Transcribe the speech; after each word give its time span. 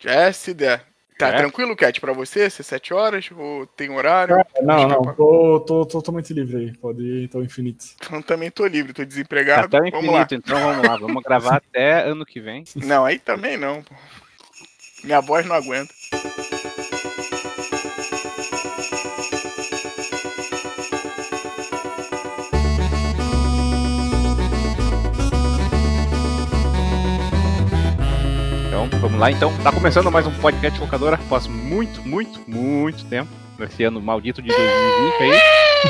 Já 0.00 0.32
se 0.32 0.54
der. 0.54 0.84
Tá 1.18 1.28
É? 1.28 1.32
tranquilo, 1.36 1.76
Cat, 1.76 2.00
pra 2.00 2.14
você? 2.14 2.48
Ser 2.48 2.62
7 2.62 2.94
horas? 2.94 3.28
Ou 3.36 3.66
tem 3.66 3.90
horário? 3.90 4.36
Não, 4.62 4.74
Acho 4.76 4.88
não, 4.88 5.00
que- 5.02 5.12
tô, 5.16 5.60
tô, 5.60 5.60
tô 5.60 5.84
totalmente 5.86 6.32
livre 6.32 6.56
aí. 6.56 6.76
Pode 6.78 7.02
ir 7.02 7.26
até 7.26 7.36
o 7.36 7.42
infinito. 7.44 7.84
Então 8.02 8.22
também 8.22 8.50
tô 8.50 8.66
livre, 8.66 8.94
tô 8.94 9.04
desempregado. 9.04 9.76
Até 9.76 9.88
o 9.88 9.90
Vamos 9.90 10.06
lá. 10.14 10.22
infinito, 10.22 10.34
então 10.36 10.58
vamos 10.58 10.88
lá. 10.88 10.96
Vamos 10.96 11.22
gravar 11.22 11.56
até 11.68 12.04
ano 12.08 12.24
que 12.24 12.40
vem. 12.40 12.64
Não, 12.74 13.04
aí 13.04 13.18
também 13.18 13.58
não. 13.58 13.84
Minha 15.04 15.20
voz 15.20 15.44
não 15.44 15.54
aguenta. 15.56 15.92
Lá 29.20 29.30
então. 29.30 29.52
Tá 29.62 29.70
começando 29.70 30.10
mais 30.10 30.26
um 30.26 30.32
podcast 30.32 30.80
locadora 30.80 31.16
após 31.16 31.46
muito, 31.46 32.00
muito, 32.08 32.40
muito 32.48 33.04
tempo. 33.04 33.28
Nesse 33.58 33.84
ano 33.84 34.00
maldito 34.00 34.40
de 34.40 34.48
2020 34.48 35.22
aí. 35.22 35.40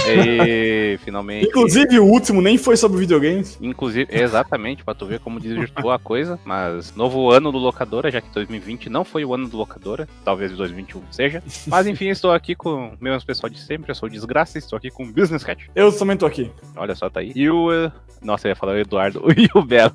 E 0.08 0.98
finalmente. 1.04 1.46
Inclusive, 1.46 2.00
o 2.00 2.04
último 2.04 2.42
nem 2.42 2.58
foi 2.58 2.76
sobre 2.76 2.98
videogames. 2.98 3.56
Inclusive, 3.62 4.08
exatamente, 4.10 4.82
pra 4.82 4.92
tu 4.92 5.06
ver 5.06 5.20
como 5.20 5.38
desvirtuou 5.38 5.92
a 5.92 5.98
coisa. 5.98 6.36
Mas 6.44 6.92
novo 6.96 7.30
ano 7.30 7.52
do 7.52 7.58
locadora, 7.58 8.10
já 8.10 8.20
que 8.20 8.28
2020 8.34 8.90
não 8.90 9.04
foi 9.04 9.24
o 9.24 9.32
ano 9.32 9.46
do 9.46 9.56
locadora. 9.56 10.08
Talvez 10.24 10.50
2021 10.50 11.00
seja. 11.12 11.40
Mas 11.68 11.86
enfim, 11.86 12.08
estou 12.08 12.32
aqui 12.32 12.56
com 12.56 12.88
o 12.88 12.92
mesmo 13.00 13.24
pessoal 13.24 13.48
de 13.48 13.60
sempre. 13.60 13.92
Eu 13.92 13.94
sou 13.94 14.08
o 14.08 14.10
Desgraça 14.10 14.58
e 14.58 14.60
estou 14.60 14.76
aqui 14.76 14.90
com 14.90 15.04
o 15.04 15.12
Business 15.12 15.44
Cat. 15.44 15.70
Eu 15.72 15.96
também 15.96 16.16
tô 16.16 16.26
aqui. 16.26 16.50
Olha 16.74 16.96
só, 16.96 17.08
tá 17.08 17.20
aí. 17.20 17.30
E 17.36 17.48
o. 17.48 17.72
eh, 17.72 17.92
Nossa, 18.20 18.48
eu 18.48 18.50
ia 18.50 18.56
falar 18.56 18.72
o 18.72 18.78
Eduardo. 18.78 19.22
E 19.38 19.48
o 19.56 19.62
Belo. 19.62 19.94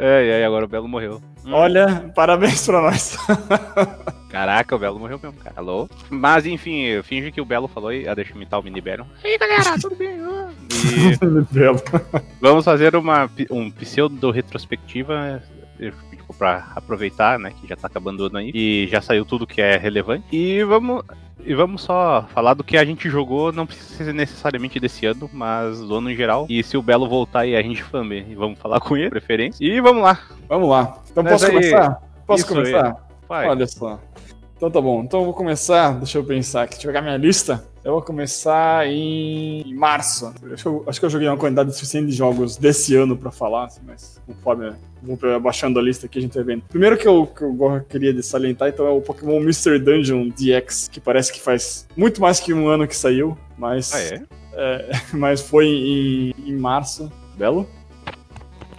Ai, 0.00 0.32
ai, 0.32 0.44
agora 0.44 0.64
o 0.64 0.68
Belo 0.68 0.86
morreu. 0.86 1.20
Hum. 1.44 1.52
Olha, 1.52 2.10
parabéns 2.14 2.64
pra 2.64 2.80
nós. 2.80 3.16
Caraca, 4.30 4.76
o 4.76 4.78
Belo 4.78 4.98
morreu 4.98 5.18
mesmo, 5.20 5.38
cara. 5.38 5.56
Alô? 5.58 5.88
Mas 6.08 6.46
enfim, 6.46 6.82
eu 6.82 7.02
finge 7.02 7.32
que 7.32 7.40
o 7.40 7.44
Belo 7.44 7.66
falou 7.66 7.92
e 7.92 8.06
ah, 8.06 8.14
deixa 8.14 8.32
eu 8.32 8.36
imitar 8.36 8.60
o 8.60 8.62
Mini 8.62 8.80
Belo. 8.80 9.06
E 9.24 9.28
aí, 9.28 9.38
galera, 9.38 9.76
tudo 9.80 9.96
bem? 9.96 10.18
E 10.78 11.54
Belo. 11.54 11.82
vamos 12.40 12.64
fazer 12.64 12.94
uma, 12.94 13.28
um 13.50 13.70
pseudo 13.70 14.30
retrospectiva. 14.30 15.42
Pra 16.38 16.68
aproveitar, 16.74 17.38
né, 17.38 17.52
que 17.60 17.66
já 17.66 17.76
tá 17.76 17.88
acabando 17.88 18.20
o 18.20 18.26
ano 18.26 18.38
aí. 18.38 18.50
E 18.54 18.86
já 18.86 19.00
saiu 19.00 19.24
tudo 19.24 19.46
que 19.46 19.60
é 19.60 19.76
relevante. 19.76 20.24
E 20.32 20.62
vamos. 20.64 21.02
E 21.44 21.54
vamos 21.54 21.82
só 21.82 22.26
falar 22.34 22.52
do 22.54 22.64
que 22.64 22.76
a 22.76 22.84
gente 22.84 23.08
jogou, 23.08 23.52
não 23.52 23.64
precisa 23.64 24.04
ser 24.04 24.12
necessariamente 24.12 24.78
desse 24.80 25.06
ano, 25.06 25.30
mas 25.32 25.80
do 25.80 25.94
ano 25.94 26.10
em 26.10 26.16
geral. 26.16 26.46
E 26.48 26.62
se 26.62 26.76
o 26.76 26.82
Belo 26.82 27.08
voltar 27.08 27.40
aí, 27.40 27.56
a 27.56 27.62
gente 27.62 27.82
fame, 27.82 28.26
e 28.28 28.34
vamos 28.34 28.58
falar 28.58 28.80
com 28.80 28.96
ele, 28.96 29.08
preferência. 29.08 29.64
E 29.64 29.80
vamos 29.80 30.02
lá. 30.02 30.18
Vamos 30.48 30.68
lá. 30.68 30.98
Então 31.10 31.22
Mas 31.22 31.32
posso 31.34 31.46
aí, 31.46 31.52
começar? 31.52 32.02
Posso 32.26 32.46
começar? 32.46 33.08
Olha 33.28 33.66
só. 33.66 34.00
Então 34.56 34.70
tá 34.70 34.80
bom. 34.80 35.02
Então 35.02 35.20
eu 35.20 35.26
vou 35.26 35.34
começar. 35.34 35.92
Deixa 35.98 36.18
eu 36.18 36.24
pensar 36.24 36.64
aqui. 36.64 36.74
Deixa 36.74 36.88
eu 36.88 36.92
pegar 36.92 37.02
minha 37.02 37.16
lista. 37.16 37.64
Eu 37.88 37.94
vou 37.94 38.02
começar 38.02 38.86
em 38.86 39.72
março. 39.74 40.26
Acho 40.52 40.62
que 40.62 40.68
eu, 40.68 40.84
acho 40.86 41.00
que 41.00 41.06
eu 41.06 41.08
joguei 41.08 41.26
uma 41.26 41.38
quantidade 41.38 41.72
suficiente 41.74 42.08
de 42.08 42.12
jogos 42.12 42.58
desse 42.58 42.94
ano 42.94 43.16
pra 43.16 43.30
falar, 43.30 43.64
assim, 43.64 43.80
mas 43.86 44.20
conforme 44.26 44.66
eu 44.66 45.16
vou 45.16 45.34
abaixando 45.34 45.78
a 45.78 45.82
lista 45.82 46.04
aqui, 46.04 46.18
a 46.18 46.20
gente 46.20 46.34
vai 46.34 46.44
vendo. 46.44 46.64
Primeiro 46.68 46.98
que 46.98 47.08
eu, 47.08 47.26
que 47.26 47.42
eu 47.42 47.86
queria 47.88 48.22
salientar, 48.22 48.68
então, 48.68 48.86
é 48.86 48.90
o 48.90 49.00
Pokémon 49.00 49.40
Mystery 49.40 49.78
Dungeon 49.78 50.28
DX, 50.28 50.88
que 50.92 51.00
parece 51.00 51.32
que 51.32 51.40
faz 51.40 51.88
muito 51.96 52.20
mais 52.20 52.38
que 52.38 52.52
um 52.52 52.68
ano 52.68 52.86
que 52.86 52.94
saiu, 52.94 53.38
mas, 53.56 53.90
Ah, 53.94 54.00
é? 54.02 54.22
é, 54.52 54.90
mas 55.14 55.40
foi 55.40 55.64
em, 55.64 56.34
em 56.44 56.56
março. 56.58 57.10
Belo? 57.38 57.66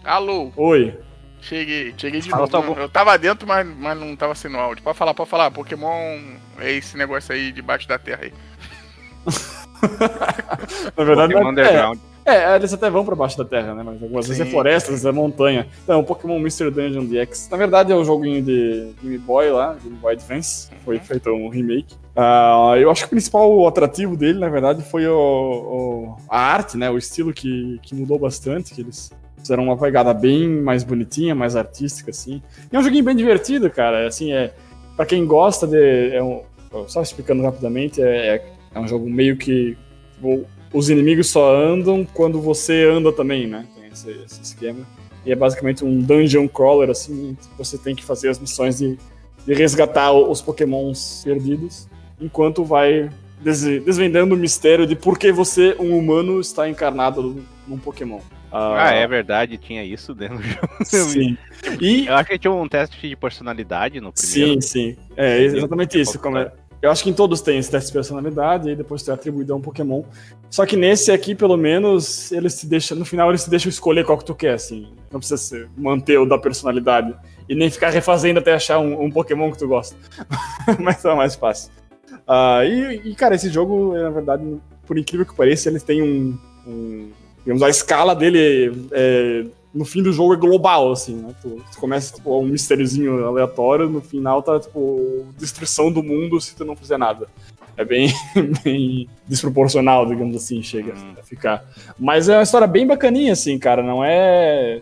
Alô, 0.04 0.52
Oi. 0.56 0.96
cheguei, 1.42 1.96
cheguei 1.98 2.22
de 2.22 2.30
Fala 2.30 2.46
novo. 2.46 2.76
vo- 2.76 2.80
Eu 2.82 2.88
tava 2.90 3.18
dentro, 3.18 3.48
mas, 3.48 3.66
mas 3.76 4.00
não 4.00 4.16
tava 4.16 4.36
sendo 4.36 4.58
áudio. 4.58 4.84
Pode 4.84 5.00
falar, 5.00 5.16
pode 5.16 5.30
falar. 5.32 5.50
Pokémon 5.50 6.20
é 6.60 6.74
esse 6.74 6.96
negócio 6.96 7.34
aí 7.34 7.52
debaixo 7.52 7.88
da 7.88 7.98
terra 7.98 8.20
aí. 8.26 8.34
Na 10.98 11.04
verdade, 11.04 11.34
Pokémon 11.34 11.48
é, 11.50 11.52
Underground. 11.52 12.00
É, 12.26 12.56
eles 12.56 12.72
até 12.74 12.90
vão 12.90 13.04
pra 13.04 13.16
baixo 13.16 13.38
da 13.38 13.46
terra, 13.46 13.74
né? 13.74 13.82
Mas 13.84 14.02
algumas 14.04 14.28
vezes 14.28 14.42
é 14.42 14.46
Sim. 14.46 14.52
floresta, 14.52 14.90
às 14.90 14.96
vezes 15.02 15.06
é 15.06 15.12
montanha. 15.12 15.68
Então, 15.84 16.04
Pokémon 16.04 16.38
Mystery 16.38 16.70
Dungeon 16.70 17.06
DX. 17.06 17.48
Na 17.50 17.58
verdade, 17.58 17.92
é 17.92 17.96
um 17.96 18.04
joguinho 18.04 18.42
de 18.44 18.92
Game 19.02 19.18
Boy 19.18 19.50
lá, 19.50 19.76
Game 19.82 19.96
Boy 19.96 20.14
Advance. 20.14 20.70
Foi 20.86 21.00
feito 21.00 21.30
um 21.32 21.50
remake. 21.50 21.96
Ah, 22.16 22.74
eu 22.78 22.92
acho 22.92 23.02
que 23.02 23.08
o 23.08 23.10
principal 23.12 23.68
atrativo 23.68 24.16
dele, 24.16 24.38
na 24.38 24.50
verdade, 24.50 24.84
foi 24.84 25.08
o, 25.08 25.16
o- 25.18 26.16
a 26.30 26.40
arte, 26.40 26.78
né? 26.78 26.90
O 26.90 26.98
estilo 26.98 27.34
que, 27.34 27.80
que 27.82 27.96
mudou 27.96 28.20
bastante, 28.20 28.76
que 28.76 28.82
eles 28.82 29.12
fizeram 29.38 29.64
uma 29.64 29.78
pegada 29.78 30.14
bem 30.14 30.48
mais 30.48 30.84
bonitinha, 30.84 31.34
mais 31.34 31.56
artística, 31.56 32.12
assim. 32.12 32.44
E 32.72 32.76
é 32.76 32.80
um 32.80 32.84
joguinho 32.84 33.06
bem 33.06 33.16
divertido, 33.16 33.70
cara. 33.72 34.06
Assim, 34.08 34.34
é... 34.34 34.54
Pra 34.96 35.06
quem 35.06 35.26
gosta 35.26 35.66
de... 35.66 36.14
É 36.14 36.22
um, 36.22 36.42
só 36.88 37.02
explicando 37.02 37.42
rapidamente, 37.42 38.02
é, 38.04 38.36
é- 38.36 38.46
é 38.74 38.80
um 38.80 38.88
jogo 38.88 39.10
meio 39.10 39.36
que... 39.38 39.78
tipo, 40.14 40.46
os 40.74 40.90
inimigos 40.90 41.30
só 41.30 41.56
andam 41.56 42.06
quando 42.14 42.40
você 42.42 42.84
anda 42.86 43.12
também, 43.12 43.48
né? 43.48 43.66
Tem 43.76 43.90
esse, 43.92 44.10
esse 44.26 44.42
esquema. 44.42 44.86
E 45.26 45.32
é 45.32 45.36
basicamente 45.36 45.84
um 45.84 46.00
dungeon 46.00 46.48
crawler, 46.48 46.90
assim, 46.90 47.36
você 47.58 47.78
tem 47.78 47.96
que 47.96 48.04
fazer 48.04 48.30
as 48.30 48.40
missões 48.40 48.78
de, 48.78 48.98
de 49.46 49.54
resgatar 49.54 50.12
os 50.14 50.42
pokémons 50.42 51.22
perdidos, 51.26 51.90
enquanto 52.22 52.64
vai 52.64 53.10
des- 53.42 53.64
desvendando 53.84 54.36
o 54.36 54.38
mistério 54.38 54.86
de 54.88 54.96
por 54.96 55.18
que 55.18 55.32
você, 55.32 55.76
um 55.80 55.98
humano, 55.98 56.40
está 56.40 56.70
encarnado 56.70 57.44
num 57.68 57.78
pokémon. 57.78 58.20
Ah, 58.52 58.92
é 58.92 59.06
verdade, 59.08 59.58
tinha 59.58 59.84
isso 59.84 60.16
dentro 60.16 60.38
do 60.38 60.44
jogo. 60.44 60.68
Sim. 60.84 61.38
E, 61.80 62.08
Eu 62.08 62.16
acho 62.16 62.30
que 62.30 62.40
tinha 62.40 62.52
um 62.52 62.68
teste 62.68 63.08
de 63.08 63.16
personalidade 63.16 64.00
no 64.02 64.12
primeiro. 64.12 64.54
Sim, 64.54 64.62
sim. 64.62 64.98
É 65.16 65.40
exatamente 65.44 65.92
Tem 65.92 66.02
isso. 66.02 66.18
Como 66.18 66.38
é- 66.38 66.52
Eu 66.82 66.90
acho 66.90 67.04
que 67.04 67.10
em 67.10 67.14
todos 67.14 67.42
tem 67.42 67.58
esse 67.58 67.70
teste 67.70 67.88
de 67.88 67.94
personalidade, 67.94 68.70
e 68.70 68.76
depois 68.76 69.04
tu 69.04 69.12
é 69.12 69.14
atribuído 69.14 69.54
a 69.54 69.56
um 69.58 69.62
Pokémon. 69.62 70.04
Só 70.50 70.66
que 70.66 70.78
nesse 70.78 71.12
aqui, 71.12 71.36
pelo 71.36 71.58
menos, 71.58 72.32
eles 72.32 72.58
te 72.60 72.66
deixam. 72.66 72.98
No 72.98 73.04
final, 73.06 73.30
eles 73.30 73.44
te 73.44 73.50
deixam 73.50 73.70
escolher 73.70 74.06
qual 74.06 74.18
que 74.18 74.24
tu 74.26 74.34
quer, 74.34 74.54
assim. 74.54 74.88
Não 75.12 75.20
precisa 75.20 75.68
manter 75.78 76.18
o 76.18 76.26
da 76.26 76.38
personalidade. 76.38 77.14
E 77.50 77.56
nem 77.56 77.70
ficar 77.70 77.90
refazendo 77.90 78.40
até 78.40 78.54
achar 78.54 78.80
um, 78.80 79.04
um 79.04 79.12
Pokémon 79.12 79.52
que 79.52 79.58
tu 79.58 79.68
gosta. 79.68 79.96
Mas 80.80 81.04
é 81.04 81.14
mais 81.14 81.36
fácil. 81.36 81.72
Ah, 82.28 82.64
e, 82.64 83.02
e, 83.10 83.16
cara, 83.16 83.36
esse 83.36 83.50
jogo, 83.50 83.94
na 83.98 84.10
verdade, 84.10 84.44
por 84.88 84.98
incrível 84.98 85.26
que 85.26 85.36
pareça, 85.36 85.70
ele 85.70 85.80
tem 85.80 86.02
um. 86.02 86.38
um- 86.66 87.12
digamos, 87.40 87.64
a 87.64 87.70
escala 87.70 88.16
dele 88.16 88.88
é, 88.92 89.46
no 89.74 89.86
fim 89.86 90.02
do 90.02 90.12
jogo 90.12 90.34
é 90.34 90.38
global, 90.38 90.92
assim, 90.92 91.16
né? 91.16 91.34
Tu, 91.42 91.62
tu 91.72 91.78
começa, 91.80 92.16
tipo, 92.16 92.38
um 92.40 92.46
mistériozinho 92.48 93.26
aleatório, 93.26 93.90
no 93.90 94.02
final 94.02 94.42
tá, 94.42 94.60
tipo, 94.60 95.26
destruição 95.38 95.92
do 95.92 96.02
mundo 96.02 96.40
se 96.42 96.56
tu 96.56 96.66
não 96.66 96.76
fizer 96.76 96.98
nada. 96.98 97.28
É 97.78 97.86
bem, 97.86 98.12
bem 98.64 99.08
desproporcional, 99.28 100.06
digamos 100.06 100.36
assim, 100.36 100.62
chega 100.62 100.94
Hum. 100.94 101.14
a 101.20 101.24
ficar. 101.24 101.64
Mas 101.98 102.28
é 102.28 102.36
uma 102.36 102.44
história 102.44 102.68
bem 102.68 102.86
bacaninha, 102.86 103.34
assim, 103.34 103.58
cara, 103.58 103.82
não 103.82 104.04
é... 104.04 104.82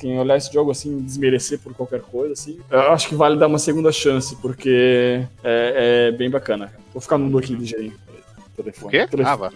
Quem 0.00 0.18
olhar 0.18 0.38
esse 0.38 0.50
jogo, 0.52 0.70
assim, 0.70 1.00
desmerecer 1.02 1.58
por 1.60 1.74
qualquer 1.74 2.00
coisa, 2.00 2.32
assim, 2.32 2.58
eu 2.70 2.80
acho 2.92 3.08
que 3.08 3.14
vale 3.14 3.38
dar 3.38 3.46
uma 3.46 3.58
segunda 3.58 3.92
chance, 3.92 4.34
porque 4.36 5.22
é, 5.44 6.08
é 6.08 6.16
bem 6.16 6.30
bacana. 6.30 6.72
Vou 6.94 7.00
ficar 7.00 7.18
no 7.18 7.26
mundo 7.26 7.38
aqui 7.38 7.54
ligeirinho. 7.54 7.92
Telefone. 8.56 8.86
O 8.88 8.90
quê? 8.90 9.06
Telefone. 9.06 9.32
Ah, 9.32 9.36
vá. 9.36 9.52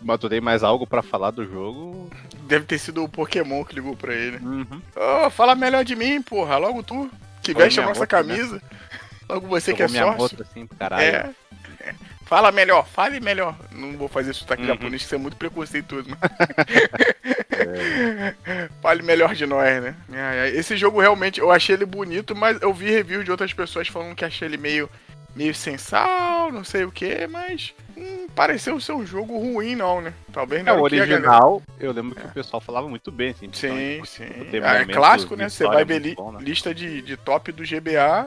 Mas 0.00 0.18
tu 0.20 0.28
tem 0.28 0.40
mais 0.40 0.62
algo 0.62 0.86
pra 0.86 1.02
falar 1.02 1.30
do 1.32 1.44
jogo? 1.44 2.10
Deve 2.46 2.64
ter 2.64 2.78
sido 2.78 3.02
o 3.04 3.08
Pokémon 3.08 3.64
que 3.64 3.74
ligou 3.74 3.96
pra 3.96 4.14
ele. 4.14 4.36
Uhum. 4.38 4.80
Ô, 5.26 5.30
fala 5.30 5.54
melhor 5.54 5.84
de 5.84 5.96
mim, 5.96 6.22
porra. 6.22 6.56
Logo 6.56 6.82
tu, 6.82 7.10
que 7.42 7.50
Olha 7.52 7.64
veste 7.64 7.80
a 7.80 7.84
nossa 7.84 8.00
moto, 8.00 8.00
né? 8.00 8.06
camisa. 8.36 8.62
Logo 9.28 9.46
você 9.48 9.74
que 9.74 9.82
é 9.82 9.88
minha 9.88 10.04
sócio. 10.04 10.18
moto 10.38 10.42
assim, 10.42 10.66
caralho. 10.66 11.02
É. 11.02 11.30
É. 11.80 11.94
Fala 12.24 12.52
melhor, 12.52 12.86
fale 12.86 13.20
melhor. 13.20 13.56
Não 13.72 13.96
vou 13.96 14.06
fazer 14.08 14.34
sotaque 14.34 14.62
Uhum. 14.62 14.68
japonês, 14.68 15.02
isso 15.02 15.14
é 15.14 15.18
muito 15.18 15.36
preconceituoso. 15.36 16.08
Mas... 16.10 16.20
Fale 18.82 19.02
melhor 19.02 19.34
de 19.34 19.46
nós, 19.46 19.82
né? 19.82 19.94
Esse 20.54 20.76
jogo 20.76 21.00
realmente, 21.00 21.40
eu 21.40 21.50
achei 21.50 21.74
ele 21.74 21.84
bonito, 21.86 22.34
mas 22.36 22.60
eu 22.62 22.72
vi 22.72 22.90
review 22.90 23.24
de 23.24 23.30
outras 23.30 23.52
pessoas 23.52 23.88
falando 23.88 24.14
que 24.14 24.24
achei 24.24 24.46
ele 24.46 24.56
meio, 24.56 24.88
meio 25.34 25.54
sensal, 25.54 26.50
não 26.52 26.64
sei 26.64 26.84
o 26.84 26.90
que, 26.90 27.26
mas 27.26 27.72
hum, 27.96 28.26
pareceu 28.34 28.80
ser 28.80 28.92
um 28.92 29.06
jogo 29.06 29.38
ruim, 29.38 29.74
não, 29.76 30.00
né? 30.00 30.12
Talvez 30.32 30.60
É, 30.60 30.64
não. 30.64 30.82
o 30.82 30.88
que 30.88 30.96
a 30.96 31.06
galera- 31.06 31.14
original, 31.16 31.62
eu 31.78 31.92
lembro 31.92 32.14
que 32.16 32.26
o 32.26 32.30
pessoal 32.30 32.60
falava 32.60 32.88
muito 32.88 33.10
bem, 33.12 33.30
assim. 33.30 33.48
Sim, 33.52 34.02
sim. 34.04 34.24
Ah, 34.62 34.78
é 34.78 34.84
clássico, 34.86 35.36
né? 35.36 35.48
Você 35.48 35.64
história 35.64 35.76
vai 35.76 35.84
ver 35.84 36.00
li- 36.00 36.14
bom, 36.14 36.32
né? 36.32 36.38
lista 36.42 36.74
de, 36.74 37.02
de 37.02 37.16
top 37.16 37.52
do 37.52 37.62
GBA, 37.64 38.26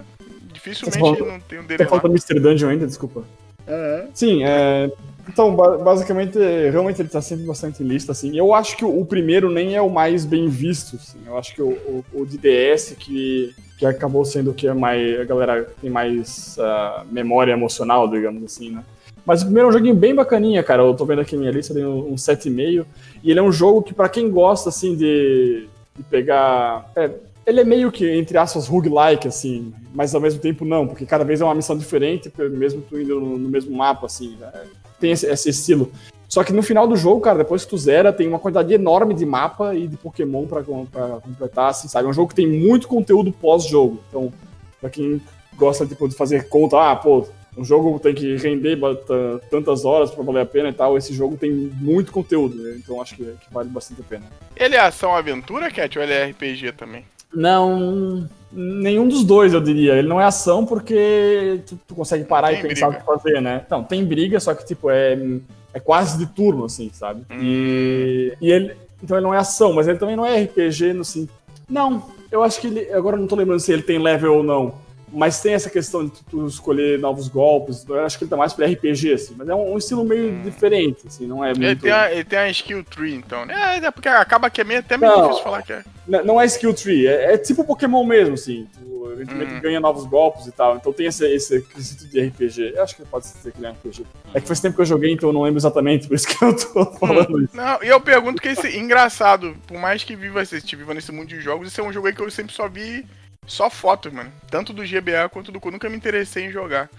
dificilmente 0.54 1.00
Você 1.00 1.16
falou- 1.18 1.32
não 1.34 1.40
tem 1.40 1.60
um 1.60 1.66
dele 1.66 1.84
lá. 1.84 1.90
falando 1.90 2.12
Mystery 2.14 2.40
Dungeon 2.40 2.70
ainda, 2.70 2.88
desculpa. 2.88 3.24
Uhum. 3.68 4.10
Sim, 4.14 4.44
é, 4.44 4.90
então, 5.30 5.56
ba- 5.56 5.78
basicamente, 5.78 6.38
realmente 6.72 7.02
ele 7.02 7.10
tá 7.10 7.22
sempre 7.22 7.46
bastante 7.46 7.84
em 7.84 7.88
lista, 7.88 8.12
assim. 8.12 8.36
Eu 8.38 8.54
acho 8.54 8.76
que 8.76 8.84
o, 8.84 9.00
o 9.02 9.06
primeiro 9.06 9.50
nem 9.52 9.76
é 9.76 9.82
o 9.82 9.90
mais 9.90 10.26
bem 10.26 10.50
visto, 10.50 10.96
assim. 10.96 11.20
Eu 11.26 11.38
acho 11.38 11.54
que 11.54 11.62
o, 11.62 11.70
o, 11.70 12.06
o 12.14 12.26
de 12.26 12.38
DS, 12.38 12.96
que, 12.98 13.54
que 13.82 13.86
acabou 13.88 14.24
sendo 14.24 14.52
o 14.52 14.54
que 14.54 14.68
é 14.68 14.74
mais, 14.76 15.20
a 15.20 15.24
galera 15.24 15.68
tem 15.82 15.90
mais 15.90 16.56
ah, 16.60 17.04
memória 17.12 17.52
emocional, 17.52 18.08
digamos 18.08 18.44
assim, 18.44 18.70
né? 18.70 18.84
Mas 19.26 19.42
o 19.42 19.46
primeiro 19.46 19.70
é 19.70 19.70
um 19.70 19.74
joguinho 19.74 19.96
bem 19.96 20.14
bacaninha, 20.14 20.62
cara. 20.62 20.84
Eu 20.84 20.94
tô 20.94 21.04
vendo 21.04 21.22
aqui 21.22 21.36
minha 21.36 21.50
lista, 21.50 21.74
tem 21.74 21.84
um, 21.84 22.12
um 22.12 22.16
7,5. 22.16 22.86
E 23.24 23.32
ele 23.32 23.40
é 23.40 23.44
um 23.44 23.52
jogo 23.52 23.82
que, 23.82 23.92
pra 23.92 24.08
quem 24.08 24.30
gosta, 24.30 24.70
assim, 24.70 24.96
de, 24.96 25.68
de 25.96 26.04
pegar... 26.12 26.92
é, 26.96 27.10
ele 27.44 27.62
é 27.62 27.64
meio 27.64 27.92
que, 27.92 28.08
entre 28.08 28.38
aspas, 28.38 28.68
roguelike, 28.68 29.28
assim, 29.28 29.74
mas 29.96 30.14
ao 30.14 30.22
mesmo 30.22 30.40
tempo 30.40 30.64
não, 30.64 30.86
porque 30.86 31.08
cada 31.08 31.24
vez 31.24 31.42
é 31.42 31.44
uma 31.44 31.56
missão 31.56 31.76
diferente, 31.76 32.32
mesmo 32.52 32.84
tu 32.88 33.00
indo 33.00 33.20
no, 33.20 33.36
no 33.36 33.50
mesmo 33.50 33.76
mapa, 33.76 34.06
assim, 34.06 34.38
né? 34.40 34.52
tem 35.00 35.10
esse, 35.10 35.26
esse, 35.26 35.50
estilo. 35.50 35.92
Só 36.32 36.46
que 36.46 36.54
no 36.54 36.64
final 36.64 36.88
do 36.88 36.96
jogo, 36.96 37.20
cara, 37.20 37.40
depois 37.40 37.66
que 37.66 37.70
tu 37.70 37.78
zera, 37.78 38.14
tem 38.14 38.26
uma 38.26 38.40
quantidade 38.40 38.74
enorme 38.74 39.14
de 39.14 39.26
mapa 39.26 39.76
e 39.76 39.86
de 39.86 39.98
Pokémon 39.98 40.48
pra, 40.48 40.64
pra 40.64 41.20
completar, 41.20 41.72
assim, 41.72 41.90
sabe? 41.90 42.08
É 42.08 42.10
um 42.10 42.14
jogo 42.14 42.30
que 42.30 42.36
tem 42.36 42.48
muito 42.48 42.88
conteúdo 42.88 43.34
pós-jogo. 43.34 44.02
Então, 44.08 44.32
pra 44.80 44.90
quem 44.90 45.22
gosta 45.58 45.86
tipo, 45.86 46.08
de 46.08 46.16
fazer 46.16 46.48
conta, 46.48 46.90
ah, 46.90 46.96
pô, 46.96 47.28
um 47.58 47.66
jogo 47.66 48.00
tem 48.00 48.16
que 48.16 48.38
render 48.38 48.80
tantas 49.50 49.84
horas 49.84 50.10
para 50.10 50.24
valer 50.24 50.44
a 50.44 50.46
pena 50.46 50.70
e 50.70 50.74
tal. 50.74 50.98
Esse 50.98 51.14
jogo 51.14 51.36
tem 51.36 51.52
muito 51.52 52.14
conteúdo, 52.14 52.56
né? 52.64 52.78
então 52.78 53.02
acho 53.02 53.14
que, 53.14 53.26
que, 53.26 53.54
vale 53.54 53.68
bastante 53.68 54.00
a 54.00 54.06
pena. 54.06 54.24
Ele 54.56 54.76
é 54.76 54.80
ação-aventura, 54.80 55.70
Cat, 55.70 56.00
ou 56.00 56.04
ele 56.04 56.14
é 56.14 56.28
RPG 56.28 56.72
também? 56.78 57.04
Não, 57.34 58.26
nenhum 58.50 59.06
dos 59.06 59.26
dois, 59.26 59.54
eu 59.54 59.60
diria. 59.60 59.96
Ele 59.96 60.08
não 60.08 60.20
é 60.20 60.24
ação 60.24 60.66
porque 60.66 61.60
tu, 61.68 61.78
tu 61.86 61.94
consegue 61.94 62.24
parar 62.24 62.54
e 62.54 62.62
pensar 62.62 62.88
briga. 62.88 63.04
o 63.04 63.06
que 63.06 63.22
fazer, 63.22 63.42
né? 63.42 63.66
Não, 63.70 63.84
tem 63.84 64.06
briga, 64.06 64.40
só 64.40 64.54
que, 64.54 64.66
tipo, 64.66 64.90
é, 64.90 65.18
é 65.74 65.80
quase 65.80 66.18
de 66.18 66.26
turno, 66.26 66.66
assim, 66.66 66.90
sabe? 66.94 67.24
E, 67.32 68.36
e 68.42 68.52
ele. 68.52 68.76
Então 69.04 69.18
ele 69.18 69.26
não 69.26 69.34
é 69.34 69.38
ação, 69.38 69.74
mas 69.74 69.88
ele 69.88 69.98
também 69.98 70.16
não 70.16 70.26
é 70.26 70.44
RPG 70.44 70.94
no 70.94 71.04
sim. 71.04 71.28
Não, 71.68 72.04
eu 72.32 72.44
acho 72.44 72.60
que 72.60 72.68
ele. 72.68 72.92
Agora 72.94 73.18
não 73.18 73.28
tô 73.28 73.36
lembrando 73.36 73.60
se 73.60 73.72
ele 73.72 73.82
tem 73.82 73.98
level 73.98 74.36
ou 74.36 74.44
não. 74.44 74.76
Mas 75.12 75.42
tem 75.42 75.54
essa 75.54 75.70
questão 75.70 76.06
de 76.06 76.12
tu 76.30 76.48
escolher 76.48 76.98
novos 77.00 77.28
golpes. 77.28 77.86
Eu 77.88 78.06
acho 78.06 78.18
que 78.18 78.24
ele 78.24 78.30
tá 78.30 78.38
mais 78.38 78.54
pra 78.54 78.66
RPG, 78.66 79.14
assim. 79.14 79.36
Mas 79.38 79.50
é 79.50 79.56
um, 79.56 79.74
um 79.74 79.78
estilo 79.78 80.06
meio 80.06 80.32
hum. 80.32 80.42
diferente, 80.44 81.08
assim. 81.08 81.28
Não 81.28 81.44
é 81.44 81.50
muito... 81.50 81.64
Ele 81.64 81.76
tem, 81.76 81.92
a, 81.92 82.12
ele 82.12 82.24
tem 82.24 82.40
a 82.40 82.50
skill 82.50 82.84
tree, 82.84 83.16
então. 83.16 83.46
Né? 83.46 83.54
É, 83.78 83.86
é 83.86 83.92
porque 83.92 84.08
acaba 84.08 84.50
que 84.50 84.62
é 84.62 84.64
meio, 84.64 84.80
até 84.80 84.98
meio 84.98 85.12
não, 85.12 85.22
difícil 85.24 85.44
falar 85.44 85.62
que 85.64 85.74
é. 85.74 85.84
Não 86.08 86.40
é 86.40 86.46
skill 86.46 86.74
tree. 86.74 87.08
É, 87.08 87.34
é 87.34 87.38
tipo 87.38 87.64
Pokémon 87.64 88.06
mesmo, 88.06 88.36
assim. 88.36 88.68
Tu 88.74 89.12
eventualmente 89.12 89.54
hum. 89.54 89.60
ganha 89.60 89.80
novos 89.80 90.06
golpes 90.06 90.48
e 90.48 90.52
tal. 90.52 90.76
Então 90.78 90.94
tem 90.94 91.08
esse, 91.08 91.26
esse 91.26 91.62
quesito 91.62 92.08
de 92.08 92.22
RPG. 92.22 92.74
Eu 92.76 92.84
acho 92.84 92.96
que 92.96 93.04
pode 93.04 93.28
ser 93.28 93.52
que 93.52 93.60
ele 93.60 93.68
é 93.68 93.72
RPG. 93.72 94.06
É 94.34 94.42
que 94.42 94.48
faz 94.48 94.60
tempo 94.60 94.76
que 94.76 94.82
eu 94.82 94.86
joguei, 94.86 95.12
então 95.12 95.30
eu 95.30 95.34
não 95.34 95.44
lembro 95.44 95.60
exatamente, 95.60 96.08
por 96.10 96.16
isso 96.16 96.28
que 96.28 96.44
eu 96.44 96.56
tô 96.56 96.86
falando 96.94 97.38
hum. 97.38 97.44
isso. 97.44 97.56
Não, 97.56 97.84
e 97.84 97.88
eu 97.88 98.00
pergunto 98.00 98.42
que 98.42 98.50
esse 98.50 98.78
engraçado, 98.78 99.56
por 99.68 99.78
mais 99.78 100.04
que 100.04 100.16
viva, 100.16 100.44
você 100.44 100.60
viva 100.60 100.94
nesse 100.94 101.12
mundo 101.12 101.28
de 101.28 101.40
jogos, 101.40 101.68
esse 101.68 101.80
é 101.80 101.84
um 101.84 101.94
jogo 101.94 102.08
aí 102.08 102.14
que 102.14 102.22
eu 102.22 102.32
sempre 102.32 102.54
só 102.54 102.68
vi 102.68 103.06
só 103.48 103.70
fotos, 103.70 104.14
mano. 104.14 104.32
Tanto 104.50 104.72
do 104.72 104.84
GBA 104.84 105.30
quanto 105.30 105.52
do 105.52 105.60
Cu. 105.60 105.72
Nunca 105.72 105.90
me 105.90 105.98
interessei 105.98 106.46
em 106.46 106.52
jogar. 106.52 106.90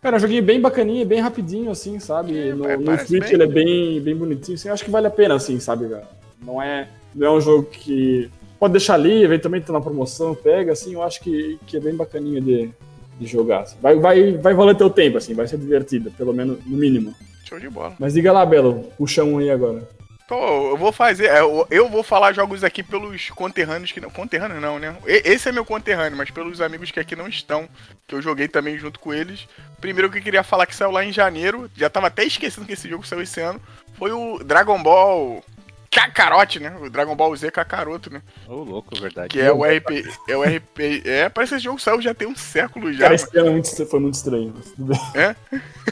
Cara, 0.00 0.16
um 0.16 0.20
joguinho 0.20 0.42
bem 0.42 0.60
bacaninha, 0.60 1.06
bem 1.06 1.20
rapidinho, 1.20 1.70
assim, 1.70 2.00
sabe? 2.00 2.48
É, 2.48 2.52
no, 2.52 2.64
no 2.80 2.98
Switch 2.98 3.22
bem... 3.22 3.32
ele 3.32 3.42
é 3.44 3.46
bem, 3.46 4.00
bem 4.00 4.16
bonitinho, 4.16 4.56
assim. 4.56 4.68
Eu 4.68 4.74
acho 4.74 4.84
que 4.84 4.90
vale 4.90 5.06
a 5.06 5.10
pena, 5.10 5.36
assim, 5.36 5.60
sabe? 5.60 5.88
Não 6.40 6.60
é, 6.60 6.88
não 7.14 7.26
é 7.28 7.30
um 7.30 7.40
jogo 7.40 7.64
que 7.64 8.28
pode 8.58 8.72
deixar 8.72 8.94
ali, 8.94 9.22
eventualmente 9.22 9.66
tá 9.66 9.72
na 9.72 9.80
promoção, 9.80 10.34
pega, 10.34 10.72
assim. 10.72 10.94
Eu 10.94 11.02
acho 11.04 11.20
que, 11.20 11.58
que 11.66 11.76
é 11.76 11.80
bem 11.80 11.94
bacaninha 11.94 12.40
de, 12.40 12.68
de 13.18 13.26
jogar. 13.26 13.60
Assim. 13.60 13.76
Vai, 13.80 13.96
vai, 13.96 14.32
vai 14.32 14.54
valer 14.54 14.76
teu 14.76 14.90
tempo, 14.90 15.18
assim. 15.18 15.34
Vai 15.34 15.46
ser 15.46 15.56
divertida, 15.56 16.10
pelo 16.18 16.34
menos, 16.34 16.58
no 16.66 16.76
mínimo. 16.76 17.14
Show 17.44 17.60
de 17.60 17.70
bola. 17.70 17.94
Mas 17.98 18.14
diga 18.14 18.32
lá, 18.32 18.44
Belo, 18.44 18.88
puxa 18.98 19.22
um 19.22 19.38
aí 19.38 19.50
agora. 19.50 19.88
Pô, 20.32 20.70
eu 20.70 20.78
vou 20.78 20.90
fazer. 20.90 21.26
É, 21.26 21.40
eu, 21.42 21.90
vou 21.90 22.02
falar 22.02 22.32
jogos 22.32 22.64
aqui 22.64 22.82
pelos 22.82 23.28
conterrâneos 23.28 23.92
que 23.92 24.00
não. 24.00 24.08
Conterrâneos 24.08 24.62
não, 24.62 24.78
né? 24.78 24.96
Esse 25.04 25.50
é 25.50 25.52
meu 25.52 25.62
conterrâneo, 25.62 26.16
mas 26.16 26.30
pelos 26.30 26.62
amigos 26.62 26.90
que 26.90 26.98
aqui 26.98 27.14
não 27.14 27.28
estão, 27.28 27.68
que 28.08 28.14
eu 28.14 28.22
joguei 28.22 28.48
também 28.48 28.78
junto 28.78 28.98
com 28.98 29.12
eles. 29.12 29.46
Primeiro 29.78 30.10
que 30.10 30.16
eu 30.16 30.22
queria 30.22 30.42
falar 30.42 30.64
que 30.64 30.74
saiu 30.74 30.90
lá 30.90 31.04
em 31.04 31.12
janeiro, 31.12 31.70
já 31.76 31.90
tava 31.90 32.06
até 32.06 32.24
esquecendo 32.24 32.66
que 32.66 32.72
esse 32.72 32.88
jogo 32.88 33.06
saiu 33.06 33.20
esse 33.20 33.42
ano, 33.42 33.60
foi 33.98 34.10
o 34.10 34.38
Dragon 34.42 34.82
Ball 34.82 35.44
Kakarote, 35.90 36.58
né? 36.58 36.74
O 36.80 36.88
Dragon 36.88 37.14
Ball 37.14 37.36
Z 37.36 37.50
Kakaroto, 37.50 38.10
né? 38.10 38.22
Ô, 38.48 38.54
oh, 38.54 38.64
louco, 38.64 38.98
verdade. 38.98 39.28
Que 39.28 39.38
é 39.38 39.52
o 39.52 39.62
RP. 39.62 40.08
É 40.26 40.34
o 40.34 40.42
RP. 40.42 41.02
É, 41.04 41.28
parece 41.28 41.50
que 41.50 41.56
esse 41.56 41.64
jogo 41.64 41.78
saiu 41.78 42.00
já 42.00 42.14
tem 42.14 42.26
um 42.26 42.34
século 42.34 42.90
já. 42.90 43.00
Cara, 43.00 43.14
esse 43.14 43.38
ano 43.38 43.48
é 43.48 43.50
muito, 43.50 43.86
foi 43.86 44.00
muito 44.00 44.14
estranho. 44.14 44.54
É? 45.14 45.36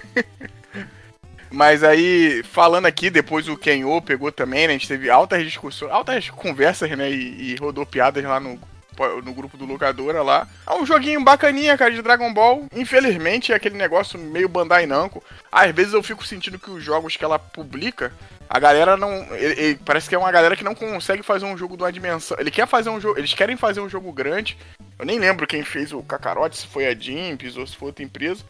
Mas 1.51 1.83
aí, 1.83 2.43
falando 2.45 2.87
aqui, 2.87 3.11
depois 3.11 3.49
o 3.49 3.57
Kenyo 3.57 4.01
pegou 4.01 4.31
também, 4.31 4.67
né? 4.67 4.75
A 4.75 4.79
gente 4.79 4.89
teve 4.89 5.11
altas 5.11 5.43
discussões, 5.43 5.91
altas 5.91 6.31
conversas, 6.31 6.91
né? 6.91 7.11
E, 7.11 7.53
e 7.53 7.57
rodou 7.57 7.85
piadas 7.85 8.23
lá 8.23 8.39
no, 8.39 8.59
no 9.25 9.33
grupo 9.33 9.57
do 9.57 9.65
locadora 9.65 10.23
lá. 10.23 10.47
É 10.67 10.75
um 10.75 10.87
joguinho 10.87 11.23
bacaninha, 11.25 11.77
cara, 11.77 11.91
de 11.91 12.03
Dragon 12.03 12.33
Ball. 12.33 12.67
Infelizmente 12.75 13.53
é 13.53 13.55
aquele 13.55 13.77
negócio 13.77 14.19
meio 14.19 14.49
Bandai 14.49 14.87
Namco. 14.87 15.23
Às 15.51 15.75
vezes 15.75 15.93
eu 15.93 16.03
fico 16.03 16.25
sentindo 16.25 16.59
que 16.59 16.71
os 16.71 16.83
jogos 16.83 17.17
que 17.17 17.25
ela 17.25 17.39
publica, 17.39 18.13
a 18.49 18.59
galera 18.59 18.97
não. 18.97 19.13
Ele, 19.35 19.61
ele, 19.61 19.81
parece 19.85 20.09
que 20.09 20.15
é 20.15 20.19
uma 20.19 20.33
galera 20.33 20.57
que 20.57 20.65
não 20.65 20.75
consegue 20.75 21.23
fazer 21.23 21.47
um 21.47 21.57
jogo 21.57 21.77
de 21.77 21.83
uma 21.83 21.93
dimensão. 21.93 22.37
Ele 22.39 22.51
quer 22.51 22.67
fazer 22.67 22.91
um 22.91 23.01
jogo. 23.01 23.19
Eles 23.19 23.35
querem 23.35 23.57
fazer 23.57 23.81
um 23.81 23.89
jogo 23.89 24.13
grande. 24.13 24.57
Eu 24.99 25.07
nem 25.07 25.19
lembro 25.19 25.47
quem 25.47 25.65
fez 25.65 25.93
o 25.93 26.03
Kakarote, 26.03 26.59
se 26.59 26.67
foi 26.67 26.87
a 26.87 26.95
Jimps 26.95 27.57
ou 27.57 27.67
se 27.67 27.77
foi 27.77 27.89
outra 27.89 28.05
empresa. 28.05 28.45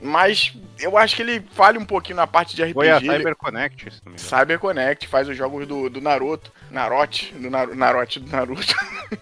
Mas 0.00 0.54
eu 0.78 0.98
acho 0.98 1.16
que 1.16 1.22
ele 1.22 1.42
falha 1.52 1.78
um 1.78 1.84
pouquinho 1.84 2.16
na 2.16 2.26
parte 2.26 2.54
de 2.54 2.62
RPG. 2.62 2.74
Foi 2.74 2.90
a 2.90 3.00
CyberConnect. 3.00 3.88
Ele... 4.06 4.18
CyberConnect 4.18 5.08
faz 5.08 5.28
os 5.28 5.36
jogos 5.36 5.66
do, 5.66 5.88
do 5.88 6.00
Naruto. 6.00 6.52
Narote. 6.70 7.32
Do 7.34 7.50
Nar 7.50 7.68
Narote 7.74 8.20
do 8.20 8.30
Naruto. 8.30 8.74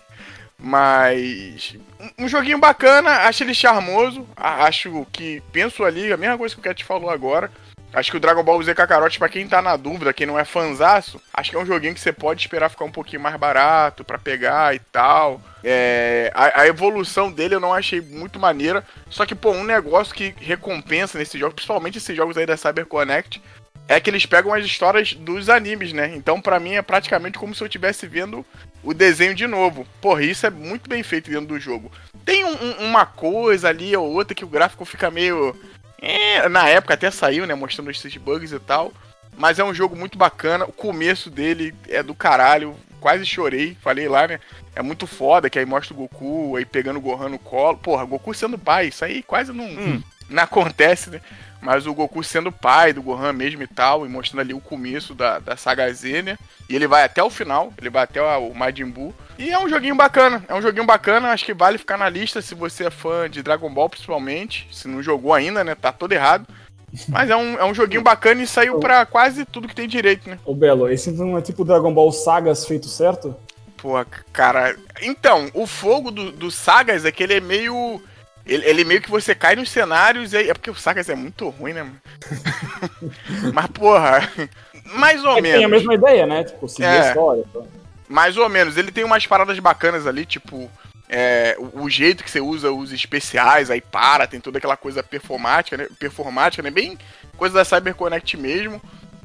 Mas. 0.58 1.76
Um 2.16 2.28
joguinho 2.28 2.58
bacana, 2.58 3.10
acho 3.26 3.42
ele 3.42 3.54
charmoso. 3.54 4.26
Acho 4.36 5.06
que. 5.12 5.42
Penso 5.52 5.84
ali, 5.84 6.12
a 6.12 6.16
mesma 6.16 6.38
coisa 6.38 6.54
que 6.54 6.60
o 6.60 6.64
Cat 6.64 6.84
falou 6.84 7.10
agora. 7.10 7.50
Acho 7.92 8.10
que 8.10 8.16
o 8.16 8.20
Dragon 8.20 8.42
Ball 8.42 8.62
Z 8.62 8.74
Kakarot, 8.74 9.18
pra 9.18 9.28
quem 9.28 9.46
tá 9.46 9.60
na 9.60 9.76
dúvida, 9.76 10.14
quem 10.14 10.26
não 10.26 10.38
é 10.38 10.44
fanzaço, 10.44 11.20
acho 11.32 11.50
que 11.50 11.56
é 11.56 11.60
um 11.60 11.66
joguinho 11.66 11.92
que 11.92 12.00
você 12.00 12.12
pode 12.12 12.40
esperar 12.40 12.70
ficar 12.70 12.86
um 12.86 12.90
pouquinho 12.90 13.20
mais 13.20 13.36
barato 13.36 14.02
para 14.02 14.18
pegar 14.18 14.74
e 14.74 14.78
tal. 14.78 15.40
É, 15.62 16.32
a, 16.34 16.62
a, 16.62 16.66
evolução 16.66 17.30
dele 17.30 17.54
eu 17.54 17.60
não 17.60 17.74
achei 17.74 18.00
muito 18.00 18.38
maneira. 18.38 18.82
Só 19.10 19.26
que, 19.26 19.34
pô, 19.34 19.50
um 19.50 19.64
negócio 19.64 20.14
que 20.14 20.34
recompensa 20.38 21.18
nesse 21.18 21.38
jogo, 21.38 21.54
principalmente 21.54 21.98
esses 21.98 22.16
jogos 22.16 22.36
aí 22.38 22.46
da 22.46 22.56
CyberConnect, 22.56 23.42
é 23.86 24.00
que 24.00 24.08
eles 24.08 24.24
pegam 24.24 24.54
as 24.54 24.64
histórias 24.64 25.12
dos 25.12 25.50
animes, 25.50 25.92
né? 25.92 26.12
Então, 26.16 26.40
para 26.40 26.58
mim, 26.58 26.74
é 26.74 26.82
praticamente 26.82 27.38
como 27.38 27.54
se 27.54 27.62
eu 27.62 27.66
estivesse 27.66 28.06
vendo 28.06 28.44
o 28.82 28.94
desenho 28.94 29.34
de 29.34 29.46
novo. 29.46 29.86
Porra, 30.00 30.22
isso 30.22 30.46
é 30.46 30.50
muito 30.50 30.88
bem 30.88 31.02
feito 31.02 31.30
dentro 31.30 31.46
do 31.46 31.60
jogo. 31.60 31.92
Tem 32.24 32.44
um, 32.44 32.54
um, 32.54 32.86
uma 32.86 33.04
coisa 33.04 33.68
ali 33.68 33.94
ou 33.94 34.10
outra 34.10 34.34
que 34.34 34.44
o 34.44 34.48
gráfico 34.48 34.84
fica 34.84 35.10
meio 35.10 35.54
é, 36.02 36.48
na 36.48 36.68
época 36.68 36.94
até 36.94 37.10
saiu, 37.12 37.46
né? 37.46 37.54
Mostrando 37.54 37.90
esses 37.92 38.16
bugs 38.16 38.50
e 38.50 38.58
tal. 38.58 38.92
Mas 39.38 39.60
é 39.60 39.64
um 39.64 39.72
jogo 39.72 39.94
muito 39.94 40.18
bacana. 40.18 40.64
O 40.64 40.72
começo 40.72 41.30
dele 41.30 41.72
é 41.88 42.02
do 42.02 42.14
caralho. 42.14 42.76
Quase 43.00 43.24
chorei, 43.24 43.76
falei 43.80 44.08
lá, 44.08 44.26
né? 44.26 44.40
É 44.74 44.82
muito 44.82 45.06
foda, 45.06 45.48
que 45.48 45.58
aí 45.58 45.64
mostra 45.64 45.94
o 45.94 45.96
Goku 45.96 46.56
aí 46.56 46.64
pegando 46.64 46.98
o 46.98 47.02
Gohan 47.02 47.28
no 47.28 47.38
colo. 47.38 47.78
Porra, 47.78 48.04
Goku 48.04 48.34
sendo 48.34 48.58
pai, 48.58 48.88
isso 48.88 49.04
aí 49.04 49.22
quase 49.22 49.52
não, 49.52 49.64
hum. 49.64 50.02
não 50.28 50.42
acontece, 50.42 51.10
né? 51.10 51.20
Mas 51.62 51.86
o 51.86 51.94
Goku 51.94 52.24
sendo 52.24 52.50
pai 52.50 52.92
do 52.92 53.00
Gohan 53.00 53.32
mesmo 53.32 53.62
e 53.62 53.66
tal, 53.68 54.04
e 54.04 54.08
mostrando 54.08 54.40
ali 54.40 54.52
o 54.52 54.60
começo 54.60 55.14
da, 55.14 55.38
da 55.38 55.56
saga 55.56 55.90
Z, 55.92 56.22
né? 56.22 56.36
E 56.68 56.74
ele 56.74 56.88
vai 56.88 57.04
até 57.04 57.22
o 57.22 57.30
final, 57.30 57.72
ele 57.78 57.88
vai 57.88 58.02
até 58.02 58.20
o 58.20 58.52
Majin 58.52 58.86
Buu. 58.86 59.14
E 59.38 59.50
é 59.50 59.58
um 59.58 59.68
joguinho 59.68 59.94
bacana, 59.94 60.44
é 60.48 60.54
um 60.54 60.60
joguinho 60.60 60.84
bacana, 60.84 61.30
acho 61.30 61.44
que 61.44 61.54
vale 61.54 61.78
ficar 61.78 61.96
na 61.96 62.08
lista 62.08 62.42
se 62.42 62.56
você 62.56 62.86
é 62.86 62.90
fã 62.90 63.30
de 63.30 63.44
Dragon 63.44 63.72
Ball, 63.72 63.88
principalmente. 63.88 64.66
Se 64.72 64.88
não 64.88 65.00
jogou 65.00 65.32
ainda, 65.32 65.62
né? 65.62 65.76
Tá 65.76 65.92
todo 65.92 66.12
errado. 66.12 66.46
Mas 67.08 67.30
é 67.30 67.36
um, 67.36 67.54
é 67.54 67.64
um 67.64 67.74
joguinho 67.74 68.02
bacana 68.02 68.42
e 68.42 68.46
saiu 68.46 68.78
pra 68.78 69.06
quase 69.06 69.44
tudo 69.44 69.68
que 69.68 69.74
tem 69.74 69.88
direito, 69.88 70.28
né? 70.28 70.38
Ô 70.44 70.54
Belo, 70.54 70.90
esse 70.90 71.10
não 71.12 71.38
é 71.38 71.40
tipo 71.40 71.64
Dragon 71.64 71.94
Ball 71.94 72.10
Sagas 72.12 72.66
feito 72.66 72.88
certo? 72.88 73.34
Pô, 73.76 73.94
cara. 74.32 74.76
Então, 75.00 75.48
o 75.54 75.66
fogo 75.66 76.10
do, 76.10 76.32
do 76.32 76.50
Sagas 76.50 77.04
é 77.04 77.12
que 77.12 77.22
ele 77.22 77.34
é 77.34 77.40
meio 77.40 78.02
ele, 78.44 78.66
ele, 78.66 78.84
meio 78.84 79.00
que 79.00 79.10
você 79.10 79.34
cai 79.34 79.54
nos 79.54 79.70
cenários 79.70 80.32
e 80.32 80.36
aí, 80.36 80.50
É 80.50 80.54
porque 80.54 80.70
o 80.70 80.74
Sagas 80.74 81.08
é 81.08 81.14
muito 81.14 81.48
ruim, 81.48 81.72
né? 81.72 81.90
Mas, 83.52 83.66
porra. 83.68 84.28
Mais 84.94 85.24
ou 85.24 85.38
é 85.38 85.40
menos. 85.40 85.58
Tem 85.58 85.64
a 85.64 85.68
mesma 85.68 85.94
ideia, 85.94 86.26
né? 86.26 86.44
Tipo, 86.44 86.68
seguir 86.68 86.86
é, 86.86 87.00
a 87.00 87.08
história. 87.08 87.44
Tá? 87.52 87.60
Mais 88.08 88.36
ou 88.36 88.48
menos. 88.48 88.76
Ele 88.76 88.90
tem 88.90 89.04
umas 89.04 89.26
paradas 89.26 89.58
bacanas 89.58 90.06
ali, 90.06 90.26
tipo. 90.26 90.70
É, 91.08 91.56
o, 91.58 91.82
o, 91.82 91.90
jeito 91.90 92.24
que 92.24 92.30
você 92.30 92.40
usa 92.40 92.72
os 92.72 92.90
especiais, 92.90 93.70
aí 93.70 93.82
para, 93.82 94.26
tem 94.26 94.40
toda 94.40 94.56
aquela 94.56 94.78
coisa 94.78 95.02
performática, 95.02 95.76
né? 95.76 95.86
Performática, 95.98 96.62
né? 96.62 96.70
Bem 96.70 96.98
coisa 97.36 97.54
da 97.54 97.64
CyberConnect 97.64 98.36
mesmo. 98.36 98.80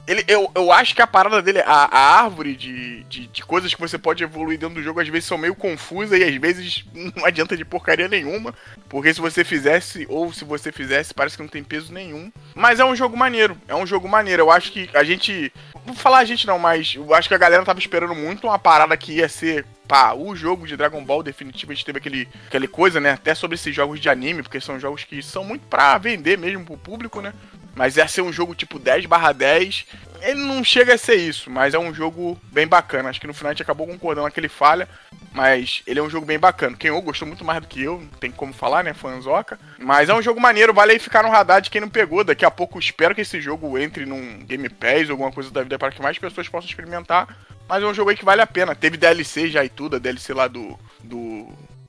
Ele, 0.08 0.24
eu, 0.26 0.50
eu 0.56 0.72
acho 0.72 0.96
que 0.96 1.02
a 1.02 1.08
parada 1.08 1.42
dele, 1.42 1.60
a, 1.60 1.66
a 1.66 2.22
árvore 2.24 2.56
de, 2.56 3.04
de, 3.04 3.28
de, 3.28 3.44
coisas 3.44 3.74
que 3.74 3.80
você 3.80 3.98
pode 3.98 4.24
evoluir 4.24 4.58
dentro 4.58 4.76
do 4.76 4.82
jogo, 4.82 5.02
às 5.02 5.08
vezes 5.10 5.26
são 5.26 5.38
meio 5.38 5.54
confusas 5.54 6.18
e 6.18 6.24
às 6.24 6.34
vezes 6.36 6.86
não 7.14 7.26
adianta 7.26 7.58
de 7.58 7.66
porcaria 7.66 8.08
nenhuma. 8.08 8.56
Porque 8.88 9.14
se 9.14 9.20
você 9.20 9.44
fizesse, 9.44 10.08
ou 10.10 10.32
se 10.32 10.46
você 10.46 10.72
fizesse, 10.72 11.14
parece 11.14 11.36
que 11.36 11.44
não 11.44 11.50
tem 11.50 11.62
peso 11.62 11.92
nenhum. 11.92 12.32
Mas 12.56 12.80
é 12.80 12.86
um 12.86 12.96
jogo 12.96 13.18
maneiro, 13.18 13.58
é 13.68 13.76
um 13.76 13.86
jogo 13.86 14.08
maneiro. 14.08 14.44
Eu 14.44 14.52
acho 14.52 14.72
que 14.72 14.90
a 14.94 15.04
gente. 15.04 15.52
Vou 15.86 15.94
falar 15.94 16.20
a 16.20 16.26
gente 16.26 16.48
não, 16.48 16.58
mas 16.58 16.96
eu 16.96 17.14
acho 17.14 17.28
que 17.28 17.36
a 17.36 17.38
galera 17.38 17.66
tava 17.66 17.80
esperando 17.80 18.16
muito 18.16 18.48
uma 18.48 18.58
parada 18.58 18.96
que 18.96 19.14
ia 19.14 19.28
ser 19.28 19.66
pá, 19.88 20.14
o 20.14 20.36
jogo 20.36 20.68
de 20.68 20.76
Dragon 20.76 21.04
Ball 21.04 21.24
definitivo, 21.24 21.72
a 21.72 21.76
gente 21.76 21.86
teve 21.86 21.98
aquele, 21.98 22.28
aquele 22.48 22.68
coisa, 22.68 23.00
né? 23.00 23.12
Até 23.12 23.34
sobre 23.34 23.56
esses 23.56 23.74
jogos 23.74 24.00
de 24.00 24.10
anime, 24.10 24.44
porque 24.44 24.60
são 24.60 24.80
jogos 24.80 25.04
que 25.06 25.22
são 25.24 25.44
muito 25.44 25.66
pra 25.68 25.98
vender 25.98 26.38
mesmo 26.38 26.66
pro 26.66 26.78
público, 26.78 27.22
né? 27.22 27.34
Mas 27.78 27.96
ia 27.96 28.08
ser 28.08 28.22
um 28.22 28.34
jogo 28.34 28.56
tipo 28.56 28.80
10 28.80 29.06
barra 29.06 29.32
10. 29.32 29.86
ele 30.24 30.44
não 30.44 30.64
chega 30.64 30.96
a 30.96 30.98
ser 30.98 31.14
isso, 31.14 31.48
mas 31.48 31.76
é 31.76 31.80
um 31.80 31.94
jogo 31.94 32.36
bem 32.52 32.66
bacana. 32.66 33.08
Acho 33.08 33.22
que 33.22 33.28
no 33.28 33.36
final 33.36 33.52
a 33.52 33.54
gente 33.54 33.62
acabou 33.62 33.86
concordando 33.86 34.32
que 34.32 34.40
ele 34.40 34.50
falha, 34.50 34.90
mas 35.32 35.84
ele 35.86 36.00
é 36.00 36.02
um 36.02 36.10
jogo 36.10 36.26
bem 36.26 36.40
bacana. 36.40 36.76
Quem 36.76 36.90
ou 36.90 37.00
gostou 37.04 37.28
muito 37.28 37.46
mais 37.46 37.62
do 37.62 37.68
que 37.68 37.84
eu, 37.84 38.02
não 38.02 38.08
tem 38.20 38.32
como 38.32 38.52
falar, 38.52 38.84
né, 38.84 38.96
fanzoca. 38.96 39.60
Mas 39.78 40.10
é 40.10 40.14
um 40.16 40.24
jogo 40.24 40.42
maneiro, 40.42 40.74
vale 40.74 40.94
aí 40.94 41.00
ficar 41.00 41.22
no 41.22 41.30
radar 41.30 41.62
de 41.62 41.70
quem 41.70 41.80
não 41.80 41.88
pegou. 41.88 42.24
Daqui 42.24 42.44
a 42.44 42.50
pouco 42.50 42.80
espero 42.80 43.14
que 43.14 43.22
esse 43.22 43.40
jogo 43.40 43.78
entre 43.78 44.08
num 44.08 44.40
Game 44.40 44.68
Pass 44.70 45.12
alguma 45.12 45.32
coisa 45.32 45.52
da 45.52 45.62
vida 45.62 45.78
para 45.78 45.92
que 45.92 46.02
mais 46.02 46.18
pessoas 46.18 46.50
possam 46.50 46.68
experimentar. 46.68 47.38
Mas 47.70 47.84
é 47.84 47.86
um 47.86 47.94
jogo 47.94 48.10
aí 48.10 48.18
que 48.18 48.26
vale 48.26 48.42
a 48.42 48.48
pena. 48.48 48.74
Teve 48.74 48.98
DLC 48.98 49.50
já 49.50 49.64
e 49.64 49.70
tudo, 49.70 49.98
a 49.98 50.00
DLC 50.00 50.34
lá 50.34 50.48
do, 50.48 50.80
do 51.04 51.48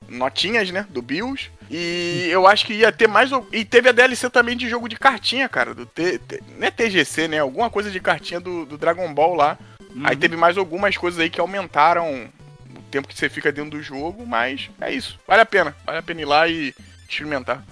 notinhas, 0.09 0.71
né? 0.71 0.85
Do 0.89 1.01
BIOS. 1.01 1.49
E 1.69 2.27
eu 2.29 2.47
acho 2.47 2.65
que 2.65 2.73
ia 2.73 2.91
ter 2.91 3.07
mais. 3.07 3.29
E 3.51 3.63
teve 3.63 3.89
a 3.89 3.91
DLC 3.91 4.29
também 4.29 4.57
de 4.57 4.67
jogo 4.67 4.89
de 4.89 4.97
cartinha, 4.97 5.47
cara. 5.47 5.73
Do 5.73 5.85
T, 5.85 6.17
T, 6.17 6.41
não 6.57 6.67
é 6.67 6.71
TGC, 6.71 7.27
né? 7.27 7.39
Alguma 7.39 7.69
coisa 7.69 7.91
de 7.91 7.99
cartinha 7.99 8.39
do, 8.39 8.65
do 8.65 8.77
Dragon 8.77 9.13
Ball 9.13 9.35
lá. 9.35 9.57
Uhum. 9.95 10.01
Aí 10.03 10.15
teve 10.15 10.35
mais 10.35 10.57
algumas 10.57 10.97
coisas 10.97 11.19
aí 11.19 11.29
que 11.29 11.39
aumentaram 11.39 12.29
o 12.75 12.81
tempo 12.89 13.07
que 13.07 13.17
você 13.17 13.29
fica 13.29 13.51
dentro 13.51 13.71
do 13.71 13.83
jogo, 13.83 14.25
mas 14.25 14.69
é 14.81 14.91
isso. 14.91 15.19
Vale 15.27 15.41
a 15.41 15.45
pena. 15.45 15.75
Vale 15.85 15.99
a 15.99 16.03
pena 16.03 16.21
ir 16.21 16.25
lá 16.25 16.47
e 16.47 16.73
experimentar. 17.07 17.63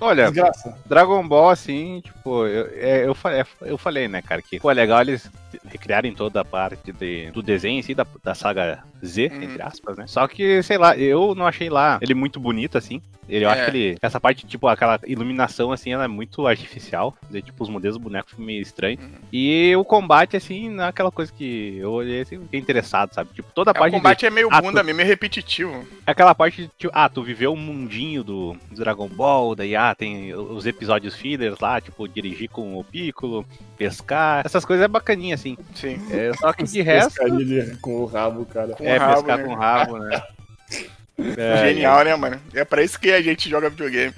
Olha, 0.00 0.30
Desgraça. 0.30 0.76
Dragon 0.84 1.26
Ball, 1.26 1.50
assim, 1.50 2.00
tipo, 2.02 2.46
eu, 2.46 2.66
é, 2.74 3.06
eu, 3.06 3.16
eu, 3.24 3.68
eu 3.68 3.78
falei, 3.78 4.08
né, 4.08 4.20
cara, 4.20 4.42
que 4.42 4.60
foi 4.60 4.74
legal 4.74 5.00
eles 5.00 5.30
recriarem 5.66 6.14
toda 6.14 6.40
a 6.40 6.44
parte 6.44 6.92
de, 6.92 7.30
do 7.30 7.42
desenho 7.42 7.78
em 7.78 7.82
si, 7.82 7.94
da, 7.94 8.06
da 8.22 8.34
saga 8.34 8.84
Z, 9.04 9.28
uhum. 9.28 9.42
entre 9.42 9.62
aspas, 9.62 9.96
né? 9.96 10.06
Só 10.06 10.26
que, 10.26 10.62
sei 10.62 10.78
lá, 10.78 10.96
eu 10.96 11.34
não 11.34 11.46
achei 11.46 11.68
lá 11.68 11.98
ele 12.00 12.14
muito 12.14 12.40
bonito, 12.40 12.78
assim. 12.78 13.02
Ele, 13.28 13.44
eu 13.44 13.50
é. 13.50 13.52
acho 13.52 13.64
que 13.64 13.76
ele. 13.76 13.98
Essa 14.00 14.20
parte, 14.20 14.46
tipo, 14.46 14.68
aquela 14.68 15.00
iluminação, 15.06 15.72
assim, 15.72 15.92
ela 15.92 16.04
é 16.04 16.08
muito 16.08 16.46
artificial. 16.46 17.14
De, 17.30 17.42
tipo, 17.42 17.62
os 17.62 17.68
modelos 17.68 17.96
do 17.96 18.02
boneco 18.02 18.30
ficam 18.30 18.44
meio 18.44 18.62
estranhos. 18.62 19.02
Uhum. 19.02 19.10
E 19.32 19.74
o 19.76 19.84
combate, 19.84 20.36
assim, 20.36 20.70
não 20.70 20.84
é 20.84 20.88
aquela 20.88 21.10
coisa 21.10 21.32
que 21.32 21.78
eu 21.78 21.90
olhei 21.92 22.20
assim, 22.20 22.38
fiquei 22.40 22.60
interessado, 22.60 23.12
sabe? 23.12 23.30
Tipo, 23.34 23.50
toda 23.52 23.70
a 23.70 23.72
é, 23.72 23.78
parte. 23.78 23.94
O 23.94 23.96
combate 23.96 24.20
de, 24.20 24.26
é 24.26 24.30
meio 24.30 24.48
ah, 24.50 24.60
bunda 24.60 24.80
tu, 24.80 24.86
mesmo, 24.86 25.00
é 25.00 25.04
repetitivo. 25.04 25.86
É 26.06 26.10
aquela 26.10 26.34
parte 26.34 26.62
de, 26.62 26.70
tipo, 26.78 26.92
ah, 26.94 27.08
tu 27.08 27.22
viveu 27.22 27.52
o 27.52 27.56
mundinho 27.56 28.22
do, 28.22 28.56
do 28.70 28.76
Dragon 28.76 29.08
Ball, 29.08 29.54
daí, 29.54 29.74
ah, 29.74 29.94
tem 29.94 30.34
os 30.34 30.66
episódios 30.66 31.14
fillers 31.14 31.58
lá, 31.58 31.80
tipo, 31.80 32.06
dirigir 32.08 32.48
com 32.48 32.78
o 32.78 32.84
Piccolo, 32.84 33.44
pescar. 33.76 34.42
Essas 34.44 34.64
coisas 34.64 34.84
é 34.84 34.88
bacaninha, 34.88 35.34
assim. 35.34 35.56
Sim. 35.74 35.98
É, 36.10 36.32
só 36.34 36.52
que 36.52 36.64
de 36.64 36.82
resto. 36.82 37.20
com 37.80 38.02
o 38.02 38.06
rabo, 38.06 38.44
cara. 38.46 38.74
Com 38.74 38.84
é, 38.84 38.96
rabo, 38.96 39.14
pescar 39.14 39.38
né? 39.38 39.44
com 39.44 39.52
o 39.52 39.56
rabo, 39.56 39.98
né? 39.98 40.22
É, 41.18 41.68
Genial, 41.68 42.00
é. 42.00 42.04
né, 42.04 42.16
mano? 42.16 42.40
É 42.54 42.64
pra 42.64 42.82
isso 42.82 43.00
que 43.00 43.10
a 43.10 43.22
gente 43.22 43.48
joga 43.48 43.70
videogame. 43.70 44.14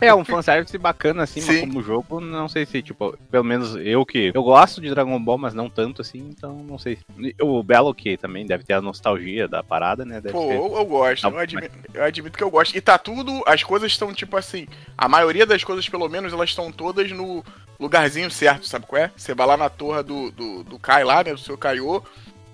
É, 0.00 0.14
um 0.14 0.24
fanservice 0.24 0.76
bacana, 0.78 1.24
assim, 1.24 1.40
Sim. 1.40 1.46
mas 1.46 1.60
como 1.60 1.82
jogo, 1.82 2.20
não 2.20 2.48
sei 2.48 2.64
se, 2.64 2.80
tipo, 2.82 3.16
pelo 3.30 3.42
menos 3.42 3.74
eu 3.74 4.06
que. 4.06 4.30
Eu 4.32 4.42
gosto 4.44 4.80
de 4.80 4.90
Dragon 4.90 5.18
Ball, 5.18 5.38
mas 5.38 5.54
não 5.54 5.68
tanto 5.68 6.02
assim, 6.02 6.28
então 6.30 6.62
não 6.62 6.78
sei. 6.78 6.98
O 7.40 7.62
Belo 7.64 7.92
que 7.92 8.16
também 8.16 8.46
deve 8.46 8.62
ter 8.62 8.74
a 8.74 8.80
nostalgia 8.80 9.48
da 9.48 9.62
parada, 9.62 10.04
né? 10.04 10.20
Deve 10.20 10.32
Pô, 10.32 10.46
ter... 10.46 10.54
eu, 10.54 10.76
eu, 10.76 10.86
gosto, 10.86 11.26
eu 11.26 11.38
admito, 11.38 11.78
eu 11.92 12.04
admito, 12.04 12.38
que 12.38 12.44
eu 12.44 12.50
gosto. 12.50 12.76
E 12.76 12.80
tá 12.80 12.96
tudo, 12.96 13.42
as 13.44 13.64
coisas 13.64 13.90
estão, 13.90 14.12
tipo 14.12 14.36
assim, 14.36 14.68
a 14.96 15.08
maioria 15.08 15.44
das 15.44 15.64
coisas, 15.64 15.88
pelo 15.88 16.08
menos, 16.08 16.32
elas 16.32 16.50
estão 16.50 16.70
todas 16.70 17.10
no 17.10 17.42
lugarzinho 17.80 18.30
certo, 18.30 18.66
sabe 18.66 18.86
qual 18.86 19.02
é? 19.02 19.10
Você 19.16 19.34
vai 19.34 19.46
lá 19.46 19.56
na 19.56 19.68
torre 19.68 20.02
do, 20.02 20.30
do, 20.30 20.62
do 20.62 20.78
Kai 20.78 21.02
lá, 21.02 21.24
né? 21.24 21.32
Do 21.32 21.38
seu 21.38 21.58
Kaiô. 21.58 22.02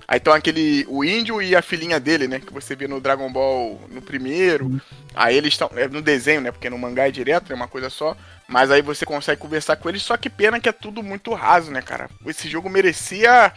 Aí 0.06 0.18
então 0.18 0.32
aquele. 0.32 0.84
O 0.88 1.04
índio 1.04 1.40
e 1.40 1.56
a 1.56 1.62
filhinha 1.62 1.98
dele, 1.98 2.28
né? 2.28 2.40
Que 2.40 2.52
você 2.52 2.76
vê 2.76 2.86
no 2.86 3.00
Dragon 3.00 3.30
Ball 3.32 3.80
no 3.90 4.02
primeiro. 4.02 4.80
Aí 5.14 5.36
eles 5.36 5.54
estão. 5.54 5.70
É 5.74 5.88
no 5.88 6.02
desenho, 6.02 6.40
né? 6.40 6.52
Porque 6.52 6.70
no 6.70 6.78
mangá 6.78 7.08
é 7.08 7.10
direto, 7.10 7.52
é 7.52 7.56
uma 7.56 7.68
coisa 7.68 7.88
só. 7.88 8.16
Mas 8.46 8.70
aí 8.70 8.82
você 8.82 9.06
consegue 9.06 9.40
conversar 9.40 9.76
com 9.76 9.88
eles, 9.88 10.02
só 10.02 10.16
que 10.16 10.28
pena 10.28 10.60
que 10.60 10.68
é 10.68 10.72
tudo 10.72 11.02
muito 11.02 11.32
raso, 11.32 11.70
né, 11.70 11.80
cara? 11.80 12.10
Esse 12.26 12.48
jogo 12.48 12.68
merecia. 12.68 13.52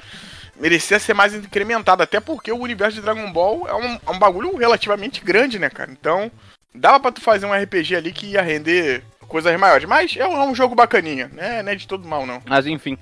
Merecia 0.60 0.98
ser 0.98 1.14
mais 1.14 1.36
incrementado, 1.36 2.02
até 2.02 2.20
porque 2.20 2.52
o 2.52 2.58
universo 2.58 2.96
de 2.96 3.04
Dragon 3.04 3.32
Ball 3.32 3.68
é 3.68 3.76
um, 3.76 3.94
é 3.94 4.10
um 4.10 4.18
bagulho 4.18 4.56
relativamente 4.56 5.24
grande, 5.24 5.60
né, 5.60 5.70
cara? 5.70 5.92
Então, 5.92 6.32
dava 6.74 7.00
pra 7.00 7.12
tu 7.12 7.22
fazer 7.22 7.46
um 7.46 7.54
RPG 7.54 7.96
ali 7.96 8.12
que 8.12 8.32
ia 8.32 8.42
render 8.42 9.04
coisas 9.28 9.56
maiores. 9.60 9.88
Mas 9.88 10.16
é 10.18 10.26
um, 10.26 10.36
é 10.36 10.46
um 10.46 10.56
jogo 10.56 10.74
bacaninha, 10.74 11.30
né? 11.32 11.62
Não 11.62 11.72
é 11.72 11.76
de 11.76 11.88
todo 11.88 12.08
mal, 12.08 12.26
não. 12.26 12.42
Mas 12.46 12.66
enfim, 12.66 12.98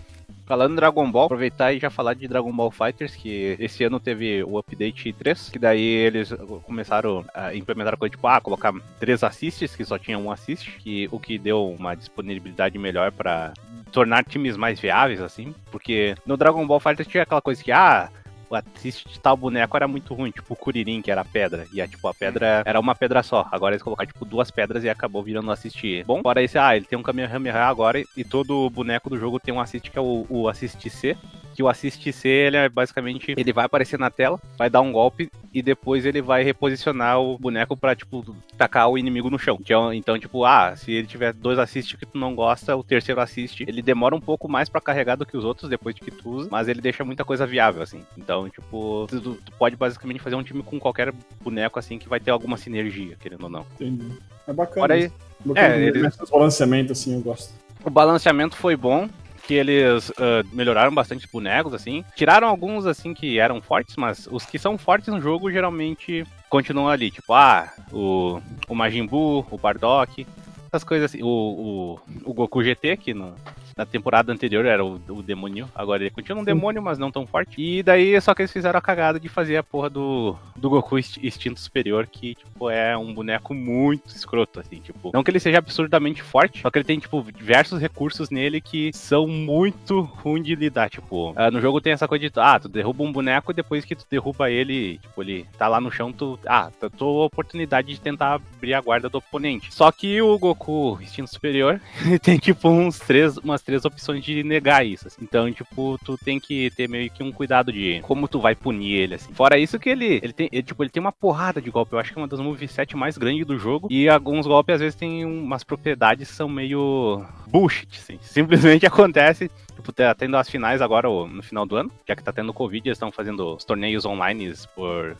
Falando 0.45 0.73
em 0.73 0.75
Dragon 0.75 1.09
Ball, 1.09 1.25
aproveitar 1.25 1.73
e 1.73 1.79
já 1.79 1.89
falar 1.89 2.13
de 2.13 2.27
Dragon 2.27 2.51
Ball 2.51 2.69
Fighters, 2.69 3.15
que 3.15 3.57
esse 3.59 3.83
ano 3.83 3.99
teve 3.99 4.43
o 4.43 4.59
update 4.59 5.11
3, 5.11 5.49
que 5.49 5.57
daí 5.57 5.81
eles 5.81 6.31
começaram 6.63 7.25
a 7.33 7.55
implementar 7.55 7.97
coisa 7.97 8.11
tipo, 8.11 8.27
ah, 8.27 8.39
colocar 8.39 8.71
três 8.99 9.23
assists, 9.23 9.75
que 9.75 9.83
só 9.83 9.97
tinha 9.97 10.19
um 10.19 10.31
assist, 10.31 10.77
que, 10.77 11.09
o 11.11 11.19
que 11.19 11.39
deu 11.39 11.67
uma 11.67 11.95
disponibilidade 11.95 12.77
melhor 12.77 13.11
para 13.11 13.53
tornar 13.91 14.23
times 14.23 14.55
mais 14.55 14.79
viáveis, 14.79 15.19
assim, 15.19 15.55
porque 15.71 16.15
no 16.25 16.37
Dragon 16.37 16.65
Ball 16.67 16.79
Fighters 16.79 17.07
tinha 17.07 17.23
aquela 17.23 17.41
coisa 17.41 17.63
que, 17.63 17.71
ah, 17.71 18.11
o 18.49 18.55
assist 18.55 19.07
de 19.07 19.19
tal 19.19 19.35
boneco 19.35 19.75
era 19.75 19.87
muito 19.87 20.13
ruim, 20.13 20.31
tipo 20.31 20.53
o 20.53 20.57
Kuririn, 20.57 21.01
que 21.01 21.11
era 21.11 21.21
a 21.21 21.25
pedra. 21.25 21.65
E 21.73 21.81
a, 21.81 21.87
tipo, 21.87 22.07
a 22.07 22.13
pedra 22.13 22.63
era 22.65 22.79
uma 22.79 22.95
pedra 22.95 23.23
só. 23.23 23.47
Agora 23.51 23.75
eles 23.75 23.83
colocaram, 23.83 24.07
tipo, 24.07 24.25
duas 24.25 24.51
pedras 24.51 24.83
e 24.83 24.89
acabou 24.89 25.23
virando 25.23 25.47
um 25.47 25.51
assist 25.51 26.03
bom. 26.03 26.21
Fora 26.21 26.43
esse, 26.43 26.57
ah, 26.57 26.75
ele 26.75 26.85
tem 26.85 26.97
um 26.97 27.03
Kamehameha 27.03 27.63
agora 27.63 28.03
e 28.15 28.23
todo 28.23 28.69
boneco 28.69 29.09
do 29.09 29.17
jogo 29.17 29.39
tem 29.39 29.53
um 29.53 29.59
assist 29.59 29.89
que 29.89 29.97
é 29.97 30.01
o, 30.01 30.25
o 30.29 30.47
assist 30.47 30.89
C 30.89 31.17
que 31.55 31.63
o 31.63 31.69
assist 31.69 32.11
C, 32.11 32.27
ele 32.27 32.57
é 32.57 32.67
basicamente, 32.67 33.33
ele 33.35 33.53
vai 33.53 33.63
aparecer 33.65 33.97
na 33.97 34.11
tela, 34.11 34.39
vai 34.57 34.69
dar 34.69 34.81
um 34.81 34.91
golpe 34.91 35.31
e 35.53 35.61
depois 35.61 36.05
ele 36.05 36.21
vai 36.21 36.43
reposicionar 36.43 37.17
o 37.21 37.37
boneco 37.39 37.77
pra, 37.77 37.95
tipo, 37.95 38.35
tacar 38.57 38.89
o 38.89 38.97
inimigo 38.97 39.29
no 39.29 39.39
chão. 39.39 39.57
Então, 39.61 39.93
então 39.93 40.19
tipo, 40.19 40.43
ah, 40.43 40.75
se 40.75 40.91
ele 40.91 41.07
tiver 41.07 41.31
dois 41.31 41.57
assists 41.57 41.97
que 41.97 42.05
tu 42.05 42.17
não 42.17 42.35
gosta, 42.35 42.75
o 42.75 42.83
terceiro 42.83 43.21
assist, 43.21 43.61
ele 43.61 43.81
demora 43.81 44.13
um 44.13 44.19
pouco 44.19 44.49
mais 44.49 44.67
para 44.67 44.81
carregar 44.81 45.15
do 45.15 45.25
que 45.25 45.37
os 45.37 45.45
outros 45.45 45.69
depois 45.69 45.95
de 45.95 46.01
que 46.01 46.11
tu 46.11 46.29
usa, 46.29 46.49
mas 46.51 46.67
ele 46.67 46.81
deixa 46.81 47.05
muita 47.05 47.23
coisa 47.23 47.47
viável, 47.47 47.81
assim. 47.81 48.03
Então, 48.17 48.34
tipo, 48.49 49.07
tu, 49.09 49.35
tu 49.35 49.51
pode 49.57 49.75
basicamente 49.75 50.21
fazer 50.21 50.35
um 50.35 50.43
time 50.43 50.61
com 50.61 50.79
qualquer 50.79 51.13
boneco, 51.41 51.79
assim, 51.79 51.97
que 51.97 52.09
vai 52.09 52.19
ter 52.19 52.31
alguma 52.31 52.57
sinergia, 52.57 53.15
querendo 53.19 53.43
ou 53.43 53.49
não. 53.49 53.65
Entendi. 53.75 54.11
É 54.47 54.53
bacana. 54.53 54.93
aí, 54.93 55.11
é, 55.55 55.81
ele... 55.81 56.07
O 56.07 56.31
balanceamento, 56.31 56.91
assim, 56.91 57.15
eu 57.15 57.21
gosto. 57.21 57.53
O 57.83 57.89
balanceamento 57.89 58.55
foi 58.55 58.75
bom 58.75 59.09
que 59.45 59.53
eles 59.53 60.09
uh, 60.09 60.45
melhoraram 60.51 60.93
bastante 60.93 61.25
os 61.25 61.31
bonecos, 61.31 61.73
assim. 61.73 62.03
Tiraram 62.15 62.47
alguns, 62.47 62.85
assim, 62.85 63.13
que 63.13 63.39
eram 63.39 63.61
fortes, 63.61 63.95
mas 63.95 64.27
os 64.31 64.45
que 64.45 64.57
são 64.57 64.77
fortes 64.77 65.07
no 65.07 65.21
jogo 65.21 65.51
geralmente 65.51 66.25
continuam 66.49 66.89
ali. 66.89 67.11
Tipo, 67.11 67.33
ah, 67.33 67.71
o, 67.91 68.41
o 68.67 68.75
Majin 68.75 69.05
Buu, 69.05 69.45
o 69.49 69.57
Bardock, 69.57 70.25
essas 70.71 70.83
coisas 70.83 71.11
assim. 71.11 71.23
O, 71.23 71.27
o, 71.27 71.99
o 72.25 72.33
Goku 72.33 72.63
GT, 72.63 72.97
que 72.97 73.13
no, 73.13 73.35
na 73.77 73.85
temporada 73.85 74.31
anterior 74.31 74.65
era 74.65 74.83
o, 74.83 75.01
o 75.09 75.21
demônio, 75.21 75.69
agora 75.75 76.01
ele 76.01 76.09
continua 76.09 76.41
um 76.41 76.45
demônio, 76.45 76.81
mas 76.81 76.97
não 76.97 77.11
tão 77.11 77.27
forte. 77.27 77.61
E 77.61 77.83
daí 77.83 78.19
só 78.21 78.33
que 78.33 78.41
eles 78.41 78.51
fizeram 78.51 78.79
a 78.79 78.81
cagada 78.81 79.19
de 79.19 79.27
fazer 79.27 79.57
a 79.57 79.63
porra 79.63 79.89
do, 79.89 80.35
do 80.55 80.69
Goku 80.69 80.97
Instinto 80.97 81.59
Superior, 81.59 82.07
que, 82.07 82.35
tipo, 82.35 82.69
é 82.69 82.95
um 82.95 83.13
boneco 83.13 83.53
muito 83.53 84.15
escroto, 84.15 84.61
assim, 84.61 84.79
tipo. 84.79 85.11
Não 85.13 85.23
que 85.23 85.29
ele 85.29 85.41
seja 85.41 85.57
absurdamente 85.57 86.21
forte, 86.21 86.61
só 86.61 86.71
que 86.71 86.77
ele 86.77 86.85
tem, 86.85 86.99
tipo, 86.99 87.21
diversos 87.33 87.81
recursos 87.81 88.29
nele 88.29 88.61
que 88.61 88.91
são 88.93 89.27
muito 89.27 90.01
ruins 90.01 90.45
de 90.45 90.55
lidar. 90.55 90.89
Tipo, 90.89 91.31
uh, 91.31 91.51
no 91.51 91.59
jogo 91.59 91.81
tem 91.81 91.91
essa 91.91 92.07
coisa 92.07 92.29
de, 92.29 92.39
ah, 92.39 92.59
tu 92.59 92.69
derruba 92.69 93.03
um 93.03 93.11
boneco 93.11 93.51
e 93.51 93.55
depois 93.55 93.83
que 93.83 93.95
tu 93.95 94.05
derruba 94.09 94.49
ele, 94.49 94.99
tipo, 94.99 95.21
ele 95.21 95.45
tá 95.57 95.67
lá 95.67 95.81
no 95.81 95.91
chão, 95.91 96.13
tu. 96.13 96.39
Ah, 96.45 96.71
tu 96.79 96.89
tua 96.89 97.25
oportunidade 97.25 97.89
de 97.89 97.99
tentar 97.99 98.35
abrir 98.35 98.73
a 98.73 98.79
guarda 98.79 99.09
do 99.09 99.17
oponente. 99.17 99.73
Só 99.73 99.91
que 99.91 100.21
o 100.21 100.37
Goku 100.39 100.97
Instinto 101.01 101.29
Superior 101.29 101.81
tem, 102.23 102.37
tipo, 102.37 102.69
uns 102.69 102.99
três, 102.99 103.35
umas 103.37 103.64
três 103.65 103.83
opções 103.83 104.23
de 104.23 104.43
negar 104.43 104.85
isso. 104.85 105.07
Assim. 105.07 105.21
Então, 105.21 105.51
tipo, 105.51 105.97
tu 106.05 106.17
tem 106.17 106.39
que 106.39 106.69
ter 106.71 106.87
meio 106.87 107.09
que 107.09 107.23
um 107.23 107.31
cuidado 107.31 107.71
de 107.71 107.99
como 108.01 108.27
tu 108.27 108.39
vai 108.39 108.55
punir 108.55 108.93
ele, 108.93 109.15
assim. 109.15 109.33
Fora 109.33 109.57
isso 109.57 109.79
que 109.79 109.89
ele, 109.89 110.19
ele 110.21 110.33
tem, 110.33 110.49
ele, 110.51 110.63
tipo, 110.63 110.83
ele 110.83 110.89
tem 110.89 111.01
uma 111.01 111.11
porrada 111.11 111.61
de 111.61 111.69
golpe. 111.69 111.93
Eu 111.93 111.99
acho 111.99 112.13
que 112.13 112.19
é 112.19 112.21
uma 112.21 112.27
das 112.27 112.39
moveset 112.39 112.95
mais 112.95 113.17
grandes 113.17 113.45
do 113.45 113.57
jogo. 113.57 113.87
E 113.91 114.07
alguns 114.07 114.45
golpes, 114.45 114.75
às 114.75 114.81
vezes, 114.81 114.95
tem 114.95 115.25
umas 115.25 115.63
propriedades 115.63 116.29
que 116.29 116.35
são 116.35 116.47
meio 116.47 117.25
bullshit, 117.47 117.89
assim. 117.97 118.17
Simplesmente 118.21 118.85
acontece 118.85 119.49
tipo, 119.85 119.93
tá 119.93 120.15
tendo 120.15 120.37
as 120.37 120.49
finais 120.49 120.81
agora 120.81 121.07
no 121.07 121.43
final 121.43 121.65
do 121.65 121.75
ano, 121.75 121.91
já 122.07 122.15
que 122.15 122.23
tá 122.23 122.31
tendo 122.31 122.53
Covid, 122.53 122.87
eles 122.87 122.95
estão 122.95 123.11
fazendo 123.11 123.55
os 123.55 123.63
torneios 123.63 124.05
online 124.05 124.53
por 124.75 125.17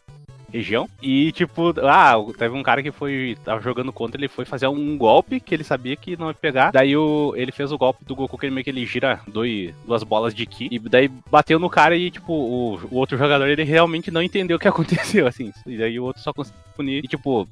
região. 0.52 0.90
E, 1.02 1.32
tipo, 1.32 1.74
ah, 1.82 2.16
teve 2.38 2.56
um 2.56 2.64
cara 2.64 2.82
que 2.82 2.92
foi. 2.92 3.38
Tava 3.44 3.62
jogando 3.62 3.92
contra, 3.92 4.20
ele 4.20 4.28
foi 4.28 4.46
fazer 4.46 4.68
um 4.68 4.98
golpe 4.98 5.40
que 5.40 5.54
ele 5.54 5.64
sabia 5.64 5.96
que 5.96 6.18
não 6.18 6.28
ia 6.28 6.34
pegar. 6.34 6.72
Daí 6.72 6.96
o, 6.96 7.34
ele 7.36 7.52
fez 7.52 7.72
o 7.72 7.78
golpe 7.78 8.06
do 8.06 8.16
Goku, 8.16 8.38
que 8.38 8.46
ele 8.46 8.54
meio 8.54 8.64
que 8.64 8.70
ele 8.70 8.86
gira 8.86 9.20
dois, 9.28 9.74
duas 9.86 10.04
bolas 10.04 10.34
de 10.34 10.46
Ki. 10.46 10.70
E 10.72 10.80
daí 10.80 11.10
bateu 11.30 11.60
no 11.60 11.70
cara 11.70 11.96
e, 11.96 12.12
tipo, 12.12 12.34
o, 12.34 12.80
o 12.92 12.96
outro 12.96 13.18
jogador 13.18 13.48
ele 13.48 13.64
realmente 13.64 14.12
não 14.12 14.22
entendeu 14.22 14.58
o 14.58 14.60
que 14.60 14.68
aconteceu, 14.70 15.28
assim. 15.28 15.52
E 15.66 15.78
daí 15.78 16.00
o 16.00 16.04
outro 16.04 16.22
só 16.22 16.34
conseguiu 16.34 16.62
punir. 16.76 17.04
E, 17.04 17.08
tipo, 17.08 17.48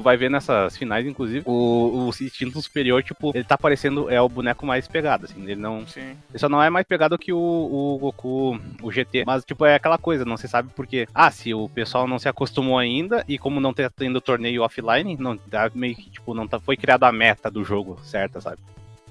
tu 0.00 0.02
vai 0.02 0.16
ver 0.16 0.30
nessas 0.30 0.76
finais, 0.76 1.06
inclusive, 1.06 1.44
o, 1.46 2.06
o 2.06 2.08
instinto 2.08 2.60
superior, 2.60 3.02
tipo, 3.02 3.30
ele 3.34 3.44
tá 3.44 3.56
parecendo 3.56 4.10
é 4.10 4.20
o 4.20 4.28
boneco 4.28 4.64
mais 4.64 4.88
pegado, 4.88 5.26
assim. 5.26 5.42
Ele 5.42 5.56
não. 5.56 5.86
Sim. 5.86 6.16
Ele 6.30 6.38
só 6.38 6.48
não 6.48 6.62
é 6.62 6.70
mais 6.70 6.86
pegado 6.86 7.18
que 7.18 7.32
o, 7.32 7.38
o 7.38 7.98
Goku, 7.98 8.58
o 8.82 8.90
GT. 8.90 9.24
Mas, 9.26 9.44
tipo, 9.44 9.64
é 9.66 9.74
aquela 9.74 9.98
coisa, 9.98 10.24
não 10.24 10.38
se 10.38 10.48
sabe 10.48 10.70
porque. 10.74 11.06
Ah, 11.14 11.30
se 11.30 11.52
o 11.52 11.68
pessoal 11.68 12.08
não 12.08 12.18
se 12.18 12.28
acostumou 12.28 12.78
ainda, 12.78 13.22
e 13.28 13.38
como 13.38 13.60
não 13.60 13.74
tá 13.74 13.90
tendo 13.90 14.20
torneio 14.20 14.62
offline, 14.62 15.16
não, 15.18 15.38
meio 15.74 15.94
que, 15.94 16.10
tipo, 16.10 16.34
não 16.34 16.48
tá, 16.48 16.58
foi 16.58 16.76
criada 16.76 17.06
a 17.06 17.12
meta 17.12 17.50
do 17.50 17.62
jogo 17.62 17.98
certa, 18.02 18.40
sabe? 18.40 18.58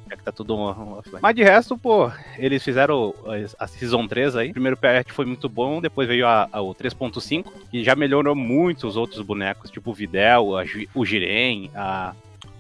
Já 0.10 0.18
que 0.18 0.24
tá 0.24 0.32
tudo 0.32 0.56
offline. 0.56 1.20
Mas 1.22 1.36
de 1.36 1.44
resto, 1.44 1.78
pô, 1.78 2.12
eles 2.38 2.64
fizeram 2.64 3.14
a 3.60 3.68
Season 3.68 4.08
3 4.08 4.36
aí. 4.36 4.50
O 4.50 4.54
primeiro 4.54 4.76
patch 4.76 5.12
foi 5.12 5.26
muito 5.26 5.48
bom, 5.48 5.80
depois 5.80 6.08
veio 6.08 6.26
a, 6.26 6.50
a, 6.52 6.62
o 6.62 6.74
3.5, 6.74 7.46
que 7.70 7.84
já 7.84 7.96
melhorou 7.96 8.36
muito 8.36 8.88
os 8.88 8.98
outros 8.98 9.22
bonecos, 9.22 9.70
tipo 9.70 9.92
o 9.92 9.94
Videl, 9.94 10.58
a, 10.58 10.64
o 10.96 11.06
Jiren, 11.06 11.70
a, 11.76 12.14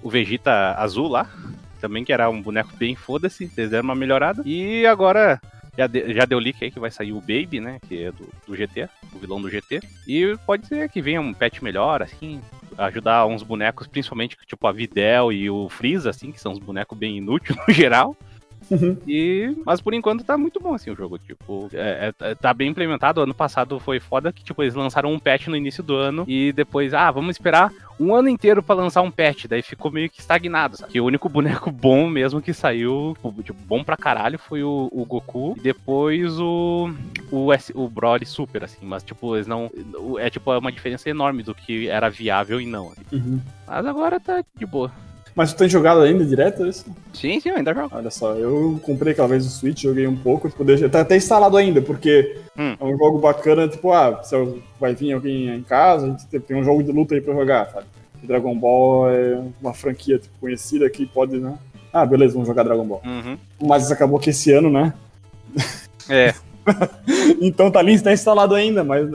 o 0.03 0.09
Vegeta 0.09 0.75
azul 0.77 1.07
lá. 1.07 1.27
Também 1.81 2.03
que 2.03 2.13
era 2.13 2.29
um 2.29 2.41
boneco 2.41 2.75
bem 2.75 2.95
foda-se, 2.95 3.49
eles 3.57 3.71
deram 3.71 3.85
uma 3.85 3.95
melhorada. 3.95 4.43
E 4.45 4.85
agora 4.85 5.41
já, 5.77 5.87
de, 5.87 6.13
já 6.13 6.25
deu 6.25 6.37
leak 6.39 6.63
aí 6.63 6.69
que 6.69 6.79
vai 6.79 6.91
sair 6.91 7.13
o 7.13 7.21
Baby, 7.21 7.61
né? 7.61 7.79
Que 7.87 8.03
é 8.03 8.11
do, 8.11 8.27
do 8.45 8.55
GT, 8.55 8.89
o 9.13 9.17
vilão 9.17 9.41
do 9.41 9.49
GT. 9.49 9.81
E 10.05 10.37
pode 10.45 10.67
ser 10.67 10.89
que 10.89 11.01
venha 11.01 11.21
um 11.21 11.33
patch 11.33 11.61
melhor, 11.61 12.01
assim, 12.03 12.41
ajudar 12.79 13.25
uns 13.25 13.43
bonecos, 13.43 13.87
principalmente 13.87 14.37
tipo 14.45 14.65
a 14.67 14.71
Videl 14.71 15.31
e 15.31 15.49
o 15.49 15.67
Freeza, 15.69 16.09
assim, 16.09 16.31
que 16.31 16.39
são 16.39 16.51
uns 16.51 16.59
bonecos 16.59 16.97
bem 16.97 17.17
inúteis 17.17 17.57
no 17.67 17.73
geral. 17.73 18.15
Uhum. 18.71 18.97
E, 19.07 19.55
mas 19.65 19.81
por 19.81 19.93
enquanto 19.93 20.23
tá 20.23 20.37
muito 20.37 20.59
bom 20.59 20.73
assim 20.73 20.91
o 20.91 20.95
jogo. 20.95 21.17
Tipo, 21.17 21.69
é, 21.73 22.13
é, 22.19 22.35
tá 22.35 22.53
bem 22.53 22.69
implementado. 22.69 23.21
Ano 23.21 23.33
passado 23.33 23.79
foi 23.79 23.99
foda 23.99 24.31
que, 24.31 24.43
tipo, 24.43 24.61
eles 24.61 24.75
lançaram 24.75 25.11
um 25.11 25.19
patch 25.19 25.47
no 25.47 25.55
início 25.55 25.83
do 25.83 25.95
ano 25.95 26.25
e 26.27 26.51
depois, 26.53 26.93
ah, 26.93 27.09
vamos 27.11 27.35
esperar 27.35 27.71
um 27.99 28.15
ano 28.15 28.29
inteiro 28.29 28.63
para 28.63 28.75
lançar 28.75 29.01
um 29.01 29.11
patch. 29.11 29.45
Daí 29.45 29.61
ficou 29.61 29.91
meio 29.91 30.09
que 30.09 30.21
estagnado, 30.21 30.77
sabe? 30.77 30.91
Que 30.91 31.01
o 31.01 31.05
único 31.05 31.27
boneco 31.27 31.69
bom 31.71 32.07
mesmo 32.07 32.41
que 32.41 32.53
saiu, 32.53 33.13
tipo, 33.15 33.43
tipo, 33.43 33.59
bom 33.65 33.83
pra 33.83 33.97
caralho, 33.97 34.39
foi 34.39 34.63
o, 34.63 34.89
o 34.91 35.05
Goku. 35.05 35.55
E 35.57 35.61
depois 35.61 36.39
o. 36.39 36.91
O, 37.31 37.53
S, 37.53 37.71
o 37.75 37.87
Broly 37.87 38.25
Super, 38.25 38.63
assim. 38.63 38.85
Mas, 38.85 39.03
tipo, 39.03 39.35
eles 39.35 39.47
não. 39.47 39.69
É 40.19 40.29
tipo 40.29 40.51
é 40.53 40.57
uma 40.57 40.71
diferença 40.71 41.09
enorme 41.09 41.43
do 41.43 41.53
que 41.53 41.87
era 41.87 42.09
viável 42.09 42.61
e 42.61 42.65
não. 42.65 42.91
Assim. 42.91 43.03
Uhum. 43.11 43.41
Mas 43.67 43.85
agora 43.85 44.19
tá 44.19 44.43
de 44.55 44.65
boa. 44.65 44.91
Mas 45.39 45.53
tu 45.53 45.59
tem 45.59 45.69
jogado 45.69 46.01
ainda 46.01 46.25
direto 46.25 46.67
isso? 46.67 46.85
Sim, 47.13 47.39
sim, 47.39 47.49
ainda 47.49 47.73
jogo. 47.73 47.95
Olha 47.95 48.11
só, 48.11 48.35
eu 48.35 48.77
comprei 48.83 49.13
aquela 49.13 49.29
vez 49.29 49.45
o 49.45 49.49
Switch, 49.49 49.83
joguei 49.83 50.05
um 50.05 50.17
pouco, 50.17 50.49
tipo, 50.49 50.65
deixa, 50.65 50.89
tá 50.89 50.99
até 50.99 51.15
instalado 51.15 51.55
ainda, 51.55 51.81
porque 51.81 52.41
hum. 52.57 52.75
é 52.77 52.83
um 52.83 52.97
jogo 52.97 53.19
bacana, 53.19 53.65
tipo, 53.65 53.89
ah, 53.93 54.21
se 54.21 54.35
vai 54.77 54.93
vir 54.93 55.13
alguém 55.13 55.47
em 55.47 55.63
casa, 55.63 56.07
a 56.07 56.09
gente 56.09 56.27
tem 56.41 56.57
um 56.57 56.63
jogo 56.65 56.83
de 56.83 56.91
luta 56.91 57.15
aí 57.15 57.21
pra 57.21 57.33
jogar, 57.33 57.69
sabe? 57.69 57.85
Dragon 58.21 58.53
Ball 58.53 59.09
é 59.11 59.41
uma 59.61 59.73
franquia 59.73 60.19
tipo, 60.19 60.37
conhecida 60.41 60.89
que 60.89 61.05
pode, 61.05 61.37
né? 61.37 61.57
Ah, 61.93 62.05
beleza, 62.05 62.33
vamos 62.33 62.49
jogar 62.49 62.63
Dragon 62.63 62.85
Ball. 62.85 63.01
Uhum. 63.05 63.37
Mas 63.65 63.89
acabou 63.93 64.19
que 64.19 64.31
esse 64.31 64.51
ano, 64.51 64.69
né? 64.69 64.93
É. 66.09 66.33
então 67.39 67.71
tá 67.71 67.79
ali, 67.79 67.97
tá 68.01 68.11
instalado 68.11 68.55
ainda, 68.55 68.83
mas 68.83 69.07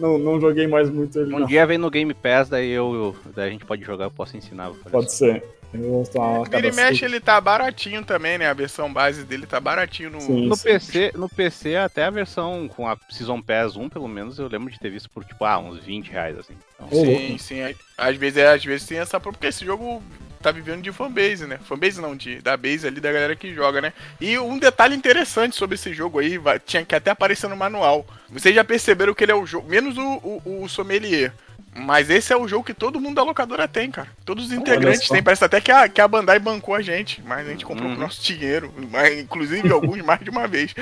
não, 0.00 0.18
não 0.18 0.40
joguei 0.40 0.66
mais 0.66 0.90
muito 0.90 1.18
ele. 1.18 1.34
Um 1.34 1.40
não. 1.40 1.46
dia 1.46 1.66
vem 1.66 1.78
no 1.78 1.90
Game 1.90 2.12
Pass, 2.14 2.48
daí, 2.48 2.70
eu, 2.70 2.94
eu, 2.94 3.16
daí 3.34 3.48
a 3.48 3.52
gente 3.52 3.64
pode 3.64 3.84
jogar, 3.84 4.06
eu 4.06 4.10
posso 4.10 4.36
ensinar. 4.36 4.70
Pode 4.90 5.12
ser. 5.12 5.42
Vira 5.72 6.66
e 6.66 6.72
mexe, 6.72 7.04
ele 7.04 7.20
tá 7.20 7.40
baratinho 7.40 8.04
também, 8.04 8.36
né? 8.36 8.48
A 8.48 8.54
versão 8.54 8.92
base 8.92 9.22
dele 9.22 9.46
tá 9.46 9.60
baratinho 9.60 10.10
no, 10.10 10.20
sim, 10.20 10.48
no 10.48 10.56
sim. 10.56 10.64
PC. 10.64 11.12
No 11.14 11.28
PC, 11.28 11.76
até 11.76 12.04
a 12.04 12.10
versão 12.10 12.68
com 12.68 12.88
a 12.88 12.96
Season 13.08 13.40
Pass 13.40 13.76
1, 13.76 13.88
pelo 13.88 14.08
menos, 14.08 14.38
eu 14.38 14.48
lembro 14.48 14.72
de 14.72 14.80
ter 14.80 14.90
visto 14.90 15.08
por, 15.08 15.24
tipo, 15.24 15.44
ah, 15.44 15.58
uns 15.58 15.78
20 15.78 16.08
reais, 16.08 16.36
assim. 16.36 16.54
Então, 16.74 16.88
sim, 16.90 17.38
sim. 17.38 17.60
Às 17.96 18.16
vezes, 18.16 18.38
é, 18.38 18.52
às 18.52 18.64
vezes 18.64 18.86
tem 18.86 18.98
essa... 18.98 19.20
Porque 19.20 19.46
esse 19.46 19.64
jogo 19.64 20.02
tá 20.40 20.50
vivendo 20.50 20.82
de 20.82 20.90
fanbase, 20.90 21.46
né? 21.46 21.58
Fanbase 21.64 22.00
não, 22.00 22.16
de, 22.16 22.40
da 22.40 22.56
base 22.56 22.86
ali 22.86 23.00
da 23.00 23.12
galera 23.12 23.36
que 23.36 23.54
joga, 23.54 23.80
né? 23.80 23.92
E 24.20 24.38
um 24.38 24.58
detalhe 24.58 24.96
interessante 24.96 25.54
sobre 25.54 25.74
esse 25.74 25.92
jogo 25.92 26.18
aí, 26.18 26.40
tinha 26.64 26.84
que 26.84 26.94
até 26.94 27.10
aparecer 27.10 27.48
no 27.48 27.56
manual. 27.56 28.06
Vocês 28.28 28.54
já 28.54 28.64
perceberam 28.64 29.14
que 29.14 29.24
ele 29.24 29.32
é 29.32 29.34
o 29.34 29.46
jogo, 29.46 29.68
menos 29.68 29.96
o, 29.98 30.42
o, 30.44 30.62
o 30.64 30.68
sommelier. 30.68 31.32
Mas 31.74 32.10
esse 32.10 32.32
é 32.32 32.36
o 32.36 32.48
jogo 32.48 32.64
que 32.64 32.74
todo 32.74 33.00
mundo 33.00 33.16
da 33.16 33.22
locadora 33.22 33.68
tem, 33.68 33.90
cara. 33.90 34.08
Todos 34.24 34.46
os 34.46 34.52
integrantes 34.52 35.08
têm. 35.08 35.22
Parece 35.22 35.44
até 35.44 35.60
que 35.60 35.70
a, 35.70 35.88
que 35.88 36.00
a 36.00 36.08
Bandai 36.08 36.38
bancou 36.38 36.74
a 36.74 36.82
gente. 36.82 37.22
Mas 37.24 37.46
a 37.46 37.50
gente 37.50 37.64
comprou 37.64 37.88
uhum. 37.88 37.94
com 37.94 38.00
o 38.00 38.04
nosso 38.04 38.22
dinheiro. 38.22 38.74
Mas, 38.90 39.18
inclusive, 39.18 39.70
alguns 39.72 40.02
mais 40.02 40.20
de 40.20 40.30
uma 40.30 40.48
vez. 40.48 40.74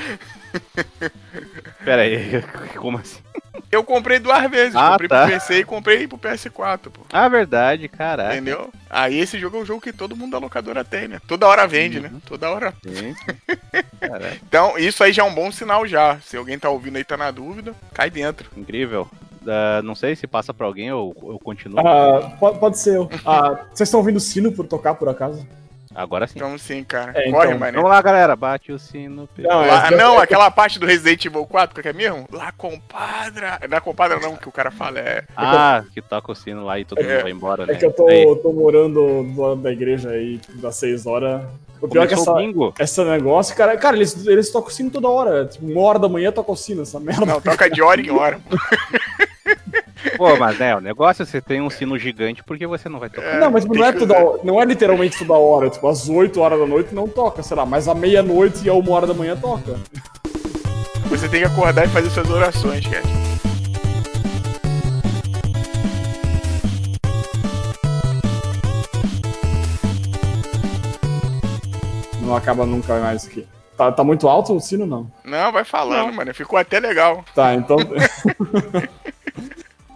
Pera 1.84 2.02
aí, 2.02 2.42
como 2.76 2.98
assim? 2.98 3.18
Eu 3.70 3.84
comprei 3.84 4.18
duas 4.18 4.50
vezes. 4.50 4.74
Ah, 4.74 4.92
comprei 4.92 5.08
tá. 5.08 5.22
pro 5.22 5.32
PC 5.32 5.58
e 5.58 5.64
comprei 5.64 6.08
pro 6.08 6.16
PS4, 6.16 6.90
pô. 6.90 7.02
Ah, 7.12 7.28
verdade, 7.28 7.86
caraca. 7.86 8.34
Entendeu? 8.34 8.72
Aí 8.88 9.18
esse 9.18 9.38
jogo 9.38 9.58
é 9.58 9.60
o 9.60 9.66
jogo 9.66 9.82
que 9.82 9.92
todo 9.92 10.16
mundo 10.16 10.32
da 10.32 10.38
locadora 10.38 10.82
tem, 10.82 11.06
né? 11.06 11.20
Toda 11.26 11.46
hora 11.46 11.66
vende, 11.66 12.00
né? 12.00 12.08
uhum. 12.08 12.14
né? 12.14 12.20
Toda 12.24 12.50
hora. 12.50 12.72
Então, 14.46 14.78
isso 14.78 15.04
aí 15.04 15.12
já 15.12 15.22
é 15.22 15.26
um 15.26 15.34
bom 15.34 15.52
sinal 15.52 15.86
já. 15.86 16.18
Se 16.20 16.36
alguém 16.36 16.58
tá 16.58 16.70
ouvindo 16.70 16.96
aí 16.96 17.04
tá 17.04 17.16
na 17.16 17.30
dúvida, 17.30 17.74
cai 17.92 18.08
dentro. 18.08 18.50
Incrível. 18.56 19.08
Uh, 19.48 19.82
não 19.82 19.94
sei 19.94 20.14
se 20.14 20.26
passa 20.26 20.52
pra 20.52 20.66
alguém 20.66 20.92
ou 20.92 21.14
eu 21.22 21.38
continuo. 21.38 21.80
Uh, 21.80 22.36
pode, 22.38 22.58
pode 22.58 22.78
ser 22.78 22.96
eu. 22.96 23.04
Uh, 23.04 23.56
vocês 23.72 23.88
estão 23.88 24.00
ouvindo 24.00 24.16
o 24.16 24.20
sino 24.20 24.52
por 24.52 24.66
tocar, 24.66 24.94
por 24.94 25.08
acaso? 25.08 25.46
Agora 25.94 26.26
sim. 26.26 26.38
Vamos 26.38 26.62
sim, 26.62 26.84
cara. 26.84 27.12
É, 27.14 27.30
Corre, 27.30 27.54
então, 27.54 27.72
Vamos 27.72 27.90
lá, 27.90 28.00
galera. 28.02 28.36
Bate 28.36 28.70
o 28.70 28.78
sino. 28.78 29.28
Não, 29.38 29.66
lá, 29.66 29.90
não 29.90 30.18
aquela 30.18 30.50
parte 30.50 30.78
do 30.78 30.86
Resident 30.86 31.24
Evil 31.24 31.46
4, 31.46 31.82
que 31.82 31.88
é 31.88 31.92
mesmo? 31.92 32.26
Lá, 32.30 32.52
compadra. 32.52 33.58
Não 33.68 33.76
é 33.76 33.80
compadra 33.80 34.20
não, 34.20 34.36
que 34.36 34.48
o 34.48 34.52
cara 34.52 34.70
fala. 34.70 35.00
É... 35.00 35.24
Ah, 35.36 35.82
que 35.92 36.02
toca 36.02 36.30
o 36.30 36.34
sino 36.34 36.64
lá 36.64 36.78
e 36.78 36.84
todo 36.84 36.98
mundo 37.00 37.10
é, 37.10 37.22
vai 37.22 37.32
embora, 37.32 37.66
né? 37.66 37.72
É 37.72 37.76
que 37.76 37.86
eu 37.86 37.90
tô, 37.90 38.36
tô 38.36 38.52
morando 38.52 39.24
do 39.24 39.42
lado 39.42 39.62
da 39.62 39.72
igreja 39.72 40.10
aí, 40.10 40.38
tipo, 40.38 40.58
das 40.58 40.76
6 40.76 41.06
horas. 41.06 41.42
O 41.80 41.88
pior 41.88 42.04
é 42.04 42.06
que 42.08 42.14
essa, 42.14 42.34
essa 42.78 43.04
negócio, 43.04 43.54
cara, 43.54 43.76
cara, 43.76 43.96
eles, 43.96 44.26
eles 44.26 44.50
tocam 44.50 44.68
o 44.68 44.72
sino 44.72 44.90
toda 44.90 45.08
hora. 45.08 45.46
Tipo, 45.46 45.66
uma 45.66 45.80
hora 45.80 45.98
da 45.98 46.08
manhã 46.08 46.32
toca 46.32 46.50
o 46.50 46.56
sino, 46.56 46.82
essa 46.82 46.98
merda. 46.98 47.24
Não, 47.24 47.40
toca 47.40 47.70
de 47.70 47.80
hora 47.80 48.00
em 48.00 48.10
hora. 48.10 48.40
Pô, 50.18 50.36
mas 50.36 50.60
é, 50.60 50.74
o 50.74 50.80
negócio 50.80 51.22
é 51.22 51.24
você 51.24 51.40
tem 51.40 51.62
um 51.62 51.70
sino 51.70 51.96
gigante 51.96 52.42
porque 52.42 52.66
você 52.66 52.88
não 52.88 52.98
vai 52.98 53.08
tocar. 53.08 53.38
Não, 53.38 53.52
mas 53.52 53.64
não 53.64 53.84
é, 53.84 53.92
toda 53.92 54.14
não 54.42 54.60
é 54.60 54.64
literalmente 54.64 55.16
toda 55.16 55.34
hora. 55.34 55.70
Tipo, 55.70 55.86
às 55.86 56.08
8 56.08 56.40
horas 56.40 56.58
da 56.58 56.66
noite 56.66 56.92
não 56.92 57.06
toca, 57.06 57.40
sei 57.40 57.56
lá, 57.56 57.64
mas 57.64 57.86
à 57.86 57.94
meia-noite 57.94 58.66
e 58.66 58.68
a 58.68 58.74
uma 58.74 58.90
hora 58.90 59.06
da 59.06 59.14
manhã 59.14 59.36
toca. 59.36 59.76
Você 61.08 61.28
tem 61.28 61.42
que 61.42 61.46
acordar 61.46 61.84
e 61.84 61.88
fazer 61.88 62.10
suas 62.10 62.28
orações, 62.28 62.84
cara. 62.84 63.04
Não 72.20 72.34
acaba 72.34 72.66
nunca 72.66 72.98
mais 72.98 73.24
aqui. 73.24 73.46
Tá, 73.76 73.92
tá 73.92 74.02
muito 74.02 74.28
alto 74.28 74.52
o 74.56 74.60
sino, 74.60 74.84
não? 74.84 75.08
Não, 75.24 75.52
vai 75.52 75.62
falando, 75.62 76.08
não. 76.08 76.12
mano. 76.12 76.34
Ficou 76.34 76.58
até 76.58 76.80
legal. 76.80 77.24
Tá, 77.36 77.54
então. 77.54 77.76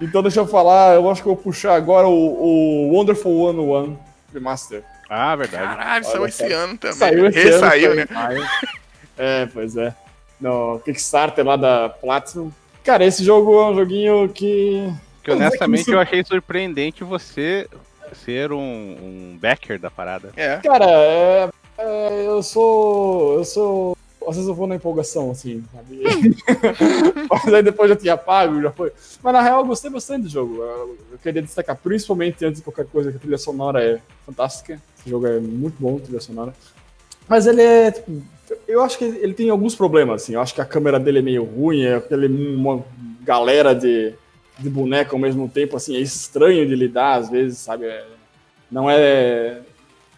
Então 0.02 0.20
deixa 0.20 0.40
eu 0.40 0.46
falar, 0.48 0.96
eu 0.96 1.08
acho 1.08 1.22
que 1.22 1.28
eu 1.28 1.34
vou 1.34 1.44
puxar 1.44 1.76
agora 1.76 2.08
o, 2.08 2.12
o 2.12 2.92
Wonderful 2.92 3.52
101 3.52 3.96
Remaster. 4.34 4.82
Ah, 5.08 5.36
verdade. 5.36 5.76
Caralho, 5.76 6.04
saiu 6.04 6.26
esse 6.26 6.52
ano 6.52 6.76
também. 6.76 6.96
Saiu 6.96 7.26
esse 7.26 7.38
Ressaiu, 7.38 7.92
ano. 7.92 8.00
né? 8.00 8.48
É, 9.16 9.46
pois 9.46 9.76
é. 9.76 9.94
No 10.40 10.80
Kickstarter 10.80 11.46
lá 11.46 11.54
da 11.54 11.88
Platinum. 11.88 12.50
Cara, 12.82 13.04
esse 13.04 13.22
jogo 13.22 13.60
é 13.60 13.66
um 13.66 13.74
joguinho 13.76 14.28
que. 14.28 14.92
Que 15.22 15.30
honestamente 15.30 15.88
eu 15.88 16.00
achei 16.00 16.24
surpreendente 16.24 17.04
você 17.04 17.68
ser 18.24 18.52
um, 18.52 18.58
um 18.58 19.38
backer 19.40 19.78
da 19.78 19.90
parada. 19.90 20.32
É. 20.36 20.56
Cara, 20.56 20.90
é, 20.90 21.48
é, 21.78 22.26
eu 22.26 22.42
sou. 22.42 23.34
Eu 23.34 23.44
sou 23.44 23.96
às 24.28 24.36
vezes 24.36 24.48
eu 24.48 24.54
vou 24.54 24.66
na 24.66 24.76
empolgação, 24.76 25.30
assim, 25.30 25.62
sabe? 25.72 26.02
Mas 27.30 27.54
aí 27.54 27.62
depois 27.62 27.88
já 27.88 27.96
tinha 27.96 28.16
pago, 28.16 28.60
já 28.60 28.70
foi. 28.70 28.92
Mas 29.22 29.32
na 29.32 29.42
real 29.42 29.60
eu 29.60 29.66
gostei 29.66 29.90
bastante 29.90 30.24
do 30.24 30.28
jogo. 30.28 30.62
Eu 30.62 31.18
queria 31.22 31.42
destacar, 31.42 31.76
principalmente 31.76 32.44
antes 32.44 32.60
de 32.60 32.64
qualquer 32.64 32.86
coisa, 32.86 33.10
que 33.10 33.16
a 33.16 33.20
trilha 33.20 33.38
sonora 33.38 33.82
é 33.82 34.00
fantástica. 34.24 34.80
Esse 34.98 35.10
jogo 35.10 35.26
é 35.26 35.38
muito 35.38 35.76
bom, 35.78 35.96
a 35.96 36.00
trilha 36.00 36.20
sonora. 36.20 36.54
Mas 37.28 37.46
ele 37.46 37.62
é. 37.62 37.90
Tipo, 37.90 38.22
eu 38.66 38.82
acho 38.82 38.98
que 38.98 39.04
ele 39.04 39.34
tem 39.34 39.50
alguns 39.50 39.74
problemas, 39.74 40.22
assim. 40.22 40.34
Eu 40.34 40.40
acho 40.40 40.54
que 40.54 40.60
a 40.60 40.64
câmera 40.64 40.98
dele 40.98 41.20
é 41.20 41.22
meio 41.22 41.44
ruim, 41.44 41.82
é 41.82 41.94
aquele 41.94 42.26
uma 42.54 42.84
galera 43.22 43.74
de, 43.74 44.12
de 44.58 44.68
boneco 44.68 45.14
ao 45.14 45.20
mesmo 45.20 45.48
tempo, 45.48 45.76
assim, 45.76 45.96
é 45.96 46.00
estranho 46.00 46.66
de 46.66 46.74
lidar, 46.74 47.14
às 47.14 47.30
vezes, 47.30 47.58
sabe? 47.58 47.86
É, 47.86 48.04
não 48.70 48.90
é. 48.90 49.60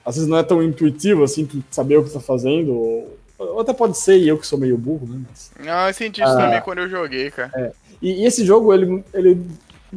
Às 0.05 0.17
vezes 0.17 0.29
não 0.29 0.37
é 0.37 0.43
tão 0.43 0.63
intuitivo 0.63 1.25
assim, 1.25 1.49
saber 1.71 1.97
o 1.97 2.03
que 2.03 2.09
está 2.09 2.21
fazendo, 2.21 2.75
ou 2.75 3.17
até 3.61 3.73
pode 3.73 3.99
ser 3.99 4.23
eu 4.23 4.39
que 4.39 4.47
sou 4.47 4.59
meio 4.59 4.79
burro, 4.79 5.07
né? 5.07 5.21
Mas... 5.29 5.51
Não, 5.59 5.89
eu 5.89 5.95
senti 5.95 6.23
isso 6.23 6.31
ah, 6.31 6.37
também 6.37 6.61
quando 6.61 6.79
eu 6.79 6.89
joguei, 6.89 7.31
cara. 7.31 7.51
É. 7.55 7.73
E, 8.01 8.23
e, 8.23 8.27
esse 8.27 8.45
jogo, 8.45 8.73
ele, 8.73 9.05
ele 9.13 9.41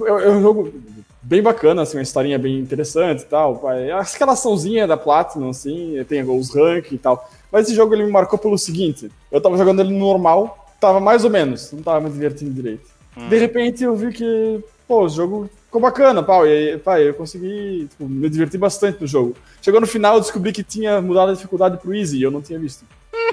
é 0.05 0.29
um 0.29 0.41
jogo 0.41 0.73
bem 1.21 1.41
bacana, 1.41 1.81
assim, 1.81 1.97
uma 1.97 2.03
historinha 2.03 2.39
bem 2.39 2.57
interessante 2.57 3.21
e 3.21 3.25
tal. 3.25 3.67
A 3.67 4.01
escalaçãozinha 4.01 4.87
da 4.87 4.97
Platinum, 4.97 5.49
assim, 5.49 6.03
tem 6.07 6.23
os 6.23 6.53
rank 6.53 6.91
e 6.91 6.97
tal. 6.97 7.29
Mas 7.51 7.67
esse 7.67 7.75
jogo 7.75 7.93
ele 7.93 8.05
me 8.05 8.11
marcou 8.11 8.39
pelo 8.39 8.57
seguinte: 8.57 9.11
eu 9.31 9.41
tava 9.41 9.57
jogando 9.57 9.81
ele 9.81 9.97
normal, 9.97 10.73
tava 10.79 10.99
mais 10.99 11.23
ou 11.23 11.29
menos, 11.29 11.71
não 11.71 11.81
tava 11.81 12.01
me 12.01 12.09
divertindo 12.09 12.51
direito. 12.51 12.89
Hum. 13.15 13.29
De 13.29 13.37
repente 13.37 13.83
eu 13.83 13.95
vi 13.95 14.11
que, 14.13 14.63
pô, 14.87 15.03
o 15.03 15.09
jogo 15.09 15.49
ficou 15.65 15.81
bacana, 15.81 16.23
pau, 16.23 16.47
e 16.47 16.49
aí, 16.71 16.77
pai, 16.77 17.09
eu 17.09 17.13
consegui 17.13 17.87
tipo, 17.89 18.07
me 18.07 18.29
divertir 18.29 18.59
bastante 18.59 19.01
no 19.01 19.07
jogo. 19.07 19.35
Chegou 19.61 19.81
no 19.81 19.87
final, 19.87 20.15
eu 20.15 20.21
descobri 20.21 20.51
que 20.51 20.63
tinha 20.63 21.01
mudado 21.01 21.31
a 21.31 21.33
dificuldade 21.33 21.77
pro 21.77 21.93
Easy 21.93 22.17
e 22.17 22.23
eu 22.23 22.31
não 22.31 22.41
tinha 22.41 22.57
visto. 22.57 22.85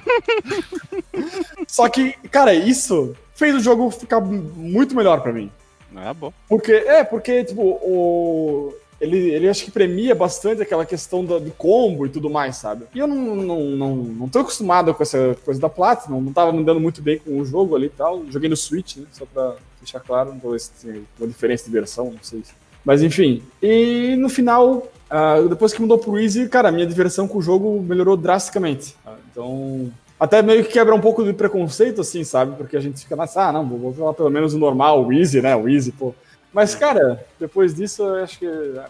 Só 1.69 1.89
que, 1.89 2.13
cara, 2.31 2.55
isso 2.55 3.15
fez 3.35 3.55
o 3.55 3.61
jogo 3.61 3.91
ficar 3.91 4.21
muito 4.21 4.95
melhor 4.95 5.21
para 5.21 5.33
mim. 5.33 5.51
Ah, 5.95 6.13
bom. 6.13 6.33
Porque, 6.49 6.73
é, 6.73 7.05
porque, 7.05 7.45
tipo, 7.45 7.63
o... 7.63 8.75
ele, 9.01 9.31
ele 9.31 9.49
acho 9.49 9.65
que 9.65 9.71
premia 9.71 10.15
bastante 10.15 10.63
aquela 10.63 10.85
questão 10.85 11.25
do, 11.25 11.39
do 11.39 11.51
combo 11.53 12.07
e 12.07 12.09
tudo 12.09 12.29
mais, 12.29 12.57
sabe? 12.57 12.87
E 12.95 12.99
eu 12.99 13.07
não, 13.07 13.37
não, 13.37 13.61
não, 13.61 13.97
não 13.97 14.29
tô 14.29 14.41
acostumado 14.41 14.93
com 14.93 15.03
essa 15.03 15.37
coisa 15.45 15.61
da 15.61 15.69
Platinum, 15.69 16.21
não 16.21 16.33
tava 16.33 16.53
me 16.53 16.65
dando 16.65 16.81
muito 16.81 17.01
bem 17.01 17.19
com 17.19 17.39
o 17.39 17.45
jogo 17.45 17.77
ali 17.77 17.87
e 17.87 17.91
tal. 17.91 18.25
Joguei 18.29 18.49
no 18.49 18.57
Switch, 18.57 18.97
né? 18.97 19.07
Só 19.13 19.25
pra 19.25 19.55
deixar 19.81 20.01
claro, 20.01 20.35
talvez 20.41 20.69
tenha 20.69 21.03
uma 21.19 21.29
diferença 21.29 21.65
de 21.65 21.71
versão, 21.71 22.07
não 22.07 22.23
sei. 22.23 22.43
Mas 22.85 23.03
enfim. 23.03 23.43
E 23.63 24.17
no 24.19 24.29
final, 24.29 24.89
uh, 25.11 25.49
depois 25.49 25.73
que 25.73 25.81
mudou 25.81 25.99
pro 25.99 26.19
Easy, 26.19 26.49
cara, 26.49 26.71
minha 26.71 26.87
diversão 26.87 27.27
com 27.27 27.39
o 27.39 27.43
jogo 27.43 27.81
melhorou 27.83 28.17
drasticamente. 28.17 28.97
Então, 29.35 29.93
até 30.19 30.41
meio 30.41 30.65
que 30.65 30.73
quebra 30.73 30.95
um 30.95 31.01
pouco 31.01 31.25
de 31.25 31.33
preconceito, 31.33 32.01
assim, 32.01 32.23
sabe? 32.23 32.57
Porque 32.57 32.77
a 32.77 32.81
gente 32.81 33.01
fica 33.01 33.17
nessa, 33.17 33.49
ah, 33.49 33.53
não, 33.53 33.67
vou 33.67 33.93
jogar 33.93 34.13
pelo 34.15 34.31
menos 34.31 34.55
o 34.55 34.59
normal, 34.59 35.05
o 35.05 35.13
Easy, 35.13 35.43
né? 35.43 35.57
O 35.57 35.69
Easy, 35.69 35.91
pô. 35.91 36.15
Mas, 36.53 36.77
cara, 36.77 37.27
depois 37.39 37.75
disso, 37.75 38.05
eu 38.05 38.23
acho 38.23 38.39
que 38.39 38.47
uh, 38.47 38.85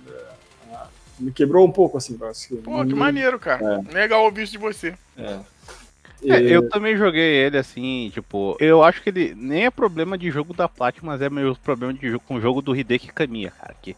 me 1.18 1.32
quebrou 1.32 1.66
um 1.66 1.72
pouco, 1.72 1.96
assim. 1.96 2.18
Acho 2.22 2.48
que 2.48 2.56
pô, 2.56 2.84
que 2.84 2.94
maneiro, 2.94 3.38
cara. 3.38 3.82
É. 3.88 3.94
Legal 3.94 4.22
ouvir 4.22 4.42
isso 4.42 4.52
de 4.52 4.58
você. 4.58 4.94
É. 5.16 5.38
É, 6.26 6.40
eu 6.40 6.68
também 6.70 6.96
joguei 6.96 7.44
ele 7.44 7.58
assim, 7.58 8.10
tipo, 8.14 8.56
eu 8.58 8.82
acho 8.82 9.02
que 9.02 9.10
ele 9.10 9.34
nem 9.34 9.66
é 9.66 9.70
problema 9.70 10.16
de 10.16 10.30
jogo 10.30 10.54
da 10.54 10.66
Platinum, 10.66 11.08
mas 11.08 11.20
é 11.20 11.28
meio 11.28 11.54
problema 11.56 11.92
de 11.92 12.08
jogo 12.08 12.24
com 12.26 12.36
o 12.36 12.40
jogo 12.40 12.62
do 12.62 12.74
Hideki 12.74 13.12
Kamiya, 13.12 13.50
cara. 13.50 13.74
Que 13.82 13.94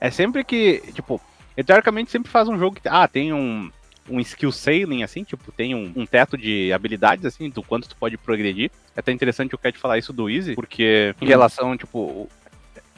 é 0.00 0.10
sempre 0.10 0.42
que, 0.42 0.82
tipo, 0.94 1.20
ele 1.56 1.66
teoricamente 1.66 2.10
sempre 2.10 2.30
faz 2.30 2.48
um 2.48 2.58
jogo 2.58 2.76
que, 2.76 2.88
ah, 2.88 3.06
tem 3.06 3.32
um, 3.32 3.70
um 4.08 4.20
skill 4.20 4.52
sailing, 4.52 5.02
assim, 5.02 5.24
tipo, 5.24 5.50
tem 5.52 5.74
um, 5.74 5.92
um, 5.96 6.06
teto 6.06 6.36
de 6.36 6.72
habilidades, 6.72 7.24
assim, 7.24 7.50
do 7.50 7.62
quanto 7.62 7.88
tu 7.88 7.96
pode 7.96 8.16
progredir. 8.16 8.70
É 8.96 9.00
até 9.00 9.12
interessante 9.12 9.54
o 9.54 9.58
Cat 9.58 9.76
falar 9.78 9.98
isso 9.98 10.12
do 10.12 10.30
Easy, 10.30 10.54
porque 10.54 11.14
em 11.20 11.26
relação, 11.26 11.76
tipo, 11.76 12.28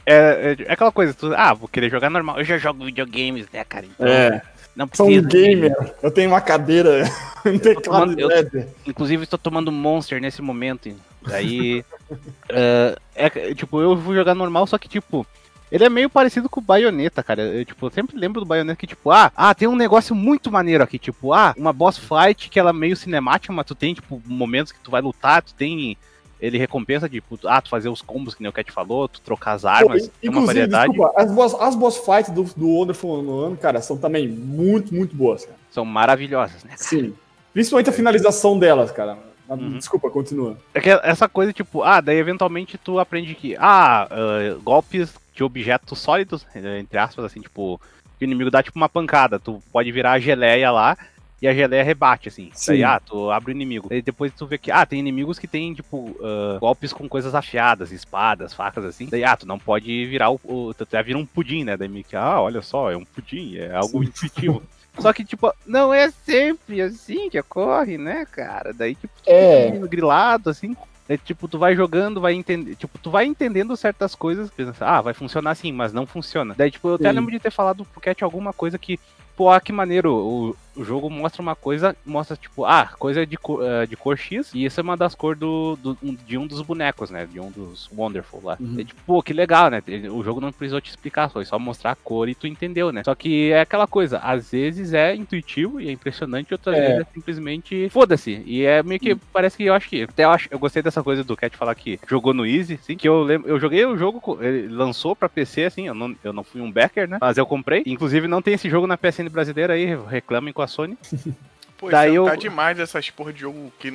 é, 0.08 0.14
é, 0.14 0.62
é, 0.66 0.72
aquela 0.72 0.90
coisa, 0.90 1.12
tu, 1.12 1.34
ah, 1.36 1.52
vou 1.52 1.68
querer 1.68 1.90
jogar 1.90 2.08
normal. 2.08 2.38
Eu 2.38 2.44
já 2.44 2.56
jogo 2.56 2.84
videogames, 2.84 3.46
né, 3.52 3.62
cara? 3.62 3.84
Então, 3.84 4.06
é. 4.06 4.40
Não 4.74 4.88
precisa. 4.88 5.10
Sou 5.10 5.18
um 5.18 5.22
gamer. 5.28 5.70
De... 5.70 5.92
Eu 6.02 6.10
tenho 6.10 6.30
uma 6.30 6.40
cadeira, 6.40 7.04
um 7.44 7.58
teclado 7.58 8.16
tomando, 8.16 8.20
eu, 8.20 8.68
Inclusive, 8.86 9.24
estou 9.24 9.38
tomando 9.38 9.70
Monster 9.70 10.20
nesse 10.20 10.40
momento. 10.40 10.94
Daí. 11.26 11.84
uh, 12.10 12.96
é, 13.14 13.54
tipo, 13.54 13.82
eu 13.82 13.96
vou 13.96 14.14
jogar 14.14 14.34
normal, 14.34 14.66
só 14.66 14.78
que, 14.78 14.88
tipo. 14.88 15.26
Ele 15.70 15.84
é 15.84 15.88
meio 15.88 16.08
parecido 16.08 16.48
com 16.48 16.60
o 16.60 16.62
Bayonetta, 16.62 17.22
cara. 17.22 17.42
Eu, 17.42 17.64
tipo, 17.64 17.86
eu 17.86 17.90
sempre 17.90 18.16
lembro 18.16 18.40
do 18.40 18.46
Bayonetta 18.46 18.78
que, 18.78 18.86
tipo, 18.86 19.10
ah, 19.10 19.30
ah, 19.36 19.54
tem 19.54 19.68
um 19.68 19.76
negócio 19.76 20.14
muito 20.14 20.50
maneiro 20.50 20.82
aqui, 20.82 20.98
tipo, 20.98 21.32
ah, 21.32 21.54
uma 21.56 21.72
boss 21.72 21.98
fight 21.98 22.48
que 22.48 22.58
ela 22.58 22.70
é 22.70 22.72
meio 22.72 22.96
cinemática, 22.96 23.52
mas 23.52 23.66
tu 23.66 23.74
tem, 23.74 23.94
tipo, 23.94 24.22
momentos 24.26 24.72
que 24.72 24.80
tu 24.80 24.90
vai 24.90 25.02
lutar, 25.02 25.42
tu 25.42 25.54
tem 25.54 25.96
ele 26.40 26.56
recompensa 26.56 27.08
de, 27.08 27.20
tipo, 27.20 27.38
ah, 27.46 27.60
tu 27.60 27.68
fazer 27.68 27.88
os 27.88 28.00
combos 28.00 28.34
que 28.34 28.42
nem 28.42 28.48
o 28.48 28.52
Cat 28.52 28.70
falou, 28.70 29.08
tu 29.08 29.20
trocar 29.20 29.52
as 29.52 29.64
armas, 29.64 30.10
tem 30.20 30.30
uma 30.30 30.46
variedade. 30.46 30.92
Desculpa, 30.92 31.20
as 31.20 31.32
boss, 31.32 31.54
as 31.54 31.74
boss 31.74 31.98
fights 31.98 32.30
do, 32.30 32.44
do 32.56 32.68
Wonderful 32.68 33.28
One, 33.28 33.56
cara, 33.56 33.80
são 33.82 33.96
também 33.96 34.28
muito, 34.28 34.94
muito 34.94 35.16
boas, 35.16 35.44
cara. 35.44 35.58
São 35.70 35.84
maravilhosas, 35.84 36.62
né? 36.62 36.70
Cara? 36.70 36.82
Sim. 36.82 37.14
Principalmente 37.52 37.90
a 37.90 37.92
finalização 37.92 38.58
delas, 38.58 38.92
cara. 38.92 39.18
Uhum. 39.48 39.78
Desculpa, 39.78 40.10
continua. 40.10 40.58
É 40.74 40.80
que 40.80 40.90
essa 40.90 41.28
coisa, 41.28 41.52
tipo, 41.52 41.82
ah, 41.82 42.00
daí 42.00 42.18
eventualmente 42.18 42.78
tu 42.78 42.98
aprende 42.98 43.34
que, 43.34 43.56
ah, 43.58 44.06
uh, 44.10 44.60
golpes 44.60 45.12
de 45.38 45.44
objetos 45.44 46.00
sólidos, 46.00 46.44
entre 46.54 46.98
aspas, 46.98 47.24
assim, 47.24 47.40
tipo, 47.40 47.80
o 48.20 48.24
inimigo 48.24 48.50
dá 48.50 48.60
tipo 48.60 48.76
uma 48.76 48.88
pancada, 48.88 49.38
tu 49.38 49.62
pode 49.72 49.90
virar 49.92 50.12
a 50.12 50.18
geleia 50.18 50.70
lá 50.72 50.98
e 51.40 51.46
a 51.46 51.54
geleia 51.54 51.84
rebate, 51.84 52.28
assim. 52.28 52.50
Sim. 52.52 52.72
Daí, 52.72 52.82
ah, 52.82 52.98
tu 52.98 53.30
abre 53.30 53.52
o 53.52 53.54
inimigo. 53.54 53.88
E 53.92 54.02
depois 54.02 54.32
tu 54.34 54.44
vê 54.48 54.58
que, 54.58 54.72
ah, 54.72 54.84
tem 54.84 54.98
inimigos 54.98 55.38
que 55.38 55.46
tem, 55.46 55.72
tipo, 55.72 56.10
uh, 56.18 56.58
golpes 56.58 56.92
com 56.92 57.08
coisas 57.08 57.36
afiadas, 57.36 57.92
espadas, 57.92 58.52
facas, 58.52 58.84
assim. 58.84 59.06
Daí, 59.08 59.22
ah, 59.22 59.36
tu 59.36 59.46
não 59.46 59.60
pode 59.60 60.04
virar 60.06 60.30
o. 60.30 60.40
o 60.42 60.74
tu 60.74 60.84
já 60.90 61.00
vira 61.00 61.16
um 61.16 61.24
pudim, 61.24 61.62
né? 61.62 61.76
Daí 61.76 61.88
meio 61.88 62.04
que, 62.04 62.16
ah, 62.16 62.40
olha 62.40 62.60
só, 62.60 62.90
é 62.90 62.96
um 62.96 63.04
pudim, 63.04 63.56
é 63.56 63.72
algo 63.72 64.02
Sim. 64.02 64.08
intuitivo. 64.08 64.62
Só 64.98 65.12
que, 65.12 65.24
tipo, 65.24 65.54
não 65.64 65.94
é 65.94 66.10
sempre 66.10 66.82
assim 66.82 67.30
que 67.30 67.38
ocorre, 67.38 67.96
né, 67.96 68.26
cara? 68.26 68.72
Daí, 68.72 68.96
tipo, 68.96 69.12
é. 69.24 69.70
grilado, 69.86 70.50
assim. 70.50 70.76
É, 71.08 71.16
tipo, 71.16 71.48
tu 71.48 71.58
vai 71.58 71.74
jogando, 71.74 72.20
vai 72.20 72.34
entender. 72.34 72.76
Tipo, 72.76 72.98
tu 72.98 73.10
vai 73.10 73.24
entendendo 73.24 73.76
certas 73.76 74.14
coisas. 74.14 74.50
Pensa, 74.50 74.84
ah, 74.84 75.00
vai 75.00 75.14
funcionar 75.14 75.52
assim, 75.52 75.72
mas 75.72 75.92
não 75.92 76.06
funciona. 76.06 76.54
Daí, 76.56 76.70
tipo, 76.70 76.88
eu 76.88 76.94
até 76.96 77.08
Sim. 77.08 77.14
lembro 77.16 77.30
de 77.30 77.40
ter 77.40 77.50
falado 77.50 77.84
pro 77.84 78.00
Cat 78.00 78.22
alguma 78.22 78.52
coisa 78.52 78.78
que, 78.78 79.00
pô, 79.34 79.50
ah, 79.50 79.60
que 79.60 79.72
maneiro. 79.72 80.12
O, 80.14 80.56
o 80.78 80.84
jogo 80.84 81.10
mostra 81.10 81.42
uma 81.42 81.56
coisa, 81.56 81.96
mostra 82.06 82.36
tipo, 82.36 82.64
ah, 82.64 82.90
coisa 82.98 83.26
de, 83.26 83.36
cor, 83.36 83.60
uh, 83.60 83.86
de 83.86 83.96
cor 83.96 84.16
X, 84.16 84.52
e 84.54 84.64
isso 84.64 84.78
é 84.78 84.82
uma 84.82 84.96
das 84.96 85.14
cores 85.14 85.40
do, 85.40 85.76
do, 85.76 85.98
de 86.24 86.38
um 86.38 86.46
dos 86.46 86.62
bonecos, 86.62 87.10
né? 87.10 87.26
De 87.26 87.40
um 87.40 87.50
dos 87.50 87.90
Wonderful 87.92 88.40
lá. 88.44 88.56
Uhum. 88.60 88.76
tipo, 88.76 89.00
pô, 89.04 89.22
que 89.22 89.32
legal, 89.32 89.70
né? 89.70 89.82
O 90.12 90.22
jogo 90.22 90.40
não 90.40 90.52
precisou 90.52 90.80
te 90.80 90.90
explicar, 90.90 91.28
foi 91.28 91.44
só 91.44 91.58
mostrar 91.58 91.92
a 91.92 91.96
cor 91.96 92.28
e 92.28 92.34
tu 92.34 92.46
entendeu, 92.46 92.92
né? 92.92 93.02
Só 93.04 93.14
que 93.14 93.50
é 93.50 93.60
aquela 93.60 93.88
coisa, 93.88 94.18
às 94.18 94.52
vezes 94.52 94.92
é 94.92 95.14
intuitivo 95.14 95.80
e 95.80 95.88
é 95.88 95.92
impressionante, 95.92 96.54
outras 96.54 96.76
é. 96.76 96.80
vezes 96.80 97.00
é 97.00 97.06
simplesmente 97.12 97.88
foda-se. 97.90 98.42
E 98.46 98.64
é 98.64 98.80
meio 98.82 99.00
que, 99.00 99.12
uhum. 99.12 99.20
parece 99.32 99.56
que 99.56 99.64
eu 99.64 99.74
acho 99.74 99.88
que, 99.88 100.02
até 100.02 100.24
eu, 100.24 100.30
acho, 100.30 100.48
eu 100.50 100.58
gostei 100.58 100.82
dessa 100.82 101.02
coisa 101.02 101.24
do 101.24 101.36
Cat 101.36 101.56
falar 101.56 101.74
que 101.74 101.98
jogou 102.06 102.32
no 102.32 102.46
Easy, 102.46 102.78
sim, 102.82 102.96
que 102.96 103.08
eu 103.08 103.22
lembro, 103.22 103.48
eu 103.48 103.58
joguei 103.58 103.84
o 103.84 103.96
jogo, 103.96 104.38
ele 104.40 104.68
lançou 104.68 105.16
pra 105.16 105.28
PC, 105.28 105.64
assim, 105.64 105.88
eu 105.88 105.94
não, 105.94 106.14
eu 106.22 106.32
não 106.32 106.44
fui 106.44 106.60
um 106.60 106.70
backer, 106.70 107.08
né? 107.08 107.18
Mas 107.20 107.36
eu 107.36 107.46
comprei, 107.46 107.82
inclusive 107.84 108.28
não 108.28 108.40
tem 108.40 108.54
esse 108.54 108.70
jogo 108.70 108.86
na 108.86 108.96
PSN 108.96 109.28
brasileira 109.28 109.74
aí, 109.74 109.96
reclamem 110.08 110.52
com 110.52 110.62
a 110.62 110.67
Sony. 110.68 110.96
Pô, 111.78 111.90
Daí 111.90 112.14
eu... 112.14 112.24
tá 112.24 112.34
demais 112.34 112.78
essas 112.78 113.08
porra 113.10 113.32
de 113.32 113.40
jogo 113.40 113.72
que. 113.78 113.90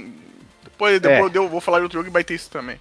Depois, 0.63 0.99
depois 0.99 1.35
é. 1.35 1.37
eu 1.37 1.49
vou 1.49 1.61
falar 1.61 1.79
de 1.79 1.83
outro 1.83 1.99
jogo 1.99 2.09
e 2.09 2.11
vai 2.11 2.23
ter 2.23 2.33
isso 2.33 2.49
também. 2.49 2.79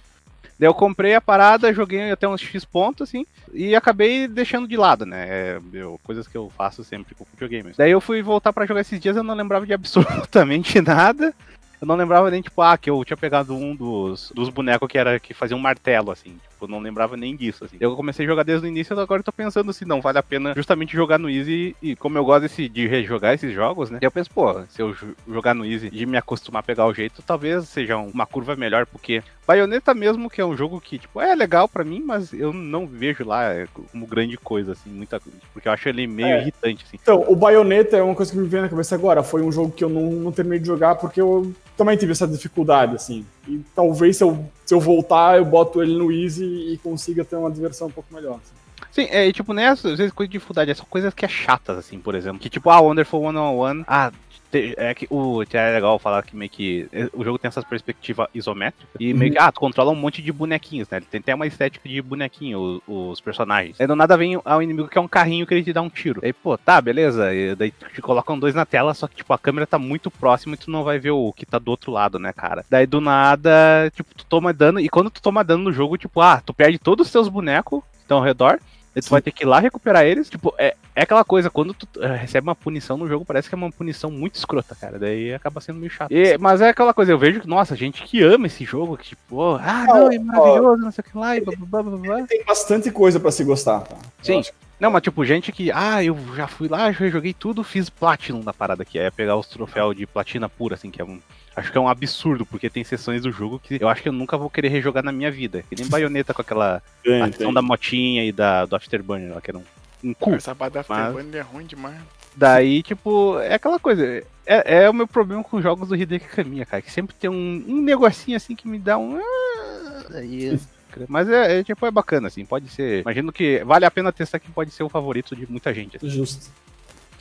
Daí 0.57 0.69
eu 0.69 0.73
comprei 0.73 1.13
a 1.15 1.21
parada, 1.21 1.73
joguei 1.73 2.11
até 2.11 2.27
uns 2.27 2.41
X 2.41 2.63
pontos, 2.63 3.09
assim, 3.09 3.25
e 3.51 3.75
acabei 3.75 4.27
deixando 4.27 4.67
de 4.67 4.77
lado, 4.77 5.05
né? 5.05 5.25
É, 5.27 5.61
coisas 6.03 6.27
que 6.27 6.37
eu 6.37 6.49
faço 6.55 6.83
sempre 6.83 7.15
com 7.15 7.25
videogames. 7.33 7.75
Daí 7.75 7.91
eu 7.91 7.99
fui 7.99 8.21
voltar 8.21 8.53
para 8.53 8.65
jogar 8.65 8.81
esses 8.81 8.99
dias, 8.99 9.17
eu 9.17 9.23
não 9.23 9.35
lembrava 9.35 9.65
de 9.65 9.73
absolutamente 9.73 10.79
nada. 10.79 11.33
Eu 11.81 11.87
não 11.87 11.95
lembrava 11.95 12.31
nem, 12.31 12.41
tipo, 12.41 12.61
ah, 12.61 12.77
que 12.77 12.89
eu 12.89 13.03
tinha 13.03 13.17
pegado 13.17 13.53
um 13.53 13.75
dos, 13.75 14.31
dos 14.33 14.47
bonecos 14.47 14.87
que 14.87 14.97
era 14.97 15.19
que 15.19 15.33
fazia 15.33 15.57
um 15.57 15.59
martelo, 15.59 16.11
assim. 16.11 16.37
Tipo, 16.63 16.67
não 16.67 16.79
lembrava 16.79 17.17
nem 17.17 17.35
disso, 17.35 17.65
assim. 17.65 17.77
Eu 17.79 17.95
comecei 17.95 18.25
a 18.25 18.29
jogar 18.29 18.43
desde 18.43 18.65
o 18.65 18.69
início, 18.69 18.97
agora 18.97 19.19
eu 19.19 19.23
tô 19.23 19.31
pensando 19.31 19.73
se 19.73 19.85
não 19.85 20.01
vale 20.01 20.17
a 20.17 20.23
pena 20.23 20.53
justamente 20.55 20.93
jogar 20.93 21.19
no 21.19 21.29
Easy. 21.29 21.75
E 21.81 21.95
como 21.95 22.17
eu 22.17 22.25
gosto 22.25 22.43
desse, 22.43 22.69
de 22.69 22.87
rejogar 22.87 23.33
esses 23.33 23.53
jogos, 23.53 23.89
né? 23.89 23.99
Eu 24.01 24.11
penso, 24.11 24.29
pô, 24.29 24.61
se 24.69 24.81
eu 24.81 24.95
jogar 25.27 25.53
no 25.53 25.65
Easy 25.65 25.89
e 25.91 26.05
me 26.05 26.17
acostumar 26.17 26.61
a 26.61 26.63
pegar 26.63 26.85
o 26.85 26.93
jeito, 26.93 27.21
talvez 27.21 27.67
seja 27.67 27.97
uma 27.97 28.25
curva 28.25 28.55
melhor, 28.55 28.85
porque 28.85 29.21
Bayonetta 29.45 29.93
mesmo, 29.93 30.29
que 30.29 30.39
é 30.39 30.45
um 30.45 30.55
jogo 30.55 30.79
que, 30.79 30.97
tipo, 30.97 31.19
é 31.19 31.35
legal 31.35 31.67
para 31.67 31.83
mim, 31.83 32.01
mas 32.01 32.31
eu 32.31 32.53
não 32.53 32.87
vejo 32.87 33.25
lá 33.25 33.49
como 33.91 34.07
grande 34.07 34.37
coisa, 34.37 34.71
assim, 34.71 34.89
muita 34.89 35.21
Porque 35.51 35.67
eu 35.67 35.71
acho 35.71 35.89
ele 35.89 36.07
meio 36.07 36.27
é. 36.27 36.41
irritante, 36.41 36.85
assim. 36.85 36.97
Então, 37.01 37.25
o 37.27 37.35
Bayonetta 37.35 37.97
é 37.97 38.01
uma 38.01 38.15
coisa 38.15 38.31
que 38.31 38.37
me 38.37 38.47
vem 38.47 38.61
na 38.61 38.69
cabeça 38.69 38.95
agora. 38.95 39.21
Foi 39.21 39.41
um 39.41 39.51
jogo 39.51 39.71
que 39.71 39.83
eu 39.83 39.89
não, 39.89 40.11
não 40.11 40.31
terminei 40.31 40.59
de 40.59 40.67
jogar 40.67 40.95
porque 40.95 41.19
eu 41.19 41.53
também 41.75 41.97
tive 41.97 42.13
essa 42.13 42.27
dificuldade, 42.27 42.95
assim. 42.95 43.25
E 43.47 43.61
talvez 43.75 44.17
se 44.17 44.23
eu, 44.23 44.45
se 44.65 44.73
eu 44.73 44.79
voltar, 44.79 45.37
eu 45.37 45.45
boto 45.45 45.81
ele 45.81 45.97
no 45.97 46.11
Easy 46.11 46.45
e 46.45 46.77
consiga 46.77 47.25
ter 47.25 47.35
uma 47.35 47.51
diversão 47.51 47.87
um 47.87 47.91
pouco 47.91 48.13
melhor. 48.13 48.35
Assim. 48.35 48.53
Sim, 48.91 49.07
é 49.09 49.31
tipo, 49.31 49.53
né, 49.53 49.69
às 49.69 49.81
vezes 49.81 50.11
coisa 50.11 50.29
de 50.29 50.33
dificuldade, 50.33 50.71
é 50.71 50.73
só 50.73 50.85
coisas 50.85 51.13
que 51.13 51.25
é 51.25 51.27
chatas, 51.27 51.77
assim, 51.77 51.99
por 51.99 52.15
exemplo. 52.15 52.39
Que 52.39 52.49
tipo, 52.49 52.69
ah, 52.69 52.79
Wonderful 52.79 53.21
101, 53.21 53.83
ah, 53.87 54.11
é 54.55 54.93
que 54.93 55.07
o 55.09 55.43
é 55.43 55.73
legal 55.73 55.97
falar 55.99 56.23
que 56.23 56.35
meio 56.35 56.49
que 56.49 56.87
é, 56.91 57.09
o 57.13 57.23
jogo 57.23 57.37
tem 57.37 57.47
essa 57.47 57.61
perspectiva 57.61 58.29
isométrica 58.33 58.91
e 58.99 59.13
meio 59.13 59.31
que 59.31 59.39
uhum. 59.39 59.45
ah, 59.45 59.51
tu 59.51 59.59
controla 59.59 59.91
um 59.91 59.95
monte 59.95 60.21
de 60.21 60.31
bonequinhos, 60.31 60.89
né? 60.89 60.97
Ele 60.97 61.05
tem 61.05 61.19
até 61.19 61.35
uma 61.35 61.47
estética 61.47 61.87
de 61.87 62.01
bonequinho 62.01 62.59
os, 62.59 62.81
os 62.87 63.21
personagens. 63.21 63.79
Aí 63.79 63.87
do 63.87 63.95
nada 63.95 64.17
vem 64.17 64.39
ao 64.43 64.61
inimigo 64.61 64.87
que 64.87 64.97
é 64.97 65.01
um 65.01 65.07
carrinho 65.07 65.45
que 65.45 65.53
ele 65.53 65.63
te 65.63 65.73
dá 65.73 65.81
um 65.81 65.89
tiro. 65.89 66.21
Aí, 66.23 66.33
pô, 66.33 66.57
tá, 66.57 66.81
beleza. 66.81 67.33
E 67.33 67.55
daí 67.55 67.71
te 67.71 68.01
colocam 68.01 68.37
dois 68.37 68.55
na 68.55 68.65
tela, 68.65 68.93
só 68.93 69.07
que 69.07 69.15
tipo 69.15 69.33
a 69.33 69.37
câmera 69.37 69.67
tá 69.67 69.77
muito 69.77 70.09
próxima 70.09 70.55
e 70.55 70.57
tu 70.57 70.71
não 70.71 70.83
vai 70.83 70.99
ver 70.99 71.11
o 71.11 71.33
que 71.33 71.45
tá 71.45 71.59
do 71.59 71.69
outro 71.69 71.91
lado, 71.91 72.19
né, 72.19 72.33
cara? 72.33 72.65
Daí 72.69 72.85
do 72.85 73.01
nada, 73.01 73.91
tipo, 73.95 74.13
tu 74.15 74.25
toma 74.25 74.53
dano 74.53 74.79
e 74.79 74.89
quando 74.89 75.09
tu 75.09 75.21
toma 75.21 75.43
dano 75.43 75.63
no 75.63 75.71
jogo, 75.71 75.97
tipo, 75.97 76.21
ah, 76.21 76.41
tu 76.45 76.53
perde 76.53 76.77
todos 76.77 77.07
os 77.07 77.11
teus 77.11 77.27
bonecos 77.27 77.81
que 77.93 77.99
estão 77.99 78.17
ao 78.17 78.23
redor 78.23 78.59
tu 79.01 79.05
Sim. 79.05 79.11
vai 79.11 79.21
ter 79.21 79.31
que 79.31 79.43
ir 79.43 79.47
lá 79.47 79.59
recuperar 79.59 80.05
eles. 80.05 80.29
Tipo, 80.29 80.53
é, 80.57 80.75
é 80.95 81.01
aquela 81.01 81.23
coisa, 81.23 81.49
quando 81.49 81.73
tu 81.73 81.87
uh, 81.97 82.13
recebe 82.15 82.47
uma 82.47 82.55
punição 82.55 82.97
no 82.97 83.07
jogo, 83.07 83.25
parece 83.25 83.49
que 83.49 83.55
é 83.55 83.57
uma 83.57 83.71
punição 83.71 84.11
muito 84.11 84.35
escrota, 84.35 84.75
cara. 84.75 84.99
Daí 84.99 85.33
acaba 85.33 85.59
sendo 85.61 85.79
meio 85.79 85.91
chato. 85.91 86.11
E, 86.11 86.37
mas 86.37 86.61
é 86.61 86.69
aquela 86.69 86.93
coisa, 86.93 87.11
eu 87.11 87.17
vejo 87.17 87.41
que, 87.41 87.47
nossa, 87.47 87.75
gente 87.75 88.03
que 88.03 88.21
ama 88.21 88.47
esse 88.47 88.63
jogo, 88.63 88.97
que 88.97 89.09
tipo, 89.09 89.55
ah, 89.55 89.85
não, 89.87 90.11
é 90.11 90.19
maravilhoso, 90.19 90.81
não 90.81 90.91
sei 90.91 91.03
o 91.05 91.11
que 91.11 91.17
lá, 91.17 91.35
e 91.35 91.41
blá, 91.41 91.53
blá, 91.57 91.83
blá, 91.83 91.97
blá. 91.97 92.27
Tem 92.27 92.43
bastante 92.45 92.91
coisa 92.91 93.19
para 93.19 93.31
se 93.31 93.43
gostar, 93.43 93.81
tá? 93.81 93.97
Sim. 94.21 94.43
Não, 94.83 94.91
mas 94.91 95.01
tipo, 95.01 95.23
gente 95.23 95.49
que, 95.53 95.71
ah, 95.71 96.03
eu 96.03 96.17
já 96.35 96.45
fui 96.45 96.67
lá, 96.67 96.91
já 96.91 97.07
joguei 97.07 97.33
tudo, 97.33 97.63
fiz 97.63 97.89
Platinum 97.89 98.43
na 98.43 98.53
parada 98.53 98.83
aqui. 98.83 98.99
É 98.99 99.09
pegar 99.09 99.37
os 99.37 99.47
troféus 99.47 99.95
de 99.95 100.05
platina 100.05 100.49
pura, 100.49 100.75
assim, 100.75 100.91
que 100.91 101.01
é 101.01 101.05
um 101.05 101.21
Acho 101.55 101.71
que 101.71 101.77
é 101.77 101.81
um 101.81 101.87
absurdo, 101.87 102.45
porque 102.45 102.69
tem 102.69 102.83
sessões 102.83 103.21
do 103.21 103.31
jogo 103.31 103.59
que 103.59 103.77
eu 103.79 103.87
acho 103.87 104.01
que 104.01 104.09
eu 104.09 104.13
nunca 104.13 104.35
vou 104.35 104.49
querer 104.49 104.67
rejogar 104.67 105.01
na 105.01 105.13
minha 105.13 105.31
vida. 105.31 105.63
Que 105.69 105.75
nem 105.79 105.87
baioneta 105.87 106.33
com 106.33 106.41
aquela 106.41 106.81
ação 107.23 107.53
da 107.53 107.61
motinha 107.61 108.25
e 108.25 108.33
da, 108.33 108.65
do 108.65 108.75
Afterburner 108.75 109.33
lá, 109.33 109.39
que 109.39 109.51
era 109.51 109.57
um, 109.57 109.63
um 110.03 110.13
cu. 110.13 110.33
Essa 110.33 110.53
barra 110.53 110.71
da 110.71 110.79
Afterburner 110.81 111.39
é 111.39 111.43
ruim 111.43 111.65
demais. 111.65 112.01
Daí, 112.35 112.83
tipo, 112.83 113.39
é 113.39 113.53
aquela 113.53 113.79
coisa. 113.79 114.03
É, 114.45 114.83
é 114.83 114.89
o 114.89 114.93
meu 114.93 115.07
problema 115.07 115.43
com 115.45 115.61
jogos 115.61 115.87
do 115.87 115.95
Hideki 115.95 116.27
Kamiya, 116.27 116.65
cara. 116.65 116.81
Que 116.81 116.91
sempre 116.91 117.15
tem 117.15 117.29
um, 117.29 117.63
um 117.67 117.81
negocinho 117.81 118.35
assim 118.35 118.53
que 118.53 118.67
me 118.67 118.79
dá 118.79 118.97
um. 118.97 119.17
Ah, 119.17 120.05
daí. 120.09 120.59
Crer. 120.93 121.07
Mas 121.09 121.27
é, 121.29 121.59
é, 121.59 121.63
tipo, 121.63 121.85
é 121.85 121.91
bacana, 121.91 122.27
assim, 122.27 122.45
pode 122.45 122.69
ser. 122.69 123.01
Imagino 123.01 123.31
que 123.31 123.63
vale 123.63 123.85
a 123.85 123.91
pena 123.91 124.11
testar 124.11 124.39
que 124.39 124.51
pode 124.51 124.71
ser 124.71 124.83
o 124.83 124.89
favorito 124.89 125.35
de 125.35 125.49
muita 125.49 125.73
gente. 125.73 125.97
Assim. 125.97 126.09
Justo. 126.09 126.45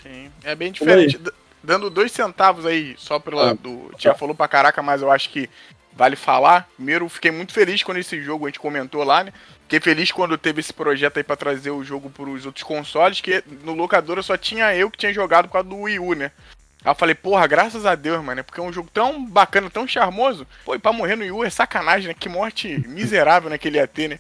Sim, 0.03 0.31
é 0.45 0.55
bem 0.55 0.71
diferente. 0.73 1.19
Dando 1.63 1.89
dois 1.89 2.11
centavos 2.13 2.67
aí, 2.67 2.95
só 2.99 3.19
pela 3.19 3.51
Ah. 3.51 3.55
do. 3.55 3.91
Já 3.99 4.15
falou 4.15 4.35
pra 4.35 4.49
caraca, 4.49 4.83
mas 4.83 5.01
eu 5.01 5.11
acho 5.11 5.31
que 5.31 5.49
vale 5.95 6.17
falar. 6.17 6.69
Primeiro, 6.77 7.09
fiquei 7.09 7.31
muito 7.31 7.53
feliz 7.53 7.83
quando 7.83 7.99
esse 7.99 8.21
jogo 8.21 8.47
a 8.47 8.49
gente 8.49 8.59
comentou 8.59 9.05
lá, 9.05 9.23
né? 9.25 9.33
Fiquei 9.63 9.79
feliz 9.81 10.11
quando 10.11 10.37
teve 10.37 10.61
esse 10.61 10.73
projeto 10.73 11.19
aí 11.19 11.23
pra 11.23 11.37
trazer 11.37 11.71
o 11.71 11.85
jogo 11.85 12.11
pros 12.11 12.45
outros 12.47 12.65
consoles, 12.65 13.21
que 13.21 13.43
no 13.63 13.75
locadora 13.75 14.23
só 14.23 14.37
tinha 14.37 14.75
eu 14.75 14.91
que 14.91 14.99
tinha 14.99 15.13
jogado 15.15 15.47
por 15.47 15.53
causa 15.53 15.69
do 15.69 15.77
Wii 15.83 15.99
U, 16.01 16.15
né? 16.15 16.31
Aí 16.85 16.91
eu 16.91 16.95
falei, 16.95 17.15
porra, 17.15 17.47
graças 17.47 17.87
a 17.87 17.95
Deus, 17.95 18.23
mano, 18.25 18.41
é 18.41 18.43
porque 18.43 18.61
é 18.61 18.63
um 18.63 18.73
jogo 18.73 18.91
tão 18.93 19.25
bacana, 19.25 19.71
tão 19.71 19.87
charmoso. 19.87 20.47
Pô, 20.65 20.75
e 20.75 20.79
pra 20.79 20.93
morrer 20.93 21.17
no 21.17 21.23
Wii 21.23 21.31
U 21.31 21.45
é 21.45 21.51
sacanagem, 21.51 22.09
né? 22.09 22.15
Que 22.19 22.29
morte 22.29 22.69
miserável 22.89 23.49
né, 23.49 23.59
que 23.59 23.69
ele 23.69 23.79
ia 23.79 23.87
ter, 23.87 24.09
né? 24.09 24.19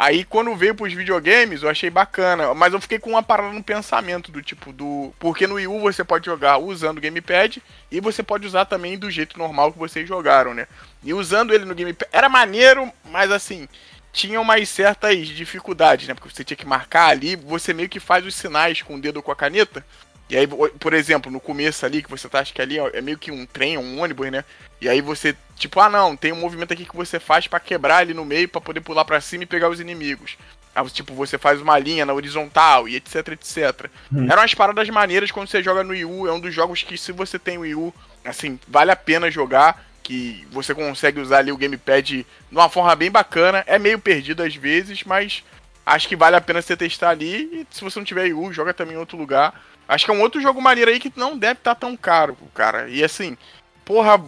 Aí 0.00 0.24
quando 0.24 0.56
veio 0.56 0.74
pros 0.74 0.94
videogames, 0.94 1.62
eu 1.62 1.68
achei 1.68 1.90
bacana, 1.90 2.54
mas 2.54 2.72
eu 2.72 2.80
fiquei 2.80 2.98
com 2.98 3.10
uma 3.10 3.22
parada 3.22 3.52
no 3.52 3.62
pensamento 3.62 4.32
do 4.32 4.40
tipo 4.40 4.72
do, 4.72 5.12
porque 5.18 5.46
no 5.46 5.56
Wii 5.56 5.66
você 5.66 6.02
pode 6.02 6.24
jogar 6.24 6.56
usando 6.56 6.96
o 6.96 7.00
gamepad 7.02 7.62
e 7.90 8.00
você 8.00 8.22
pode 8.22 8.46
usar 8.46 8.64
também 8.64 8.98
do 8.98 9.10
jeito 9.10 9.38
normal 9.38 9.72
que 9.72 9.78
vocês 9.78 10.08
jogaram, 10.08 10.54
né? 10.54 10.66
E 11.04 11.12
usando 11.12 11.52
ele 11.52 11.66
no 11.66 11.74
gamepad 11.74 12.08
era 12.12 12.30
maneiro, 12.30 12.90
mas 13.04 13.30
assim, 13.30 13.68
tinha 14.10 14.40
umas 14.40 14.68
certas 14.70 15.28
dificuldades, 15.28 16.08
né? 16.08 16.14
Porque 16.14 16.34
você 16.34 16.44
tinha 16.44 16.56
que 16.56 16.66
marcar 16.66 17.08
ali, 17.08 17.36
você 17.36 17.74
meio 17.74 17.88
que 17.88 18.00
faz 18.00 18.24
os 18.24 18.34
sinais 18.34 18.80
com 18.80 18.94
o 18.94 19.00
dedo 19.00 19.18
ou 19.18 19.22
com 19.22 19.32
a 19.32 19.36
caneta. 19.36 19.84
E 20.30 20.36
aí, 20.36 20.46
por 20.46 20.94
exemplo, 20.94 21.30
no 21.30 21.40
começo 21.40 21.84
ali, 21.84 22.02
que 22.02 22.10
você 22.10 22.28
tá, 22.28 22.38
acho 22.38 22.54
que 22.54 22.62
ali 22.62 22.78
ó, 22.78 22.88
é 22.92 23.00
meio 23.00 23.18
que 23.18 23.32
um 23.32 23.44
trem, 23.44 23.76
um 23.76 24.00
ônibus, 24.00 24.30
né? 24.30 24.44
E 24.80 24.88
aí 24.88 25.00
você, 25.00 25.34
tipo, 25.56 25.80
ah 25.80 25.90
não, 25.90 26.16
tem 26.16 26.32
um 26.32 26.36
movimento 26.36 26.72
aqui 26.72 26.84
que 26.84 26.96
você 26.96 27.18
faz 27.18 27.48
pra 27.48 27.58
quebrar 27.58 27.96
ali 27.96 28.14
no 28.14 28.24
meio 28.24 28.48
pra 28.48 28.60
poder 28.60 28.80
pular 28.80 29.04
pra 29.04 29.20
cima 29.20 29.42
e 29.42 29.46
pegar 29.46 29.68
os 29.68 29.80
inimigos. 29.80 30.38
Aí, 30.72 30.88
tipo, 30.90 31.14
você 31.14 31.36
faz 31.36 31.60
uma 31.60 31.76
linha 31.80 32.06
na 32.06 32.12
horizontal 32.12 32.88
e 32.88 32.94
etc, 32.94 33.28
etc. 33.28 33.90
Hum. 34.12 34.26
Eram 34.30 34.40
umas 34.40 34.54
paradas 34.54 34.88
maneiras 34.88 35.32
quando 35.32 35.48
você 35.48 35.60
joga 35.64 35.82
no 35.82 35.90
Wii 35.90 36.04
U, 36.04 36.28
é 36.28 36.32
um 36.32 36.38
dos 36.38 36.54
jogos 36.54 36.84
que 36.84 36.96
se 36.96 37.10
você 37.10 37.36
tem 37.36 37.58
o 37.58 37.62
Wii 37.62 37.74
U, 37.74 37.94
assim, 38.24 38.58
vale 38.68 38.92
a 38.92 38.96
pena 38.96 39.30
jogar, 39.32 39.84
que 40.00 40.46
você 40.52 40.72
consegue 40.72 41.20
usar 41.20 41.38
ali 41.38 41.50
o 41.50 41.56
gamepad 41.56 42.08
de 42.08 42.26
uma 42.52 42.68
forma 42.68 42.94
bem 42.94 43.10
bacana, 43.10 43.64
é 43.66 43.80
meio 43.80 43.98
perdido 43.98 44.44
às 44.44 44.54
vezes, 44.54 45.02
mas 45.02 45.42
acho 45.84 46.06
que 46.06 46.14
vale 46.14 46.36
a 46.36 46.40
pena 46.40 46.62
você 46.62 46.76
testar 46.76 47.10
ali, 47.10 47.48
e 47.52 47.66
se 47.68 47.82
você 47.82 47.98
não 47.98 48.06
tiver 48.06 48.22
Wii 48.22 48.34
U, 48.34 48.52
joga 48.52 48.72
também 48.72 48.94
em 48.94 48.98
outro 48.98 49.18
lugar. 49.18 49.60
Acho 49.90 50.04
que 50.04 50.10
é 50.12 50.14
um 50.14 50.20
outro 50.20 50.40
jogo 50.40 50.62
maneiro 50.62 50.88
aí 50.88 51.00
que 51.00 51.12
não 51.16 51.36
deve 51.36 51.54
estar 51.58 51.74
tão 51.74 51.96
caro, 51.96 52.36
cara. 52.54 52.88
E 52.88 53.02
assim, 53.02 53.36
porra, 53.84 54.22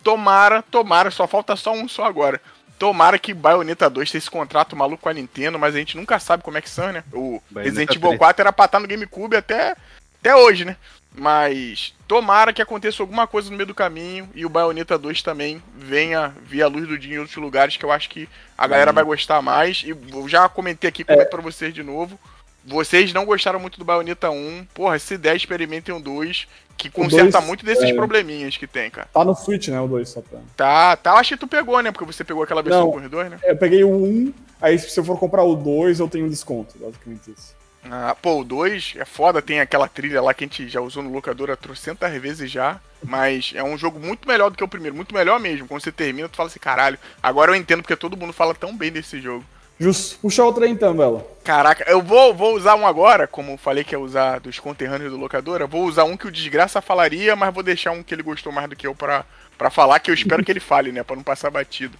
tomara, 0.00 0.62
tomara, 0.62 1.10
só 1.10 1.26
falta 1.26 1.56
só 1.56 1.72
um 1.72 1.88
só 1.88 2.04
agora. 2.04 2.40
Tomara 2.78 3.18
que 3.18 3.34
Bayonetta 3.34 3.90
2 3.90 4.10
tenha 4.12 4.18
esse 4.20 4.30
contrato 4.30 4.76
maluco 4.76 5.02
com 5.02 5.08
a 5.08 5.12
Nintendo, 5.12 5.58
mas 5.58 5.74
a 5.74 5.78
gente 5.78 5.96
nunca 5.96 6.20
sabe 6.20 6.44
como 6.44 6.56
é 6.56 6.60
que 6.62 6.70
são, 6.70 6.92
né? 6.92 7.02
O 7.12 7.42
Bayonetta 7.50 7.80
Resident 7.80 7.96
Evil 7.96 8.08
3. 8.10 8.18
4 8.18 8.42
era 8.42 8.52
pra 8.52 8.64
estar 8.66 8.78
no 8.78 8.86
GameCube 8.86 9.36
até, 9.36 9.76
até 10.20 10.36
hoje, 10.36 10.64
né? 10.64 10.76
Mas 11.12 11.92
tomara 12.06 12.52
que 12.52 12.62
aconteça 12.62 13.02
alguma 13.02 13.26
coisa 13.26 13.50
no 13.50 13.56
meio 13.56 13.66
do 13.66 13.74
caminho 13.74 14.28
e 14.36 14.46
o 14.46 14.48
Bayonetta 14.48 14.96
2 14.96 15.20
também 15.20 15.60
venha 15.76 16.32
ver 16.42 16.62
a 16.62 16.68
luz 16.68 16.86
do 16.86 16.96
dia 16.96 17.16
em 17.16 17.18
outros 17.18 17.36
lugares 17.36 17.76
que 17.76 17.84
eu 17.84 17.90
acho 17.92 18.08
que 18.08 18.28
a 18.56 18.66
galera 18.68 18.90
Uhum. 18.92 18.94
vai 18.94 19.04
gostar 19.04 19.42
mais. 19.42 19.84
E 19.84 19.94
já 20.28 20.48
comentei 20.48 20.88
aqui, 20.88 21.04
comento 21.04 21.28
pra 21.30 21.42
vocês 21.42 21.74
de 21.74 21.82
novo. 21.82 22.18
Vocês 22.64 23.12
não 23.12 23.24
gostaram 23.24 23.58
muito 23.58 23.78
do 23.78 23.84
Bayonetta 23.84 24.30
1. 24.30 24.66
Porra, 24.72 24.98
se 24.98 25.18
der, 25.18 25.36
experimentem 25.36 25.94
o 25.94 26.00
2, 26.00 26.46
que 26.76 26.90
conserta 26.90 27.32
dois, 27.32 27.44
muito 27.44 27.64
desses 27.64 27.90
é. 27.90 27.94
probleminhas 27.94 28.56
que 28.56 28.66
tem, 28.66 28.90
cara. 28.90 29.08
Tá 29.12 29.24
no 29.24 29.34
Switch, 29.34 29.68
né? 29.68 29.80
O 29.80 29.88
2 29.88 30.08
só 30.08 30.20
pra. 30.20 30.38
Tá, 30.56 30.96
tá, 30.96 31.10
eu 31.12 31.16
acho 31.16 31.30
que 31.30 31.40
tu 31.40 31.46
pegou, 31.46 31.80
né? 31.80 31.90
Porque 31.90 32.04
você 32.04 32.24
pegou 32.24 32.42
aquela 32.42 32.62
versão 32.62 32.84
Não. 32.84 32.92
corredor, 32.92 33.28
né? 33.28 33.38
Eu 33.42 33.56
peguei 33.56 33.84
o 33.84 33.90
1, 33.90 34.34
aí 34.60 34.78
se 34.78 34.98
eu 34.98 35.04
for 35.04 35.18
comprar 35.18 35.42
o 35.42 35.54
2, 35.56 36.00
eu 36.00 36.08
tenho 36.08 36.26
um 36.26 36.28
desconto, 36.28 36.78
basicamente 36.78 37.30
isso. 37.30 37.54
Ah, 37.84 38.16
pô, 38.20 38.40
o 38.40 38.44
2 38.44 38.94
é 38.98 39.04
foda, 39.04 39.42
tem 39.42 39.60
aquela 39.60 39.88
trilha 39.88 40.22
lá 40.22 40.32
que 40.32 40.44
a 40.44 40.46
gente 40.46 40.68
já 40.68 40.80
usou 40.80 41.02
no 41.02 41.12
locador 41.12 41.56
trocentas 41.56 42.12
vezes 42.20 42.50
já. 42.50 42.80
Mas 43.04 43.52
é 43.56 43.64
um 43.64 43.76
jogo 43.76 43.98
muito 43.98 44.28
melhor 44.28 44.50
do 44.50 44.56
que 44.56 44.62
o 44.62 44.68
primeiro, 44.68 44.94
muito 44.94 45.12
melhor 45.12 45.40
mesmo. 45.40 45.66
Quando 45.66 45.82
você 45.82 45.90
termina, 45.90 46.28
tu 46.28 46.36
fala 46.36 46.48
assim, 46.48 46.60
caralho, 46.60 46.98
agora 47.20 47.50
eu 47.50 47.56
entendo 47.56 47.82
porque 47.82 47.96
todo 47.96 48.16
mundo 48.16 48.32
fala 48.32 48.54
tão 48.54 48.76
bem 48.76 48.92
desse 48.92 49.20
jogo. 49.20 49.44
Justo. 49.78 50.18
Puxa 50.20 50.44
outra 50.44 50.64
aí 50.64 50.70
então, 50.70 50.94
Bela. 50.94 51.26
Caraca, 51.42 51.84
eu 51.90 52.00
vou, 52.00 52.32
vou 52.32 52.54
usar 52.54 52.76
um 52.76 52.86
agora, 52.86 53.26
como 53.26 53.52
eu 53.52 53.56
falei 53.58 53.82
que 53.82 53.94
ia 53.94 53.98
usar 54.00 54.38
dos 54.38 54.60
conterrâneos 54.60 55.10
do 55.10 55.18
locadora, 55.18 55.66
vou 55.66 55.84
usar 55.84 56.04
um 56.04 56.16
que 56.16 56.26
o 56.26 56.30
Desgraça 56.30 56.80
falaria, 56.80 57.34
mas 57.34 57.52
vou 57.52 57.62
deixar 57.64 57.90
um 57.90 58.02
que 58.02 58.14
ele 58.14 58.22
gostou 58.22 58.52
mais 58.52 58.68
do 58.68 58.76
que 58.76 58.86
eu 58.86 58.94
pra, 58.94 59.24
pra 59.58 59.70
falar, 59.70 59.98
que 59.98 60.08
eu 60.10 60.14
espero 60.14 60.44
que 60.44 60.52
ele 60.52 60.60
fale, 60.60 60.92
né, 60.92 61.02
pra 61.02 61.16
não 61.16 61.22
passar 61.24 61.50
batido. 61.50 61.98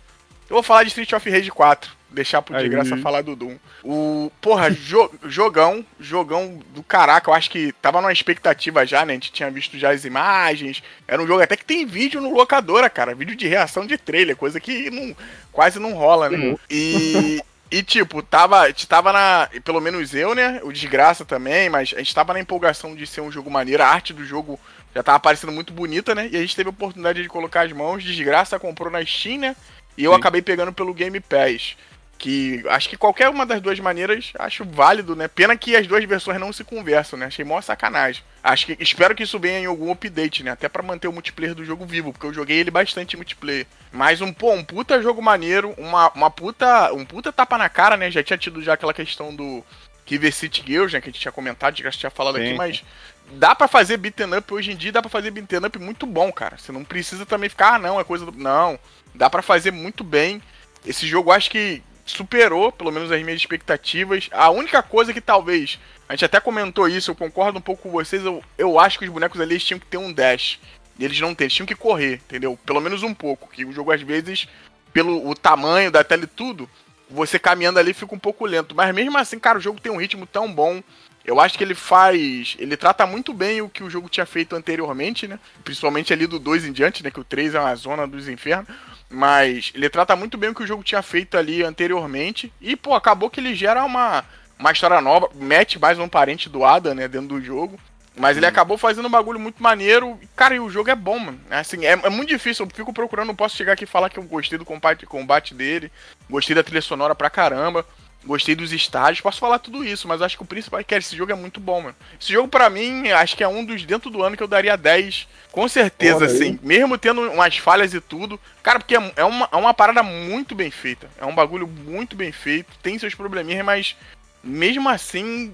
Eu 0.48 0.54
vou 0.54 0.62
falar 0.62 0.82
de 0.84 0.90
Street 0.90 1.12
of 1.12 1.28
Rage 1.28 1.50
4, 1.50 1.90
deixar 2.10 2.40
pro 2.42 2.54
Aí. 2.54 2.62
Desgraça 2.68 2.96
falar 2.98 3.22
do 3.22 3.34
Doom. 3.34 3.56
O, 3.82 4.30
porra, 4.40 4.70
jo- 4.70 5.10
jogão, 5.24 5.84
jogão 5.98 6.60
do 6.72 6.82
caraca, 6.84 7.30
eu 7.30 7.34
acho 7.34 7.50
que 7.50 7.72
tava 7.82 8.00
numa 8.00 8.12
expectativa 8.12 8.86
já, 8.86 9.04
né, 9.04 9.12
a 9.14 9.16
gente 9.16 9.32
tinha 9.32 9.50
visto 9.50 9.76
já 9.76 9.90
as 9.90 10.04
imagens, 10.04 10.84
era 11.08 11.20
um 11.20 11.26
jogo 11.26 11.42
até 11.42 11.56
que 11.56 11.64
tem 11.64 11.84
vídeo 11.84 12.20
no 12.20 12.32
locadora, 12.32 12.88
cara, 12.88 13.12
vídeo 13.14 13.34
de 13.34 13.48
reação 13.48 13.84
de 13.86 13.98
trailer, 13.98 14.36
coisa 14.36 14.60
que 14.60 14.88
não, 14.88 15.16
quase 15.50 15.80
não 15.80 15.94
rola, 15.94 16.28
né. 16.30 16.54
E... 16.70 17.40
E, 17.72 17.82
tipo, 17.82 18.22
tava, 18.22 18.60
a 18.60 18.66
gente 18.66 18.86
tava 18.86 19.14
na. 19.14 19.48
Pelo 19.64 19.80
menos 19.80 20.12
eu, 20.12 20.34
né? 20.34 20.60
O 20.62 20.70
Desgraça 20.70 21.24
também, 21.24 21.70
mas 21.70 21.94
a 21.96 21.98
gente 22.00 22.14
tava 22.14 22.34
na 22.34 22.40
empolgação 22.40 22.94
de 22.94 23.06
ser 23.06 23.22
um 23.22 23.32
jogo 23.32 23.50
maneiro. 23.50 23.82
A 23.82 23.86
arte 23.86 24.12
do 24.12 24.26
jogo 24.26 24.60
já 24.94 25.02
tava 25.02 25.18
parecendo 25.18 25.54
muito 25.54 25.72
bonita, 25.72 26.14
né? 26.14 26.28
E 26.30 26.36
a 26.36 26.40
gente 26.42 26.54
teve 26.54 26.68
a 26.68 26.70
oportunidade 26.70 27.22
de 27.22 27.28
colocar 27.30 27.62
as 27.62 27.72
mãos. 27.72 28.04
Desgraça 28.04 28.58
comprou 28.58 28.90
na 28.90 29.02
Steam, 29.02 29.38
né? 29.38 29.56
E 29.96 30.04
eu 30.04 30.12
Sim. 30.12 30.18
acabei 30.18 30.42
pegando 30.42 30.70
pelo 30.70 30.92
Game 30.92 31.18
Pass. 31.18 31.74
Que 32.22 32.62
acho 32.68 32.88
que 32.88 32.96
qualquer 32.96 33.28
uma 33.28 33.44
das 33.44 33.60
duas 33.60 33.80
maneiras 33.80 34.32
acho 34.38 34.64
válido, 34.64 35.16
né? 35.16 35.26
Pena 35.26 35.56
que 35.56 35.74
as 35.74 35.88
duas 35.88 36.04
versões 36.04 36.38
não 36.38 36.52
se 36.52 36.62
conversam, 36.62 37.18
né? 37.18 37.26
Achei 37.26 37.44
mó 37.44 37.60
sacanagem. 37.60 38.22
Acho 38.40 38.66
que 38.66 38.76
espero 38.78 39.12
que 39.12 39.24
isso 39.24 39.40
venha 39.40 39.58
em 39.58 39.66
algum 39.66 39.90
update, 39.90 40.44
né? 40.44 40.52
Até 40.52 40.68
pra 40.68 40.84
manter 40.84 41.08
o 41.08 41.12
multiplayer 41.12 41.52
do 41.52 41.64
jogo 41.64 41.84
vivo, 41.84 42.12
porque 42.12 42.24
eu 42.24 42.32
joguei 42.32 42.58
ele 42.58 42.70
bastante 42.70 43.14
em 43.14 43.16
multiplayer. 43.16 43.66
Mas 43.90 44.20
um, 44.20 44.32
pô, 44.32 44.52
um 44.52 44.62
puta 44.62 45.02
jogo 45.02 45.20
maneiro, 45.20 45.74
uma, 45.76 46.12
uma 46.14 46.30
puta, 46.30 46.92
um 46.92 47.04
puta 47.04 47.32
tapa 47.32 47.58
na 47.58 47.68
cara, 47.68 47.96
né? 47.96 48.08
Já 48.08 48.22
tinha 48.22 48.38
tido 48.38 48.62
já 48.62 48.74
aquela 48.74 48.94
questão 48.94 49.34
do 49.34 49.64
River 50.06 50.32
City 50.32 50.62
Girls, 50.64 50.94
né? 50.94 51.00
Que 51.00 51.08
a 51.08 51.12
gente 51.12 51.20
tinha 51.20 51.32
comentado, 51.32 51.76
já 51.76 51.90
tinha 51.90 52.10
falado 52.10 52.38
Sim, 52.38 52.44
aqui, 52.44 52.54
mas 52.54 52.84
dá 53.32 53.52
pra 53.52 53.66
fazer 53.66 53.96
beaten 53.96 54.38
up 54.38 54.54
hoje 54.54 54.70
em 54.70 54.76
dia, 54.76 54.92
dá 54.92 55.02
pra 55.02 55.10
fazer 55.10 55.32
beaten 55.32 55.66
up 55.66 55.76
muito 55.80 56.06
bom, 56.06 56.30
cara. 56.32 56.56
Você 56.56 56.70
não 56.70 56.84
precisa 56.84 57.26
também 57.26 57.48
ficar, 57.48 57.74
ah, 57.74 57.78
não, 57.80 57.98
é 57.98 58.04
coisa 58.04 58.24
do. 58.24 58.30
Não. 58.30 58.78
Dá 59.12 59.28
pra 59.28 59.42
fazer 59.42 59.72
muito 59.72 60.04
bem. 60.04 60.40
Esse 60.86 61.04
jogo 61.04 61.32
acho 61.32 61.50
que 61.50 61.82
superou, 62.04 62.72
pelo 62.72 62.90
menos, 62.90 63.10
as 63.10 63.22
minhas 63.22 63.40
expectativas. 63.40 64.28
A 64.32 64.50
única 64.50 64.82
coisa 64.82 65.12
que 65.12 65.20
talvez. 65.20 65.78
A 66.08 66.14
gente 66.14 66.24
até 66.24 66.40
comentou 66.40 66.88
isso, 66.88 67.10
eu 67.10 67.14
concordo 67.14 67.58
um 67.58 67.62
pouco 67.62 67.84
com 67.84 67.90
vocês. 67.90 68.24
Eu, 68.24 68.42
eu 68.58 68.78
acho 68.78 68.98
que 68.98 69.04
os 69.04 69.10
bonecos 69.10 69.40
ali 69.40 69.58
tinham 69.58 69.78
que 69.78 69.86
ter 69.86 69.96
um 69.96 70.12
dash. 70.12 70.58
E 70.98 71.04
eles 71.04 71.18
não 71.20 71.34
têm, 71.34 71.46
eles 71.46 71.54
tinham 71.54 71.66
que 71.66 71.74
correr, 71.74 72.14
entendeu? 72.14 72.58
Pelo 72.66 72.80
menos 72.80 73.02
um 73.02 73.14
pouco. 73.14 73.48
Que 73.50 73.64
o 73.64 73.72
jogo, 73.72 73.92
às 73.92 74.02
vezes, 74.02 74.46
pelo 74.92 75.28
o 75.28 75.34
tamanho 75.34 75.90
da 75.90 76.04
tela 76.04 76.24
e 76.24 76.26
tudo, 76.26 76.68
você 77.08 77.38
caminhando 77.38 77.78
ali 77.78 77.94
fica 77.94 78.14
um 78.14 78.18
pouco 78.18 78.44
lento. 78.44 78.74
Mas 78.74 78.94
mesmo 78.94 79.16
assim, 79.16 79.38
cara, 79.38 79.58
o 79.58 79.60
jogo 79.60 79.80
tem 79.80 79.90
um 79.90 80.00
ritmo 80.00 80.26
tão 80.26 80.52
bom. 80.52 80.82
Eu 81.24 81.40
acho 81.40 81.56
que 81.56 81.64
ele 81.64 81.74
faz. 81.74 82.56
Ele 82.58 82.76
trata 82.76 83.06
muito 83.06 83.32
bem 83.32 83.62
o 83.62 83.68
que 83.68 83.84
o 83.84 83.90
jogo 83.90 84.08
tinha 84.08 84.26
feito 84.26 84.56
anteriormente, 84.56 85.28
né? 85.28 85.38
Principalmente 85.64 86.12
ali 86.12 86.26
do 86.26 86.38
2 86.38 86.66
em 86.66 86.72
diante, 86.72 87.02
né? 87.02 87.10
Que 87.10 87.20
o 87.20 87.24
3 87.24 87.54
é 87.54 87.60
uma 87.60 87.74
zona 87.76 88.06
dos 88.06 88.28
infernos. 88.28 88.68
Mas 89.12 89.70
ele 89.74 89.90
trata 89.90 90.16
muito 90.16 90.38
bem 90.38 90.50
o 90.50 90.54
que 90.54 90.62
o 90.62 90.66
jogo 90.66 90.82
tinha 90.82 91.02
feito 91.02 91.36
ali 91.36 91.62
anteriormente. 91.62 92.52
E, 92.60 92.74
pô, 92.74 92.94
acabou 92.94 93.28
que 93.28 93.38
ele 93.38 93.54
gera 93.54 93.84
uma, 93.84 94.24
uma 94.58 94.72
história 94.72 95.00
nova. 95.00 95.28
Mete 95.34 95.78
mais 95.78 95.98
um 95.98 96.08
parente 96.08 96.48
do 96.48 96.64
Ada, 96.64 96.94
né? 96.94 97.06
Dentro 97.06 97.28
do 97.28 97.40
jogo. 97.40 97.78
Mas 98.16 98.36
ele 98.36 98.46
acabou 98.46 98.76
fazendo 98.76 99.06
um 99.08 99.10
bagulho 99.10 99.38
muito 99.38 99.62
maneiro. 99.62 100.18
Cara, 100.36 100.54
e 100.54 100.60
o 100.60 100.68
jogo 100.68 100.90
é 100.90 100.94
bom, 100.94 101.18
mano. 101.18 101.40
Assim, 101.50 101.84
é, 101.86 101.92
é 101.92 102.10
muito 102.10 102.28
difícil. 102.28 102.66
Eu 102.66 102.70
fico 102.74 102.92
procurando, 102.92 103.28
não 103.28 103.36
posso 103.36 103.56
chegar 103.56 103.72
aqui 103.72 103.84
e 103.84 103.86
falar 103.86 104.10
que 104.10 104.18
eu 104.18 104.22
gostei 104.22 104.58
do 104.58 104.64
combate, 104.64 105.06
combate 105.06 105.54
dele. 105.54 105.90
Gostei 106.28 106.54
da 106.54 106.62
trilha 106.62 106.82
sonora 106.82 107.14
pra 107.14 107.30
caramba. 107.30 107.86
Gostei 108.24 108.54
dos 108.54 108.72
estágios, 108.72 109.20
posso 109.20 109.40
falar 109.40 109.58
tudo 109.58 109.84
isso, 109.84 110.06
mas 110.06 110.22
acho 110.22 110.36
que 110.36 110.42
o 110.44 110.46
principal 110.46 110.78
é 110.78 110.84
que 110.84 110.94
esse 110.94 111.16
jogo 111.16 111.32
é 111.32 111.34
muito 111.34 111.58
bom, 111.58 111.80
mano. 111.82 111.96
Esse 112.20 112.32
jogo, 112.32 112.46
pra 112.46 112.70
mim, 112.70 113.10
acho 113.10 113.36
que 113.36 113.42
é 113.42 113.48
um 113.48 113.64
dos 113.64 113.84
dentro 113.84 114.10
do 114.10 114.22
ano 114.22 114.36
que 114.36 114.42
eu 114.42 114.46
daria 114.48 114.76
10, 114.76 115.26
com 115.50 115.66
certeza, 115.66 116.18
Olha 116.18 116.28
aí. 116.28 116.32
assim. 116.34 116.58
Mesmo 116.62 116.96
tendo 116.96 117.20
umas 117.32 117.56
falhas 117.58 117.92
e 117.92 118.00
tudo. 118.00 118.38
Cara, 118.62 118.78
porque 118.78 118.96
é, 118.96 119.12
é 119.16 119.24
uma, 119.24 119.48
é 119.50 119.56
uma 119.56 119.74
parada 119.74 120.04
muito 120.04 120.54
bem 120.54 120.70
feita. 120.70 121.10
É 121.20 121.26
um 121.26 121.34
bagulho 121.34 121.66
muito 121.66 122.14
bem 122.14 122.30
feito. 122.30 122.70
Tem 122.80 122.96
seus 122.96 123.14
probleminhas, 123.14 123.64
mas 123.64 123.96
mesmo 124.42 124.88
assim, 124.88 125.52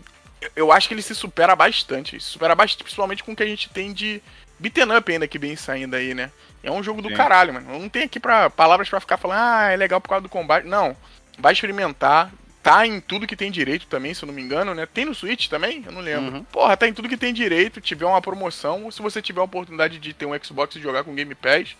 eu- 0.54 0.70
acho 0.70 0.88
que 0.88 0.94
ele 0.94 1.00
se 1.02 1.14
supera 1.14 1.56
bastante. 1.56 2.20
Se 2.20 2.26
supera 2.28 2.54
bastante, 2.54 2.84
principalmente 2.84 3.24
com 3.24 3.32
o 3.32 3.36
que 3.36 3.42
a 3.42 3.46
gente 3.46 3.70
tem 3.70 3.94
de 3.94 4.22
beaten 4.58 4.94
up 4.94 5.10
ainda 5.10 5.26
que 5.26 5.38
vem 5.38 5.56
saindo 5.56 5.96
aí, 5.96 6.12
né? 6.12 6.30
É 6.62 6.70
um 6.70 6.82
jogo 6.82 7.00
do 7.00 7.08
Sim. 7.08 7.14
caralho, 7.14 7.54
mano. 7.54 7.78
Não 7.78 7.88
tenho 7.88 8.04
aqui 8.04 8.20
pra, 8.20 8.50
palavras 8.50 8.90
pra 8.90 9.00
ficar 9.00 9.16
falando, 9.16 9.38
ah, 9.40 9.70
é 9.70 9.76
legal 9.76 10.02
por 10.02 10.10
causa 10.10 10.22
do 10.22 10.28
combate. 10.28 10.66
Não. 10.66 10.94
Vai 11.38 11.54
experimentar. 11.54 12.30
Tá 12.62 12.86
em 12.86 13.00
tudo 13.00 13.26
que 13.26 13.36
tem 13.36 13.50
direito 13.50 13.86
também, 13.86 14.12
se 14.12 14.22
eu 14.22 14.26
não 14.26 14.34
me 14.34 14.42
engano, 14.42 14.74
né? 14.74 14.84
Tem 14.86 15.04
no 15.04 15.14
Switch 15.14 15.48
também? 15.48 15.82
Eu 15.86 15.92
não 15.92 16.00
lembro. 16.00 16.36
Uhum. 16.36 16.44
Porra, 16.44 16.76
tá 16.76 16.88
em 16.88 16.92
tudo 16.92 17.08
que 17.08 17.16
tem 17.16 17.32
direito. 17.32 17.80
Tiver 17.80 18.04
uma 18.04 18.20
promoção, 18.20 18.84
ou 18.84 18.92
se 18.92 19.00
você 19.00 19.22
tiver 19.22 19.40
a 19.40 19.44
oportunidade 19.44 19.98
de 19.98 20.12
ter 20.12 20.26
um 20.26 20.38
Xbox 20.42 20.76
e 20.76 20.80
jogar 20.80 21.04
com 21.04 21.14
Game 21.14 21.34
Pass, 21.34 21.76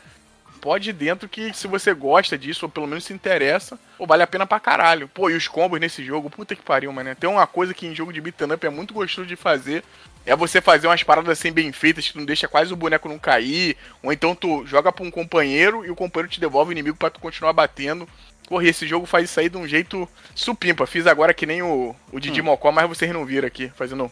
pode 0.59 0.91
ir 0.91 0.93
dentro 0.93 1.29
que 1.29 1.53
se 1.53 1.67
você 1.67 1.95
gosta 1.95 2.37
disso, 2.37 2.67
ou 2.67 2.71
pelo 2.71 2.87
menos 2.87 3.05
se 3.05 3.13
interessa, 3.13 3.79
pô, 3.97 4.07
vale 4.07 4.23
a 4.23 4.27
pena 4.27 4.47
pra 4.47 4.61
caralho. 4.61 5.09
Pô, 5.09 5.29
e 5.31 5.35
os 5.35 5.49
combos 5.49 5.81
nesse 5.81 6.05
jogo, 6.05 6.31
puta 6.31 6.55
que 6.55 6.63
pariu, 6.63 6.93
mano. 6.93 7.15
Tem 7.15 7.29
uma 7.29 7.47
coisa 7.47 7.75
que 7.75 7.87
em 7.87 7.95
jogo 7.95 8.13
de 8.13 8.21
beat'em 8.21 8.53
up 8.53 8.67
é 8.67 8.71
muito 8.71 8.95
gostoso 8.95 9.27
de 9.27 9.37
fazer, 9.37 9.85
é 10.25 10.35
você 10.37 10.61
fazer 10.61 10.87
umas 10.87 11.03
paradas 11.03 11.39
assim 11.39 11.53
bem 11.53 11.73
feitas 11.73 12.09
que 12.09 12.19
não 12.19 12.25
deixa 12.25 12.49
quase 12.49 12.73
o 12.73 12.77
boneco 12.77 13.09
não 13.09 13.19
cair, 13.19 13.77
ou 14.03 14.13
então 14.13 14.35
tu 14.35 14.65
joga 14.67 14.93
pra 14.93 15.05
um 15.05 15.11
companheiro 15.11 15.85
e 15.85 15.91
o 15.91 15.97
companheiro 15.97 16.31
te 16.31 16.41
devolve 16.41 16.71
o 16.71 16.73
inimigo 16.73 16.97
para 16.97 17.11
tu 17.11 17.21
continuar 17.21 17.53
batendo. 17.53 18.09
Porra, 18.49 18.65
esse 18.65 18.87
jogo 18.87 19.05
faz 19.05 19.29
isso 19.29 19.39
aí 19.39 19.49
de 19.49 19.59
um 19.59 19.69
jeito 19.69 20.09
supimpa. 20.35 20.87
Fiz 20.87 21.07
agora 21.07 21.35
que 21.35 21.45
nem 21.45 21.63
o, 21.63 21.95
o 22.11 22.19
Didi 22.19 22.41
hum. 22.41 22.45
Mocó, 22.45 22.73
mas 22.73 22.89
vocês 22.89 23.13
não 23.13 23.27
viram 23.27 23.47
aqui, 23.47 23.71
fazendo 23.77 24.11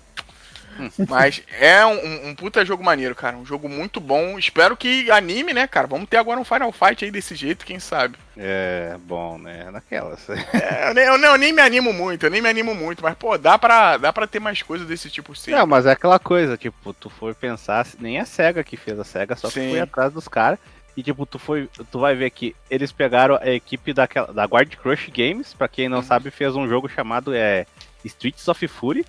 mas 1.09 1.42
é 1.59 1.85
um, 1.87 2.29
um, 2.29 2.35
puta 2.35 2.64
jogo 2.64 2.85
maneiro, 2.85 3.14
cara. 3.14 3.37
Um 3.37 3.46
jogo 3.46 3.68
muito 3.68 4.01
bom. 4.01 4.38
Espero 4.38 4.77
que 4.77 5.11
anime, 5.11 5.53
né, 5.53 5.66
cara? 5.66 5.87
Vamos 5.87 6.09
ter 6.09 6.16
agora 6.16 6.38
um 6.38 6.44
Final 6.44 6.72
Fight 6.72 7.05
aí 7.05 7.11
desse 7.11 7.35
jeito, 7.35 7.64
quem 7.64 7.79
sabe. 7.79 8.16
É, 8.37 8.96
bom, 9.01 9.38
né? 9.38 9.70
Naquelas. 9.70 10.29
é, 10.29 10.90
eu, 10.90 10.94
nem, 10.94 11.05
eu, 11.05 11.18
nem, 11.18 11.31
eu, 11.31 11.38
nem, 11.38 11.53
me 11.53 11.62
animo 11.62 11.92
muito, 11.92 12.27
eu 12.27 12.31
nem 12.31 12.42
me 12.42 12.49
animo 12.49 12.75
muito, 12.75 13.03
mas, 13.03 13.14
pô, 13.14 13.38
dá 13.38 13.59
pra, 13.59 13.96
dá 13.96 14.12
pra 14.12 14.27
ter 14.27 14.40
mais 14.40 14.62
coisas 14.62 14.87
desse 14.87 15.09
tipo 15.09 15.35
sim. 15.35 15.53
Não, 15.53 15.66
mas 15.66 15.87
é 15.87 15.92
aquela 15.92 16.18
coisa, 16.18 16.57
tipo, 16.57 16.92
tu 16.92 17.09
for 17.09 17.35
pensar, 17.35 17.87
nem 17.99 18.18
a 18.18 18.27
SEGA 18.27 18.62
que 18.62 18.77
fez 18.77 18.99
a 18.99 19.05
SEGA, 19.05 19.37
só 19.37 19.49
que 19.49 19.70
foi 19.70 19.81
atrás 19.81 20.12
dos 20.12 20.29
caras. 20.29 20.59
E 20.97 21.03
tipo, 21.03 21.27
tu 21.27 21.39
foi. 21.39 21.69
Tu 21.91 21.99
vai 21.99 22.15
ver 22.15 22.31
que 22.31 22.57
eles 22.71 22.91
pegaram 22.91 23.37
a 23.37 23.51
equipe 23.51 23.93
daquela, 23.93 24.33
da 24.33 24.45
Guard 24.45 24.75
Crush 24.77 25.11
Games, 25.11 25.53
pra 25.53 25.69
quem 25.69 25.89
não 25.89 25.99
uhum. 25.99 26.03
sabe, 26.03 26.31
fez 26.31 26.57
um 26.57 26.67
jogo 26.67 26.89
chamado 26.89 27.35
é, 27.35 27.67
Streets 28.05 28.49
of 28.49 28.67
Fury. 28.67 29.05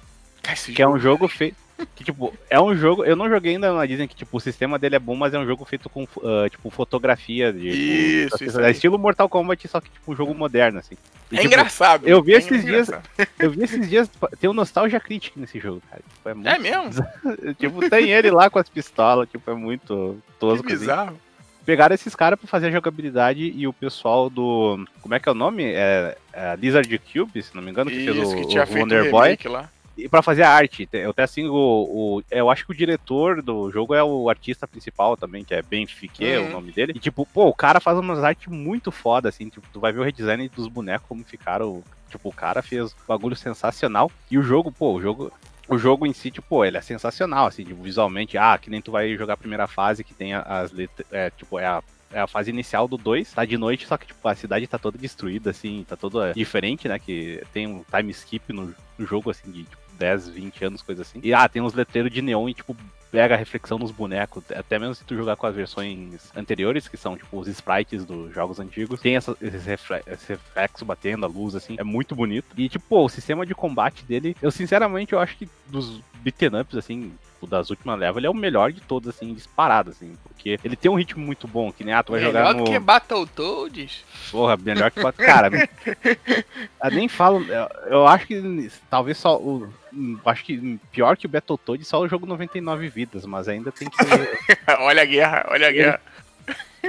Esse 0.51 0.73
que 0.73 0.81
jogo... 0.81 0.95
é 0.95 0.97
um 0.97 0.99
jogo 0.99 1.27
feito. 1.27 1.67
Que, 1.95 2.03
tipo, 2.03 2.33
é 2.49 2.59
um 2.59 2.75
jogo. 2.75 3.05
Eu 3.05 3.15
não 3.15 3.29
joguei 3.29 3.53
ainda, 3.53 3.71
mas 3.71 3.87
dizem 3.87 4.07
que 4.07 4.15
tipo, 4.15 4.35
o 4.35 4.39
sistema 4.39 4.79
dele 4.79 4.95
é 4.95 4.99
bom, 4.99 5.15
mas 5.15 5.33
é 5.33 5.39
um 5.39 5.45
jogo 5.45 5.63
feito 5.63 5.87
com 5.89 6.03
uh, 6.03 6.49
tipo, 6.49 6.69
fotografia. 6.71 7.53
De, 7.53 7.69
isso, 7.69 8.37
tipo, 8.37 8.49
isso 8.49 8.59
é 8.59 8.71
estilo 8.71 8.97
Mortal 8.97 9.29
Kombat, 9.29 9.67
só 9.67 9.79
que 9.79 9.89
tipo 9.89 10.11
um 10.11 10.15
jogo 10.15 10.33
moderno, 10.33 10.79
assim. 10.79 10.95
E, 11.31 11.35
é 11.35 11.41
tipo, 11.41 11.53
engraçado. 11.53 12.07
Eu 12.07 12.21
vi 12.23 12.33
é 12.33 12.37
esses 12.37 12.63
engraçado. 12.63 13.03
dias. 13.15 13.29
Eu 13.37 13.51
vi 13.51 13.63
esses 13.63 13.89
dias. 13.89 14.09
Tem 14.39 14.49
um 14.49 14.53
Nostalgia 14.53 14.99
Critic 14.99 15.37
nesse 15.37 15.59
jogo, 15.59 15.81
cara. 15.89 16.01
Tipo, 16.01 16.29
é, 16.29 16.33
muito, 16.33 16.49
é 16.49 16.57
mesmo? 16.57 17.07
tipo, 17.59 17.89
tem 17.89 18.09
ele 18.09 18.31
lá 18.31 18.49
com 18.49 18.57
as 18.57 18.67
pistolas, 18.67 19.29
tipo, 19.29 19.49
é 19.49 19.53
muito 19.53 20.17
tosco. 20.39 20.65
Que 20.65 20.75
bizarro. 20.75 21.11
Assim. 21.11 21.26
Pegaram 21.67 21.93
esses 21.93 22.15
caras 22.15 22.39
pra 22.39 22.47
fazer 22.47 22.67
a 22.67 22.71
jogabilidade 22.71 23.51
e 23.53 23.67
o 23.67 23.73
pessoal 23.73 24.29
do. 24.29 24.87
Como 25.01 25.13
é 25.13 25.19
que 25.19 25.27
é 25.27 25.31
o 25.33 25.35
nome? 25.35 25.65
É, 25.65 26.17
é 26.31 26.55
Lizard 26.55 26.97
Cube, 26.99 27.43
se 27.43 27.53
não 27.53 27.61
me 27.61 27.71
engano, 27.71 27.91
que 27.91 27.97
Isso, 27.97 28.13
fez 28.13 28.31
o, 28.31 28.35
que 28.37 28.47
tinha 28.47 28.63
o 28.63 28.79
Wonder 28.79 29.11
Boy. 29.11 29.37
Lá 29.47 29.69
e 29.97 30.07
para 30.07 30.21
fazer 30.21 30.43
a 30.43 30.49
arte. 30.49 30.87
Eu 30.93 31.09
até 31.09 31.23
assim, 31.23 31.45
o, 31.45 31.53
o, 31.53 32.23
eu 32.31 32.49
acho 32.49 32.65
que 32.65 32.71
o 32.71 32.75
diretor 32.75 33.41
do 33.41 33.69
jogo 33.69 33.93
é 33.93 34.01
o 34.01 34.29
artista 34.29 34.65
principal 34.65 35.17
também, 35.17 35.43
que 35.43 35.53
é 35.53 35.61
Ben 35.61 35.85
Fique, 35.85 36.37
uhum. 36.37 36.47
o 36.47 36.51
nome 36.51 36.71
dele. 36.71 36.93
E 36.95 36.99
tipo, 36.99 37.25
pô, 37.25 37.47
o 37.47 37.53
cara 37.53 37.81
faz 37.81 37.97
umas 37.97 38.23
artes 38.23 38.47
muito 38.47 38.89
foda, 38.89 39.27
assim, 39.27 39.49
tipo, 39.49 39.67
tu 39.73 39.81
vai 39.81 39.91
ver 39.91 39.99
o 39.99 40.03
redesign 40.03 40.47
dos 40.47 40.69
bonecos 40.69 41.05
como 41.05 41.25
ficaram. 41.25 41.83
Tipo, 42.09 42.29
o 42.29 42.33
cara 42.33 42.61
fez 42.61 42.93
um 42.93 43.07
bagulho 43.07 43.35
sensacional. 43.35 44.09
E 44.31 44.37
o 44.37 44.41
jogo, 44.41 44.71
pô, 44.71 44.93
o 44.93 45.01
jogo 45.01 45.33
o 45.67 45.77
jogo 45.77 46.05
em 46.05 46.13
si, 46.13 46.31
tipo, 46.31 46.63
ele 46.63 46.77
é 46.77 46.81
sensacional, 46.81 47.47
assim, 47.47 47.63
tipo, 47.63 47.81
visualmente, 47.81 48.37
ah, 48.37 48.57
que 48.57 48.69
nem 48.69 48.81
tu 48.81 48.91
vai 48.91 49.15
jogar 49.15 49.33
a 49.33 49.37
primeira 49.37 49.67
fase 49.67 50.03
que 50.03 50.13
tem 50.13 50.33
as 50.33 50.71
letras, 50.71 51.07
é, 51.11 51.29
tipo, 51.29 51.59
é 51.59 51.65
a, 51.65 51.83
é 52.11 52.19
a 52.19 52.27
fase 52.27 52.49
inicial 52.49 52.87
do 52.87 52.97
2, 52.97 53.33
tá 53.33 53.43
de 53.45 53.57
noite, 53.57 53.85
só 53.85 53.97
que, 53.97 54.07
tipo, 54.07 54.27
a 54.27 54.35
cidade 54.35 54.67
tá 54.67 54.77
toda 54.77 54.97
destruída, 54.97 55.51
assim, 55.51 55.85
tá 55.87 55.95
toda 55.95 56.33
diferente, 56.33 56.87
né, 56.87 56.97
que 56.97 57.43
tem 57.53 57.67
um 57.67 57.83
time 57.83 58.11
skip 58.11 58.53
no, 58.53 58.73
no 58.97 59.05
jogo, 59.05 59.29
assim, 59.29 59.51
de, 59.51 59.63
tipo, 59.63 59.87
10, 59.97 60.29
20 60.29 60.65
anos, 60.65 60.81
coisa 60.81 61.01
assim. 61.01 61.19
E 61.23 61.33
ah, 61.33 61.49
tem 61.49 61.61
uns 61.61 61.73
letreiros 61.73 62.11
de 62.11 62.21
neon 62.21 62.47
e 62.47 62.53
tipo 62.53 62.75
pega 63.11 63.35
a 63.35 63.37
reflexão 63.37 63.77
nos 63.77 63.91
bonecos, 63.91 64.43
até 64.51 64.77
mesmo 64.77 64.95
se 64.95 65.03
tu 65.03 65.15
jogar 65.15 65.35
com 65.35 65.47
as 65.47 65.55
versões 65.55 66.31
anteriores, 66.35 66.87
que 66.87 66.97
são 66.97 67.17
tipo 67.17 67.39
os 67.39 67.47
sprites 67.47 68.05
dos 68.05 68.33
jogos 68.33 68.59
antigos, 68.59 68.99
tem 68.99 69.15
essa, 69.15 69.35
esse, 69.41 69.57
esse, 70.07 70.27
reflexo 70.33 70.85
batendo, 70.85 71.25
a 71.25 71.29
luz, 71.29 71.55
assim, 71.55 71.75
é 71.77 71.83
muito 71.83 72.15
bonito. 72.15 72.47
E 72.57 72.69
tipo, 72.69 73.03
o 73.03 73.09
sistema 73.09 73.45
de 73.45 73.55
combate 73.55 74.03
dele, 74.03 74.35
eu 74.41 74.51
sinceramente 74.51 75.13
eu 75.13 75.19
acho 75.19 75.37
que 75.37 75.49
dos 75.67 76.01
beat'em 76.21 76.59
ups, 76.59 76.75
assim, 76.75 77.11
o 77.41 77.47
das 77.47 77.69
últimas 77.69 77.99
levas, 77.99 78.17
ele 78.17 78.27
é 78.27 78.29
o 78.29 78.33
melhor 78.33 78.71
de 78.71 78.81
todos, 78.81 79.09
assim, 79.09 79.33
disparado, 79.33 79.91
assim, 79.91 80.13
porque 80.23 80.59
ele 80.63 80.75
tem 80.75 80.89
um 80.89 80.95
ritmo 80.95 81.23
muito 81.23 81.47
bom, 81.47 81.71
que 81.71 81.83
nem, 81.83 81.93
ah, 81.93 82.03
tu 82.03 82.11
vai 82.11 82.21
melhor 82.21 82.31
jogar 82.31 82.53
no... 82.53 82.63
Melhor 82.63 82.73
que 82.73 82.79
Battletoads? 82.79 84.03
Porra, 84.31 84.57
melhor 84.57 84.91
que... 84.91 85.01
Cara, 85.13 85.49
eu 86.83 86.91
nem 86.91 87.07
falo, 87.07 87.45
eu 87.85 88.07
acho 88.07 88.27
que 88.27 88.71
talvez 88.89 89.17
só 89.17 89.37
o... 89.37 89.71
Acho 90.25 90.45
que 90.45 90.79
pior 90.91 91.17
que 91.17 91.25
o 91.25 91.29
Battletoads, 91.29 91.87
só 91.87 91.99
o 91.99 92.07
jogo 92.07 92.25
99 92.25 92.89
vidas, 92.89 93.25
mas 93.25 93.47
ainda 93.47 93.71
tem 93.71 93.89
que... 93.89 93.97
olha 94.79 95.01
a 95.01 95.05
guerra, 95.05 95.45
olha 95.49 95.67
a 95.67 95.71
guerra. 95.71 96.01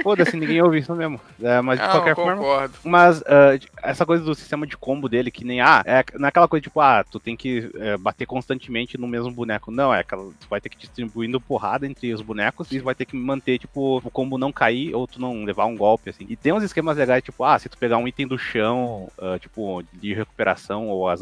Foda-se, 0.01 0.37
ninguém 0.37 0.61
ouve 0.61 0.79
isso 0.79 0.93
mesmo. 0.95 1.19
É, 1.41 1.61
mas 1.61 1.79
de 1.79 1.85
ah, 1.85 1.89
qualquer 1.89 2.15
forma. 2.15 2.71
Mas 2.83 3.19
uh, 3.21 3.59
essa 3.81 4.05
coisa 4.05 4.23
do 4.23 4.33
sistema 4.35 4.65
de 4.65 4.77
combo 4.77 5.09
dele, 5.09 5.31
que 5.31 5.43
nem. 5.43 5.61
Ah, 5.61 5.83
é 5.85 6.03
naquela 6.17 6.47
coisa 6.47 6.63
tipo, 6.63 6.79
ah, 6.79 7.03
tu 7.03 7.19
tem 7.19 7.35
que 7.35 7.69
é, 7.75 7.97
bater 7.97 8.25
constantemente 8.25 8.97
no 8.97 9.07
mesmo 9.07 9.31
boneco. 9.31 9.71
Não, 9.71 9.93
é 9.93 9.99
aquela. 9.99 10.31
Tu 10.39 10.47
vai 10.49 10.61
ter 10.61 10.69
que 10.69 10.77
distribuindo 10.77 11.41
porrada 11.41 11.85
entre 11.85 12.13
os 12.13 12.21
bonecos 12.21 12.71
e 12.71 12.79
vai 12.79 12.95
ter 12.95 13.05
que 13.05 13.15
manter, 13.15 13.59
tipo, 13.59 13.97
o 13.97 14.11
combo 14.11 14.37
não 14.37 14.51
cair 14.51 14.93
ou 14.93 15.07
tu 15.07 15.19
não 15.19 15.43
levar 15.43 15.65
um 15.65 15.75
golpe, 15.75 16.09
assim. 16.09 16.25
E 16.29 16.35
tem 16.35 16.53
uns 16.53 16.63
esquemas 16.63 16.97
legais, 16.97 17.23
tipo, 17.23 17.43
ah, 17.43 17.57
se 17.57 17.69
tu 17.69 17.77
pegar 17.77 17.97
um 17.97 18.07
item 18.07 18.27
do 18.27 18.37
chão, 18.37 19.09
uh, 19.17 19.39
tipo, 19.39 19.83
de 19.93 20.13
recuperação 20.13 20.87
ou 20.87 21.09
as, 21.09 21.21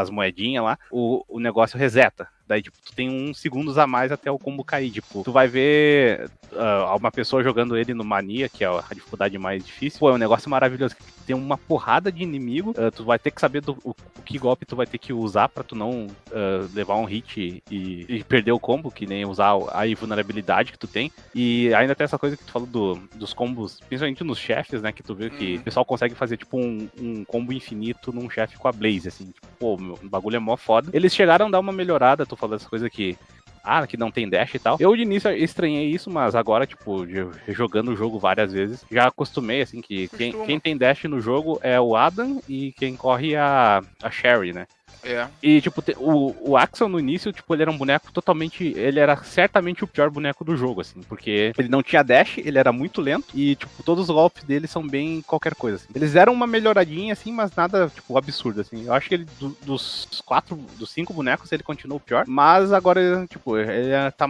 as 0.00 0.10
moedinhas 0.10 0.64
lá, 0.64 0.78
o, 0.90 1.24
o 1.28 1.40
negócio 1.40 1.78
reseta. 1.78 2.28
Daí, 2.48 2.62
tipo, 2.62 2.78
tu 2.82 2.94
tem 2.94 3.10
uns 3.10 3.38
segundos 3.38 3.76
a 3.76 3.86
mais 3.86 4.10
até 4.10 4.30
o 4.30 4.38
combo 4.38 4.64
cair. 4.64 4.90
Tipo, 4.90 5.22
tu 5.22 5.30
vai 5.30 5.46
ver 5.46 6.30
uh, 6.50 6.96
uma 6.96 7.10
pessoa 7.10 7.42
jogando 7.42 7.76
ele 7.76 7.92
no 7.92 8.02
Mania, 8.02 8.48
que 8.48 8.64
é 8.64 8.66
a 8.66 8.94
dificuldade 8.94 9.36
mais 9.36 9.62
difícil. 9.62 10.00
Pô, 10.00 10.08
é 10.08 10.14
um 10.14 10.18
negócio 10.18 10.48
maravilhoso. 10.48 10.96
Tem 11.26 11.36
uma 11.36 11.58
porrada 11.58 12.10
de 12.10 12.22
inimigo. 12.22 12.70
Uh, 12.70 12.90
tu 12.90 13.04
vai 13.04 13.18
ter 13.18 13.30
que 13.30 13.40
saber 13.40 13.60
do, 13.60 13.76
o, 13.84 13.90
o, 13.90 14.22
que 14.24 14.38
golpe 14.38 14.64
tu 14.64 14.74
vai 14.74 14.86
ter 14.86 14.96
que 14.96 15.12
usar 15.12 15.50
para 15.50 15.62
tu 15.62 15.76
não 15.76 16.06
uh, 16.06 16.74
levar 16.74 16.96
um 16.96 17.04
hit 17.04 17.62
e, 17.70 18.06
e, 18.08 18.24
perder 18.24 18.52
o 18.52 18.58
combo, 18.58 18.90
que 18.90 19.06
nem 19.06 19.26
usar 19.26 19.54
a 19.72 19.86
invulnerabilidade 19.86 20.72
que 20.72 20.78
tu 20.78 20.86
tem. 20.86 21.12
E 21.34 21.74
ainda 21.74 21.94
tem 21.94 22.04
essa 22.04 22.18
coisa 22.18 22.34
que 22.34 22.44
tu 22.44 22.52
falou 22.52 22.66
do, 22.66 22.94
dos 23.14 23.34
combos, 23.34 23.80
principalmente 23.80 24.24
nos 24.24 24.38
chefes, 24.38 24.80
né? 24.80 24.90
Que 24.90 25.02
tu 25.02 25.14
vê 25.14 25.28
que 25.28 25.54
uhum. 25.54 25.60
o 25.60 25.64
pessoal 25.64 25.84
consegue 25.84 26.14
fazer, 26.14 26.38
tipo, 26.38 26.58
um, 26.58 26.88
um 26.98 27.24
combo 27.26 27.52
infinito 27.52 28.10
num 28.10 28.30
chefe 28.30 28.56
com 28.56 28.68
a 28.68 28.72
Blaze, 28.72 29.08
assim. 29.08 29.26
Tipo, 29.26 29.46
pô, 29.58 29.74
o 29.74 30.08
bagulho 30.08 30.36
é 30.36 30.38
mó 30.38 30.56
foda. 30.56 30.88
Eles 30.94 31.14
chegaram 31.14 31.48
a 31.48 31.50
dar 31.50 31.60
uma 31.60 31.72
melhorada, 31.72 32.24
tu 32.24 32.37
falando 32.38 32.56
essa 32.56 32.68
coisa 32.68 32.88
que 32.88 33.16
ah, 33.62 33.86
que 33.86 33.98
não 33.98 34.10
tem 34.10 34.28
dash 34.28 34.54
e 34.54 34.58
tal. 34.58 34.76
Eu 34.80 34.96
de 34.96 35.02
início 35.02 35.30
estranhei 35.30 35.90
isso, 35.90 36.10
mas 36.10 36.34
agora, 36.34 36.66
tipo, 36.66 37.06
jogando 37.48 37.90
o 37.90 37.96
jogo 37.96 38.18
várias 38.18 38.52
vezes, 38.52 38.84
já 38.90 39.08
acostumei, 39.08 39.60
assim, 39.60 39.82
que 39.82 40.08
quem, 40.08 40.32
quem, 40.46 40.58
tem 40.58 40.76
dash 40.76 41.04
no 41.04 41.20
jogo 41.20 41.58
é 41.62 41.78
o 41.78 41.94
Adam 41.94 42.40
e 42.48 42.72
quem 42.72 42.96
corre 42.96 43.34
é 43.34 43.38
a, 43.38 43.82
a 44.02 44.10
Sherry, 44.10 44.54
né? 44.54 44.66
É. 45.02 45.26
E, 45.42 45.60
tipo, 45.60 45.82
o, 45.98 46.50
o 46.50 46.56
Axel 46.56 46.88
no 46.88 46.98
início, 46.98 47.32
tipo, 47.32 47.54
ele 47.54 47.62
era 47.62 47.70
um 47.70 47.78
boneco 47.78 48.12
totalmente. 48.12 48.72
Ele 48.76 48.98
era 49.00 49.16
certamente 49.16 49.84
o 49.84 49.86
pior 49.86 50.10
boneco 50.10 50.44
do 50.44 50.56
jogo, 50.56 50.80
assim. 50.80 51.00
Porque 51.02 51.52
ele 51.56 51.68
não 51.68 51.82
tinha 51.82 52.02
dash, 52.02 52.38
ele 52.38 52.58
era 52.58 52.72
muito 52.72 53.00
lento. 53.00 53.28
E, 53.34 53.56
tipo, 53.56 53.82
todos 53.82 54.08
os 54.08 54.14
golpes 54.14 54.44
dele 54.44 54.66
são 54.66 54.86
bem 54.86 55.22
qualquer 55.22 55.54
coisa, 55.54 55.76
assim. 55.76 55.86
Eles 55.94 56.14
eram 56.14 56.32
uma 56.32 56.46
melhoradinha, 56.46 57.12
assim, 57.12 57.32
mas 57.32 57.54
nada, 57.54 57.90
tipo, 57.94 58.16
absurdo, 58.16 58.60
assim. 58.60 58.86
Eu 58.86 58.92
acho 58.92 59.08
que 59.08 59.14
ele, 59.14 59.26
do, 59.38 59.56
dos 59.62 60.22
quatro, 60.24 60.56
dos 60.76 60.90
cinco 60.90 61.12
bonecos, 61.12 61.50
ele 61.52 61.62
continua 61.62 61.96
o 61.96 62.00
pior. 62.00 62.24
Mas 62.26 62.72
agora, 62.72 63.26
tipo, 63.28 63.56
ele 63.56 63.90
é, 63.90 64.10
tá 64.10 64.26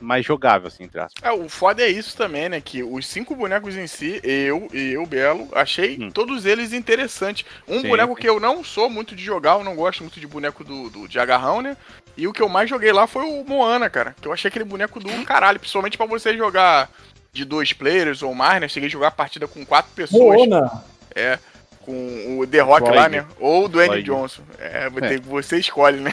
mais 0.00 0.24
jogável, 0.24 0.68
assim, 0.68 0.84
entre 0.84 1.00
aspas. 1.00 1.22
É, 1.22 1.32
o 1.32 1.48
foda 1.48 1.82
é 1.82 1.88
isso 1.88 2.16
também, 2.16 2.48
né? 2.48 2.60
Que 2.60 2.82
os 2.82 3.06
cinco 3.06 3.34
bonecos 3.34 3.76
em 3.76 3.86
si, 3.86 4.20
eu 4.22 4.68
e 4.72 4.92
eu, 4.92 5.06
Belo, 5.06 5.48
achei 5.52 5.98
hum. 6.00 6.10
todos 6.10 6.46
eles 6.46 6.72
interessantes. 6.72 7.44
Um 7.68 7.80
Sim. 7.80 7.88
boneco 7.88 8.16
que 8.16 8.28
eu 8.28 8.40
não 8.40 8.62
sou 8.62 8.88
muito 8.88 9.14
de 9.14 9.22
jogar, 9.22 9.58
eu 9.58 9.64
não 9.64 9.76
gosto 9.76 10.01
muito 10.02 10.20
de 10.20 10.26
boneco 10.26 10.62
do, 10.62 10.90
do 10.90 11.08
de 11.08 11.18
agarrão, 11.18 11.62
né? 11.62 11.76
E 12.16 12.26
o 12.26 12.32
que 12.32 12.42
eu 12.42 12.48
mais 12.48 12.68
joguei 12.68 12.92
lá 12.92 13.06
foi 13.06 13.24
o 13.24 13.44
Moana, 13.44 13.88
cara. 13.88 14.14
Que 14.20 14.28
eu 14.28 14.32
achei 14.32 14.48
aquele 14.48 14.64
boneco 14.64 15.00
do 15.00 15.24
caralho, 15.24 15.58
principalmente 15.58 15.96
para 15.96 16.06
você 16.06 16.36
jogar 16.36 16.90
de 17.32 17.44
dois 17.44 17.72
players 17.72 18.22
ou 18.22 18.34
mais, 18.34 18.60
né? 18.60 18.68
Cheguei 18.68 18.88
a 18.88 18.92
jogar 18.92 19.08
a 19.08 19.12
partida 19.12 19.48
com 19.48 19.64
quatro 19.64 19.92
pessoas. 19.94 20.36
Moana! 20.36 20.84
É. 21.14 21.38
Com 21.80 22.38
o 22.38 22.46
The 22.46 22.60
Rock 22.60 22.90
lá, 22.90 23.08
né? 23.08 23.26
Ou 23.40 23.64
o 23.64 23.68
Dwayne 23.68 24.02
Johnson. 24.02 24.42
É, 24.58 24.86
é. 24.86 25.18
você 25.18 25.58
escolhe, 25.58 25.98
né? 25.98 26.12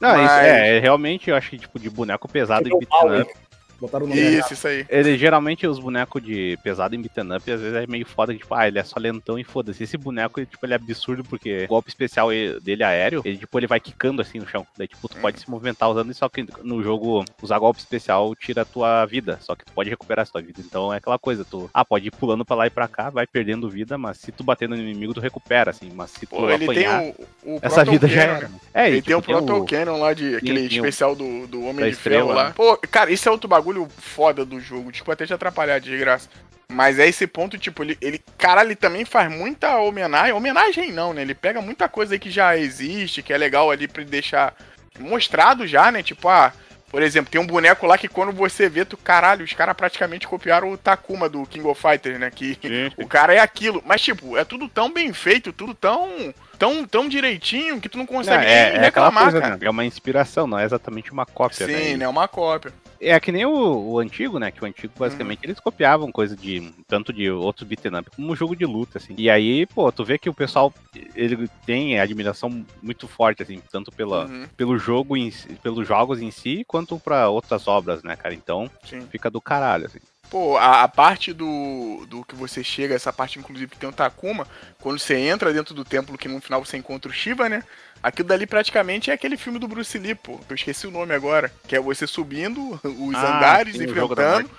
Não, 0.00 0.16
Mas... 0.16 0.24
isso 0.24 0.40
é, 0.40 0.78
realmente 0.80 1.30
eu 1.30 1.36
acho 1.36 1.50
que 1.50 1.58
tipo 1.58 1.78
de 1.78 1.88
boneco 1.88 2.28
pesado 2.28 2.68
e 2.68 2.70
beat'em 2.70 3.22
up 3.22 3.34
Botaram 3.80 4.06
o 4.06 4.08
nome 4.08 4.20
Isso, 4.20 4.36
errado. 4.36 4.52
isso 4.52 4.68
aí. 4.68 4.86
Ele, 4.88 5.18
geralmente 5.18 5.66
os 5.66 5.78
bonecos 5.78 6.22
de 6.22 6.58
pesado 6.62 6.94
em 6.94 7.00
beat'em 7.00 7.36
up, 7.36 7.50
às 7.50 7.60
vezes 7.60 7.76
é 7.76 7.86
meio 7.86 8.06
foda, 8.06 8.32
que, 8.32 8.38
tipo, 8.40 8.54
ah, 8.54 8.66
ele 8.66 8.78
é 8.78 8.84
só 8.84 8.98
lentão 8.98 9.38
e 9.38 9.44
foda-se. 9.44 9.82
Esse 9.82 9.96
boneco, 9.96 10.40
ele, 10.40 10.46
tipo, 10.46 10.64
ele 10.64 10.72
é 10.72 10.76
absurdo 10.76 11.24
porque 11.24 11.64
o 11.64 11.68
golpe 11.68 11.88
especial 11.88 12.28
dele 12.62 12.82
é 12.82 12.86
aéreo, 12.86 13.22
ele, 13.24 13.38
tipo, 13.38 13.58
ele 13.58 13.66
vai 13.66 13.80
quicando 13.80 14.22
assim 14.22 14.38
no 14.38 14.46
chão. 14.46 14.66
Daí, 14.76 14.88
tipo, 14.88 15.08
tu 15.08 15.16
hum. 15.18 15.20
pode 15.20 15.40
se 15.40 15.50
movimentar 15.50 15.90
usando 15.90 16.10
isso, 16.10 16.20
só 16.20 16.28
que 16.28 16.46
no 16.62 16.82
jogo 16.82 17.24
usar 17.42 17.58
golpe 17.58 17.80
especial 17.80 18.34
tira 18.34 18.62
a 18.62 18.64
tua 18.64 19.04
vida, 19.06 19.38
só 19.40 19.54
que 19.54 19.64
tu 19.64 19.72
pode 19.72 19.90
recuperar 19.90 20.26
a 20.26 20.30
tua 20.30 20.42
vida. 20.42 20.60
Então 20.60 20.92
é 20.92 20.98
aquela 20.98 21.18
coisa, 21.18 21.44
tu, 21.44 21.70
ah, 21.72 21.84
pode 21.84 22.08
ir 22.08 22.10
pulando 22.10 22.44
pra 22.44 22.56
lá 22.56 22.66
e 22.66 22.70
pra 22.70 22.88
cá, 22.88 23.10
vai 23.10 23.26
perdendo 23.26 23.68
vida, 23.68 23.98
mas 23.98 24.18
se 24.18 24.32
tu 24.32 24.44
bater 24.44 24.68
no 24.68 24.76
inimigo, 24.76 25.14
tu 25.14 25.20
recupera, 25.20 25.70
assim. 25.70 25.90
Mas 25.94 26.10
se 26.10 26.26
tu 26.26 26.36
Pô, 26.36 26.48
ele 26.48 26.64
apanhar, 26.64 27.00
tem 27.00 27.14
o, 27.44 27.56
o 27.56 27.58
essa 27.60 27.84
vida 27.84 28.06
já 28.08 28.22
era. 28.22 28.50
É, 28.72 28.88
ele 28.88 28.96
tipo, 28.96 29.06
tem 29.08 29.16
o 29.16 29.22
Proto 29.22 29.64
Cannon 29.64 29.98
lá, 29.98 30.14
de, 30.14 30.36
aquele 30.36 30.60
especial 30.66 31.14
do, 31.14 31.46
do 31.46 31.64
Homem 31.64 31.90
de 31.90 31.96
Ferro 31.96 32.32
lá. 32.32 32.52
Pô, 32.52 32.76
cara, 32.76 33.10
isso 33.10 33.28
é 33.28 33.32
outro 33.32 33.48
bagulho 33.48 33.73
foda 33.88 34.44
do 34.44 34.60
jogo. 34.60 34.90
Desculpa 34.90 35.12
até 35.12 35.26
te 35.26 35.34
atrapalhar, 35.34 35.78
de 35.78 35.96
graça. 35.96 36.28
Mas 36.68 36.98
é 36.98 37.06
esse 37.06 37.26
ponto, 37.26 37.58
tipo, 37.58 37.82
ele, 37.82 37.96
ele. 38.00 38.20
Cara, 38.38 38.62
ele 38.62 38.74
também 38.74 39.04
faz 39.04 39.30
muita 39.30 39.76
homenagem. 39.78 40.32
Homenagem 40.32 40.92
não, 40.92 41.12
né? 41.12 41.22
Ele 41.22 41.34
pega 41.34 41.60
muita 41.60 41.88
coisa 41.88 42.14
aí 42.14 42.18
que 42.18 42.30
já 42.30 42.56
existe, 42.56 43.22
que 43.22 43.32
é 43.32 43.38
legal 43.38 43.70
ali 43.70 43.86
pra 43.86 44.02
ele 44.02 44.10
deixar 44.10 44.54
mostrado 44.98 45.66
já, 45.66 45.90
né? 45.92 46.02
Tipo, 46.02 46.28
ah. 46.28 46.52
Por 46.90 47.02
exemplo, 47.02 47.28
tem 47.28 47.40
um 47.40 47.46
boneco 47.46 47.88
lá 47.88 47.98
que 47.98 48.06
quando 48.06 48.30
você 48.30 48.68
vê, 48.68 48.84
tu, 48.84 48.96
caralho, 48.96 49.44
os 49.44 49.52
caras 49.52 49.74
praticamente 49.74 50.28
copiaram 50.28 50.70
o 50.70 50.78
Takuma 50.78 51.28
do 51.28 51.44
King 51.44 51.66
of 51.66 51.80
Fighters, 51.82 52.20
né? 52.20 52.30
Que 52.30 52.56
Sim, 52.62 52.92
o 52.96 53.08
cara 53.08 53.34
é 53.34 53.40
aquilo. 53.40 53.82
Mas, 53.84 54.00
tipo, 54.00 54.36
é 54.36 54.44
tudo 54.44 54.68
tão 54.68 54.92
bem 54.92 55.12
feito, 55.12 55.52
tudo 55.52 55.74
tão. 55.74 56.32
tão, 56.56 56.84
tão 56.84 57.08
direitinho 57.08 57.80
que 57.80 57.88
tu 57.88 57.98
não 57.98 58.04
Não, 58.04 58.12
consegue 58.12 58.44
é, 58.44 58.46
nem 58.46 58.54
é 58.54 58.66
aquela 58.86 59.08
reclamar, 59.08 59.22
coisa, 59.24 59.40
cara. 59.40 59.56
né? 59.56 59.66
É 59.66 59.70
uma 59.70 59.84
inspiração, 59.84 60.46
não 60.46 60.56
é 60.56 60.64
exatamente 60.64 61.10
uma 61.10 61.26
cópia, 61.26 61.66
né? 61.66 61.76
Sim, 61.76 61.96
né? 61.96 62.06
Uma 62.06 62.28
cópia. 62.28 62.72
É 63.00 63.18
que 63.20 63.32
nem 63.32 63.44
o, 63.44 63.92
o 63.92 63.98
antigo, 63.98 64.38
né? 64.38 64.50
Que 64.50 64.62
o 64.62 64.66
antigo, 64.66 64.92
basicamente, 64.98 65.38
Uhum. 65.44 65.50
eles 65.50 65.60
copiavam 65.60 66.10
coisa 66.12 66.36
de. 66.36 66.72
Tanto 66.88 67.12
de 67.12 67.30
outros 67.30 67.66
beat'em 67.68 67.96
up 67.98 68.10
como 68.14 68.32
um 68.32 68.36
jogo 68.36 68.54
de 68.56 68.64
luta, 68.64 68.98
assim. 68.98 69.14
E 69.18 69.28
aí, 69.28 69.66
pô, 69.66 69.90
tu 69.92 70.04
vê 70.04 70.18
que 70.18 70.28
o 70.28 70.34
pessoal 70.34 70.72
ele 71.14 71.48
tem 71.66 71.98
admiração 72.00 72.64
muito 72.82 73.06
forte, 73.08 73.42
assim, 73.42 73.60
tanto 73.70 73.90
pela, 73.92 74.26
Uhum, 74.26 74.46
pelo 74.56 74.78
jogo 74.78 75.16
em 75.16 75.30
pelos 75.62 75.86
jogos 75.86 76.20
em 76.20 76.30
si, 76.30 76.64
quanto 76.66 76.98
pra 76.98 77.28
outras 77.28 77.66
obras, 77.68 78.02
né, 78.02 78.16
cara? 78.16 78.34
Então, 78.34 78.70
sim. 78.84 79.06
fica 79.10 79.30
do 79.30 79.40
caralho, 79.40 79.86
assim. 79.86 79.98
Pô, 80.30 80.56
a, 80.56 80.82
a 80.82 80.88
parte 80.88 81.32
do, 81.32 82.04
do 82.08 82.24
que 82.24 82.34
você 82.34 82.64
chega, 82.64 82.94
essa 82.94 83.12
parte 83.12 83.38
inclusive 83.38 83.70
que 83.70 83.76
tem 83.78 83.88
o 83.88 83.92
Takuma, 83.92 84.48
quando 84.80 84.98
você 84.98 85.16
entra 85.16 85.52
dentro 85.52 85.74
do 85.74 85.84
templo, 85.84 86.18
que 86.18 86.26
no 86.28 86.40
final 86.40 86.64
você 86.64 86.76
encontra 86.76 87.10
o 87.10 87.14
Shiva, 87.14 87.48
né? 87.48 87.62
Aquilo 88.04 88.28
dali 88.28 88.46
praticamente 88.46 89.10
é 89.10 89.14
aquele 89.14 89.34
filme 89.34 89.58
do 89.58 89.66
Bruce 89.66 89.98
Lee, 89.98 90.14
pô. 90.14 90.36
que 90.36 90.52
Eu 90.52 90.56
esqueci 90.56 90.86
o 90.86 90.90
nome 90.90 91.14
agora. 91.14 91.50
Que 91.66 91.74
é 91.74 91.80
você 91.80 92.06
subindo 92.06 92.78
os 92.84 93.14
Ah, 93.14 93.38
andares, 93.38 93.76
sim, 93.78 93.84
enfrentando. 93.84 94.50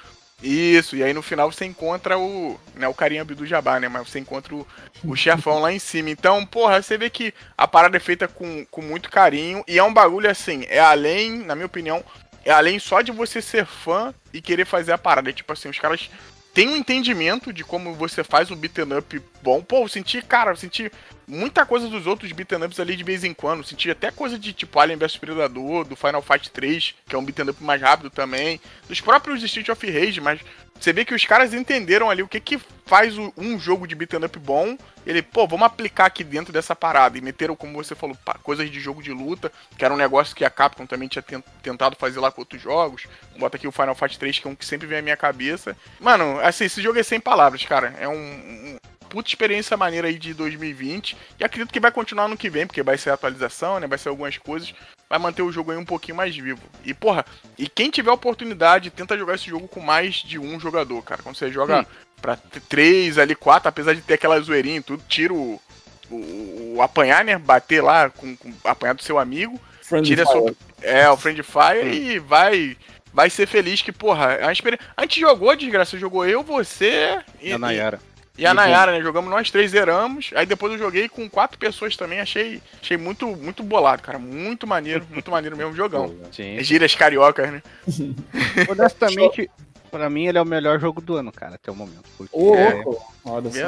Isso, 0.41 0.95
e 0.95 1.03
aí 1.03 1.13
no 1.13 1.21
final 1.21 1.51
você 1.51 1.63
encontra 1.63 2.17
o. 2.17 2.59
Não 2.73 2.85
é 2.85 2.87
o 2.87 2.93
carinha 2.93 3.23
do 3.23 3.45
Jabá, 3.45 3.79
né? 3.79 3.87
Mas 3.87 4.09
você 4.09 4.17
encontra 4.17 4.55
o, 4.55 4.67
o 5.03 5.15
chefão 5.15 5.59
lá 5.59 5.71
em 5.71 5.77
cima. 5.77 6.09
Então, 6.09 6.43
porra, 6.43 6.81
você 6.81 6.97
vê 6.97 7.07
que 7.07 7.35
a 7.55 7.67
parada 7.67 7.97
é 7.97 7.99
feita 7.99 8.27
com, 8.27 8.65
com 8.65 8.81
muito 8.81 9.11
carinho. 9.11 9.63
E 9.67 9.77
é 9.77 9.83
um 9.83 9.93
bagulho 9.93 10.27
assim, 10.27 10.65
é 10.67 10.79
além, 10.79 11.37
na 11.45 11.53
minha 11.53 11.67
opinião, 11.67 12.03
é 12.43 12.51
além 12.51 12.79
só 12.79 13.01
de 13.01 13.11
você 13.11 13.43
ser 13.43 13.67
fã 13.67 14.11
e 14.33 14.41
querer 14.41 14.65
fazer 14.65 14.91
a 14.91 14.97
parada. 14.97 15.29
É 15.29 15.33
tipo 15.33 15.53
assim, 15.53 15.69
os 15.69 15.77
caras 15.77 16.09
têm 16.55 16.69
um 16.69 16.77
entendimento 16.77 17.51
de 17.51 17.65
como 17.65 17.93
você 17.93 18.23
faz 18.23 18.49
um 18.49 18.55
beat'em 18.55 18.97
up 18.97 19.21
bom. 19.43 19.61
Pô, 19.61 19.83
eu 19.83 19.87
senti, 19.89 20.21
cara, 20.21 20.51
eu 20.51 20.55
senti 20.55 20.89
muita 21.27 21.65
coisa 21.65 21.89
dos 21.89 22.07
outros 22.07 22.31
beat'em 22.31 22.63
ups 22.63 22.79
ali 22.79 22.95
de 22.95 23.03
vez 23.03 23.25
em 23.25 23.33
quando. 23.33 23.59
Eu 23.59 23.65
senti 23.65 23.91
até 23.91 24.09
coisa 24.09 24.39
de 24.39 24.53
tipo 24.53 24.79
Alien 24.79 24.97
vs 24.97 25.17
Predador, 25.17 25.83
do 25.83 25.97
Final 25.97 26.21
Fight 26.21 26.49
3, 26.49 26.95
que 27.07 27.13
é 27.13 27.19
um 27.19 27.25
beat'em 27.25 27.49
up 27.49 27.61
mais 27.61 27.81
rápido 27.81 28.09
também. 28.09 28.61
Dos 28.87 29.01
próprios 29.01 29.43
Street 29.43 29.67
of 29.67 29.85
Rage, 29.85 30.21
mas 30.21 30.39
você 30.79 30.93
vê 30.93 31.03
que 31.05 31.15
os 31.15 31.25
caras 31.25 31.53
entenderam 31.53 32.09
ali 32.09 32.21
o 32.21 32.27
que 32.27 32.39
que 32.39 32.59
faz 32.85 33.15
um 33.17 33.57
jogo 33.57 33.87
de 33.87 33.95
beat'em 33.95 34.23
up 34.23 34.37
bom. 34.37 34.77
Ele, 35.05 35.21
pô, 35.21 35.47
vamos 35.47 35.65
aplicar 35.65 36.05
aqui 36.05 36.23
dentro 36.23 36.51
dessa 36.53 36.75
parada. 36.75 37.17
E 37.17 37.21
meteram, 37.21 37.55
como 37.55 37.73
você 37.73 37.95
falou, 37.95 38.15
coisas 38.43 38.69
de 38.69 38.79
jogo 38.79 39.01
de 39.01 39.11
luta, 39.11 39.51
que 39.77 39.83
era 39.85 39.93
um 39.93 39.97
negócio 39.97 40.35
que 40.35 40.43
a 40.45 40.49
Capcom 40.49 40.85
também 40.85 41.07
tinha 41.07 41.21
ten- 41.21 41.43
tentado 41.63 41.95
fazer 41.95 42.19
lá 42.19 42.31
com 42.31 42.41
outros 42.41 42.61
jogos. 42.61 43.07
Bota 43.37 43.57
aqui 43.57 43.67
o 43.67 43.71
Final 43.71 43.95
Fight 43.95 44.19
3, 44.19 44.39
que 44.39 44.47
é 44.47 44.49
um 44.51 44.55
que 44.55 44.65
sempre 44.65 44.85
vem 44.87 44.99
à 44.99 45.01
minha 45.01 45.17
cabeça. 45.17 45.75
Mano, 45.99 46.39
assim, 46.41 46.65
esse 46.65 46.81
jogo 46.81 46.99
é 46.99 47.03
sem 47.03 47.19
palavras, 47.19 47.63
cara. 47.65 47.95
É 47.99 48.07
um, 48.07 48.13
um 48.13 48.77
puta 49.09 49.29
experiência 49.29 49.77
maneira 49.77 50.07
aí 50.07 50.19
de 50.19 50.33
2020. 50.33 51.15
E 51.39 51.43
acredito 51.43 51.71
que 51.71 51.79
vai 51.79 51.91
continuar 51.91 52.27
no 52.27 52.37
que 52.37 52.49
vem, 52.49 52.67
porque 52.67 52.83
vai 52.83 52.97
ser 52.97 53.11
atualização, 53.11 53.79
né? 53.79 53.87
Vai 53.87 53.97
ser 53.97 54.09
algumas 54.09 54.37
coisas. 54.37 54.73
Vai 55.09 55.19
manter 55.19 55.41
o 55.43 55.51
jogo 55.51 55.71
aí 55.71 55.77
um 55.77 55.85
pouquinho 55.85 56.17
mais 56.17 56.35
vivo. 56.35 56.61
E, 56.83 56.93
porra, 56.93 57.25
e 57.57 57.67
quem 57.69 57.89
tiver 57.91 58.11
oportunidade, 58.11 58.89
tenta 58.89 59.17
jogar 59.17 59.35
esse 59.35 59.49
jogo 59.49 59.67
com 59.67 59.79
mais 59.79 60.15
de 60.15 60.39
um 60.39 60.59
jogador, 60.59 61.01
cara. 61.03 61.21
Quando 61.21 61.35
você 61.35 61.51
joga 61.51 61.83
Sim. 61.83 61.87
pra 62.21 62.35
três 62.67 63.17
ali, 63.17 63.35
quatro, 63.35 63.69
apesar 63.69 63.93
de 63.93 64.01
ter 64.01 64.15
aquela 64.15 64.39
zoeirinha 64.39 64.77
e 64.77 64.81
tudo, 64.81 65.03
tira 65.07 65.31
o, 65.33 65.61
o, 66.09 66.73
o 66.77 66.81
apanhar, 66.81 67.23
né? 67.23 67.37
Bater 67.37 67.81
lá 67.83 68.09
com, 68.09 68.35
com 68.35 68.51
apanhar 68.63 68.93
do 68.93 69.03
seu 69.03 69.19
amigo. 69.19 69.59
Friendly 69.81 70.07
Tira 70.15 70.23
a 70.23 70.25
Fire. 70.25 70.39
sua, 70.39 70.55
é, 70.81 71.09
o 71.09 71.17
Friend 71.17 71.43
Fire 71.43 71.95
e 71.95 72.19
vai 72.19 72.75
vai 73.13 73.29
ser 73.29 73.47
feliz 73.47 73.81
que, 73.81 73.91
porra, 73.91 74.33
é 74.33 74.43
uma 74.43 74.51
experiência. 74.51 74.85
A 74.97 75.03
gente 75.03 75.19
jogou, 75.21 75.55
desgraça, 75.55 75.97
jogou 75.97 76.25
eu, 76.25 76.43
você 76.43 77.19
e, 77.39 77.49
E 77.49 77.53
a 77.53 77.57
Nayara. 77.59 77.99
e, 78.01 78.14
e 78.37 78.45
a 78.45 78.53
Nayara, 78.53 78.91
né? 78.91 79.01
Jogamos 79.01 79.29
nós 79.29 79.49
três, 79.49 79.71
zeramos. 79.71 80.31
Aí 80.35 80.45
depois 80.45 80.73
eu 80.73 80.79
joguei 80.79 81.07
com 81.07 81.29
quatro 81.29 81.57
pessoas 81.57 81.95
também, 81.95 82.19
achei, 82.19 82.61
achei 82.81 82.97
muito, 82.97 83.27
muito 83.27 83.63
bolado, 83.63 84.01
cara. 84.01 84.19
Muito 84.19 84.67
maneiro, 84.67 85.05
muito 85.11 85.31
maneiro 85.31 85.55
mesmo, 85.55 85.73
jogão. 85.73 86.13
Sim. 86.31 86.57
É 86.57 86.63
gírias 86.63 86.93
cariocas, 86.95 87.51
né? 87.51 87.63
Honestamente, 88.69 89.49
pra 89.89 90.09
mim 90.09 90.27
ele 90.27 90.37
é 90.37 90.41
o 90.41 90.45
melhor 90.45 90.79
jogo 90.79 90.99
do 90.99 91.15
ano, 91.15 91.31
cara, 91.31 91.55
até 91.55 91.71
o 91.71 91.75
momento. 91.75 92.03
Porque 92.17 92.35
Ô, 92.35 92.55
é-. 92.55 92.83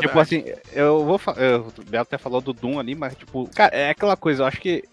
Tipo 0.02 0.20
assim, 0.20 0.44
eu 0.74 1.06
vou 1.06 1.18
falar. 1.18 1.60
O 1.60 1.72
Belo 1.88 2.02
até 2.02 2.18
falou 2.18 2.42
do 2.42 2.54
Doom 2.54 2.80
ali, 2.80 2.94
mas, 2.94 3.16
tipo, 3.16 3.50
cara, 3.56 3.76
é 3.76 3.90
aquela 3.90 4.18
coisa, 4.18 4.44
eu 4.44 4.48
acho 4.48 4.60
que. 4.60 4.84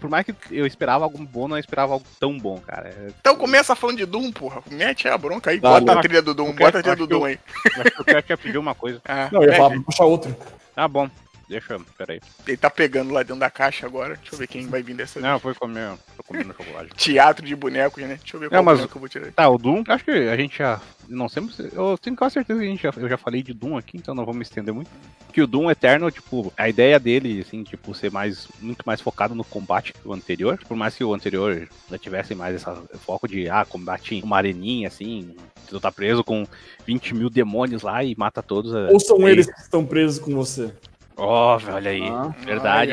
Por 0.00 0.10
mais 0.10 0.24
que 0.26 0.34
eu 0.50 0.66
esperava 0.66 1.04
algo 1.04 1.18
bom, 1.24 1.48
não 1.48 1.56
esperava 1.58 1.94
algo 1.94 2.04
tão 2.20 2.38
bom, 2.38 2.58
cara. 2.60 2.88
É- 2.90 3.08
Então 3.20 3.36
começa 3.36 3.74
falando 3.74 3.96
de 3.96 4.04
Doom, 4.06 4.30
porra. 4.30 4.62
Mete 4.70 5.08
a 5.08 5.16
bronca 5.16 5.50
aí, 5.50 5.58
Dá, 5.60 5.70
bota 5.80 5.92
a 5.98 6.00
trilha 6.02 6.20
do 6.22 6.34
Doom, 6.34 6.48
Eu 6.48 6.54
quero- 6.54 6.66
bota 6.66 6.78
a 6.78 6.82
trilha 6.82 6.96
do 6.96 7.02
eu- 7.04 7.06
Doom 7.06 7.24
aí. 7.24 7.38
Acho 7.80 7.90
que 7.96 8.02
o 8.02 8.04
Cat 8.04 8.28
já 8.28 8.36
pediu 8.36 8.60
uma 8.60 8.74
coisa. 8.74 9.00
Ah, 9.04 9.28
Não, 9.32 9.42
eu 9.42 9.50
ia 9.50 9.56
falar 9.56 9.70
pra 9.70 9.80
puxar 9.80 10.04
outro. 10.04 10.36
Tá 10.74 10.86
bom, 10.86 11.08
deixa. 11.52 11.78
Peraí. 11.96 12.20
Ele 12.46 12.56
tá 12.56 12.68
pegando 12.70 13.12
lá 13.12 13.22
dentro 13.22 13.36
da 13.40 13.50
caixa 13.50 13.86
agora. 13.86 14.16
Deixa 14.16 14.34
eu 14.34 14.38
ver 14.38 14.46
quem 14.46 14.66
vai 14.66 14.82
vir 14.82 14.94
dessa 14.94 15.20
vez. 15.20 15.30
Não, 15.32 15.38
foi 15.38 15.54
comer. 15.54 15.92
Tô 16.16 16.22
comendo 16.22 16.52
chocolate. 16.54 16.90
Teatro 16.96 17.44
de 17.46 17.54
bonecos, 17.54 18.02
né? 18.02 18.18
Deixa 18.20 18.36
eu 18.36 18.40
ver 18.40 18.48
qual 18.48 18.58
Não, 18.58 18.64
mas- 18.64 18.78
boneco 18.78 18.96
eu 18.96 19.00
vou 19.00 19.08
tirar 19.08 19.26
aí. 19.26 19.32
Tá, 19.32 19.48
o 19.48 19.58
Doom, 19.58 19.84
acho 19.88 20.04
que 20.04 20.10
a 20.10 20.36
gente 20.36 20.58
já. 20.58 20.80
Não 21.08 21.28
sei, 21.28 21.42
eu 21.72 21.98
tenho 21.98 22.16
quase 22.16 22.34
certeza 22.34 22.60
que 22.60 22.66
a 22.66 22.68
gente 22.70 22.82
já, 22.84 22.92
eu 22.96 23.08
já 23.08 23.18
falei 23.18 23.42
de 23.42 23.52
Doom 23.52 23.76
aqui, 23.76 23.96
então 23.98 24.14
não 24.14 24.24
vou 24.24 24.32
me 24.32 24.42
estender 24.42 24.72
muito. 24.72 24.88
Que 25.32 25.42
o 25.42 25.46
Doom 25.46 25.70
Eterno, 25.70 26.10
tipo, 26.10 26.52
a 26.56 26.68
ideia 26.68 26.98
dele, 26.98 27.40
assim, 27.46 27.64
tipo, 27.64 27.92
ser 27.92 28.10
mais, 28.10 28.46
muito 28.60 28.82
mais 28.86 29.00
focado 29.00 29.34
no 29.34 29.44
combate 29.44 29.92
que 29.92 30.06
o 30.06 30.12
anterior. 30.12 30.58
Por 30.66 30.76
mais 30.76 30.94
que 30.94 31.02
o 31.04 31.12
anterior 31.12 31.68
já 31.90 31.98
tivesse 31.98 32.34
mais 32.34 32.54
esse 32.54 32.64
foco 32.98 33.26
de, 33.28 33.48
ah, 33.50 33.64
combate 33.68 34.14
em 34.14 34.22
uma 34.22 34.36
areninha, 34.36 34.88
assim, 34.88 35.34
tu 35.68 35.80
tá 35.80 35.90
preso 35.90 36.22
com 36.22 36.46
20 36.86 37.14
mil 37.14 37.28
demônios 37.28 37.82
lá 37.82 38.02
e 38.04 38.14
mata 38.16 38.42
todos. 38.42 38.72
Ou 38.72 39.00
são 39.00 39.28
e- 39.28 39.32
eles 39.32 39.46
que 39.52 39.60
estão 39.60 39.84
presos 39.84 40.18
com 40.18 40.32
você? 40.34 40.72
Ó, 41.16 41.58
olha 41.72 41.90
aí, 41.90 42.02
Ah. 42.08 42.34
verdade. 42.44 42.92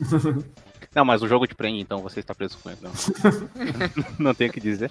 Não, 0.94 1.04
mas 1.04 1.22
o 1.22 1.28
jogo 1.28 1.46
te 1.46 1.54
prende, 1.54 1.80
então 1.80 1.98
você 2.00 2.18
está 2.18 2.34
preso 2.34 2.58
com 2.58 2.68
ele, 2.68 2.80
não. 2.82 2.90
não 4.18 4.34
tenho 4.34 4.50
o 4.50 4.52
que 4.52 4.58
dizer. 4.60 4.90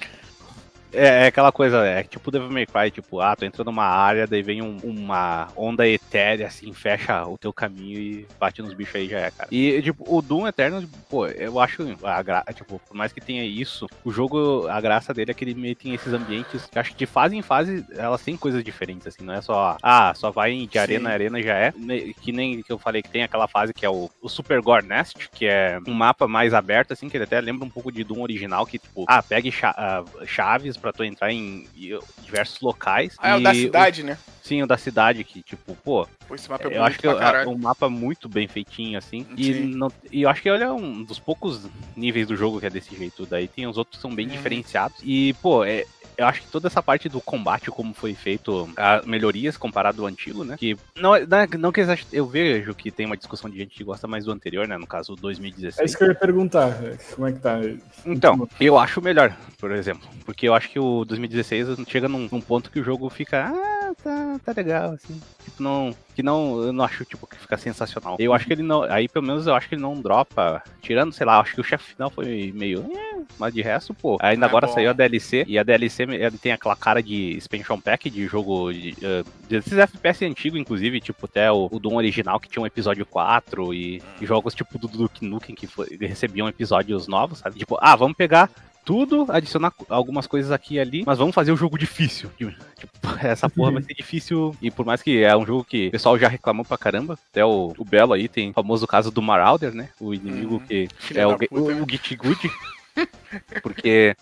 É, 0.93 1.23
é 1.23 1.27
aquela 1.27 1.51
coisa, 1.51 1.85
é 1.85 2.03
tipo 2.03 2.31
Devil 2.31 2.49
May 2.51 2.65
Cry, 2.65 2.91
tipo, 2.91 3.19
ah, 3.19 3.35
tu 3.35 3.45
entra 3.45 3.63
numa 3.63 3.85
área, 3.85 4.25
daí 4.25 4.41
vem 4.41 4.61
um- 4.61 4.77
uma 4.83 5.47
onda 5.55 5.87
etérea, 5.87 6.47
assim, 6.47 6.73
fecha 6.73 7.25
o 7.25 7.37
teu 7.37 7.53
caminho 7.53 7.99
e 7.99 8.27
bate 8.39 8.61
nos 8.61 8.73
bichos 8.73 8.95
aí 8.95 9.07
já 9.07 9.19
é, 9.19 9.31
cara. 9.31 9.49
E, 9.51 9.81
tipo, 9.81 10.03
o 10.07 10.21
Doom 10.21 10.47
Eterno, 10.47 10.87
pô, 11.09 11.27
eu 11.27 11.59
acho, 11.59 11.83
a 12.03 12.21
gra... 12.21 12.43
tipo, 12.53 12.79
por 12.87 12.95
mais 12.95 13.11
que 13.13 13.21
tenha 13.21 13.43
isso, 13.43 13.87
o 14.03 14.11
jogo, 14.11 14.67
a 14.67 14.81
graça 14.81 15.13
dele 15.13 15.31
é 15.31 15.33
que 15.33 15.43
ele 15.43 15.53
meio 15.53 15.75
tem 15.75 15.93
esses 15.93 16.11
ambientes, 16.13 16.65
que 16.65 16.79
acho 16.79 16.91
que 16.91 16.97
de 16.97 17.05
fase 17.05 17.35
em 17.35 17.41
fase, 17.41 17.85
elas 17.95 18.21
têm 18.21 18.35
coisas 18.35 18.63
diferentes, 18.63 19.07
assim, 19.07 19.23
não 19.23 19.33
é 19.33 19.41
só, 19.41 19.77
ah, 19.81 20.13
só 20.15 20.31
vai 20.31 20.49
de 20.65 20.73
Sim. 20.73 20.79
arena 20.79 21.09
a 21.09 21.13
arena 21.13 21.41
já 21.41 21.53
é, 21.55 21.73
que 22.21 22.31
nem 22.31 22.61
que 22.63 22.71
eu 22.71 22.79
falei 22.79 23.01
que 23.01 23.09
tem 23.09 23.23
aquela 23.23 23.47
fase 23.47 23.73
que 23.73 23.85
é 23.85 23.89
o, 23.89 24.09
o 24.21 24.29
Super 24.29 24.61
Gore 24.61 24.85
Nest, 24.85 25.29
que 25.33 25.45
é 25.45 25.79
um 25.87 25.93
mapa 25.93 26.27
mais 26.27 26.53
aberto, 26.53 26.93
assim, 26.93 27.07
que 27.09 27.15
ele 27.17 27.23
até 27.25 27.39
lembra 27.39 27.65
um 27.65 27.69
pouco 27.69 27.91
de 27.91 28.03
Doom 28.03 28.21
original, 28.21 28.65
que, 28.65 28.79
tipo, 28.79 29.05
ah, 29.07 29.21
pegue 29.21 29.53
ah, 29.63 30.03
chaves 30.25 30.78
pra 30.79 30.93
tu 30.93 31.03
entrar 31.03 31.31
em, 31.31 31.67
em 31.75 31.99
diversos 32.23 32.59
locais. 32.61 33.15
Ah, 33.19 33.29
é 33.29 33.35
o 33.35 33.39
da 33.39 33.53
cidade, 33.53 34.03
né? 34.03 34.17
sim, 34.41 34.63
o 34.63 34.67
da 34.67 34.77
cidade, 34.77 35.23
que, 35.23 35.41
tipo, 35.43 35.75
pô, 35.83 36.07
Pô, 36.27 36.35
esse 36.35 36.49
mapa 36.49 36.67
é 36.67 36.77
eu 36.77 36.83
acho 36.83 36.99
que 36.99 37.07
é 37.07 37.47
um 37.47 37.57
mapa 37.57 37.89
muito 37.89 38.29
bem 38.29 38.47
feitinho, 38.47 38.97
assim. 38.97 39.25
E, 39.35 39.53
não, 39.53 39.91
e 40.11 40.21
eu 40.21 40.29
acho 40.29 40.41
que 40.41 40.49
ele 40.49 40.63
é 40.63 40.71
um 40.71 41.03
dos 41.03 41.19
poucos 41.19 41.67
níveis 41.95 42.27
do 42.27 42.35
jogo 42.35 42.59
que 42.59 42.67
é 42.67 42.69
desse 42.69 42.95
jeito. 42.95 43.25
Daí 43.25 43.47
tem 43.47 43.67
os 43.67 43.77
outros 43.77 43.97
que 43.97 44.01
são 44.01 44.13
bem 44.13 44.27
Uhum. 44.27 44.33
diferenciados. 44.33 44.97
E, 45.03 45.33
pô, 45.41 45.63
é. 45.63 45.85
Eu 46.19 46.27
acho 46.27 46.41
que 46.41 46.47
toda 46.49 46.67
essa 46.67 46.83
parte 46.83 47.07
do 47.07 47.21
combate, 47.21 47.71
como 47.71 47.93
foi 47.93 48.13
feito, 48.13 48.69
a 48.75 49.01
melhorias 49.05 49.55
comparado 49.55 50.01
ao 50.01 50.07
antigo, 50.09 50.43
né? 50.43 50.57
Que 50.57 50.75
não, 50.97 51.11
não, 51.25 51.37
é- 51.37 51.47
não 51.57 51.71
que 51.71 51.79
eu 52.11 52.27
vejo 52.27 52.75
que 52.75 52.91
tem 52.91 53.05
uma 53.05 53.15
discussão 53.15 53.49
de 53.49 53.57
gente 53.57 53.73
que 53.73 53.85
gosta 53.85 54.05
mais 54.05 54.25
do 54.25 54.31
anterior, 54.33 54.67
né? 54.67 54.77
No 54.77 54.85
caso, 54.85 55.13
o 55.13 55.15
É 55.15 55.21
2016. 55.21 55.89
isso 55.89 55.97
que 55.97 56.03
eu 56.03 56.09
ia 56.09 56.15
perguntar. 56.15 56.77
Como 57.15 57.25
é 57.25 57.31
que 57.31 57.39
tá? 57.39 57.57
Então, 58.05 58.45
eu 58.59 58.77
acho 58.77 59.01
melhor, 59.01 59.33
por 59.57 59.71
exemplo. 59.71 60.09
Porque 60.25 60.45
eu 60.45 60.53
acho 60.53 60.69
que 60.69 60.77
o 60.77 61.05
2016 61.05 61.67
chega 61.87 62.09
num, 62.09 62.27
num 62.29 62.41
ponto 62.41 62.69
que 62.69 62.81
o 62.81 62.83
jogo 62.83 63.09
fica. 63.09 63.45
Ah, 63.47 63.93
tá, 64.03 64.39
tá 64.43 64.53
legal, 64.55 64.91
assim. 64.91 65.19
Tipo, 65.45 65.63
não. 65.63 65.95
Que 66.19 66.23
não. 66.23 66.61
Eu 66.63 66.73
não 66.73 66.83
acho, 66.83 67.05
tipo, 67.05 67.25
que 67.25 67.37
fica 67.37 67.55
sensacional. 67.57 68.17
Eu 68.19 68.33
acho 68.33 68.45
que 68.45 68.51
ele 68.51 68.61
não. 68.61 68.83
Aí, 68.83 69.07
pelo 69.07 69.25
menos, 69.25 69.47
eu 69.47 69.55
acho 69.55 69.69
que 69.69 69.75
ele 69.75 69.81
não 69.81 70.01
dropa. 70.01 70.61
Tirando, 70.81 71.13
sei 71.13 71.25
lá, 71.25 71.39
acho 71.39 71.55
que 71.55 71.61
o 71.61 71.63
chefe 71.63 71.93
final 71.93 72.09
foi 72.09 72.51
meio. 72.53 72.85
eh, 72.93 73.21
mas 73.37 73.53
de 73.53 73.61
resto, 73.61 73.93
pô. 73.93 74.17
Ainda 74.21 74.45
É 74.45 74.49
agora 74.49 74.67
bom. 74.67 74.73
saiu 74.73 74.89
a 74.89 74.93
DLC. 74.93 75.45
E 75.47 75.57
a 75.57 75.63
DLC 75.63 76.03
ele 76.03 76.37
tem 76.37 76.51
aquela 76.51 76.75
cara 76.75 77.01
de 77.01 77.37
expansion 77.37 77.79
pack 77.79 78.09
de 78.09 78.27
jogo. 78.27 78.73
De, 78.73 78.95
eh, 79.01 79.23
desses 79.47 79.77
FPS 79.77 80.25
antigo, 80.25 80.57
inclusive, 80.57 80.99
tipo, 80.99 81.25
até 81.25 81.49
o, 81.49 81.69
o 81.71 81.79
Doom 81.79 81.95
original, 81.95 82.37
que 82.37 82.49
tinha 82.49 82.61
um 82.61 82.67
episódio 82.67 83.05
4. 83.05 83.73
E, 83.73 84.01
e 84.19 84.25
jogos 84.25 84.53
tipo 84.53 84.77
do 84.77 84.89
Duke 84.89 85.25
Nukem, 85.25 85.55
que 85.55 85.67
foi- 85.67 85.97
recebiam 86.01 86.49
episódios 86.49 87.07
novos, 87.07 87.39
sabe? 87.39 87.57
Tipo, 87.57 87.77
ah, 87.79 87.95
vamos 87.95 88.17
pegar 88.17 88.49
tudo, 88.89 89.27
adicionar 89.29 89.71
algumas 89.87 90.25
coisas 90.25 90.51
aqui 90.51 90.73
e 90.73 90.79
ali, 90.79 91.03
mas 91.05 91.19
vamos 91.19 91.35
fazer 91.35 91.51
o 91.51 91.55
jogo 91.55 91.77
difícil. 91.77 92.27
Tipo, 92.35 92.91
essa 93.21 93.47
porra 93.47 93.73
vai 93.73 93.83
ser 93.83 93.93
difícil. 93.93 94.55
E 94.59 94.71
por 94.71 94.83
mais 94.83 95.03
que 95.03 95.21
é 95.23 95.37
um 95.37 95.45
jogo 95.45 95.63
que 95.63 95.89
o 95.89 95.91
pessoal 95.91 96.17
já 96.17 96.27
reclamou 96.27 96.65
pra 96.65 96.75
caramba, 96.75 97.13
até 97.29 97.45
o, 97.45 97.71
o 97.77 97.85
Belo 97.85 98.13
aí 98.13 98.27
tem 98.27 98.49
o 98.49 98.53
famoso 98.53 98.87
caso 98.87 99.11
do 99.11 99.21
Marauder, 99.21 99.75
né? 99.75 99.89
O 99.99 100.11
inimigo 100.11 100.55
Uhum. 100.55 100.59
que 100.61 100.87
Filho 100.97 101.19
é 101.19 101.27
o, 101.27 101.37
o, 101.51 101.83
o 101.83 101.87
Git 101.87 102.15
Good. 102.15 102.51
Porque 103.61 104.15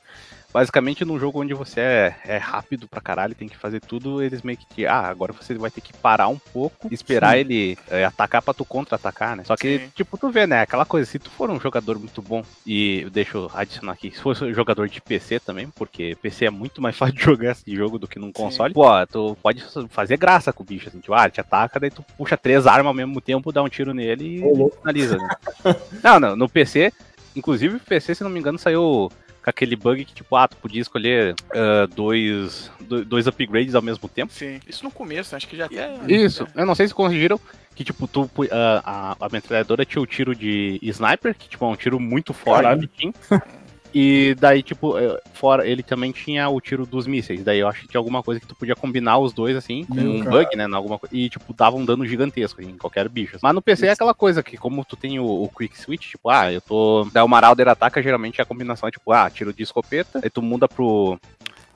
basicamente 0.58 1.06
num 1.06 1.20
jogo 1.20 1.40
onde 1.40 1.54
você 1.54 1.80
é, 1.80 2.16
é 2.26 2.38
rápido 2.38 2.88
pra 2.88 3.00
caralho, 3.00 3.36
tem 3.36 3.48
que 3.48 3.56
fazer 3.56 3.80
tudo, 3.80 4.24
eles 4.24 4.42
meio 4.42 4.58
que. 4.58 4.88
Ah, 4.88 5.02
agora 5.02 5.32
você 5.32 5.54
vai 5.54 5.70
ter 5.70 5.82
que 5.82 5.94
parar 5.94 6.30
um 6.30 6.40
pouco, 6.40 6.92
esperar 6.92 7.34
Sim. 7.34 7.42
ele 7.42 7.78
é, 7.88 8.04
atacar 8.04 8.42
pra 8.42 8.56
tu 8.56 8.66
contra-atacar, 8.66 9.36
né? 9.36 9.44
Só 9.44 9.56
que, 9.56 9.78
Sim. 9.78 9.92
tipo, 9.94 10.18
tu 10.18 10.32
vê, 10.32 10.48
né? 10.48 10.62
Aquela 10.62 10.84
coisa, 10.84 11.06
se 11.06 11.20
tu 11.20 11.30
for 11.30 11.52
um 11.52 11.60
jogador 11.60 12.00
muito 12.00 12.24
bom, 12.24 12.44
e 12.66 13.08
deixa 13.12 13.38
eu 13.38 13.52
adicionar 13.54 13.92
aqui, 13.92 14.10
se 14.10 14.20
fosse 14.20 14.44
um 14.46 14.52
jogador 14.52 14.90
de 14.90 15.00
PC 15.00 15.40
também, 15.40 15.70
porque 15.70 16.18
PC 16.24 16.46
é 16.46 16.50
muito 16.50 16.82
mais 16.82 16.98
fácil 16.98 17.16
de 17.16 17.22
jogar 17.22 17.52
esse 17.52 17.76
jogo 17.76 18.00
do 18.00 18.08
que 18.08 18.18
num 18.18 18.32
console, 18.32 18.74
pô, 18.74 18.88
tu 19.06 19.38
pode 19.44 19.64
fazer 19.90 20.18
graça 20.18 20.52
com 20.52 20.64
o 20.64 20.66
bicho, 20.66 20.90
assim, 20.90 21.00
tipo, 21.00 21.14
ah, 21.14 21.26
ele 21.26 21.34
te 21.34 21.42
ataca, 21.42 21.80
daí 21.80 21.92
tu 21.92 22.04
puxa 22.18 22.36
três 22.36 22.66
armas 22.66 22.88
ao 22.88 22.96
mesmo 22.96 23.22
tempo, 23.22 23.52
dá 23.52 23.62
um 23.62 23.70
tiro 23.70 23.94
nele 23.94 24.40
e 24.40 24.72
finaliza, 24.80 25.20
né? 25.20 25.30
não, 26.04 26.20
não, 26.20 26.36
no 26.36 26.50
PC, 26.50 26.92
inclusive 27.36 27.76
o 27.76 27.80
PC, 27.80 28.16
se 28.16 28.24
não 28.24 28.32
me 28.32 28.40
engano, 28.40 28.58
saiu 28.58 29.12
com 29.48 29.50
aquele 29.50 29.76
bug 29.78 30.04
que, 30.04 30.14
tipo, 30.14 30.36
ah, 30.36 30.46
tu 30.48 30.58
podia 30.58 30.82
escolher 30.82 31.34
ah, 31.54 31.88
dois, 31.96 32.70
do- 32.82 33.06
dois 33.06 33.28
upgrades 33.28 33.76
ao 33.76 33.82
mesmo 33.82 34.08
tempo. 34.10 34.34
Sim. 34.34 34.60
Isso 34.68 34.84
no 34.84 34.92
começo, 34.92 35.36
acho 35.36 35.48
que 35.48 35.56
já 35.56 35.68
é. 35.72 35.98
Isso, 36.12 36.46
eu 36.54 36.66
não 36.66 36.76
sei 36.76 36.86
se 36.88 36.94
corrigiram 36.94 37.40
que, 37.74 37.84
tipo, 37.84 38.08
tu, 38.08 38.28
pu- 38.28 38.48
ah, 38.52 39.16
a, 39.20 39.26
a 39.26 39.30
metralhadora 39.32 39.86
tinha 39.86 40.02
o 40.02 40.06
tiro 40.06 40.36
de 40.36 40.78
sniper, 40.82 41.34
que, 41.34 41.48
tipo, 41.48 41.64
é 41.64 41.68
um 41.70 41.76
tiro 41.78 41.98
muito 42.00 42.34
forte. 42.34 42.64
Caralho. 42.64 42.90
E 44.00 44.36
daí, 44.36 44.62
tipo, 44.62 44.96
eh, 44.96 45.20
fora, 45.34 45.68
ele 45.68 45.82
também 45.82 46.12
tinha 46.12 46.48
o 46.48 46.62
tiro 46.62 46.86
dos 46.86 47.08
mísseis. 47.08 47.44
Daí 47.44 47.58
eu 47.58 47.68
acho 47.68 47.82
que 47.82 47.88
tinha 47.88 47.98
alguma 47.98 48.22
coisa 48.22 48.40
que 48.40 48.46
tu 48.46 48.54
podia 48.54 48.76
combinar 48.76 49.18
os 49.18 49.34
dois, 49.34 49.56
assim, 49.56 49.86
com 49.86 49.96
um 49.96 50.20
caralho. 50.20 50.46
bug, 50.46 50.56
né? 50.56 50.68
Alguma, 50.72 51.00
e, 51.12 51.28
tipo, 51.28 51.52
dava 51.52 51.78
um 51.78 51.84
dano 51.84 52.06
gigantesco 52.06 52.62
assim, 52.62 52.70
em 52.74 52.78
qualquer 52.78 53.10
bicho. 53.10 53.40
Mas 53.42 53.56
no 53.56 53.62
PC 53.62 53.88
é 53.88 53.92
aquela 53.94 54.14
coisa 54.14 54.44
que, 54.44 54.56
como 54.56 54.86
tu 54.86 54.96
tem 54.96 55.20
o, 55.20 55.26
o 55.26 55.50
Quick 55.50 55.76
Switch, 55.82 56.12
tipo, 56.12 56.30
ah, 56.30 56.54
eu 56.54 56.62
tô. 56.62 57.08
Daí 57.12 57.24
o 57.24 57.28
Marauder 57.28 57.68
ataca, 57.70 58.00
geralmente 58.00 58.40
a 58.40 58.46
combinação 58.46 58.88
é 58.88 58.92
tipo, 58.92 59.12
ah, 59.12 59.28
tiro 59.32 59.52
de 59.52 59.64
escopeta, 59.64 60.20
aí 60.24 60.30
tu 60.30 60.44
muda 60.44 60.68
pro. 60.68 61.20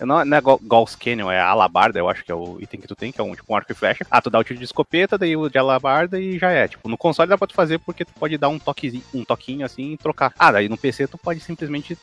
Não, 0.05 0.23
não 0.25 0.37
é 0.37 0.41
Gau- 0.41 0.59
Gauss 0.63 0.95
Canyon, 0.95 1.29
é 1.31 1.39
alabarda, 1.39 1.99
eu 1.99 2.09
acho 2.09 2.23
que 2.23 2.31
é 2.31 2.35
o 2.35 2.57
item 2.59 2.79
que 2.81 2.87
tu 2.87 2.95
tem, 2.95 3.11
que 3.11 3.19
é 3.21 3.23
um 3.23 3.35
tipo 3.35 3.51
um 3.51 3.55
arco 3.55 3.71
e 3.71 3.75
flecha. 3.75 4.05
Ah, 4.09 4.21
tu 4.21 4.29
dá 4.29 4.39
o 4.39 4.43
tiro 4.43 4.57
de 4.59 4.65
escopeta, 4.65 5.17
daí 5.17 5.35
o 5.37 5.49
de 5.49 5.57
alabarda 5.57 6.19
e 6.19 6.37
já 6.39 6.51
é. 6.51 6.67
Tipo, 6.67 6.89
no 6.89 6.97
console 6.97 7.29
dá 7.29 7.37
pra 7.37 7.47
tu 7.47 7.53
fazer 7.53 7.77
porque 7.79 8.03
tu 8.05 8.11
pode 8.19 8.37
dar 8.37 8.49
um 8.49 8.57
toquezinho, 8.59 9.03
um 9.13 9.23
toquinho 9.23 9.65
assim 9.65 9.93
e 9.93 9.97
trocar. 9.97 10.33
Ah, 10.37 10.51
daí 10.51 10.67
no 10.67 10.77
PC 10.77 11.07
tu 11.07 11.17
pode 11.17 11.39
simplesmente. 11.39 11.97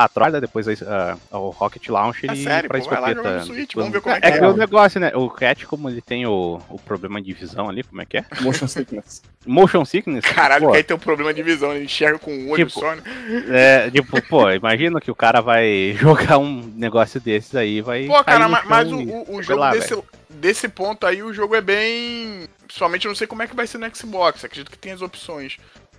Ah, 0.00 0.08
troca 0.08 0.40
depois 0.40 0.66
a, 0.82 1.16
a- 1.32 1.38
o 1.38 1.50
Rocket 1.50 1.88
Launcher 1.88 2.30
É 2.30 2.34
e 2.34 2.44
sério, 2.44 2.68
pra 2.68 2.78
pô, 2.78 2.88
vai 2.88 3.00
lá 3.00 3.10
escopeta. 3.10 3.44
Switch, 3.44 3.74
vamos 3.74 3.90
ver 3.92 4.00
como 4.00 4.14
é 4.14 4.20
que 4.20 4.26
é. 4.28 4.38
é. 4.38 4.46
o 4.46 4.56
negócio, 4.56 5.00
né? 5.00 5.10
O 5.14 5.28
Cat, 5.28 5.66
como 5.66 5.90
ele 5.90 6.00
tem 6.00 6.24
o, 6.26 6.60
o 6.68 6.78
problema 6.78 7.20
de 7.20 7.32
visão 7.32 7.68
ali, 7.68 7.82
como 7.82 8.00
é 8.00 8.06
que 8.06 8.18
é? 8.18 8.24
Motion 8.40 8.68
sickness. 8.68 9.22
Motion 9.44 9.84
sickness. 9.84 10.24
Caralho, 10.24 10.66
pô, 10.66 10.70
que 10.70 10.76
aí 10.76 10.82
tem 10.84 10.96
um 10.96 11.00
problema 11.00 11.34
de 11.34 11.42
visão, 11.42 11.72
ele 11.72 11.84
enxerga 11.86 12.18
com 12.18 12.32
um 12.32 12.50
olho 12.50 12.66
Tipo, 12.66 12.78
só, 12.80 12.94
né? 12.94 13.02
é, 13.50 13.90
tipo, 13.90 14.22
pô, 14.28 14.50
imagina 14.50 15.00
que 15.00 15.10
o 15.10 15.14
cara 15.16 15.40
vai 15.40 15.94
jogar 15.98 16.38
um 16.38 16.60
negócio 16.76 17.20
desses 17.20 17.54
aí, 17.56 17.80
vai. 17.80 18.06
Pô, 18.06 18.22
cara, 18.22 18.48
mas, 18.48 18.88
chão 18.88 18.98
o, 18.98 19.32
o- 19.32 19.36
o 19.38 19.42
jogo 19.42 19.60
lá, 19.60 19.72
desse, 19.72 20.00
desse 20.30 20.68
ponto 20.68 21.06
aí, 21.06 21.22
o 21.22 21.32
jogo 21.32 21.54
é 21.56 21.60
bem. 21.60 22.48
Principalmente 22.66 23.06
eu 23.06 23.08
não 23.10 23.16
sei 23.16 23.26
como 23.26 23.42
é 23.42 23.46
que 23.46 23.56
vai 23.56 23.66
ser 23.66 23.78
no 23.78 23.96
Xbox, 23.96 24.44
acredito 24.44 24.70
que 24.70 24.78
tem 24.78 24.92
as 24.92 25.02
opções. 25.02 25.56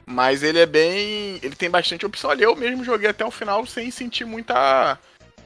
Mas 0.10 0.42
ele 0.42 0.58
é 0.60 0.66
bem. 0.66 1.40
Ele 1.44 1.56
tem 1.56 1.70
bastante 1.70 2.04
opção 2.06 2.32
ali. 2.32 2.42
Eu 2.44 2.56
mesmo 2.56 2.84
joguei 2.84 3.08
até 3.10 3.24
o 3.24 3.30
final 3.30 3.64
sem 3.68 3.92
sentir 3.92 4.26
muita. 4.26 4.98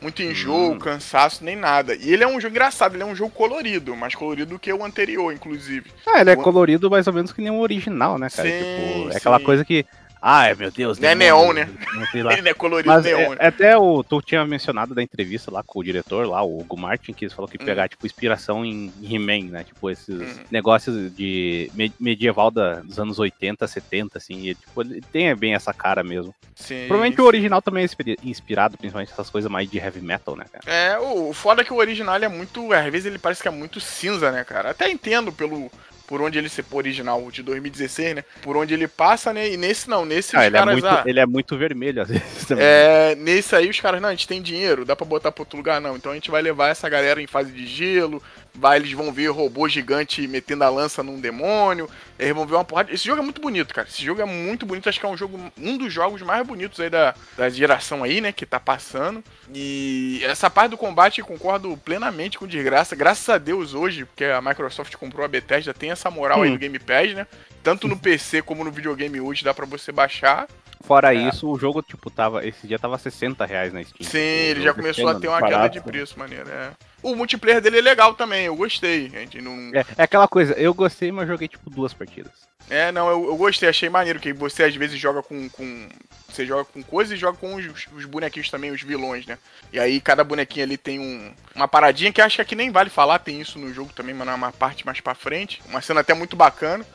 Muito 0.01 0.21
enjoo, 0.21 0.71
Hum. 0.73 0.79
cansaço, 0.79 1.43
nem 1.45 1.55
nada. 1.55 1.95
E 1.95 2.11
ele 2.11 2.23
é 2.23 2.27
um 2.27 2.39
jogo 2.39 2.51
engraçado, 2.53 2.93
ele 2.93 3.03
é 3.03 3.05
um 3.05 3.15
jogo 3.15 3.31
colorido, 3.31 3.95
mais 3.95 4.13
colorido 4.13 4.49
do 4.53 4.59
que 4.59 4.71
o 4.73 4.83
anterior, 4.83 5.31
inclusive. 5.33 5.89
Ah, 6.05 6.19
ele 6.19 6.29
é 6.29 6.33
O- 6.33 6.41
colorido 6.41 6.89
mais 6.89 7.07
ou 7.07 7.13
menos 7.13 7.31
que 7.31 7.41
nem 7.41 7.49
o 7.51 7.59
original, 7.61 8.17
né, 8.17 8.29
cara? 8.29 8.49
Sim, 8.49 8.57
tipo, 8.57 9.07
é 9.07 9.11
sim. 9.11 9.17
aquela 9.17 9.39
coisa 9.39 9.63
que. 9.63 9.85
Ai, 10.25 10.55
meu 10.55 10.71
Deus. 10.71 10.97
Não 10.97 11.09
é 11.09 11.13
neon, 11.15 11.51
né? 11.51 11.67
Ele 12.15 12.41
não 12.41 12.49
é 12.49 12.53
colorido 12.53 12.93
Mas 12.93 13.03
neon, 13.03 13.19
é, 13.19 13.29
né? 13.31 13.35
até 13.39 13.77
o 13.77 14.01
tu 14.01 14.21
tinha 14.21 14.45
mencionado 14.45 14.95
da 14.95 15.03
entrevista 15.03 15.51
lá 15.51 15.61
com 15.61 15.79
o 15.79 15.83
diretor 15.83 16.25
lá, 16.25 16.41
o 16.41 16.61
Hugo 16.61 16.77
Martin, 16.77 17.11
que 17.11 17.25
ele 17.25 17.33
falou 17.33 17.49
que 17.49 17.57
Hum. 17.57 17.65
pegar 17.65 17.89
tipo 17.89 18.05
inspiração 18.05 18.63
em 18.63 18.91
He-Man, 19.03 19.51
né? 19.51 19.63
Tipo 19.65 19.89
esses 19.89 20.39
Hum. 20.39 20.43
negócios 20.49 21.13
de 21.13 21.69
me- 21.73 21.91
medieval 21.99 22.49
da- 22.49 22.75
dos 22.79 22.97
anos 22.97 23.19
80, 23.19 23.67
70 23.67 24.17
assim, 24.17 24.47
e, 24.47 24.55
tipo, 24.55 24.81
ele 24.81 25.01
tem 25.11 25.35
bem 25.35 25.55
essa 25.55 25.73
cara 25.73 26.01
mesmo. 26.05 26.33
Sim, 26.55 26.85
Provavelmente 26.87 27.19
o 27.19 27.25
original 27.25 27.61
também 27.61 27.81
é 27.81 27.85
inspira- 27.85 28.15
inspirado, 28.23 28.77
principalmente 28.77 29.11
essas 29.11 29.29
coisas 29.29 29.51
mais 29.51 29.69
de 29.69 29.77
heavy 29.77 29.99
metal, 29.99 30.37
né, 30.37 30.45
cara? 30.49 30.63
É, 30.65 30.97
o 30.99 31.33
foda 31.33 31.63
é 31.63 31.65
que 31.65 31.73
o 31.73 31.77
original 31.77 32.15
é 32.15 32.27
muito. 32.29 32.71
Às 32.71 32.85
vezes 32.91 33.07
ele 33.07 33.19
parece 33.19 33.41
que 33.41 33.47
é 33.49 33.51
muito 33.51 33.81
cinza, 33.81 34.31
né, 34.31 34.43
cara? 34.45 34.69
Até 34.69 34.89
entendo 34.89 35.33
pelo. 35.33 35.69
Por 36.07 36.21
onde 36.21 36.37
ele 36.37 36.49
se 36.49 36.63
original 36.71 37.31
de 37.31 37.41
2016, 37.41 38.15
né? 38.15 38.23
Por 38.41 38.57
onde 38.57 38.73
ele 38.73 38.87
passa, 38.87 39.33
né? 39.33 39.49
E 39.51 39.57
nesse 39.57 39.89
não, 39.89 40.05
nesse 40.05 40.35
Ah, 40.35 40.45
ele, 40.45 40.55
é 40.57 40.59
caras. 40.59 40.73
muito, 40.73 40.87
ah, 40.87 41.03
ele 41.05 41.19
é 41.19 41.25
muito 41.25 41.57
vermelho 41.57 42.01
às 42.01 42.09
vezes 42.09 42.45
também. 42.47 42.63
é, 42.65 43.15
nesse 43.15 43.55
aí 43.55 43.69
os 43.69 43.79
caras, 43.79 44.01
não, 44.01 44.09
a 44.09 44.11
gente 44.11 44.27
tem 44.27 44.41
dinheiro, 44.41 44.85
dá 44.85 44.95
pra 44.95 45.05
botar 45.05 45.31
pra 45.31 45.41
outro 45.41 45.57
lugar, 45.57 45.79
não. 45.79 45.95
Então 45.95 46.11
a 46.11 46.15
gente 46.15 46.29
vai 46.29 46.41
levar 46.41 46.69
essa 46.69 46.89
galera 46.89 47.21
em 47.21 47.27
fase 47.27 47.51
de 47.51 47.65
gelo, 47.65 48.21
vai, 48.55 48.77
eles 48.77 48.91
vão 48.91 49.11
ver 49.11 49.27
robô 49.27 49.67
gigante 49.67 50.27
metendo 50.27 50.63
a 50.63 50.69
lança 50.69 51.01
num 51.03 51.19
demônio, 51.19 51.89
eles 52.19 52.33
vão 52.35 52.45
ver 52.45 52.55
uma 52.55 52.63
porrada. 52.63 52.93
Esse 52.93 53.05
jogo 53.05 53.21
é 53.21 53.23
muito 53.23 53.41
bonito, 53.41 53.73
cara. 53.73 53.87
Esse 53.87 54.03
jogo 54.03 54.21
é 54.21 54.25
muito 54.25 54.65
bonito, 54.65 54.87
acho 54.87 54.99
que 54.99 55.05
é 55.05 55.09
um 55.09 55.17
jogo, 55.17 55.39
um 55.57 55.77
dos 55.77 55.91
jogos 55.91 56.21
mais 56.21 56.45
bonitos 56.45 56.79
aí 56.79 56.89
da, 56.89 57.15
da 57.37 57.49
geração 57.49 58.03
aí, 58.03 58.21
né, 58.21 58.31
que 58.31 58.45
tá 58.45 58.59
passando. 58.59 59.23
E 59.53 60.21
essa 60.23 60.49
parte 60.49 60.71
do 60.71 60.77
combate 60.77 61.19
eu 61.19 61.25
concordo 61.25 61.75
plenamente 61.77 62.37
com 62.37 62.47
desgraça. 62.47 62.95
Graças 62.95 63.27
a 63.29 63.37
Deus 63.37 63.73
hoje, 63.73 64.05
porque 64.05 64.25
a 64.25 64.41
Microsoft 64.41 64.95
comprou 64.95 65.25
a 65.25 65.27
Bethesda, 65.27 65.73
tem 65.73 65.91
essa 65.91 66.09
moral 66.11 66.41
aí 66.43 66.49
Hum. 66.49 66.53
no 66.53 66.59
Game 66.59 66.79
Pass, 66.79 67.13
né? 67.13 67.27
Tanto 67.63 67.87
no 67.87 67.97
PC 67.97 68.41
como 68.41 68.63
no 68.63 68.71
videogame 68.71 69.19
hoje 69.21 69.43
dá 69.43 69.53
pra 69.53 69.65
você 69.65 69.91
baixar. 69.91 70.47
Fora 70.85 71.15
É. 71.15 71.29
isso, 71.29 71.49
o 71.49 71.57
jogo, 71.57 71.81
tipo, 71.81 72.09
tava. 72.11 72.45
Esse 72.45 72.67
dia 72.67 72.77
tava 72.77 72.97
60 72.97 73.45
reais 73.45 73.71
na 73.71 73.81
Steam. 73.81 73.95
Sim, 74.09 74.17
ele 74.17 74.61
já 74.61 74.73
começou 74.73 75.07
a 75.07 75.15
ter 75.15 75.29
uma 75.29 75.39
barato, 75.39 75.53
queda 75.53 75.69
de 75.69 75.81
preço, 75.81 76.19
maneiro. 76.19 76.49
É. 76.49 76.71
O 77.03 77.15
multiplayer 77.15 77.61
dele 77.61 77.79
é 77.79 77.81
legal 77.81 78.13
também, 78.15 78.45
eu 78.45 78.55
gostei. 78.55 79.09
Gente 79.09 79.41
não... 79.41 79.71
É, 79.73 79.85
é 79.97 80.03
aquela 80.03 80.27
coisa, 80.27 80.53
eu 80.53 80.73
gostei, 80.73 81.11
mas 81.11 81.27
joguei 81.27 81.47
tipo 81.47 81.69
duas 81.69 81.93
partidas. 81.93 82.31
É, 82.69 82.91
não, 82.93 83.09
eu, 83.09 83.25
eu 83.25 83.35
gostei, 83.35 83.67
achei 83.67 83.89
maneiro, 83.89 84.19
que 84.21 84.31
você 84.31 84.63
às 84.63 84.73
vezes 84.75 84.97
joga 84.97 85.21
com. 85.21 85.49
com 85.49 85.89
você 86.29 86.45
joga 86.45 86.63
com 86.63 86.81
coisas 86.81 87.13
e 87.15 87.19
joga 87.19 87.37
com 87.37 87.53
os, 87.55 87.65
os 87.93 88.05
bonequinhos 88.05 88.49
também, 88.49 88.71
os 88.71 88.81
vilões, 88.81 89.25
né? 89.25 89.37
E 89.71 89.77
aí 89.79 89.99
cada 89.99 90.23
bonequinho 90.23 90.65
ali 90.65 90.77
tem 90.77 90.97
um, 90.97 91.31
uma 91.53 91.67
paradinha 91.67 92.11
que 92.11 92.21
acho 92.21 92.37
que 92.37 92.41
aqui 92.41 92.55
nem 92.55 92.71
vale 92.71 92.89
falar, 92.89 93.19
tem 93.19 93.39
isso 93.41 93.59
no 93.59 93.71
jogo 93.73 93.91
também, 93.93 94.15
mas 94.15 94.25
numa 94.27 94.51
parte 94.51 94.85
mais 94.85 94.99
pra 95.01 95.13
frente. 95.13 95.61
Uma 95.67 95.81
cena 95.81 95.99
até 95.99 96.13
muito 96.13 96.35
bacana. 96.37 96.85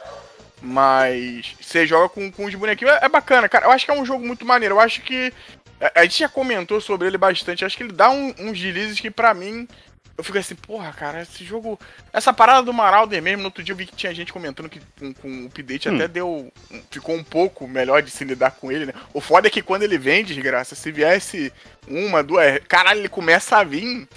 Mas 0.60 1.54
você 1.60 1.86
joga 1.86 2.08
com, 2.08 2.30
com 2.32 2.44
os 2.46 2.54
bonequinhos, 2.54 2.92
é, 2.94 3.04
é 3.04 3.08
bacana, 3.08 3.48
cara. 3.48 3.66
Eu 3.66 3.70
acho 3.70 3.84
que 3.84 3.90
é 3.90 3.94
um 3.94 4.04
jogo 4.04 4.26
muito 4.26 4.44
maneiro. 4.44 4.74
Eu 4.76 4.80
acho 4.80 5.02
que. 5.02 5.32
A, 5.80 6.00
a 6.00 6.02
gente 6.02 6.18
já 6.18 6.28
comentou 6.28 6.80
sobre 6.80 7.06
ele 7.06 7.18
bastante. 7.18 7.62
Eu 7.62 7.66
acho 7.66 7.76
que 7.76 7.82
ele 7.84 7.92
dá 7.92 8.10
um- 8.10 8.34
uns 8.38 8.58
deslizes 8.58 8.98
que 8.98 9.10
pra 9.10 9.34
mim. 9.34 9.68
Eu 10.18 10.24
fico 10.24 10.36
assim, 10.36 10.56
porra, 10.56 10.92
cara, 10.92 11.22
esse 11.22 11.44
jogo. 11.44 11.78
Essa 12.12 12.32
parada 12.32 12.64
do 12.64 12.72
Marauder 12.72 13.22
mesmo, 13.22 13.38
no 13.38 13.44
outro 13.46 13.62
dia 13.62 13.72
eu 13.72 13.76
vi 13.76 13.86
que 13.86 13.94
tinha 13.94 14.12
gente 14.12 14.32
comentando 14.32 14.68
que 14.68 14.80
com, 14.98 15.14
com 15.14 15.44
o 15.44 15.46
update 15.46 15.88
Hum. 15.88 15.94
até 15.94 16.08
deu. 16.08 16.52
Ficou 16.90 17.14
um 17.14 17.22
pouco 17.22 17.68
melhor 17.68 18.02
de 18.02 18.10
se 18.10 18.24
lidar 18.24 18.50
com 18.50 18.72
ele, 18.72 18.86
né? 18.86 18.92
O 19.14 19.20
foda 19.20 19.46
é 19.46 19.50
que 19.50 19.62
quando 19.62 19.84
ele 19.84 19.96
vem, 19.96 20.24
desgraça, 20.24 20.74
se 20.74 20.90
viesse 20.90 21.52
uma, 21.86 22.20
duas. 22.20 22.58
Caralho, 22.66 23.00
ele 23.00 23.08
começa 23.08 23.58
a 23.58 23.62
vir. 23.62 24.08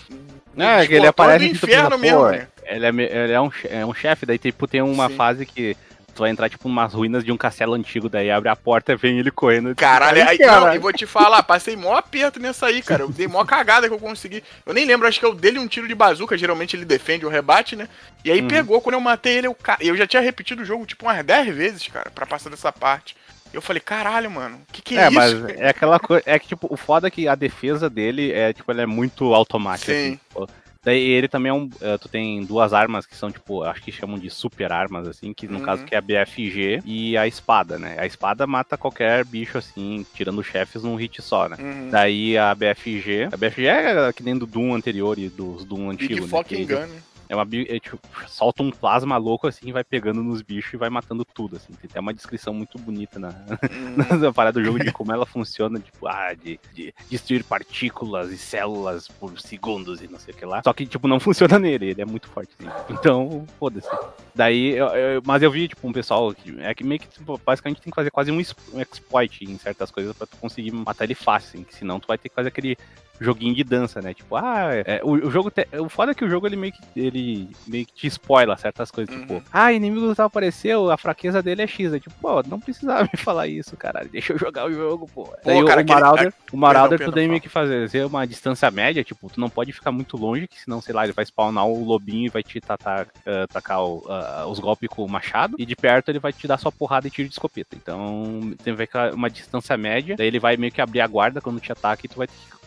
É, 0.57 0.85
que 0.87 0.93
ele 0.93 1.01
desbotando 1.01 1.07
aparece 1.07 1.49
tu 1.49 1.65
inferno 1.65 1.89
pensa, 1.91 1.97
mesmo, 1.97 2.29
né? 2.29 2.47
ele 2.65 2.85
é, 2.85 3.23
ele 3.23 3.33
é 3.33 3.41
um, 3.41 3.51
é 3.69 3.85
um 3.85 3.93
chefe, 3.93 4.25
daí 4.25 4.37
tipo, 4.37 4.67
tem 4.67 4.81
uma 4.81 5.07
Sim. 5.07 5.15
fase 5.15 5.45
que 5.45 5.77
tu 6.11 6.19
vai 6.21 6.29
entrar 6.29 6.49
tipo 6.49 6.67
umas 6.67 6.93
ruínas 6.93 7.23
de 7.23 7.31
um 7.31 7.37
castelo 7.37 7.73
antigo, 7.73 8.09
daí 8.09 8.29
abre 8.29 8.49
a 8.49 8.55
porta 8.55 8.93
e 8.93 8.95
vem 8.95 9.19
ele 9.19 9.31
correndo. 9.31 9.75
Caralho, 9.75 10.27
aí, 10.27 10.37
cara. 10.37 10.59
não, 10.61 10.73
e 10.75 10.77
vou 10.79 10.91
te 10.93 11.05
falar, 11.05 11.41
passei 11.43 11.75
mó 11.75 11.95
aperto 11.95 12.39
nessa 12.39 12.67
aí, 12.67 12.81
cara. 12.81 13.03
Eu 13.03 13.09
dei 13.09 13.27
mó 13.27 13.43
cagada 13.45 13.87
que 13.87 13.93
eu 13.93 13.99
consegui. 13.99 14.43
Eu 14.65 14.73
nem 14.73 14.85
lembro, 14.85 15.07
acho 15.07 15.19
que 15.19 15.25
eu 15.25 15.33
dei 15.33 15.57
um 15.57 15.67
tiro 15.67 15.87
de 15.87 15.95
bazuca, 15.95 16.37
geralmente 16.37 16.75
ele 16.75 16.85
defende 16.85 17.25
ou 17.25 17.31
rebate, 17.31 17.75
né? 17.75 17.87
E 18.23 18.31
aí 18.31 18.41
Uhum. 18.41 18.47
pegou, 18.47 18.81
quando 18.81 18.95
eu 18.95 19.01
matei 19.01 19.37
ele, 19.37 19.47
eu, 19.47 19.55
ca- 19.55 19.77
eu 19.81 19.95
já 19.97 20.05
tinha 20.05 20.21
repetido 20.21 20.61
o 20.61 20.65
jogo 20.65 20.85
tipo 20.85 21.05
umas 21.05 21.23
10 21.25 21.55
vezes, 21.55 21.87
cara, 21.87 22.11
pra 22.11 22.25
passar 22.25 22.49
dessa 22.49 22.71
parte. 22.71 23.15
Eu 23.53 23.61
falei, 23.61 23.81
caralho, 23.81 24.31
mano, 24.31 24.61
que 24.71 24.81
que 24.81 24.97
é, 24.97 25.01
É, 25.01 25.07
isso? 25.07 25.13
mas 25.15 25.43
é 25.59 25.69
aquela 25.69 25.99
coisa. 25.99 26.23
É 26.25 26.39
que, 26.39 26.47
tipo, 26.47 26.67
o 26.69 26.77
foda 26.77 27.07
é 27.07 27.11
que 27.11 27.27
a 27.27 27.35
defesa 27.35 27.89
dele 27.89 28.31
é, 28.31 28.53
tipo, 28.53 28.71
ela 28.71 28.81
é 28.81 28.85
muito 28.85 29.33
automática. 29.33 29.91
Sim. 29.91 29.99
assim, 30.07 30.15
tipo, 30.29 30.49
daí 30.83 30.99
ele 31.01 31.27
também 31.27 31.49
é 31.49 31.53
um. 31.53 31.69
eh, 31.81 31.97
tu 31.97 32.07
tem 32.09 32.43
duas 32.45 32.73
armas 32.73 33.05
que 33.05 33.15
são, 33.15 33.31
tipo, 33.31 33.63
acho 33.63 33.81
que 33.81 33.91
chamam 33.91 34.17
de 34.17 34.29
super 34.29 34.71
armas, 34.71 35.07
assim, 35.07 35.33
que 35.33 35.47
no 35.47 35.55
Uhum. 35.59 35.65
caso 35.65 35.85
que 35.85 35.93
é 35.95 35.97
a 35.97 36.01
BFG 36.01 36.81
e 36.85 37.17
a 37.17 37.27
espada, 37.27 37.77
né? 37.77 37.95
A 37.99 38.05
espada 38.05 38.45
mata 38.47 38.77
qualquer 38.77 39.23
bicho, 39.25 39.57
assim, 39.57 40.05
tirando 40.13 40.43
chefes 40.43 40.83
num 40.83 40.95
hit 40.95 41.21
só, 41.21 41.47
né? 41.49 41.57
Uhum. 41.59 41.89
Daí 41.89 42.37
a 42.37 42.53
BFG. 42.55 43.29
A 43.31 43.37
BFG 43.37 43.65
é 43.67 44.13
que 44.13 44.23
nem 44.23 44.37
do 44.37 44.45
Doom 44.45 44.73
anterior 44.73 45.17
e 45.19 45.29
dos 45.29 45.63
Doom 45.65 45.89
Big 45.89 46.03
antigo, 46.03 46.21
né? 46.21 46.27
fucking 46.27 46.65
que- 46.65 46.75
gun, 46.75 46.87
né? 46.87 47.01
É 47.31 47.35
uma 47.35 47.47
é, 47.53 47.79
tipo, 47.79 47.97
solta 48.27 48.61
um 48.61 48.69
plasma 48.69 49.15
louco 49.15 49.47
assim 49.47 49.69
e 49.69 49.71
vai 49.71 49.85
pegando 49.85 50.21
nos 50.21 50.41
bichos 50.41 50.73
e 50.73 50.77
vai 50.77 50.89
matando 50.89 51.23
tudo, 51.23 51.55
assim. 51.55 51.71
Tem 51.71 51.89
até 51.89 51.99
uma 52.01 52.13
descrição 52.13 52.53
muito 52.53 52.77
bonita 52.77 53.17
na, 53.17 53.29
hum. 53.29 53.95
na 54.19 54.33
parada 54.33 54.59
do 54.59 54.65
jogo 54.65 54.77
de 54.77 54.91
como 54.91 55.13
ela 55.13 55.25
funciona, 55.25 55.79
tipo, 55.79 56.07
ah, 56.07 56.33
de, 56.33 56.59
de, 56.73 56.93
destruir 57.09 57.45
partículas 57.45 58.31
e 58.31 58.37
células 58.37 59.07
por 59.07 59.39
segundos 59.39 60.01
e 60.01 60.09
não 60.09 60.19
sei 60.19 60.33
o 60.33 60.37
que 60.37 60.45
lá. 60.45 60.61
Só 60.61 60.73
que, 60.73 60.85
tipo, 60.85 61.07
não 61.07 61.21
funciona 61.23 61.57
nele, 61.57 61.91
ele 61.91 62.01
é 62.01 62.05
muito 62.05 62.27
forte, 62.27 62.51
assim. 62.59 62.69
Então, 62.89 63.47
foda-se. 63.57 63.87
Daí, 64.35 64.71
eu, 64.71 64.87
eu, 64.87 65.21
mas 65.25 65.41
eu 65.41 65.49
vi, 65.49 65.69
tipo, 65.69 65.87
um 65.87 65.93
pessoal 65.93 66.33
que 66.33 66.59
é 66.59 66.75
que 66.75 66.83
meio 66.83 66.99
que, 66.99 67.07
tipo, 67.07 67.39
basicamente 67.45 67.81
tem 67.81 67.91
que 67.91 67.95
fazer 67.95 68.11
quase 68.11 68.29
um, 68.29 68.35
um 68.73 68.81
exploit 68.81 69.45
em 69.45 69.57
certas 69.57 69.89
coisas 69.89 70.13
pra 70.17 70.27
tu 70.27 70.35
conseguir 70.35 70.71
matar 70.71 71.05
ele 71.05 71.15
fácil, 71.15 71.47
assim, 71.47 71.63
que 71.63 71.75
senão 71.75 71.97
tu 71.97 72.09
vai 72.09 72.17
ter 72.17 72.27
que 72.27 72.35
fazer 72.35 72.49
aquele 72.49 72.77
joguinho 73.21 73.53
de 73.53 73.63
dança, 73.63 74.01
né? 74.01 74.13
Tipo, 74.13 74.35
ah, 74.35 74.69
é, 74.73 74.99
o, 75.03 75.11
o, 75.11 75.31
jogo. 75.31 75.51
Te, 75.51 75.67
o 75.79 75.87
foda 75.87 76.11
é 76.11 76.15
que 76.15 76.25
o 76.25 76.29
jogo 76.29 76.47
ele 76.47 76.55
meio 76.55 76.73
que, 76.73 76.81
ele 76.99 77.49
meio 77.67 77.85
que 77.85 77.93
te 77.93 78.07
spoila 78.07 78.57
certas 78.57 78.89
coisas. 78.89 79.13
Tipo, 79.13 79.33
uhum. 79.33 79.39
Tipo, 79.39 79.49
ah, 79.53 79.71
inimigo 79.71 80.15
tal 80.15 80.25
apareceu, 80.25 80.89
a 80.89 80.97
fraqueza 80.97 81.41
dele 81.41 81.61
é 81.61 81.67
X. 81.67 81.93
É 81.93 81.99
tipo, 81.99 82.15
pô, 82.19 82.41
não 82.43 82.59
precisava 82.59 83.03
me 83.13 83.19
falar 83.19 83.47
isso, 83.47 83.77
caralho. 83.77 84.09
Deixa 84.09 84.33
eu 84.33 84.39
jogar 84.39 84.65
o 84.65 84.73
jogo, 84.73 85.07
pô. 85.13 85.25
pô 85.25 85.37
Daí 85.45 85.63
cara, 85.65 85.81
o, 85.81 85.87
Marauder, 85.87 86.27
aquele... 86.27 86.33
o 86.51 86.57
Marauder 86.57 87.05
tu 87.05 87.11
tem 87.11 87.27
meio 87.27 87.41
que 87.41 87.49
fazer 87.49 88.05
uma 88.05 88.25
distância 88.25 88.71
média, 88.71 89.03
tipo, 89.03 89.29
tu 89.29 89.39
não 89.39 89.49
pode 89.49 89.71
ficar 89.71 89.91
muito 89.91 90.17
longe, 90.17 90.47
que 90.47 90.59
senão, 90.59 90.81
sei 90.81 90.95
lá, 90.95 91.03
ele 91.03 91.13
vai 91.13 91.25
spawnar 91.25 91.67
o 91.67 91.85
lobinho 91.85 92.25
e 92.25 92.29
vai 92.29 92.41
te 92.41 92.59
tatar, 92.59 93.05
uh, 93.05 93.47
tacar 93.51 93.83
o, 93.83 93.97
uh, 93.99 94.49
os 94.49 94.59
golpes 94.59 94.89
com 94.89 95.05
o 95.05 95.09
machado. 95.09 95.55
E 95.59 95.65
de 95.65 95.75
perto 95.75 96.09
ele 96.09 96.19
vai 96.19 96.33
te 96.33 96.47
dar 96.47 96.57
só 96.57 96.71
porrada 96.71 97.07
e 97.07 97.11
tiro 97.11 97.27
de 97.27 97.35
escopeta. 97.35 97.75
Então 97.75 98.39
tem 98.63 98.75
que 98.75 98.85
ver 98.85 99.13
uma 99.13 99.29
distância 99.29 99.77
média. 99.77 100.15
Daí 100.17 100.27
ele 100.27 100.39
vai 100.39 100.57
meio 100.57 100.71
que 100.71 100.81
abrir 100.81 101.01
a 101.01 101.07
guarda 101.07 101.39
quando 101.39 101.59
te 101.59 101.71
ataca 101.71 102.03
e 102.03 102.09
tu 102.09 102.17
vai 102.17 102.27
contra-atacar, 102.27 102.60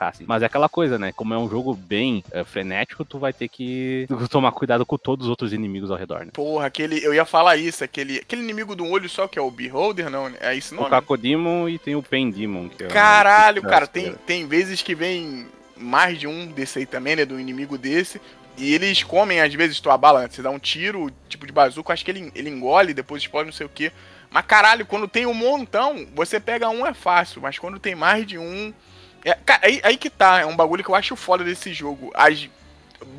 assim. 0.00 0.24
Mas 0.26 0.42
é 0.42 0.46
aquela 0.46 0.68
coisa, 0.68 0.98
né? 0.98 1.12
Como 1.12 1.34
é 1.34 1.38
um 1.38 1.48
jogo 1.48 1.74
bem 1.74 2.24
é, 2.30 2.44
frenético, 2.44 3.04
tu 3.04 3.18
vai 3.18 3.32
ter 3.32 3.48
que 3.48 4.06
tomar 4.30 4.52
cuidado 4.52 4.86
com 4.86 4.96
todos 4.96 5.26
os 5.26 5.30
outros 5.30 5.52
inimigos 5.52 5.90
ao 5.90 5.96
redor, 5.96 6.20
né? 6.24 6.30
Porra, 6.32 6.66
aquele. 6.66 7.04
Eu 7.04 7.12
ia 7.12 7.24
falar 7.24 7.56
isso, 7.56 7.84
aquele, 7.84 8.18
aquele 8.18 8.42
inimigo 8.42 8.74
do 8.74 8.86
olho 8.86 9.08
só 9.08 9.28
que 9.28 9.38
é 9.38 9.42
o 9.42 9.50
Beholder, 9.50 10.10
não? 10.10 10.30
É 10.40 10.54
isso 10.54 10.74
não? 10.74 10.84
O 10.84 10.90
Cacodemon 10.90 11.68
e 11.68 11.78
tem 11.78 11.94
o 11.94 12.02
Pendemon. 12.02 12.68
É 12.78 12.86
Caralho, 12.86 13.62
o... 13.62 13.66
cara, 13.66 13.86
tem, 13.86 14.14
tem 14.26 14.46
vezes 14.46 14.82
que 14.82 14.94
vem 14.94 15.46
mais 15.76 16.18
de 16.18 16.26
um 16.26 16.46
desse 16.46 16.78
aí 16.78 16.86
também, 16.86 17.16
né? 17.16 17.24
Do 17.24 17.38
inimigo 17.38 17.76
desse. 17.76 18.20
E 18.56 18.74
eles 18.74 19.02
comem, 19.02 19.40
às 19.40 19.52
vezes, 19.54 19.80
tua 19.80 19.96
bala, 19.96 20.22
né? 20.22 20.28
Você 20.30 20.42
dá 20.42 20.50
um 20.50 20.58
tiro, 20.58 21.10
tipo 21.28 21.46
de 21.46 21.52
bazuca, 21.52 21.92
acho 21.92 22.04
que 22.04 22.10
ele, 22.10 22.30
ele 22.34 22.50
engole, 22.50 22.92
depois 22.92 23.22
explode 23.22 23.46
não 23.46 23.52
sei 23.52 23.66
o 23.66 23.70
que. 23.70 23.90
Mas 24.30 24.46
caralho, 24.46 24.86
quando 24.86 25.06
tem 25.06 25.26
um 25.26 25.34
montão, 25.34 26.06
você 26.14 26.40
pega 26.40 26.68
um 26.68 26.86
é 26.86 26.94
fácil, 26.94 27.42
mas 27.42 27.58
quando 27.58 27.78
tem 27.78 27.94
mais 27.94 28.26
de 28.26 28.38
um, 28.38 28.72
é, 29.24 29.34
cara, 29.34 29.60
aí, 29.64 29.80
aí 29.84 29.96
que 29.96 30.10
tá, 30.10 30.40
é 30.40 30.46
um 30.46 30.56
bagulho 30.56 30.82
que 30.82 30.90
eu 30.90 30.94
acho 30.94 31.14
foda 31.16 31.44
desse 31.44 31.72
jogo. 31.72 32.10
As, 32.14 32.48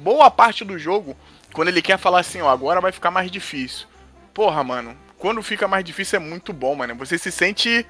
boa 0.01 0.29
parte 0.29 0.65
do 0.65 0.77
jogo, 0.77 1.15
quando 1.53 1.69
ele 1.69 1.81
quer 1.81 1.97
falar 1.97 2.19
assim, 2.19 2.41
ó, 2.41 2.49
agora 2.49 2.81
vai 2.81 2.91
ficar 2.91 3.11
mais 3.11 3.31
difícil. 3.31 3.87
Porra, 4.33 4.63
mano, 4.63 4.97
quando 5.17 5.41
fica 5.41 5.67
mais 5.67 5.85
difícil 5.85 6.17
é 6.17 6.19
muito 6.19 6.51
bom, 6.51 6.75
mano. 6.75 6.95
Você 6.95 7.17
se 7.17 7.31
sente. 7.31 7.85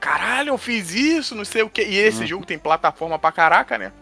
Caralho, 0.00 0.48
eu 0.48 0.58
fiz 0.58 0.92
isso, 0.92 1.34
não 1.34 1.44
sei 1.44 1.62
o 1.62 1.70
que. 1.70 1.82
E 1.82 1.96
esse 1.96 2.22
uhum. 2.22 2.26
jogo 2.26 2.46
tem 2.46 2.58
plataforma 2.58 3.18
pra 3.18 3.30
caraca, 3.30 3.78
né? 3.78 3.92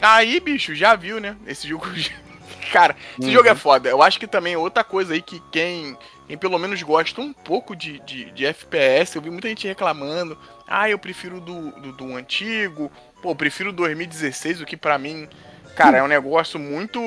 Aí, 0.00 0.38
bicho, 0.40 0.74
já 0.74 0.94
viu, 0.94 1.18
né? 1.20 1.36
Esse 1.46 1.66
jogo. 1.66 1.86
Cara, 2.70 2.94
esse 3.18 3.28
uhum. 3.28 3.32
jogo 3.32 3.48
é 3.48 3.54
foda. 3.54 3.88
Eu 3.88 4.02
acho 4.02 4.20
que 4.20 4.26
também 4.26 4.56
outra 4.56 4.84
coisa 4.84 5.14
aí 5.14 5.22
que 5.22 5.40
quem, 5.50 5.96
quem 6.26 6.36
pelo 6.36 6.58
menos 6.58 6.82
gosta 6.82 7.20
um 7.20 7.32
pouco 7.32 7.74
de, 7.74 7.98
de, 8.00 8.30
de 8.32 8.44
FPS, 8.44 9.16
eu 9.16 9.22
vi 9.22 9.30
muita 9.30 9.48
gente 9.48 9.66
reclamando. 9.66 10.36
Ah, 10.74 10.88
eu 10.88 10.98
prefiro 10.98 11.38
do, 11.38 11.70
do, 11.72 11.92
do 11.92 12.16
antigo. 12.16 12.90
Pô, 13.20 13.32
eu 13.32 13.36
prefiro 13.36 13.74
2016, 13.74 14.62
o 14.62 14.64
que 14.64 14.74
para 14.74 14.96
mim, 14.96 15.28
cara, 15.76 15.98
é 15.98 16.02
um 16.02 16.08
negócio 16.08 16.58
muito. 16.58 16.98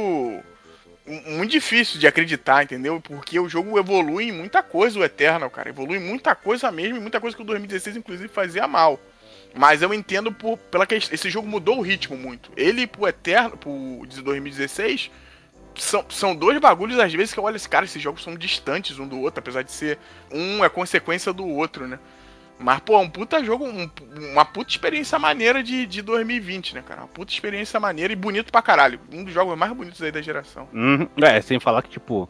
Muito 1.28 1.52
difícil 1.52 2.00
de 2.00 2.06
acreditar, 2.06 2.64
entendeu? 2.64 3.02
Porque 3.02 3.40
o 3.40 3.50
jogo 3.50 3.80
evolui 3.80 4.26
em 4.26 4.32
muita 4.32 4.62
coisa, 4.62 5.00
o 5.00 5.04
Eternal, 5.04 5.50
cara. 5.50 5.70
Evolui 5.70 5.98
muita 5.98 6.36
coisa 6.36 6.72
mesmo, 6.72 6.98
e 6.98 7.00
muita 7.00 7.20
coisa 7.20 7.36
que 7.36 7.42
o 7.42 7.46
2016, 7.46 7.98
inclusive, 7.98 8.28
fazia 8.28 8.68
mal. 8.68 9.00
Mas 9.56 9.82
eu 9.82 9.92
entendo 9.94 10.32
por, 10.32 10.58
pela 10.58 10.86
que 10.86 10.94
esse 10.94 11.30
jogo 11.32 11.48
mudou 11.48 11.80
o 11.80 11.82
ritmo 11.82 12.16
muito. 12.16 12.52
Ele 12.56 12.86
pro 12.86 13.08
Eterno, 13.08 13.58
pro 13.58 14.06
de 14.08 14.22
2016, 14.22 15.10
são, 15.76 16.06
são 16.10 16.36
dois 16.36 16.60
bagulhos, 16.60 17.00
às 17.00 17.12
vezes, 17.12 17.34
que 17.34 17.40
eu 17.40 17.44
olho 17.44 17.56
esse 17.56 17.70
cara, 17.70 17.86
esses 17.86 18.02
jogos 18.02 18.24
são 18.24 18.36
distantes 18.36 19.00
um 19.00 19.08
do 19.08 19.20
outro, 19.20 19.40
apesar 19.40 19.64
de 19.64 19.72
ser 19.72 19.98
um 20.32 20.64
é 20.64 20.70
consequência 20.70 21.34
do 21.34 21.48
outro, 21.48 21.88
né? 21.88 21.98
Mas, 22.58 22.80
pô, 22.80 22.94
é 22.94 23.00
um 23.00 23.10
puta 23.10 23.44
jogo, 23.44 23.66
um, 23.66 23.90
uma 24.32 24.46
puta 24.46 24.72
experiência 24.72 25.20
maneira 25.20 25.62
de, 25.62 25.86
de 25.86 26.02
2020, 26.02 26.76
né, 26.76 26.84
cara? 26.86 27.02
Uma 27.02 27.08
puta 27.08 27.32
experiência 27.32 27.80
maneira 27.80 28.14
e 28.14 28.16
bonito 28.16 28.52
pra 28.52 28.62
caralho. 28.62 29.00
Um 29.12 29.24
dos 29.24 29.34
jogos 29.34 29.58
mais 29.58 29.74
bonitos 29.74 30.02
aí 30.02 30.12
da 30.12 30.22
geração. 30.22 30.68
Uhum. 30.74 31.08
É, 31.18 31.42
sem 31.42 31.60
falar 31.60 31.82
que, 31.82 31.90
tipo, 31.90 32.30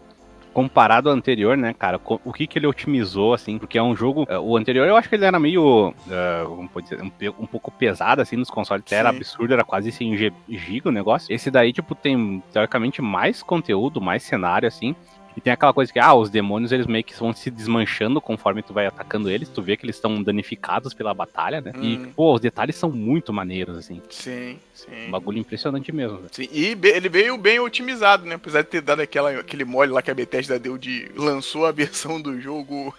comparado 0.56 1.10
ao 1.10 1.16
anterior, 1.16 1.58
né, 1.58 1.74
cara, 1.74 2.00
o 2.06 2.32
que 2.32 2.48
que 2.48 2.58
ele 2.58 2.66
otimizou, 2.66 3.34
assim, 3.34 3.60
porque 3.60 3.78
é 3.78 3.84
um 3.84 3.94
jogo, 3.94 4.26
é, 4.30 4.40
o 4.40 4.56
anterior 4.56 4.88
eu 4.88 4.96
acho 4.96 5.10
que 5.10 5.16
ele 5.16 5.26
era 5.26 5.38
meio, 5.38 5.90
uh, 5.90 6.82
dizer, 6.82 7.02
um, 7.02 7.44
um, 7.44 7.46
pouco 7.46 7.70
pesado, 7.70 8.22
assim, 8.22 8.38
nos 8.38 8.50
consoles, 8.50 8.82
até 8.88 8.96
era 8.96 9.10
absurdo, 9.10 9.54
era 9.54 9.66
quase 9.66 9.90
assim, 9.90 10.16
giga 10.48 10.88
o 10.88 10.94
negócio. 10.94 11.34
Esse 11.34 11.52
daí, 11.52 11.74
tipo, 11.74 11.94
tem, 11.94 12.42
teoricamente, 12.54 13.02
mais 13.02 13.44
conteúdo, 13.44 14.00
mais 14.00 14.24
cenário, 14.24 14.66
assim, 14.66 14.96
e 15.36 15.42
tem 15.42 15.52
aquela 15.52 15.74
coisa 15.74 15.92
que, 15.92 16.00
ah, 16.00 16.14
os 16.14 16.30
demônios 16.30 16.72
eles 16.72 16.88
meio 16.88 17.04
que 17.04 17.14
vão 17.14 17.34
se 17.34 17.52
desmanchando 17.52 18.22
conforme 18.22 18.64
tu 18.64 18.74
vai 18.74 18.86
atacando 18.86 19.30
eles. 19.30 19.50
Tu 19.50 19.62
vê 19.62 19.76
que 19.76 19.86
eles 19.86 19.98
estão 19.98 20.24
danificados 20.24 20.94
pela 20.94 21.14
batalha, 21.14 21.60
né? 21.60 21.74
Hum. 21.76 21.84
E, 21.84 22.08
pô, 22.08 22.34
os 22.34 22.42
detalhes 22.42 22.76
são 22.78 22.90
muito 22.90 23.34
maneiros, 23.34 23.78
assim. 23.78 24.02
Sim, 24.10 24.58
sim. 24.74 25.08
Um 25.08 25.12
bagulho 25.12 25.38
impressionante 25.38 25.92
mesmo. 25.92 26.22
Sim, 26.32 26.48
e 26.52 26.78
ele 26.84 27.10
veio 27.10 27.38
bem 27.38 27.60
otimizado, 27.60 28.26
né? 28.26 28.36
Apesar 28.36 28.62
de 28.62 28.70
ter 28.70 28.82
dado 28.82 29.02
aquela, 29.02 29.32
aquele 29.32 29.66
mole 29.66 29.92
lá 29.92 30.02
que 30.02 30.10
a 30.10 30.16
Bethesda 30.16 30.58
deu 30.58 30.78
de. 30.78 31.12
lançou 31.16 31.66
a 31.66 31.72
versão 31.74 32.22
do 32.22 32.40
jogo. 32.40 32.96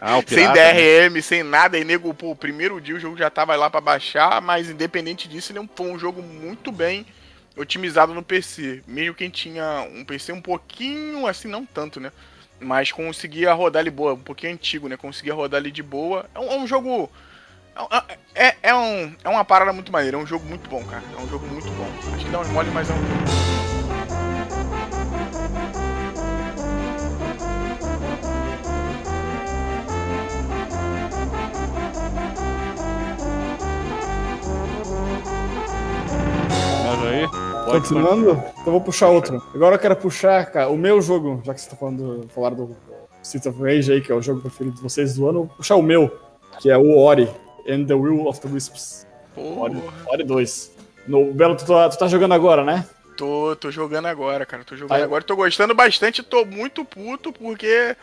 Ah, 0.00 0.20
pirata, 0.24 0.34
sem 0.34 0.48
DRM, 0.52 1.14
né? 1.14 1.20
sem 1.20 1.42
nada, 1.42 1.78
e 1.78 1.84
nego, 1.84 2.14
pô, 2.14 2.30
o 2.30 2.36
primeiro 2.36 2.80
dia 2.80 2.96
o 2.96 3.00
jogo 3.00 3.16
já 3.16 3.28
tava 3.28 3.54
lá 3.56 3.68
para 3.68 3.80
baixar, 3.82 4.40
mas 4.40 4.70
independente 4.70 5.28
disso, 5.28 5.52
ele 5.52 5.58
é 5.58 5.68
foi 5.74 5.90
um 5.90 5.98
jogo 5.98 6.22
muito 6.22 6.72
bem 6.72 7.04
otimizado 7.56 8.14
no 8.14 8.22
PC. 8.22 8.82
Mesmo 8.86 9.14
quem 9.14 9.30
tinha 9.30 9.88
um 9.92 10.04
PC 10.04 10.32
um 10.32 10.40
pouquinho, 10.40 11.26
assim, 11.26 11.48
não 11.48 11.64
tanto, 11.64 11.98
né? 11.98 12.12
Mas 12.60 12.92
conseguia 12.92 13.52
rodar 13.52 13.80
ali 13.80 13.90
boa, 13.90 14.14
um 14.14 14.18
pouquinho 14.18 14.52
antigo, 14.52 14.88
né? 14.88 14.96
Conseguia 14.96 15.34
rodar 15.34 15.60
ali 15.60 15.70
de 15.70 15.82
boa. 15.82 16.26
É 16.34 16.38
um, 16.38 16.52
é 16.52 16.56
um 16.58 16.66
jogo. 16.66 17.10
É, 18.34 18.46
é, 18.48 18.56
é, 18.62 18.74
um, 18.74 19.14
é 19.22 19.28
uma 19.28 19.44
parada 19.44 19.72
muito 19.72 19.92
maneira, 19.92 20.16
é 20.16 20.20
um 20.20 20.26
jogo 20.26 20.46
muito 20.46 20.68
bom, 20.68 20.82
cara. 20.84 21.02
É 21.16 21.20
um 21.20 21.28
jogo 21.28 21.46
muito 21.46 21.70
bom. 21.72 21.88
Acho 22.14 22.24
que 22.24 22.30
dá 22.30 22.40
um 22.40 22.48
mole, 22.48 22.70
mas 22.70 22.88
é 22.88 22.92
um. 22.92 23.66
aí. 37.06 37.45
Pode, 37.66 37.80
Continuando, 37.80 38.36
pode. 38.36 38.60
então 38.60 38.72
vou 38.72 38.80
puxar 38.80 39.08
outro. 39.08 39.42
Agora 39.52 39.74
eu 39.74 39.78
quero 39.78 39.96
puxar, 39.96 40.46
cara, 40.46 40.68
o 40.68 40.78
meu 40.78 41.02
jogo, 41.02 41.42
já 41.44 41.52
que 41.52 41.60
você 41.60 41.68
tá 41.68 41.76
falando, 41.76 42.28
falaram 42.32 42.56
do 42.56 42.76
City 43.22 43.48
of 43.48 43.60
Rage 43.60 43.92
aí, 43.92 44.00
que 44.00 44.12
é 44.12 44.14
o 44.14 44.22
jogo 44.22 44.40
preferido 44.40 44.76
de 44.76 44.82
vocês 44.82 45.16
do 45.16 45.28
ano, 45.28 45.44
vou 45.44 45.56
puxar 45.56 45.74
o 45.74 45.82
meu, 45.82 46.16
que 46.60 46.70
é 46.70 46.78
o 46.78 46.96
Ori 46.96 47.28
and 47.68 47.84
the 47.86 47.94
Will 47.94 48.26
of 48.28 48.40
the 48.40 48.48
Wisps. 48.48 49.06
Ori, 49.36 49.82
Ori 50.06 50.24
2. 50.24 50.72
No, 51.08 51.32
Belo, 51.32 51.56
tu 51.56 51.66
tá, 51.66 51.88
tu 51.88 51.98
tá 51.98 52.06
jogando 52.06 52.34
agora, 52.34 52.64
né? 52.64 52.86
Tô, 53.16 53.56
tô 53.56 53.70
jogando 53.70 54.06
agora, 54.06 54.44
cara. 54.46 54.64
Tô 54.64 54.76
jogando 54.76 54.96
aí. 54.96 55.02
agora. 55.02 55.24
Tô 55.24 55.34
gostando 55.34 55.74
bastante. 55.74 56.22
Tô 56.22 56.44
muito 56.44 56.84
puto 56.84 57.32
porque 57.32 57.96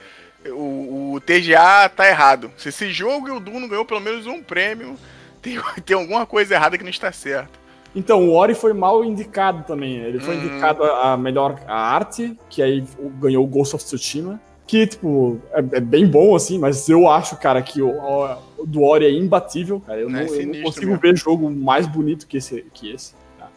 o, 0.47 1.13
o, 1.13 1.21
TGA 1.21 1.89
tá 1.89 2.07
errado. 2.07 2.51
Se 2.57 2.69
esse 2.69 2.91
jogo 2.91 3.27
e 3.27 3.31
o 3.31 3.39
Doom 3.39 3.61
não 3.61 3.67
ganhou 3.67 3.85
pelo 3.85 4.01
menos 4.01 4.25
um 4.25 4.41
prêmio, 4.41 4.97
tem, 5.41 5.59
tem 5.85 5.95
alguma 5.95 6.25
coisa 6.25 6.53
errada 6.53 6.77
que 6.77 6.83
não 6.83 6.89
está 6.89 7.11
certo. 7.11 7.62
Então, 7.95 8.27
o 8.27 8.33
Ori 8.33 8.55
foi 8.55 8.73
mal 8.73 9.03
indicado 9.03 9.63
também. 9.63 9.97
Ele 9.97 10.19
foi 10.19 10.35
hum. 10.35 10.39
indicado 10.39 10.83
a, 10.83 11.15
melhor 11.15 11.59
a 11.67 11.75
arte, 11.75 12.37
que 12.49 12.61
aí 12.61 12.83
ganhou 13.19 13.43
o 13.43 13.47
Ghost 13.47 13.75
of 13.75 13.85
Tsushima. 13.85 14.39
Que, 14.65 14.87
tipo, 14.87 15.39
é, 15.51 15.59
é, 15.59 15.79
bem 15.79 16.07
bom, 16.07 16.35
assim, 16.35 16.57
mas 16.57 16.87
eu 16.89 17.07
acho, 17.07 17.37
cara, 17.37 17.61
que 17.61 17.81
o, 17.81 17.91
o 18.57 18.65
do 18.65 18.81
Ori 18.81 19.05
é 19.05 19.11
imbatível, 19.11 19.79
cara. 19.79 19.99
Eu, 19.99 20.09
não, 20.09 20.19
é 20.19 20.23
eu 20.23 20.47
não 20.47 20.63
consigo 20.63 20.87
mesmo. 20.87 21.01
ver 21.01 21.17
jogo 21.17 21.51
mais 21.51 21.85
bonito 21.85 22.25
que 22.25 22.37
esse. 22.37 22.65
Que 22.73 22.91
esse 22.91 23.13
tá? 23.37 23.49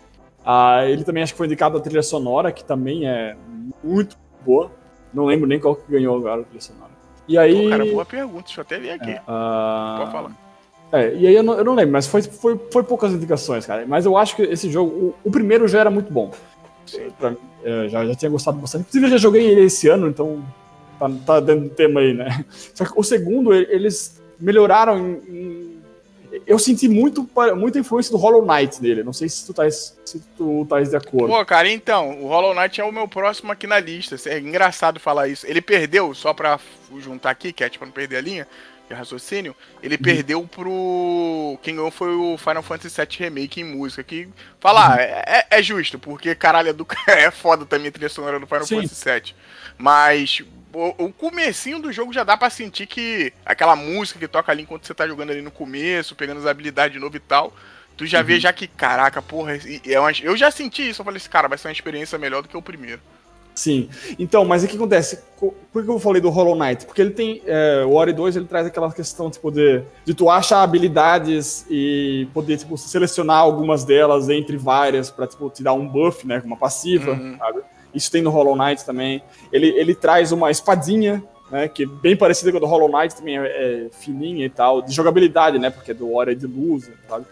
ah, 0.45 0.85
ele 0.87 1.05
também 1.05 1.23
acho 1.23 1.33
que 1.33 1.39
foi 1.39 1.47
indicado 1.47 1.79
a 1.79 1.81
trilha 1.81 2.03
sonora, 2.03 2.53
que 2.53 2.65
também 2.65 3.09
é 3.09 3.37
muito 3.83 4.19
boa. 4.45 4.71
Não 5.15 5.25
lembro 5.25 5.47
nem 5.47 5.61
qual 5.61 5.77
que 5.77 5.91
ganhou 5.91 6.17
agora 6.17 6.43
a 6.43 6.45
trilha 6.45 6.61
sonora. 6.61 6.91
E 7.29 7.39
aí. 7.39 7.65
Pô, 7.65 7.71
cara, 7.71 7.85
boa 7.87 8.05
pergunta, 8.05 8.43
deixa 8.43 8.61
eu 8.61 8.63
até 8.63 8.79
ver 8.79 8.91
aqui. 8.91 9.11
É, 9.11 9.21
uh... 9.21 9.99
Pode 9.99 10.13
falar. 10.13 10.46
É, 10.93 11.15
e 11.15 11.27
aí 11.27 11.35
eu 11.35 11.43
não, 11.43 11.55
eu 11.55 11.65
não, 11.65 11.75
lembro, 11.75 11.93
mas 11.93 12.07
foi, 12.07 12.23
foi, 12.23 12.59
foi 12.71 12.83
poucas 12.83 13.13
indicações, 13.13 13.67
cara. 13.67 13.85
Mas 13.87 14.07
eu 14.07 14.17
acho 14.17 14.37
que 14.37 14.43
esse 14.43 14.71
jogo, 14.71 14.91
o, 15.25 15.29
o 15.29 15.31
primeiro 15.31 15.67
já 15.67 15.81
era 15.81 15.91
muito 15.91 16.13
bom. 16.13 16.31
Pra, 17.19 17.35
é, 17.65 17.89
já, 17.89 18.07
já 18.07 18.15
tinha 18.15 18.31
gostado 18.31 18.59
bastante. 18.59 18.83
Inclusive, 18.83 19.07
eu 19.07 19.11
já 19.11 19.19
joguei 19.19 19.45
ele 19.45 19.63
esse 19.63 19.89
ano, 19.89 20.09
então 20.09 20.45
tá, 20.99 21.11
tá 21.27 21.41
dentro 21.41 21.65
do 21.65 21.71
tema 21.71 22.01
aí, 22.01 22.15
né? 22.15 22.45
Só 22.75 22.85
que 22.85 22.93
o 22.95 23.03
segundo, 23.03 23.53
eles 23.53 24.21
melhoraram 24.39 24.99
em, 24.99 25.13
em, 25.29 25.77
eu 26.47 26.59
senti 26.59 26.89
muito, 26.89 27.29
muita 27.57 27.79
influência 27.79 28.13
do 28.13 28.19
Hollow 28.19 28.47
Knight 28.47 28.81
nele. 28.81 29.03
Não 29.03 29.13
sei 29.13 29.29
se 29.29 29.45
tu 29.45 29.53
tá, 29.53 29.69
se 29.71 30.23
tu 30.37 30.67
tá 30.69 30.81
de 30.81 30.95
acordo. 30.95 31.29
Pô, 31.29 31.45
cara, 31.45 31.69
então, 31.69 32.21
o 32.21 32.29
Hollow 32.29 32.55
Knight 32.55 32.81
é 32.81 32.85
o 32.85 32.93
meu 32.93 33.09
próximo 33.09 33.51
aqui 33.51 33.67
na 33.67 33.81
lista. 33.81 34.17
É 34.27 34.39
engraçado 34.39 35.01
falar 35.01 35.27
isso. 35.29 35.47
Ele 35.47 35.61
perdeu, 35.61 36.15
só 36.15 36.33
pra 36.33 36.61
juntar 36.99 37.31
aqui, 37.31 37.53
que 37.53 37.65
é 37.65 37.69
tipo 37.69 37.85
não 37.85 37.93
perder 37.93 38.19
a 38.19 38.21
linha 38.21 38.47
de 38.89 38.95
raciocínio, 38.95 39.55
ele 39.83 39.97
uhum. 39.97 40.03
perdeu 40.03 40.43
pro. 40.47 41.59
Quem 41.63 41.75
ganhou 41.75 41.91
foi 41.91 42.15
o 42.15 42.39
Final 42.39 42.63
Fantasy 42.63 43.01
VII 43.01 43.19
Remake 43.19 43.61
em 43.61 43.65
música. 43.65 44.03
Que 44.03 44.29
falar, 44.61 44.93
uhum. 44.93 45.05
é, 45.05 45.47
é, 45.51 45.63
justo, 45.63 45.99
porque 45.99 46.35
caralho, 46.35 46.71
é, 46.71 46.73
do... 46.73 46.87
é 47.09 47.31
foda 47.31 47.67
também 47.67 47.89
a 47.89 47.93
trilha 47.93 48.09
sonora 48.09 48.39
do 48.39 48.47
Final 48.47 48.65
Sim. 48.65 48.77
Fantasy 48.83 49.05
VII. 49.05 49.35
Mas 49.79 50.43
o, 50.73 51.07
o 51.07 51.13
comecinho 51.13 51.79
do 51.79 51.93
jogo 51.93 52.13
já 52.13 52.23
dá 52.23 52.37
para 52.37 52.51
sentir 52.51 52.87
que 52.87 53.33
aquela 53.45 53.75
música 53.75 54.19
que 54.19 54.29
toca 54.29 54.53
ali 54.53 54.63
enquanto 54.63 54.87
você 54.87 54.95
tá 54.95 55.07
jogando 55.07 55.31
ali 55.31 55.43
no 55.43 55.51
começo, 55.51 56.15
pegando 56.15 56.41
as 56.41 56.47
habilidades 56.47 56.93
de 56.93 57.01
novo 57.01 57.17
e 57.17 57.21
tal. 57.21 57.55
Tu 57.97 58.07
já 58.07 58.21
uhum. 58.21 58.25
vê 58.27 58.39
já 58.39 58.53
que, 58.53 58.67
caraca, 58.67 59.23
porra, 59.23 59.59
é 59.87 59.99
uma... 59.99 60.13
eu 60.23 60.37
já 60.37 60.51
senti 60.51 60.89
isso. 60.89 61.01
Eu 61.01 61.05
falei 61.05 61.17
assim, 61.17 61.31
cara, 61.31 61.49
vai 61.49 61.57
ser 61.57 61.69
uma 61.69 61.73
experiência 61.73 62.19
melhor 62.19 62.43
do 62.43 62.49
que 62.49 62.57
o 62.57 62.63
primeiro. 62.63 63.01
Sim. 63.57 63.89
Então, 64.19 64.45
mas 64.45 64.63
o 64.63 64.69
que 64.69 64.77
acontece? 64.77 65.19
Por 65.73 65.83
que 65.83 65.91
eu 65.91 65.99
falei 65.99 66.21
do 66.21 66.29
Hollow 66.29 66.55
Knight? 66.55 66.85
Porque 66.85 67.01
ele 67.01 67.11
tem. 67.11 67.43
É, 67.47 67.83
o 67.87 67.95
Ori 67.95 68.13
2 68.13 68.37
ele 68.37 68.45
traz 68.45 68.67
aquela 68.67 68.93
questão 68.93 69.31
tipo, 69.31 69.51
de, 69.51 69.83
de 70.05 70.13
tu 70.13 70.29
achar 70.29 70.63
habilidades 70.63 71.65
e 71.71 72.29
poder 72.35 72.59
tipo, 72.59 72.77
selecionar 72.77 73.39
algumas 73.39 73.83
delas 73.83 74.29
entre 74.29 74.59
várias 74.59 75.11
para 75.11 75.27
tipo, 75.27 75.49
te 75.49 75.63
dar 75.63 75.73
um 75.73 75.89
buff, 75.89 76.27
né? 76.27 76.43
Uma 76.45 76.57
passiva, 76.57 77.13
uhum. 77.13 77.37
sabe? 77.39 77.61
Isso 77.95 78.13
tem 78.13 78.21
no 78.21 78.29
Hollow 78.29 78.55
Knight 78.55 78.85
também. 78.85 79.23
Ele, 79.51 79.69
ele 79.69 79.95
traz 79.95 80.33
uma 80.33 80.51
espadinha, 80.51 81.25
né? 81.51 81.67
Que 81.67 81.85
é 81.85 81.87
bem 81.87 82.15
parecida 82.15 82.51
com 82.51 82.59
a 82.59 82.61
do 82.61 82.67
Hollow 82.67 82.91
Knight, 82.91 83.17
também 83.17 83.39
é, 83.39 83.47
é 83.47 83.89
fininha 83.91 84.45
e 84.45 84.51
tal, 84.51 84.83
de 84.83 84.93
jogabilidade, 84.93 85.59
né? 85.59 85.71
Porque 85.71 85.93
é 85.93 85.95
do 85.95 86.15
Ori 86.15 86.33
é 86.33 86.35
de 86.35 86.47
luz, 86.47 86.91
sabe? 87.09 87.25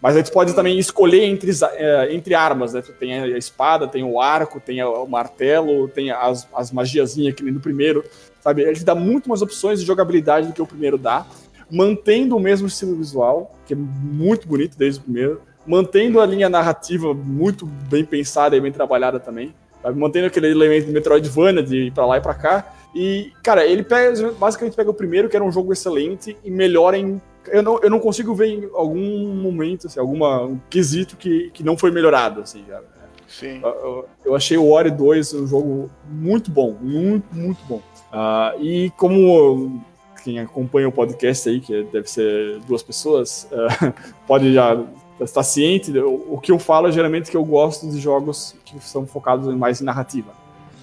Mas 0.00 0.16
aí 0.16 0.22
tu 0.22 0.32
pode 0.32 0.54
também 0.54 0.78
escolher 0.78 1.24
entre, 1.24 1.50
é, 1.72 2.14
entre 2.14 2.34
armas, 2.34 2.72
né? 2.72 2.82
Tu 2.82 2.92
tem 2.92 3.14
a 3.14 3.38
espada, 3.38 3.88
tem 3.88 4.04
o 4.04 4.20
arco, 4.20 4.60
tem 4.60 4.82
o 4.82 5.06
martelo, 5.06 5.88
tem 5.88 6.10
as, 6.10 6.46
as 6.54 6.70
magiazinhas 6.70 7.34
que 7.34 7.42
nem 7.42 7.52
no 7.52 7.60
primeiro, 7.60 8.04
sabe? 8.40 8.62
Ele 8.62 8.78
dá 8.80 8.94
muito 8.94 9.28
mais 9.28 9.42
opções 9.42 9.80
de 9.80 9.86
jogabilidade 9.86 10.46
do 10.46 10.52
que 10.52 10.62
o 10.62 10.66
primeiro 10.66 10.96
dá, 10.96 11.26
mantendo 11.70 12.36
o 12.36 12.40
mesmo 12.40 12.68
estilo 12.68 12.94
visual, 12.96 13.54
que 13.66 13.74
é 13.74 13.76
muito 13.76 14.46
bonito 14.46 14.76
desde 14.78 15.00
o 15.00 15.02
primeiro, 15.02 15.42
mantendo 15.66 16.20
a 16.20 16.26
linha 16.26 16.48
narrativa 16.48 17.12
muito 17.12 17.66
bem 17.66 18.04
pensada 18.04 18.56
e 18.56 18.60
bem 18.60 18.72
trabalhada 18.72 19.18
também, 19.18 19.52
sabe? 19.82 19.98
Mantendo 19.98 20.28
aquele 20.28 20.48
elemento 20.48 20.86
de 20.86 20.92
Metroidvania 20.92 21.62
de 21.62 21.86
ir 21.86 21.92
pra 21.92 22.06
lá 22.06 22.18
e 22.18 22.20
pra 22.20 22.34
cá. 22.34 22.72
E, 22.94 23.32
cara, 23.42 23.66
ele 23.66 23.82
pega, 23.82 24.32
basicamente 24.32 24.74
pega 24.74 24.90
o 24.90 24.94
primeiro, 24.94 25.28
que 25.28 25.36
era 25.36 25.44
um 25.44 25.52
jogo 25.52 25.72
excelente, 25.72 26.36
e 26.42 26.50
melhora 26.50 26.96
em 26.96 27.20
eu 27.50 27.62
não, 27.62 27.80
eu 27.80 27.90
não 27.90 28.00
consigo 28.00 28.34
ver 28.34 28.46
em 28.46 28.70
algum 28.74 29.34
momento, 29.34 29.86
assim, 29.86 29.98
alguma 29.98 30.42
um 30.42 30.58
quesito 30.70 31.16
que, 31.16 31.50
que 31.50 31.62
não 31.62 31.76
foi 31.76 31.90
melhorado, 31.90 32.40
assim, 32.40 32.62
cara. 32.64 32.84
Sim. 33.28 33.60
Eu, 33.62 34.08
eu, 34.24 34.34
achei 34.34 34.56
o 34.56 34.70
Ori 34.70 34.90
2 34.90 35.34
um 35.34 35.46
jogo 35.46 35.90
muito 36.08 36.50
bom, 36.50 36.74
muito, 36.80 37.26
muito 37.34 37.58
bom. 37.68 37.82
Uh, 38.10 38.62
e 38.62 38.90
como 38.96 39.82
quem 40.24 40.40
acompanha 40.40 40.88
o 40.88 40.92
podcast 40.92 41.48
aí, 41.48 41.60
que 41.60 41.84
deve 41.84 42.10
ser 42.10 42.58
duas 42.60 42.82
pessoas, 42.82 43.46
uh, 43.52 43.92
pode 44.26 44.54
já 44.54 44.82
estar 45.20 45.42
ciente, 45.42 45.96
o, 45.98 46.34
o 46.34 46.40
que 46.40 46.50
eu 46.50 46.58
falo 46.58 46.88
é 46.88 46.92
geralmente 46.92 47.30
que 47.30 47.36
eu 47.36 47.44
gosto 47.44 47.88
de 47.88 48.00
jogos 48.00 48.54
que 48.64 48.80
são 48.80 49.06
focados 49.06 49.54
mais 49.54 49.80
em 49.80 49.84
narrativa. 49.84 50.32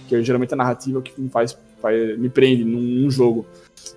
Que 0.08 0.22
geralmente 0.24 0.54
a 0.54 0.58
narrativa 0.58 1.00
é 1.00 1.02
que 1.02 1.20
me 1.20 1.30
faz, 1.30 1.58
faz 1.82 2.18
me 2.18 2.30
prende 2.30 2.64
num, 2.64 2.82
num 2.82 3.12
jogo. 3.12 3.46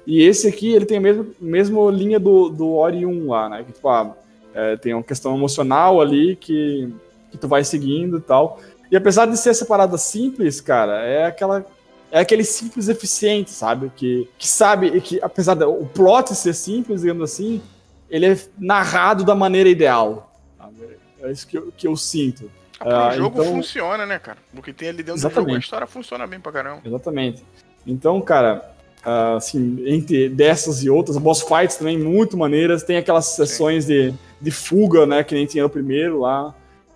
E 0.07 0.22
esse 0.22 0.49
aqui, 0.49 0.72
ele 0.72 0.87
tem 0.87 0.99
a 0.99 1.01
mesma, 1.01 1.26
mesma 1.41 1.91
linha 1.91 2.18
do, 2.18 2.49
do 2.49 2.74
Ori 2.74 3.05
1 3.05 3.29
lá, 3.29 3.49
né? 3.49 3.64
Que, 3.64 3.72
tipo, 3.72 3.89
ah, 3.89 4.16
é, 4.55 4.76
tem 4.76 4.95
uma 4.95 5.03
questão 5.03 5.35
emocional 5.37 6.01
ali 6.01 6.37
que, 6.37 6.93
que 7.31 7.39
tu 7.39 7.47
vai 7.47 7.62
seguindo 7.64 8.18
e 8.18 8.20
tal. 8.20 8.61
E 8.91 8.97
apesar 8.97 9.26
de 9.26 9.37
ser 9.37 9.51
essa 9.51 9.66
parada 9.66 9.99
simples, 9.99 10.61
cara, 10.61 11.05
é 11.05 11.26
aquela. 11.26 11.64
É 12.11 12.20
aquele 12.20 12.43
simples 12.43 12.89
eficiente, 12.89 13.51
sabe? 13.51 13.93
Que, 13.95 14.26
que 14.39 14.49
sabe, 14.49 14.99
que 15.03 15.20
apesar 15.20 15.53
do 15.53 15.85
plot 15.93 16.35
ser 16.35 16.55
simples, 16.55 17.03
digamos 17.03 17.22
assim, 17.22 17.61
ele 18.09 18.24
é 18.24 18.39
narrado 18.59 19.24
da 19.24 19.35
maneira 19.35 19.68
ideal. 19.68 20.33
Sabe? 20.57 20.97
É 21.20 21.31
isso 21.31 21.47
que 21.47 21.59
eu, 21.59 21.70
que 21.76 21.87
eu 21.87 21.95
sinto. 21.97 22.51
Ah, 22.81 23.09
o 23.09 23.16
jogo 23.16 23.41
então... 23.41 23.55
funciona, 23.55 24.07
né, 24.07 24.18
cara? 24.18 24.39
Porque 24.55 24.72
tem 24.72 24.89
ali 24.89 24.99
dentro 24.99 25.14
Exatamente. 25.14 25.47
do 25.47 25.51
jogo, 25.51 25.57
a 25.57 25.61
história 25.61 25.87
funciona 25.87 26.26
bem 26.26 26.41
pra 26.41 26.53
caramba. 26.53 26.83
Exatamente. 26.85 27.45
Então, 27.87 28.20
cara, 28.20 28.74
Uh, 29.07 29.37
assim, 29.37 29.81
entre 29.87 30.29
dessas 30.29 30.83
e 30.83 30.91
outras, 30.91 31.16
boss 31.16 31.41
fights 31.41 31.76
também 31.76 31.97
muito 31.97 32.37
maneiras, 32.37 32.83
tem 32.83 32.97
aquelas 32.97 33.26
sessões 33.26 33.87
de, 33.87 34.12
de 34.41 34.51
fuga, 34.51 35.07
né, 35.07 35.22
que 35.22 35.37
nem 35.37 35.47
tinha 35.47 35.62
no 35.62 35.70
primeiro 35.70 36.20
lá. 36.20 36.53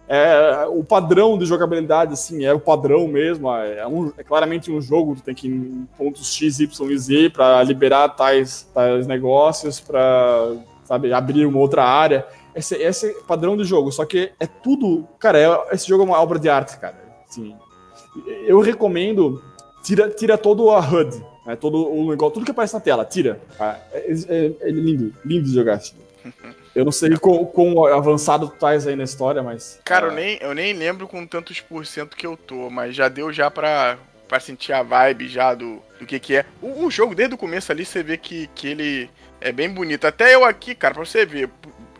É, 0.09 0.67
o 0.69 0.83
padrão 0.83 1.39
de 1.39 1.47
jogabilidade, 1.47 2.13
assim, 2.13 2.45
é 2.45 2.53
o 2.53 2.59
padrão 2.59 3.07
mesmo, 3.07 3.51
é, 3.55 3.87
um, 3.87 4.13
é 4.19 4.25
claramente 4.25 4.71
um 4.71 4.81
jogo, 4.81 5.15
tu 5.15 5.23
tem 5.23 5.35
que 5.35 5.47
ir 5.47 5.53
em 5.53 5.89
pontos 5.97 6.35
X, 6.35 6.59
Y 6.59 6.91
e 6.91 6.99
Z 6.99 7.31
para 7.31 7.63
liberar 7.63 8.09
tais, 8.11 8.69
tais 8.75 9.07
negócios, 9.07 9.79
para 9.81 10.57
sabe, 10.85 11.13
abrir 11.13 11.47
uma 11.47 11.59
outra 11.59 11.85
área. 11.85 12.27
Esse, 12.55 12.77
esse 12.77 13.11
é 13.11 13.15
padrão 13.27 13.57
de 13.57 13.65
jogo, 13.65 13.91
só 13.91 14.05
que 14.05 14.33
é 14.39 14.47
tudo, 14.47 15.07
cara, 15.19 15.39
é, 15.39 15.75
esse 15.75 15.89
jogo 15.89 16.03
é 16.03 16.07
uma 16.07 16.21
obra 16.21 16.39
de 16.39 16.49
arte, 16.49 16.79
cara. 16.79 16.97
Assim, 17.29 17.57
eu 18.47 18.61
recomendo, 18.61 19.43
tira, 19.83 20.11
tira 20.11 20.37
todo 20.37 20.71
a 20.71 20.81
HUD, 20.81 21.25
é 21.47 21.57
todo 21.57 21.91
o 21.91 22.11
negócio, 22.11 22.35
tudo 22.35 22.45
que 22.45 22.51
aparece 22.51 22.75
na 22.75 22.81
tela, 22.81 23.05
tira. 23.05 23.41
Ah, 23.59 23.79
é, 23.93 24.13
é, 24.29 24.53
é, 24.61 24.71
lindo, 24.71 25.15
lindo 25.25 25.45
de 25.45 25.55
jogar. 25.55 25.75
Assim. 25.75 25.97
Eu 26.75 26.87
não 26.87 26.93
sei 26.93 27.15
quão, 27.19 27.45
quão 27.45 27.85
avançado 27.85 28.49
tu 28.49 28.55
estás 28.55 28.87
aí 28.87 28.97
na 28.97 29.05
história, 29.05 29.43
mas. 29.43 29.79
Cara, 29.85 30.07
eu, 30.07 30.13
nem, 30.13 30.39
eu 30.41 30.55
nem 30.55 30.73
lembro 30.73 31.07
com 31.07 31.27
tantos 31.27 31.61
por 31.61 31.85
cento 31.85 32.17
que 32.17 32.27
eu 32.27 32.35
tô, 32.35 32.71
mas 32.71 32.97
já 32.97 33.11
deu 33.11 33.31
já 33.31 33.51
pra, 33.51 33.99
pra 34.27 34.41
sentir 34.41 34.73
a 34.73 34.83
vibe 34.83 35.29
já 35.29 35.55
do, 35.55 35.83
do 36.01 36.07
que 36.07 36.19
que 36.19 36.37
é. 36.37 36.47
O, 36.63 36.87
o 36.87 36.91
jogo, 36.91 37.15
desde 37.15 37.35
o 37.35 37.39
começo 37.39 37.71
ali, 37.71 37.85
você 37.85 38.03
vê 38.03 38.17
que, 38.17 38.49
que 38.55 38.69
ele 38.69 39.11
é 39.39 39.53
bem 39.53 39.69
bonito. 39.69 40.07
Até 40.07 40.35
eu 40.35 40.47
aqui, 40.47 40.75
cara, 40.75 40.95
pra 40.95 41.05
você 41.05 41.27
ver, 41.27 41.51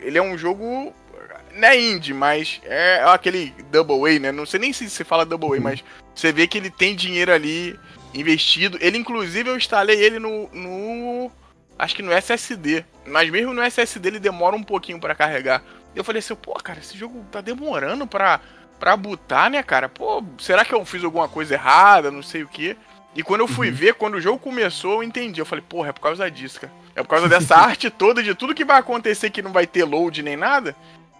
ele 0.03 0.17
é 0.17 0.21
um 0.21 0.37
jogo. 0.37 0.93
Não 1.55 1.67
é 1.67 1.79
indie, 1.79 2.13
mas 2.13 2.59
é 2.63 3.03
aquele 3.05 3.53
Double 3.71 4.15
A, 4.15 4.19
né? 4.19 4.31
Não 4.31 4.45
sei 4.45 4.59
nem 4.59 4.73
se 4.73 4.89
se 4.89 5.03
fala 5.03 5.25
Double 5.25 5.49
A, 5.49 5.53
uhum. 5.53 5.61
mas 5.61 5.83
você 6.15 6.31
vê 6.31 6.47
que 6.47 6.57
ele 6.57 6.69
tem 6.69 6.95
dinheiro 6.95 7.31
ali 7.31 7.79
investido. 8.13 8.77
Ele, 8.81 8.97
inclusive, 8.97 9.49
eu 9.49 9.57
instalei 9.57 9.99
ele 9.99 10.19
no, 10.19 10.49
no. 10.51 11.31
Acho 11.77 11.95
que 11.95 12.01
no 12.01 12.11
SSD. 12.11 12.85
Mas 13.05 13.29
mesmo 13.29 13.53
no 13.53 13.61
SSD 13.61 14.07
ele 14.07 14.19
demora 14.19 14.55
um 14.55 14.63
pouquinho 14.63 14.99
para 14.99 15.15
carregar. 15.15 15.63
Eu 15.95 16.03
falei 16.03 16.19
assim, 16.19 16.35
pô, 16.35 16.53
cara, 16.53 16.79
esse 16.79 16.97
jogo 16.97 17.23
tá 17.31 17.41
demorando 17.41 18.07
pra, 18.07 18.39
pra 18.79 18.97
botar, 18.97 19.49
né, 19.49 19.61
cara? 19.61 19.89
Pô, 19.89 20.23
será 20.39 20.65
que 20.65 20.73
eu 20.73 20.83
fiz 20.85 21.03
alguma 21.03 21.27
coisa 21.27 21.53
errada? 21.53 22.09
Não 22.09 22.23
sei 22.23 22.43
o 22.43 22.47
que. 22.47 22.75
E 23.15 23.21
quando 23.21 23.41
eu 23.41 23.47
fui 23.47 23.69
uhum. 23.69 23.75
ver, 23.75 23.93
quando 23.93 24.15
o 24.15 24.21
jogo 24.21 24.39
começou, 24.39 24.93
eu 24.93 25.03
entendi. 25.03 25.39
Eu 25.39 25.45
falei, 25.45 25.63
porra, 25.67 25.89
é 25.89 25.91
por 25.91 26.01
causa 26.01 26.29
disso, 26.31 26.61
cara. 26.61 26.73
É 26.95 27.01
por 27.01 27.09
causa 27.09 27.27
dessa 27.27 27.55
arte 27.57 27.89
toda, 27.89 28.21
de 28.21 28.35
tudo 28.35 28.55
que 28.55 28.65
vai 28.65 28.79
acontecer 28.79 29.29
que 29.29 29.41
não 29.41 29.51
vai 29.51 29.65
ter 29.67 29.83
load 29.83 30.21
nem 30.21 30.37
nada. 30.37 30.75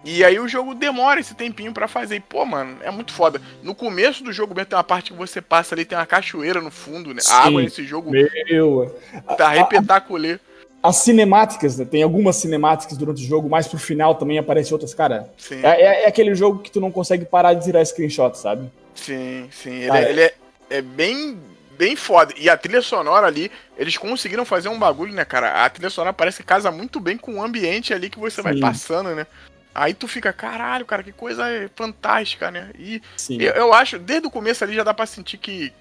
E 0.05 0.23
aí 0.23 0.37
o 0.37 0.47
jogo 0.47 0.75
demora 0.75 1.19
esse 1.19 1.33
tempinho 1.33 1.71
para 1.71 1.87
fazer. 1.87 2.17
E, 2.17 2.19
pô, 2.19 2.45
mano, 2.45 2.77
é 2.81 2.91
muito 2.91 3.13
foda. 3.13 3.41
No 3.61 3.73
começo 3.73 4.23
do 4.23 4.33
jogo 4.33 4.53
mesmo 4.53 4.69
tem 4.69 4.77
uma 4.77 4.83
parte 4.83 5.11
que 5.11 5.17
você 5.17 5.41
passa 5.41 5.73
ali, 5.73 5.85
tem 5.85 5.97
uma 5.97 6.05
cachoeira 6.05 6.59
no 6.59 6.69
fundo, 6.69 7.13
né? 7.13 7.21
Sim, 7.21 7.31
a 7.31 7.35
água 7.37 7.61
nesse 7.61 7.85
jogo. 7.85 8.11
Meu. 8.11 8.93
Tá 9.37 9.49
repetaculê. 9.49 10.39
As 10.81 10.97
cinemáticas, 10.97 11.77
né? 11.77 11.85
Tem 11.85 12.03
algumas 12.03 12.35
cinemáticas 12.35 12.97
durante 12.97 13.23
o 13.23 13.25
jogo, 13.25 13.47
mas 13.47 13.69
pro 13.69 13.79
final 13.79 14.15
também 14.15 14.37
aparecem 14.37 14.73
outras, 14.73 14.93
cara. 14.93 15.31
Sim. 15.37 15.61
É, 15.63 15.81
é, 15.81 16.03
é, 16.03 16.07
aquele 16.07 16.35
jogo 16.35 16.59
que 16.59 16.69
tu 16.69 16.81
não 16.81 16.91
consegue 16.91 17.23
parar 17.23 17.53
de 17.53 17.63
tirar 17.63 17.85
screenshot, 17.85 18.37
sabe? 18.37 18.69
Sim, 18.93 19.47
sim. 19.49 19.71
Ele, 19.71 19.97
é, 19.97 20.09
ele 20.09 20.21
é, 20.21 20.33
é 20.69 20.81
bem 20.81 21.39
bem 21.83 21.97
foda. 21.97 22.33
E 22.37 22.49
a 22.49 22.55
trilha 22.55 22.81
sonora 22.81 23.27
ali, 23.27 23.51
eles 23.77 23.97
conseguiram 23.97 24.45
fazer 24.45 24.69
um 24.69 24.79
bagulho, 24.79 25.13
né, 25.13 25.25
cara? 25.25 25.65
A 25.65 25.69
trilha 25.69 25.89
sonora 25.89 26.13
parece 26.13 26.37
que 26.37 26.43
casa 26.43 26.71
muito 26.71 26.99
bem 26.99 27.17
com 27.17 27.35
o 27.35 27.43
ambiente 27.43 27.93
ali 27.93 28.09
que 28.09 28.17
você 28.17 28.37
Sim. 28.37 28.43
vai 28.43 28.57
passando, 28.57 29.13
né? 29.13 29.27
Aí 29.75 29.93
tu 29.93 30.07
fica, 30.07 30.31
caralho, 30.31 30.85
cara, 30.85 31.03
que 31.03 31.11
coisa 31.11 31.43
fantástica, 31.75 32.49
né? 32.49 32.69
E 32.77 33.01
eu, 33.29 33.51
eu, 33.53 33.73
acho, 33.73 33.99
desde 33.99 34.27
o 34.27 34.31
começo 34.31 34.63
ali 34.63 34.75
já 34.75 34.83
dá 34.83 34.93
pra 34.93 35.05
sentir 35.05 35.37
que 35.37 35.73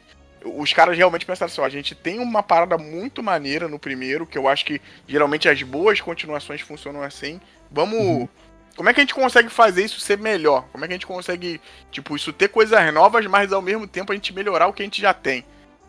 os 0.44 0.72
caras 0.72 0.96
realmente 0.96 1.24
pensaram 1.24 1.52
assim, 1.52 1.60
ó, 1.60 1.64
a 1.64 1.68
gente 1.68 1.94
tem 1.94 2.18
uma 2.18 2.42
parada 2.42 2.76
muito 2.76 3.22
maneira 3.22 3.68
no 3.68 3.78
primeiro, 3.78 4.26
que 4.26 4.36
eu 4.36 4.48
acho 4.48 4.64
que 4.64 4.80
geralmente 5.06 5.48
as 5.48 5.62
boas 5.62 6.00
continuações 6.00 6.62
funcionam 6.62 7.02
assim. 7.02 7.40
Vamos. 7.70 7.98
Uhum. 7.98 8.28
Como 8.74 8.88
é 8.88 8.94
que 8.94 9.00
a 9.00 9.02
gente 9.02 9.14
consegue 9.14 9.50
fazer 9.50 9.84
isso 9.84 10.00
ser 10.00 10.16
melhor? 10.18 10.64
Como 10.72 10.82
é 10.82 10.88
que 10.88 10.94
a 10.94 10.96
gente 10.96 11.06
consegue, 11.06 11.60
tipo, 11.90 12.16
isso 12.16 12.32
ter 12.32 12.48
coisas 12.48 12.92
novas, 12.92 13.26
mas 13.26 13.52
ao 13.52 13.60
mesmo 13.60 13.86
tempo 13.86 14.10
a 14.10 14.14
gente 14.14 14.32
melhorar 14.32 14.66
o 14.66 14.72
que 14.72 14.82
a 14.82 14.86
gente 14.86 15.00
já 15.00 15.12
tem? 15.12 15.44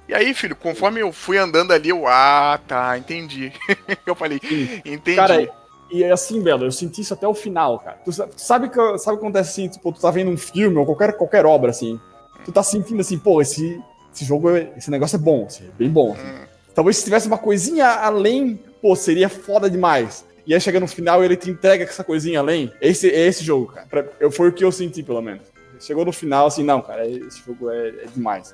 E 0.07 0.13
aí, 0.13 0.33
filho, 0.33 0.55
conforme 0.55 0.99
eu 0.99 1.11
fui 1.11 1.37
andando 1.37 1.71
ali, 1.71 1.89
eu, 1.89 2.05
ah, 2.07 2.59
tá, 2.67 2.97
entendi. 2.97 3.53
eu 4.05 4.15
falei, 4.15 4.39
entendi. 4.85 5.15
Cara, 5.15 5.49
e 5.93 6.03
é 6.03 6.11
assim, 6.11 6.41
Belo, 6.41 6.65
eu 6.65 6.71
senti 6.71 7.01
isso 7.01 7.13
até 7.13 7.27
o 7.27 7.33
final, 7.33 7.79
cara. 7.79 7.97
Tu 8.03 8.11
sabe 8.35 8.69
que 8.69 8.97
sabe 8.97 9.15
o 9.15 9.19
que 9.19 9.25
acontece 9.25 9.49
assim, 9.51 9.69
tipo, 9.69 9.91
tu 9.91 10.01
tá 10.01 10.09
vendo 10.09 10.31
um 10.31 10.37
filme 10.37 10.75
ou 10.77 10.85
qualquer, 10.85 11.13
qualquer 11.13 11.45
obra, 11.45 11.69
assim. 11.69 11.99
Tu 12.43 12.51
tá 12.51 12.63
sentindo 12.63 12.99
assim, 12.99 13.17
pô, 13.17 13.41
esse, 13.41 13.79
esse 14.13 14.25
jogo, 14.25 14.49
esse 14.75 14.89
negócio 14.91 15.15
é 15.15 15.19
bom, 15.19 15.45
assim, 15.45 15.65
é 15.65 15.71
bem 15.77 15.89
bom. 15.89 16.13
Assim. 16.13 16.25
Hum. 16.25 16.45
Talvez 16.73 16.97
se 16.97 17.03
tivesse 17.03 17.27
uma 17.27 17.37
coisinha 17.37 17.87
além, 17.87 18.59
pô, 18.81 18.95
seria 18.95 19.29
foda 19.29 19.69
demais. 19.69 20.25
e 20.47 20.53
aí 20.53 20.59
chega 20.59 20.79
no 20.79 20.87
final 20.87 21.21
e 21.21 21.25
ele 21.25 21.37
te 21.37 21.49
entrega 21.49 21.83
essa 21.83 22.03
coisinha 22.03 22.39
além. 22.39 22.71
Esse, 22.81 23.09
é 23.09 23.27
esse 23.27 23.43
jogo, 23.43 23.67
cara. 23.67 23.87
Pra, 23.87 24.05
eu, 24.19 24.31
foi 24.31 24.49
o 24.49 24.51
que 24.51 24.65
eu 24.65 24.71
senti, 24.71 25.03
pelo 25.03 25.21
menos. 25.21 25.43
Chegou 25.79 26.03
no 26.03 26.11
final, 26.11 26.47
assim, 26.47 26.63
não, 26.63 26.81
cara, 26.81 27.07
esse 27.07 27.43
jogo 27.45 27.69
é, 27.69 27.89
é 27.89 28.05
demais. 28.13 28.53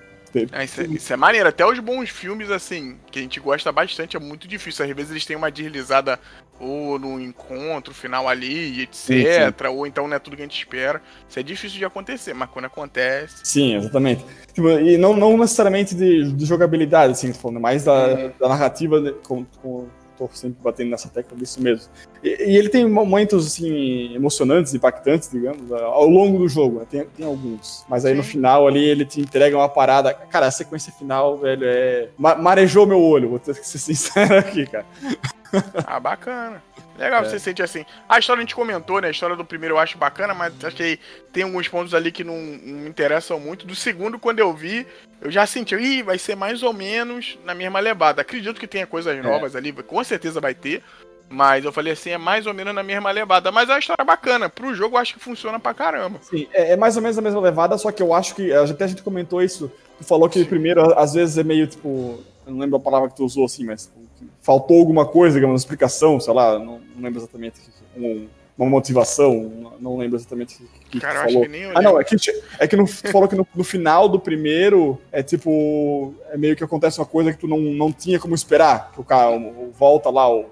É, 0.52 0.64
isso, 0.64 0.82
é, 0.82 0.86
isso, 0.86 1.14
é, 1.14 1.16
maneiro. 1.16 1.50
Até 1.50 1.66
os 1.66 1.80
bons 1.80 2.10
filmes, 2.10 2.52
assim, 2.52 2.98
que 3.12 3.20
a 3.20 3.22
gente 3.22 3.40
gosta 3.40 3.72
bastante, 3.72 4.16
é 4.16 4.20
muito 4.20 4.48
difícil. 4.48 4.86
Às 4.86 4.92
vezes 4.92 5.12
eles 5.12 5.26
têm 5.26 5.36
uma 5.36 5.52
deslizada 5.52 6.20
ou 6.60 7.00
no 7.00 7.20
encontro 7.20 7.94
final 7.94 8.28
ali, 8.28 8.82
etc. 8.82 8.94
Sim, 8.94 9.24
sim. 9.24 9.68
Ou 9.70 9.88
então 9.88 10.08
não 10.08 10.16
é 10.16 10.20
tudo 10.20 10.36
que 10.36 10.42
a 10.42 10.46
gente 10.46 10.58
espera. 10.58 11.02
Isso 11.28 11.40
é 11.40 11.44
difícil 11.44 11.78
de 11.78 11.86
acontecer, 11.86 12.34
mas 12.34 12.50
quando 12.50 12.66
acontece. 12.66 13.38
Sim, 13.44 13.78
exatamente. 13.78 14.24
Tipo, 14.54 14.70
e 14.72 14.98
não, 14.98 15.16
não 15.16 15.38
necessariamente 15.38 15.96
de, 15.96 16.32
de 16.34 16.46
jogabilidade, 16.46 17.14
assim, 17.14 17.32
falando, 17.34 17.60
mais 17.60 17.86
da, 17.86 18.08
uhum. 18.08 18.32
da 18.40 18.50
narrativa 18.50 19.00
de, 19.00 19.14
com, 19.14 19.46
com 19.62 19.88
tô 20.20 20.30
sempre 20.34 20.58
batendo 20.62 20.90
nessa 20.90 21.08
tecla 21.08 21.38
disso 21.38 21.62
mesmo. 21.62 21.90
E, 22.22 22.52
e, 22.52 22.58
ele 22.58 22.68
tem 22.68 22.88
momentos, 22.88 23.48
assim, 23.48 24.14
emocionantes, 24.14 24.74
impactantes, 24.74 25.30
digamos, 25.32 25.72
ao 25.72 26.08
longo 26.08 26.38
do 26.38 26.50
jogo, 26.50 26.80
né? 26.80 26.86
tem, 26.90 27.06
tem 27.06 27.26
alguns. 27.26 27.86
Mas 27.88 28.06
aí 28.06 28.12
Sim. 28.12 28.18
no 28.18 28.24
final 28.24 28.68
ali 28.68 28.84
ele 28.84 29.06
te 29.06 29.22
entrega 29.22 29.56
uma 29.56 29.70
parada. 29.70 30.14
Cara, 30.14 30.48
a 30.48 30.52
sequência 30.52 30.92
final, 30.92 31.38
velho, 31.38 31.64
é. 31.66 32.10
marejou 32.18 32.86
meu 32.86 33.02
olho, 33.02 33.30
vou 33.30 33.40
ter 33.40 33.56
que 33.56 33.66
ser 33.66 33.80
sincero 33.80 34.38
aqui, 34.38 34.66
cara. 34.66 34.86
Ah, 35.86 36.00
bacana. 36.00 36.62
Legal, 36.98 37.24
é. 37.24 37.26
você 37.30 37.40
sente 37.40 37.64
assim. 37.64 37.86
A 38.08 38.20
história 38.20 38.40
a 38.40 38.44
gente 38.44 38.56
comentou, 38.56 39.00
né? 39.02 39.08
A 39.08 39.12
história 39.12 39.36
do 39.36 39.46
primeiro 39.46 39.76
eu 39.76 39.80
acho 39.80 39.98
bacana, 39.98 40.34
mas 40.34 40.54
achei 40.64 41.00
tem 41.32 41.44
alguns 41.44 41.68
pontos 41.68 41.94
ali 41.94 42.12
que 42.12 42.24
não, 42.24 42.36
não 42.36 42.80
me 42.82 42.90
interessam 42.90 43.40
muito. 43.40 43.66
Do 43.66 43.76
segundo, 43.76 44.20
quando 44.20 44.40
eu 44.40 44.54
vi, 44.54 44.86
eu 45.22 45.32
já 45.32 45.46
senti, 45.46 45.76
ih, 45.76 46.04
vai 46.04 46.18
ser 46.18 46.36
mais 46.36 46.62
ou 46.62 46.74
menos 46.74 47.38
na 47.46 47.56
mesma 47.56 47.80
levada. 47.80 48.22
Acredito 48.22 48.60
que 48.60 48.68
tenha 48.68 48.86
coisas 48.86 49.18
é. 49.18 49.22
novas 49.22 49.56
ali, 49.56 49.72
com 49.72 50.04
certeza 50.04 50.42
vai 50.42 50.54
ter. 50.54 50.84
Mas 51.30 51.64
eu 51.64 51.72
falei 51.72 51.94
assim, 51.94 52.10
é 52.10 52.18
mais 52.18 52.48
ou 52.48 52.54
menos 52.56 52.74
na 52.74 52.82
mesma 52.82 53.12
levada. 53.12 53.52
Mas 53.52 53.70
é 53.70 53.74
uma 53.74 53.80
história 53.80 54.04
bacana. 54.04 54.50
Pro 54.50 54.74
jogo 54.74 54.96
eu 54.96 55.00
acho 55.00 55.14
que 55.14 55.20
funciona 55.20 55.60
pra 55.60 55.76
caramba. 55.76 56.20
Sim, 56.24 56.48
é, 56.52 56.72
é 56.74 56.76
mais 56.76 56.96
ou 56.96 57.04
menos 57.04 57.18
a 57.18 57.22
mesma 57.22 57.40
levada, 57.40 57.78
só 57.78 57.92
que 57.92 58.02
eu 58.02 58.14
acho 58.14 58.34
que. 58.34 58.52
Até 58.52 58.86
a 58.86 58.88
gente 58.88 59.04
comentou 59.04 59.42
isso. 59.42 59.72
Tu 60.00 60.04
falou 60.04 60.28
que 60.28 60.42
o 60.42 60.46
primeiro, 60.46 60.98
às 60.98 61.14
vezes, 61.14 61.38
é 61.38 61.44
meio 61.44 61.68
tipo. 61.68 62.20
Eu 62.48 62.54
não 62.54 62.60
lembro 62.60 62.78
a 62.78 62.80
palavra 62.80 63.10
que 63.10 63.16
tu 63.16 63.24
usou 63.24 63.46
assim, 63.46 63.64
mas 63.64 63.92
faltou 64.50 64.80
alguma 64.80 65.06
coisa, 65.06 65.36
digamos, 65.36 65.54
uma 65.54 65.60
explicação, 65.60 66.20
sei 66.20 66.34
lá, 66.34 66.58
não, 66.58 66.82
não 66.96 67.04
lembro 67.04 67.20
exatamente. 67.20 67.62
Um, 67.96 68.28
uma 68.58 68.68
motivação, 68.68 69.78
não 69.80 69.96
lembro 69.96 70.18
exatamente 70.18 70.64
o 70.64 70.90
que, 70.90 71.00
Cara, 71.00 71.20
que 71.20 71.34
falou. 71.34 71.44
Que 71.44 71.50
nem 71.50 71.66
ah, 71.66 71.82
não, 71.84 72.02
é 72.02 72.04
que, 72.04 72.16
é 72.58 72.68
que 72.68 72.76
no, 72.76 72.86
tu 72.86 73.12
falou 73.12 73.28
que 73.28 73.36
no, 73.36 73.48
no, 73.56 73.64
final 73.64 74.10
do 74.10 74.20
primeiro 74.20 75.00
é 75.12 75.22
tipo. 75.22 76.16
É 76.32 76.38
meio 76.38 76.56
que 76.56 76.64
acontece 76.64 77.00
uma 77.00 77.06
coisa 77.06 77.32
que 77.32 77.38
tu 77.38 77.48
não, 77.48 77.60
não 77.60 77.92
tinha 77.92 78.20
como 78.20 78.34
esperar. 78.34 78.92
Que 78.92 79.00
o 79.00 79.04
cara 79.04 79.30
o, 79.30 79.72
volta 79.72 80.10
lá, 80.10 80.28
o, 80.28 80.46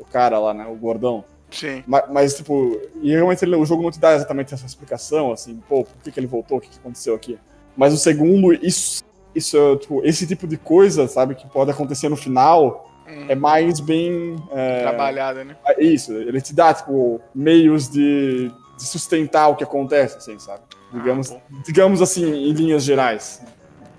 o 0.00 0.04
cara 0.04 0.36
lá, 0.40 0.52
né? 0.52 0.66
O 0.66 0.74
gordão. 0.74 1.24
Sim. 1.48 1.84
Mas, 1.86 2.04
mas, 2.10 2.34
tipo, 2.34 2.82
e 3.00 3.12
realmente 3.12 3.44
ele, 3.44 3.54
o 3.54 3.64
jogo 3.64 3.84
não 3.84 3.92
te 3.92 4.00
dá 4.00 4.16
exatamente 4.16 4.52
essa 4.52 4.66
explicação, 4.66 5.30
assim, 5.30 5.62
pô, 5.68 5.84
por 5.84 6.02
que, 6.02 6.10
que 6.10 6.18
ele 6.18 6.26
voltou, 6.26 6.58
o 6.58 6.60
que, 6.60 6.68
que 6.68 6.78
aconteceu 6.78 7.14
aqui. 7.14 7.38
Mas 7.76 7.94
o 7.94 7.96
segundo, 7.96 8.52
isso, 8.52 9.04
isso, 9.32 9.76
tipo, 9.76 10.04
esse 10.04 10.26
tipo 10.26 10.48
de 10.48 10.56
coisa, 10.56 11.06
sabe, 11.06 11.36
que 11.36 11.46
pode 11.46 11.70
acontecer 11.70 12.08
no 12.08 12.16
final, 12.16 12.90
Hum. 13.06 13.26
É 13.28 13.34
mais 13.34 13.80
bem. 13.80 14.36
É, 14.50 14.82
Trabalhada, 14.82 15.44
né? 15.44 15.56
É 15.66 15.82
isso, 15.82 16.12
ele 16.12 16.40
te 16.40 16.54
dá, 16.54 16.72
tipo, 16.72 17.20
meios 17.34 17.88
de, 17.88 18.50
de 18.76 18.84
sustentar 18.84 19.48
o 19.48 19.56
que 19.56 19.64
acontece, 19.64 20.16
assim, 20.18 20.38
sabe? 20.38 20.62
Digamos, 20.92 21.32
ah, 21.32 21.40
digamos 21.64 22.00
assim, 22.00 22.24
em 22.24 22.52
linhas 22.52 22.84
gerais. 22.84 23.42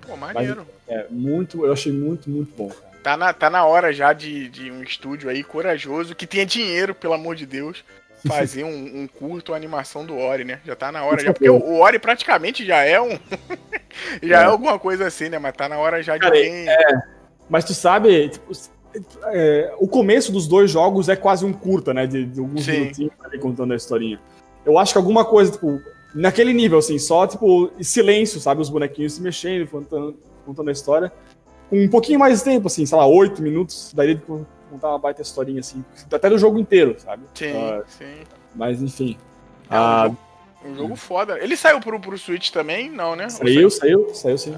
Pô, 0.06 0.16
maneiro. 0.16 0.66
Mas, 0.88 0.96
é, 0.96 1.06
muito, 1.10 1.64
eu 1.64 1.72
achei 1.72 1.92
muito, 1.92 2.30
muito 2.30 2.54
bom. 2.56 2.70
Tá 3.02 3.16
na, 3.16 3.32
tá 3.32 3.50
na 3.50 3.64
hora 3.64 3.92
já 3.92 4.12
de, 4.12 4.48
de 4.48 4.70
um 4.70 4.82
estúdio 4.82 5.28
aí 5.28 5.44
corajoso, 5.44 6.14
que 6.14 6.26
tenha 6.26 6.46
dinheiro, 6.46 6.94
pelo 6.94 7.14
amor 7.14 7.36
de 7.36 7.46
Deus, 7.46 7.84
fazer 8.26 8.64
um, 8.64 9.02
um 9.02 9.06
curto 9.06 9.54
animação 9.54 10.04
do 10.04 10.16
Ori, 10.18 10.44
né? 10.44 10.60
Já 10.64 10.74
tá 10.74 10.90
na 10.90 11.04
hora 11.04 11.22
já. 11.22 11.32
Porque 11.32 11.48
o, 11.48 11.56
o 11.56 11.80
Ori 11.80 11.98
praticamente 11.98 12.64
já 12.64 12.82
é 12.82 13.00
um. 13.00 13.18
já 14.22 14.40
é. 14.40 14.42
é. 14.42 14.44
alguma 14.44 14.78
coisa 14.78 15.06
assim, 15.06 15.28
né? 15.28 15.38
Mas 15.38 15.54
tá 15.54 15.68
na 15.68 15.78
hora 15.78 16.02
já 16.02 16.14
de 16.14 16.20
Cara, 16.20 16.32
quem. 16.32 16.68
É. 16.68 17.02
Mas 17.48 17.64
tu 17.64 17.74
sabe, 17.74 18.28
tipo, 18.28 18.52
é, 19.26 19.74
o 19.78 19.88
começo 19.88 20.32
dos 20.32 20.46
dois 20.46 20.70
jogos 20.70 21.08
é 21.08 21.16
quase 21.16 21.44
um 21.44 21.52
curta, 21.52 21.92
né? 21.92 22.06
De, 22.06 22.24
de 22.24 22.40
alguns 22.40 22.64
Sim. 22.64 22.72
minutinhos 22.72 23.12
ali 23.22 23.38
contando 23.38 23.72
a 23.72 23.76
historinha. 23.76 24.20
Eu 24.64 24.78
acho 24.78 24.92
que 24.92 24.98
alguma 24.98 25.24
coisa, 25.24 25.52
tipo, 25.52 25.80
naquele 26.14 26.52
nível, 26.52 26.78
assim, 26.78 26.98
só, 26.98 27.26
tipo, 27.26 27.70
silêncio, 27.80 28.40
sabe? 28.40 28.60
Os 28.60 28.70
bonequinhos 28.70 29.14
se 29.14 29.22
mexendo, 29.22 29.68
contando, 29.68 30.16
contando 30.44 30.68
a 30.68 30.72
história. 30.72 31.12
Com 31.70 31.82
um 31.82 31.88
pouquinho 31.88 32.18
mais 32.18 32.38
de 32.38 32.44
tempo, 32.44 32.66
assim, 32.66 32.86
sei 32.86 32.96
lá, 32.96 33.06
oito 33.06 33.42
minutos, 33.42 33.92
daí 33.94 34.14
de 34.14 34.22
contar 34.22 34.88
uma 34.88 34.98
baita 34.98 35.22
historinha, 35.22 35.60
assim. 35.60 35.84
Até 36.10 36.28
do 36.28 36.38
jogo 36.38 36.58
inteiro, 36.58 36.96
sabe? 36.98 37.24
Sim, 37.34 37.52
uh, 37.52 37.84
sim. 37.86 38.24
Mas, 38.54 38.82
enfim. 38.82 39.16
É 39.70 39.78
um, 39.78 39.82
uh, 39.82 40.02
jogo, 40.02 40.18
um 40.64 40.74
jogo 40.74 40.96
foda. 40.96 41.38
Ele 41.38 41.56
saiu 41.56 41.80
pro, 41.80 42.00
pro 42.00 42.18
Switch 42.18 42.50
também? 42.50 42.90
Não, 42.90 43.14
né? 43.14 43.28
Saiu, 43.28 43.70
saiu, 43.70 44.14
saiu, 44.14 44.38
sim. 44.38 44.56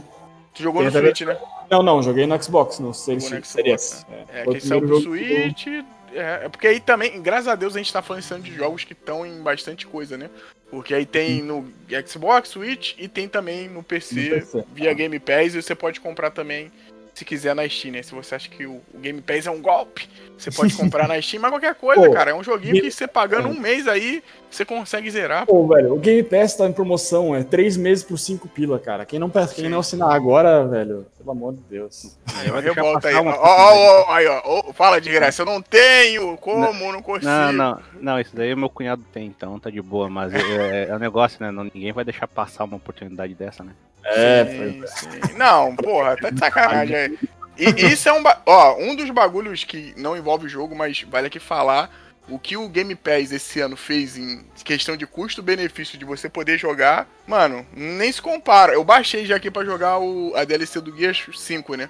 Tu 0.55 0.63
jogou 0.63 0.83
Tem 0.83 0.91
no 0.91 0.99
Switch, 0.99 1.23
né? 1.23 1.37
Não, 1.71 1.83
não, 1.83 2.03
joguei 2.03 2.27
no 2.27 2.43
Xbox, 2.43 2.79
no 2.79 2.95
Series, 2.95 3.31
no 3.31 3.45
Xbox, 3.45 4.07
né? 4.09 4.25
É, 4.33 4.41
é 4.41 4.45
quem 4.45 4.61
saiu 4.61 4.81
pro 4.81 5.01
Switch. 5.01 5.67
É, 6.13 6.45
é, 6.45 6.49
porque 6.49 6.67
aí 6.67 6.81
também, 6.81 7.21
graças 7.21 7.49
a 7.49 7.55
Deus, 7.55 7.75
a 7.75 7.79
gente 7.79 7.93
tá 7.93 8.01
falando 8.01 8.43
de 8.43 8.55
jogos 8.55 8.85
que 8.85 8.93
estão 8.93 9.27
em 9.27 9.43
bastante 9.43 9.87
coisa, 9.87 10.17
né? 10.17 10.31
Porque 10.71 10.95
aí 10.95 11.07
tem 11.07 11.43
no 11.43 11.67
Xbox, 12.07 12.51
Switch 12.51 12.95
e 12.99 13.09
tem 13.09 13.29
também 13.29 13.69
no 13.69 13.83
PC, 13.83 14.15
no 14.15 14.31
PC 14.31 14.65
via 14.73 14.93
Game 14.93 15.19
Pass 15.19 15.55
e 15.55 15.63
você 15.63 15.75
pode 15.75 16.01
comprar 16.01 16.31
também 16.31 16.71
se 17.19 17.25
quiser 17.25 17.55
na 17.55 17.69
Steam, 17.69 17.93
né? 17.93 18.03
Se 18.03 18.15
você 18.15 18.35
acha 18.35 18.49
que 18.49 18.65
o, 18.65 18.81
o 18.95 18.99
Game 18.99 19.21
Pass 19.21 19.47
é 19.47 19.51
um 19.51 19.61
golpe, 19.61 20.09
você 20.37 20.51
pode 20.51 20.75
comprar 20.77 21.09
na 21.09 21.21
Steam, 21.21 21.41
mas 21.41 21.51
qualquer 21.51 21.75
coisa, 21.75 22.07
Pô, 22.07 22.13
cara. 22.13 22.31
É 22.31 22.35
um 22.35 22.45
joguinho 22.45 22.81
que 22.81 22.91
você 22.91 23.09
pagando 23.09 23.49
um 23.49 23.59
mês 23.59 23.89
aí, 23.89 24.23
você 24.51 24.65
consegue 24.65 25.11
zerar. 25.11 25.47
Pô, 25.47 25.67
pô, 25.67 25.75
velho, 25.75 25.95
o 25.95 25.99
Game 25.99 26.23
Pass 26.23 26.57
tá 26.57 26.67
em 26.67 26.73
promoção, 26.73 27.35
é 27.35 27.43
três 27.43 27.77
meses 27.77 28.05
por 28.05 28.19
cinco 28.19 28.49
pila, 28.49 28.79
cara. 28.79 29.05
Quem 29.05 29.19
não, 29.19 29.31
quem 29.55 29.69
não 29.69 29.81
assinar 29.81 30.11
agora, 30.11 30.67
velho, 30.67 31.07
pelo 31.17 31.31
amor 31.31 31.55
de 31.55 31.63
Deus. 31.69 32.17
Aí, 32.37 32.51
vai 32.51 32.63
revolta 32.63 33.09
aí. 33.09 33.15
Ó, 33.15 33.23
ó, 33.23 34.07
ó, 34.07 34.13
aí, 34.13 34.27
ó, 34.27 34.73
fala 34.73 35.01
de 35.01 35.11
graça, 35.11 35.43
eu 35.43 35.47
não 35.47 35.61
tenho, 35.61 36.37
como, 36.39 36.73
não, 36.73 36.93
não 36.93 37.03
consigo. 37.03 37.31
Não, 37.31 37.53
não, 37.53 37.81
não, 38.01 38.21
isso 38.21 38.35
daí 38.35 38.55
meu 38.55 38.71
cunhado 38.71 39.05
tem, 39.13 39.27
então 39.27 39.59
tá 39.59 39.71
de 39.71 39.83
boa, 39.83 40.09
mas 40.09 40.33
é, 40.33 40.39
é, 40.39 40.89
é 40.89 40.95
um 40.95 40.99
negócio, 40.99 41.39
né? 41.41 41.51
Não, 41.51 41.65
ninguém 41.65 41.93
vai 41.93 42.05
deixar 42.05 42.27
passar 42.27 42.65
uma 42.65 42.77
oportunidade 42.77 43.35
dessa, 43.35 43.63
né? 43.63 43.73
É, 44.05 44.45
sim, 44.45 44.83
sim. 44.87 45.35
Não, 45.37 45.75
porra, 45.77 46.17
tá 46.17 46.31
de 46.31 46.39
sacanagem 46.39 46.97
aí. 46.97 47.19
E 47.59 47.87
isso 47.87 48.09
é 48.09 48.13
um, 48.13 48.23
ó, 48.47 48.77
um 48.79 48.95
dos 48.95 49.11
bagulhos 49.11 49.65
que 49.65 49.93
não 49.97 50.17
envolve 50.17 50.47
o 50.47 50.49
jogo, 50.49 50.77
mas 50.77 51.03
vale 51.03 51.27
aqui 51.27 51.41
falar. 51.41 51.91
O 52.29 52.39
que 52.39 52.57
o 52.57 52.69
Game 52.69 52.95
Pass 52.95 53.33
esse 53.33 53.59
ano 53.61 53.77
fez 53.77 54.19
em 54.19 54.45
questão 54.63 54.97
de 54.97 55.07
custo-benefício 55.07 55.99
de 55.99 56.05
você 56.05 56.29
poder 56.29 56.59
jogar, 56.59 57.09
mano, 57.27 57.67
nem 57.75 58.13
se 58.13 58.21
compara. 58.21 58.75
Eu 58.75 58.85
baixei 58.85 59.25
já 59.25 59.37
aqui 59.37 59.51
para 59.51 59.65
jogar 59.65 59.99
o, 59.99 60.35
a 60.37 60.45
DLC 60.45 60.81
do 60.81 60.95
Gears 60.95 61.27
5, 61.35 61.75
né? 61.75 61.89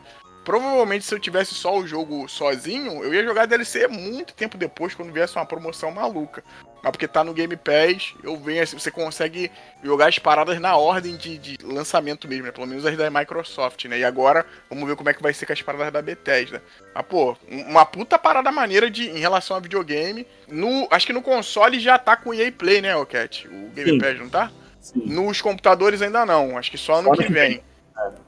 Provavelmente 0.49 1.05
se 1.05 1.15
eu 1.15 1.19
tivesse 1.19 1.55
só 1.55 1.77
o 1.77 1.87
jogo 1.87 2.27
sozinho, 2.27 3.05
eu 3.05 3.13
ia 3.13 3.23
jogar 3.23 3.45
DLC 3.45 3.87
muito 3.87 4.33
tempo 4.33 4.57
depois, 4.57 4.95
quando 4.95 5.13
viesse 5.13 5.37
uma 5.37 5.45
promoção 5.45 5.91
maluca. 5.91 6.43
Mas 6.83 6.91
porque 6.91 7.07
tá 7.07 7.23
no 7.23 7.35
Game 7.35 7.55
Pass, 7.55 8.15
eu 8.25 8.35
venho 8.35 8.63
assim, 8.63 8.79
você 8.79 8.91
consegue 8.91 9.51
jogar 9.85 10.09
as 10.09 10.19
paradas 10.19 10.59
na 10.59 10.75
ordem 10.75 11.19
de, 11.19 11.37
de, 11.37 11.59
lançamento 11.63 12.27
mesmo, 12.27 12.47
né? 12.47 12.51
Pelo 12.51 12.67
menos 12.67 12.87
as 12.87 12.97
da 12.97 13.11
Microsoft, 13.11 13.85
né? 13.85 13.99
E 13.99 14.05
agora, 14.07 14.47
vamos 14.71 14.89
ver 14.89 14.97
como 14.97 15.11
é 15.11 15.13
que 15.13 15.23
vai 15.23 15.35
ser 15.35 15.45
com 15.45 15.53
as 15.53 15.61
paradas 15.61 15.93
da 15.93 16.01
Bethesda. 16.01 16.63
Mas, 16.95 17.05
pô, 17.05 17.37
uma 17.47 17.85
puta 17.85 18.19
parada 18.19 18.51
maneira 18.51 18.91
de, 18.91 19.07
em 19.07 19.19
relação 19.19 19.55
a 19.55 19.61
videogame. 19.61 20.27
No, 20.49 20.89
acho 20.91 21.07
que 21.07 21.13
no 21.13 21.21
console 21.21 21.79
já 21.79 21.99
tá 21.99 22.17
com 22.17 22.31
o 22.31 22.35
EA 22.35 22.51
Play, 22.51 22.81
né, 22.81 22.95
Cat? 23.05 23.47
O 23.49 23.69
Game 23.75 23.91
Sim. 23.91 23.99
Pass, 23.99 24.19
não 24.19 24.31
tá? 24.31 24.51
Sim. 24.81 25.03
Nos 25.05 25.43
computadores 25.43 26.01
ainda 26.01 26.25
não, 26.25 26.57
acho 26.57 26.71
que 26.71 26.79
só 26.79 27.03
no 27.03 27.13
que 27.13 27.31
vem. 27.31 27.63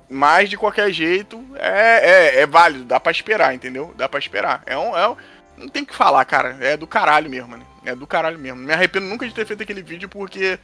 Mas, 0.08 0.50
de 0.50 0.56
qualquer 0.56 0.90
jeito, 0.92 1.44
é, 1.54 2.38
é, 2.38 2.40
é 2.40 2.46
válido, 2.46 2.84
dá 2.84 2.98
pra 2.98 3.12
esperar, 3.12 3.54
entendeu? 3.54 3.94
Dá 3.96 4.08
pra 4.08 4.18
esperar. 4.18 4.62
É 4.66 4.76
um, 4.76 4.96
é 4.96 5.08
um, 5.08 5.16
não 5.56 5.68
tem 5.68 5.82
o 5.82 5.86
que 5.86 5.94
falar, 5.94 6.24
cara. 6.24 6.56
É 6.60 6.76
do 6.76 6.86
caralho 6.86 7.30
mesmo, 7.30 7.56
né? 7.56 7.64
É 7.84 7.94
do 7.94 8.06
caralho 8.06 8.38
mesmo. 8.38 8.60
Me 8.60 8.72
arrependo 8.72 9.06
nunca 9.06 9.26
de 9.26 9.34
ter 9.34 9.46
feito 9.46 9.62
aquele 9.62 9.82
vídeo 9.82 10.08
porque. 10.08 10.58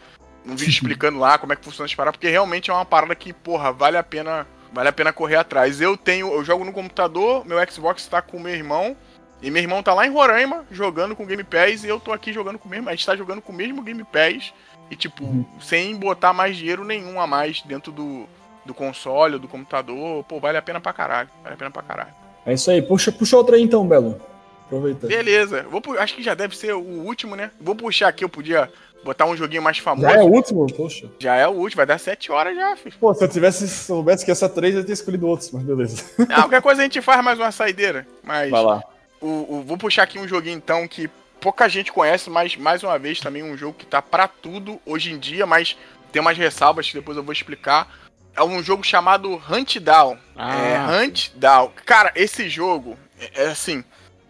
Um 0.45 0.55
vídeo 0.55 0.71
explicando 0.71 1.19
lá 1.19 1.39
como 1.39 1.53
é 1.53 1.57
que 1.57 1.65
funciona 1.65 1.87
as 1.87 1.95
paradas, 1.95 2.17
porque 2.17 2.29
realmente 2.29 2.71
é 2.71 2.73
uma 2.73 2.85
parada 2.85 3.15
que, 3.17 3.33
porra, 3.33 3.73
vale 3.73 3.97
a 3.97 4.03
pena. 4.03 4.47
Vale 4.73 4.89
a 4.89 4.93
pena 4.93 5.13
correr 5.13 5.37
atrás. 5.37 5.81
Eu 5.81 5.97
tenho. 5.97 6.33
Eu 6.33 6.45
jogo 6.45 6.65
no 6.65 6.73
computador, 6.73 7.45
meu 7.47 7.59
Xbox 7.71 8.07
tá 8.07 8.21
com 8.21 8.41
meu 8.41 8.55
irmão. 8.55 8.97
E 9.43 9.51
meu 9.51 9.63
irmão 9.63 9.83
tá 9.83 9.93
lá 9.93 10.07
em 10.07 10.11
Roraima 10.11 10.65
jogando 10.71 11.15
com 11.15 11.27
Game 11.27 11.45
Pass 11.45 11.85
e 11.85 11.89
eu 11.89 12.01
tô 12.01 12.11
aqui 12.11 12.33
jogando 12.33 12.59
com 12.59 12.69
o 12.69 12.71
mesmo. 12.71 12.89
A 12.89 12.93
gente 12.93 13.05
tá 13.05 13.15
jogando 13.15 13.43
com 13.43 13.53
o 13.53 13.55
mesmo 13.55 13.83
Game 13.83 14.03
Pass. 14.05 14.53
E, 14.91 14.97
tipo, 14.97 15.25
uhum. 15.25 15.45
sem 15.61 15.97
botar 15.97 16.33
mais 16.33 16.57
dinheiro 16.57 16.85
nenhum 16.85 17.21
a 17.21 17.27
mais 17.27 17.61
dentro 17.63 17.93
do, 17.93 18.27
do 18.67 18.75
console, 18.75 19.39
do 19.39 19.49
computador. 19.49 20.25
Pô, 20.25 20.41
vale 20.41 20.59
a 20.59 20.63
pena 20.63 20.81
pra 20.81 20.93
caralho. 20.93 21.29
Vale 21.43 21.55
a 21.55 21.59
pena 21.59 21.71
pra 21.71 21.83
caralho. 21.83 22.15
É 22.45 22.53
isso 22.53 22.71
aí. 22.71 22.83
Puxa, 22.83 23.11
puxa 23.11 23.37
outra 23.37 23.57
aí 23.57 23.63
então, 23.63 23.87
Belo. 23.87 24.21
Aproveita. 24.67 25.07
Beleza. 25.07 25.65
Vou, 25.71 25.83
acho 25.99 26.15
que 26.15 26.23
já 26.23 26.35
deve 26.35 26.57
ser 26.57 26.75
o 26.75 26.81
último, 26.81 27.37
né? 27.37 27.51
Vou 27.61 27.75
puxar 27.75 28.09
aqui, 28.09 28.25
eu 28.25 28.29
podia 28.29 28.71
botar 29.05 29.25
um 29.27 29.37
joguinho 29.37 29.63
mais 29.63 29.79
famoso. 29.79 30.09
Já 30.09 30.17
é 30.17 30.23
o 30.23 30.27
último? 30.27 30.67
Poxa. 30.67 31.09
Já 31.19 31.37
é 31.37 31.47
o 31.47 31.53
último, 31.53 31.79
vai 31.79 31.87
dar 31.87 31.99
7 31.99 32.33
horas 32.33 32.57
já, 32.57 32.77
filho. 32.77 32.97
Pô, 32.99 33.15
se 33.15 33.25
eu 33.25 33.29
tivesse, 33.29 33.69
soubesse 33.69 34.25
que 34.25 34.31
essa 34.31 34.49
3, 34.49 34.75
eu 34.75 34.81
teria 34.81 34.95
escolhido 34.95 35.29
outros, 35.29 35.51
mas 35.53 35.63
beleza. 35.63 36.05
Não, 36.19 36.27
qualquer 36.43 36.61
coisa 36.61 36.83
a 36.83 36.85
gente 36.85 37.01
faz 37.01 37.23
mais 37.23 37.39
uma 37.39 37.53
saideira. 37.53 38.07
Mas. 38.23 38.51
Vai 38.51 38.63
lá. 38.63 38.83
O, 39.21 39.57
o, 39.57 39.63
vou 39.63 39.79
puxar 39.79 40.03
aqui 40.03 40.19
um 40.19 40.29
joguinho 40.29 40.57
então 40.57 40.87
que 40.87 41.09
pouca 41.41 41.69
gente 41.69 41.93
conhece, 41.93 42.29
mas 42.29 42.57
mais 42.57 42.83
uma 42.83 42.99
vez 42.99 43.21
também 43.21 43.43
um 43.43 43.57
jogo 43.57 43.77
que 43.79 43.87
tá 43.87 44.03
para 44.03 44.27
tudo 44.29 44.81
hoje 44.85 45.13
em 45.13 45.19
dia, 45.19 45.47
mas 45.47 45.77
tem 46.13 46.21
umas 46.21 46.37
ressalvas 46.37 46.89
que 46.89 46.95
depois 46.95 47.17
eu 47.17 47.23
vou 47.23 47.33
explicar. 47.33 47.89
É 48.37 48.45
um 48.45 48.63
jogo 48.63 48.85
chamado 48.85 49.43
Hunt 49.51 49.79
Down. 49.79 50.19
Ah, 50.37 50.57
é, 50.57 50.79
Hunt 50.79 51.31
Down. 51.35 51.73
Cara, 51.87 52.13
esse 52.15 52.49
jogo 52.49 52.99
é, 53.19 53.45
é 53.45 53.47
assim. 53.49 53.83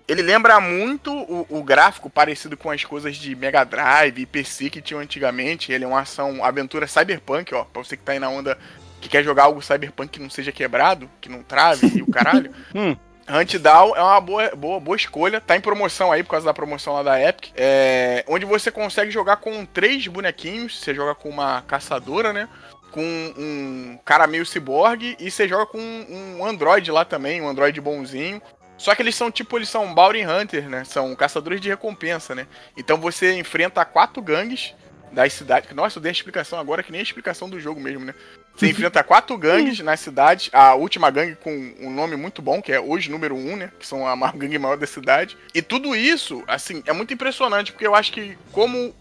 Ele 0.09 0.23
lembra 0.23 0.61
muito 0.61 1.13
o, 1.13 1.47
o, 1.51 1.65
gráfico 1.65 2.09
parecido 2.09 2.57
com 2.57 2.71
as 2.71 2.85
coisas 2.85 3.17
de 3.17 3.35
Mega 3.35 3.65
Drive 3.65 4.21
e 4.21 4.27
PC 4.27 4.71
que 4.71 4.81
tinham 4.81 5.01
antigamente. 5.01 5.73
Ele 5.73 5.85
é 5.85 5.89
uma 5.89 6.01
ação, 6.01 6.45
aventura 6.45 6.87
cyberpunk, 6.87 7.53
ó. 7.53 7.65
Pra 7.65 7.83
você 7.83 7.97
que 7.97 8.05
tá 8.05 8.13
aí 8.13 8.21
na 8.21 8.29
onda 8.29 8.57
que 9.01 9.09
quer 9.09 9.25
jogar 9.25 9.45
algo 9.45 9.61
cyberpunk 9.61 10.11
que 10.11 10.21
não 10.21 10.31
seja 10.31 10.53
quebrado, 10.53 11.11
que 11.21 11.29
não 11.29 11.43
trave 11.43 11.99
e 11.99 12.03
o 12.03 12.07
caralho. 12.07 12.53
hum. 12.73 12.97
Hunt 13.29 13.57
Down 13.57 13.97
é 13.97 14.03
uma 14.03 14.21
boa, 14.21 14.55
boa, 14.55 14.79
boa 14.79 14.97
escolha. 14.97 15.41
Tá 15.41 15.57
em 15.57 15.61
promoção 15.61 16.13
aí 16.13 16.23
por 16.23 16.31
causa 16.31 16.47
da 16.47 16.55
promoção 16.55 16.95
lá 16.95 17.03
da 17.03 17.21
Epic. 17.21 17.51
É, 17.57 18.25
onde 18.29 18.47
você 18.47 18.71
consegue 18.71 19.11
jogar 19.11 19.39
com 19.39 19.67
três 19.67 20.07
bonequinhos. 20.07 20.79
Você 20.79 20.95
joga 20.95 21.15
com 21.17 21.29
uma 21.29 21.63
caçadora, 21.63 22.33
né? 22.33 22.49
Com 22.97 23.35
um 23.37 23.99
cara 24.07 24.27
meio 24.27 24.47
ciborgue. 24.47 25.17
E 25.21 25.31
você 25.31 25.47
joga 25.47 25.67
com 25.67 25.79
um 25.79 26.47
android 26.47 26.91
lá 26.91 27.05
também, 27.05 27.43
um 27.43 27.49
android 27.49 27.79
bonzinho. 27.79 28.41
Só 28.79 28.95
que 28.95 29.03
eles 29.03 29.15
são 29.15 29.31
tipo, 29.31 29.59
eles 29.59 29.69
são 29.69 29.95
Bounty 29.95 30.25
Hunter, 30.25 30.67
né? 30.67 30.83
São 30.85 31.15
caçadores 31.15 31.61
de 31.61 31.69
recompensa, 31.69 32.35
né? 32.35 32.47
Então 32.75 32.97
você 32.97 33.39
enfrenta 33.39 33.85
quatro 33.85 34.23
gangues 34.23 34.75
das 35.13 35.35
cidades. 35.35 35.71
Nossa, 35.73 35.99
eu 35.99 36.03
dei 36.03 36.11
a 36.11 36.13
explicação 36.13 36.59
agora 36.59 36.83
que 36.83 36.91
nem 36.91 37.01
a 37.01 37.05
explicação 37.05 37.51
do 37.51 37.61
jogo 37.61 37.79
mesmo, 37.79 38.07
né? 38.07 38.15
Você 38.55 38.71
enfrenta 38.71 39.05
quatro 39.05 39.37
gangues 39.39 39.81
na 39.81 39.95
cidade. 39.97 40.49
A 40.53 40.75
última 40.75 41.11
gangue 41.11 41.37
com 41.37 41.51
um 41.81 41.91
nome 41.91 42.17
muito 42.17 42.41
bom, 42.41 42.63
que 42.63 42.73
é 42.73 42.81
hoje 42.81 43.11
número 43.11 43.37
um, 43.37 43.57
né? 43.57 43.71
Que 43.79 43.87
são 43.87 44.07
a 44.07 44.17
gangue 44.33 44.59
maior 44.59 44.79
da 44.79 44.87
cidade. 44.87 45.37
E 45.55 45.61
tudo 45.61 45.95
isso, 45.95 46.43
assim, 46.47 46.83
é 46.87 46.95
muito 46.95 47.13
impressionante, 47.13 47.73
porque 47.73 47.87
eu 47.87 47.95
acho 47.95 48.11
que, 48.11 48.39
como 48.53 48.95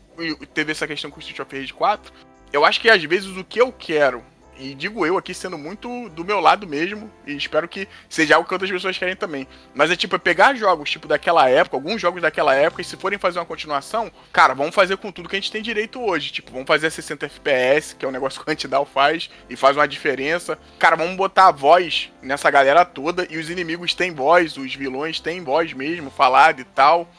teve 0.54 0.72
essa 0.72 0.88
questão 0.88 1.12
com 1.12 1.18
o 1.18 1.20
Street 1.20 1.40
of 1.40 1.58
Rage 1.58 1.74
4, 1.74 2.14
eu 2.52 2.66
acho 2.66 2.80
que 2.80 2.90
às 2.90 3.04
vezes 3.04 3.36
o 3.36 3.44
que 3.44 3.60
eu 3.60 3.72
quero 3.72 4.24
e 4.58 4.74
digo 4.74 5.06
eu 5.06 5.18
aqui 5.18 5.34
sendo 5.34 5.58
muito 5.58 6.10
do 6.10 6.24
meu 6.24 6.40
lado 6.40 6.68
mesmo, 6.68 7.12
e 7.26 7.36
espero 7.36 7.68
que 7.68 7.88
seja 8.10 8.36
algo 8.36 8.48
que 8.48 8.54
outras 8.54 8.72
pessoas 8.72 8.98
querem 8.98 9.16
também. 9.16 9.48
Mas 9.74 9.92
é 9.92 9.96
tipo, 9.96 10.16
é 10.16 10.20
pegar 10.20 10.56
jogos 10.56 10.90
tipo 10.90 11.08
daquela 11.08 11.50
época, 11.50 11.78
alguns 11.78 12.02
jogos 12.02 12.22
daquela 12.22 12.56
época, 12.56 12.82
e 12.82 12.86
se 12.86 12.96
forem 12.98 13.20
fazer 13.20 13.40
uma 13.40 13.46
continuação, 13.46 14.12
cara, 14.32 14.54
vamos 14.54 14.74
fazer 14.74 14.98
com 14.98 15.12
tudo 15.12 15.28
que 15.30 15.36
a 15.36 15.40
gente 15.40 15.52
tem 15.52 15.62
direito 15.62 16.02
hoje. 16.02 16.32
Tipo, 16.32 16.52
vamos 16.52 16.68
fazer 16.68 16.88
a 16.88 16.92
60 16.92 17.26
FPS, 17.26 17.96
que 17.96 18.06
é 18.06 18.08
um 18.08 18.12
negócio 18.12 18.42
que 18.44 18.50
o 18.50 18.52
Antidal 18.52 18.86
faz, 18.86 19.30
e 19.50 19.56
faz 19.56 19.76
uma 19.76 19.88
diferença. 19.88 20.58
Cara, 20.80 20.96
vamos 20.96 21.16
botar 21.16 21.48
a 21.48 21.52
voz 21.52 22.12
nessa 22.22 22.50
galera 22.50 22.86
toda, 22.86 23.28
e 23.30 23.38
os 23.38 23.50
inimigos 23.50 23.94
têm 23.94 24.14
voz, 24.14 24.58
os 24.58 24.74
vilões 24.74 25.20
têm 25.20 25.44
voz 25.44 25.74
mesmo, 25.74 26.10
falada 26.10 26.62
e 26.62 26.66
tal. 26.66 27.10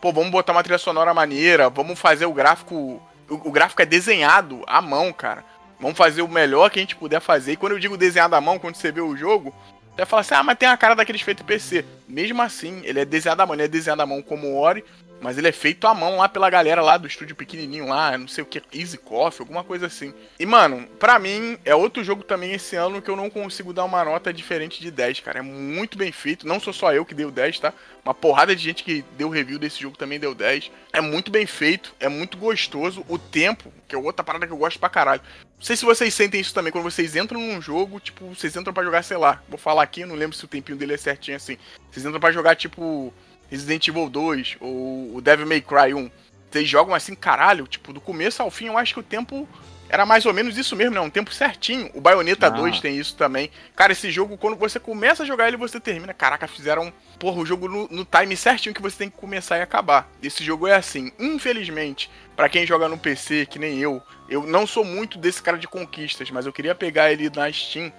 Pô, 0.00 0.12
vamos 0.12 0.30
botar 0.30 0.52
uma 0.52 0.62
trilha 0.62 0.78
sonora 0.78 1.12
maneira, 1.12 1.68
vamos 1.68 1.98
fazer 1.98 2.26
o 2.26 2.32
gráfico. 2.32 3.02
O, 3.28 3.50
gráfico 3.50 3.82
é 3.82 3.86
desenhado 3.86 4.62
à 4.66 4.80
mão, 4.80 5.12
cara 5.12 5.44
Vamos 5.78 5.98
fazer 5.98 6.22
o 6.22 6.28
melhor 6.28 6.70
que 6.70 6.78
a 6.78 6.82
gente 6.82 6.96
puder 6.96 7.20
fazer. 7.20 7.52
E 7.52 7.56
quando 7.56 7.72
eu 7.72 7.78
digo 7.78 7.96
desenhado 7.96 8.34
à 8.34 8.40
mão, 8.40 8.58
quando 8.58 8.76
você 8.76 8.90
vê 8.90 9.00
o 9.00 9.14
jogo, 9.14 9.54
você 9.90 9.98
vai 9.98 10.06
falar 10.06 10.20
assim: 10.20 10.34
ah, 10.34 10.42
mas 10.42 10.58
tem 10.58 10.68
a 10.68 10.76
cara 10.76 10.94
daqueles 10.94 11.20
feitos 11.20 11.44
PC. 11.44 11.84
Mesmo 12.08 12.40
assim, 12.40 12.80
ele 12.84 13.00
é 13.00 13.04
desenhado 13.04 13.42
à 13.42 13.46
mão, 13.46 13.54
ele 13.54 13.64
é 13.64 13.68
desenhado 13.68 14.00
à 14.00 14.06
mão 14.06 14.22
como 14.22 14.58
Ori, 14.58 14.84
mas 15.20 15.38
ele 15.38 15.48
é 15.48 15.52
feito 15.52 15.86
à 15.86 15.94
mão 15.94 16.18
lá 16.18 16.28
pela 16.28 16.50
galera 16.50 16.82
lá 16.82 16.96
do 16.96 17.06
estúdio 17.06 17.34
pequenininho 17.34 17.86
lá, 17.86 18.16
não 18.16 18.28
sei 18.28 18.42
o 18.42 18.46
que, 18.46 18.62
Easy 18.72 18.98
Coffee, 18.98 19.42
alguma 19.42 19.64
coisa 19.64 19.86
assim. 19.86 20.12
E, 20.38 20.46
mano, 20.46 20.86
pra 20.98 21.18
mim, 21.18 21.58
é 21.64 21.74
outro 21.74 22.04
jogo 22.04 22.22
também 22.22 22.52
esse 22.52 22.76
ano 22.76 23.00
que 23.00 23.10
eu 23.10 23.16
não 23.16 23.30
consigo 23.30 23.72
dar 23.72 23.84
uma 23.84 24.04
nota 24.04 24.32
diferente 24.32 24.80
de 24.80 24.90
10, 24.90 25.20
cara. 25.20 25.38
É 25.38 25.42
muito 25.42 25.96
bem 25.96 26.12
feito. 26.12 26.46
Não 26.46 26.60
sou 26.60 26.72
só 26.72 26.92
eu 26.92 27.04
que 27.04 27.14
deu 27.14 27.30
10, 27.30 27.60
tá? 27.60 27.72
Uma 28.04 28.14
porrada 28.14 28.54
de 28.54 28.62
gente 28.62 28.84
que 28.84 29.04
deu 29.16 29.28
review 29.28 29.58
desse 29.58 29.80
jogo 29.80 29.96
também 29.96 30.20
deu 30.20 30.34
10. 30.34 30.70
É 30.92 31.00
muito 31.00 31.30
bem 31.30 31.46
feito, 31.46 31.94
é 31.98 32.08
muito 32.08 32.36
gostoso. 32.36 33.04
O 33.08 33.18
tempo, 33.18 33.72
que 33.88 33.94
é 33.94 33.98
outra 33.98 34.24
parada 34.24 34.46
que 34.46 34.52
eu 34.52 34.58
gosto 34.58 34.78
pra 34.78 34.88
caralho. 34.88 35.22
Não 35.56 35.64
sei 35.64 35.76
se 35.76 35.84
vocês 35.84 36.12
sentem 36.12 36.40
isso 36.40 36.52
também, 36.52 36.70
quando 36.70 36.84
vocês 36.84 37.16
entram 37.16 37.40
num 37.40 37.60
jogo, 37.62 37.98
tipo, 37.98 38.26
vocês 38.26 38.54
entram 38.54 38.74
para 38.74 38.84
jogar, 38.84 39.02
sei 39.02 39.16
lá, 39.16 39.42
vou 39.48 39.58
falar 39.58 39.82
aqui, 39.82 40.02
eu 40.02 40.06
não 40.06 40.14
lembro 40.14 40.36
se 40.36 40.44
o 40.44 40.48
tempinho 40.48 40.76
dele 40.76 40.94
é 40.94 40.98
certinho 40.98 41.36
assim. 41.36 41.56
Vocês 41.90 42.04
entram 42.04 42.20
para 42.20 42.32
jogar, 42.32 42.54
tipo, 42.54 43.12
Resident 43.50 43.88
Evil 43.88 44.08
2 44.08 44.56
ou 44.60 45.16
o 45.16 45.20
Devil 45.20 45.46
May 45.46 45.60
Cry 45.60 45.94
1. 45.94 46.10
Vocês 46.50 46.68
jogam 46.68 46.94
assim, 46.94 47.14
caralho, 47.14 47.66
tipo, 47.66 47.92
do 47.92 48.00
começo 48.00 48.42
ao 48.42 48.50
fim, 48.50 48.66
eu 48.66 48.78
acho 48.78 48.94
que 48.94 49.00
o 49.00 49.02
tempo 49.02 49.48
era 49.88 50.04
mais 50.04 50.26
ou 50.26 50.32
menos 50.32 50.56
isso 50.56 50.74
mesmo, 50.74 50.94
né? 50.94 51.00
Um 51.00 51.10
tempo 51.10 51.32
certinho. 51.32 51.90
O 51.94 52.00
Bayonetta 52.00 52.46
ah. 52.46 52.50
2 52.50 52.80
tem 52.80 52.98
isso 52.98 53.14
também. 53.14 53.50
Cara, 53.74 53.92
esse 53.92 54.10
jogo, 54.10 54.36
quando 54.36 54.56
você 54.56 54.80
começa 54.80 55.22
a 55.22 55.26
jogar 55.26 55.48
ele, 55.48 55.56
você 55.56 55.78
termina. 55.78 56.12
Caraca, 56.12 56.48
fizeram, 56.48 56.92
porra, 57.18 57.40
o 57.40 57.46
jogo 57.46 57.68
no, 57.68 57.88
no 57.88 58.04
time 58.04 58.36
certinho 58.36 58.74
que 58.74 58.82
você 58.82 58.96
tem 58.96 59.10
que 59.10 59.16
começar 59.16 59.58
e 59.58 59.62
acabar. 59.62 60.08
Esse 60.22 60.42
jogo 60.42 60.66
é 60.66 60.74
assim. 60.74 61.12
Infelizmente, 61.18 62.10
para 62.34 62.48
quem 62.48 62.66
joga 62.66 62.88
no 62.88 62.98
PC, 62.98 63.46
que 63.46 63.58
nem 63.58 63.78
eu, 63.78 64.02
eu 64.28 64.46
não 64.46 64.66
sou 64.66 64.84
muito 64.84 65.18
desse 65.18 65.42
cara 65.42 65.58
de 65.58 65.68
conquistas, 65.68 66.30
mas 66.30 66.46
eu 66.46 66.52
queria 66.52 66.74
pegar 66.74 67.12
ele 67.12 67.30
na 67.30 67.50
Steam 67.52 67.92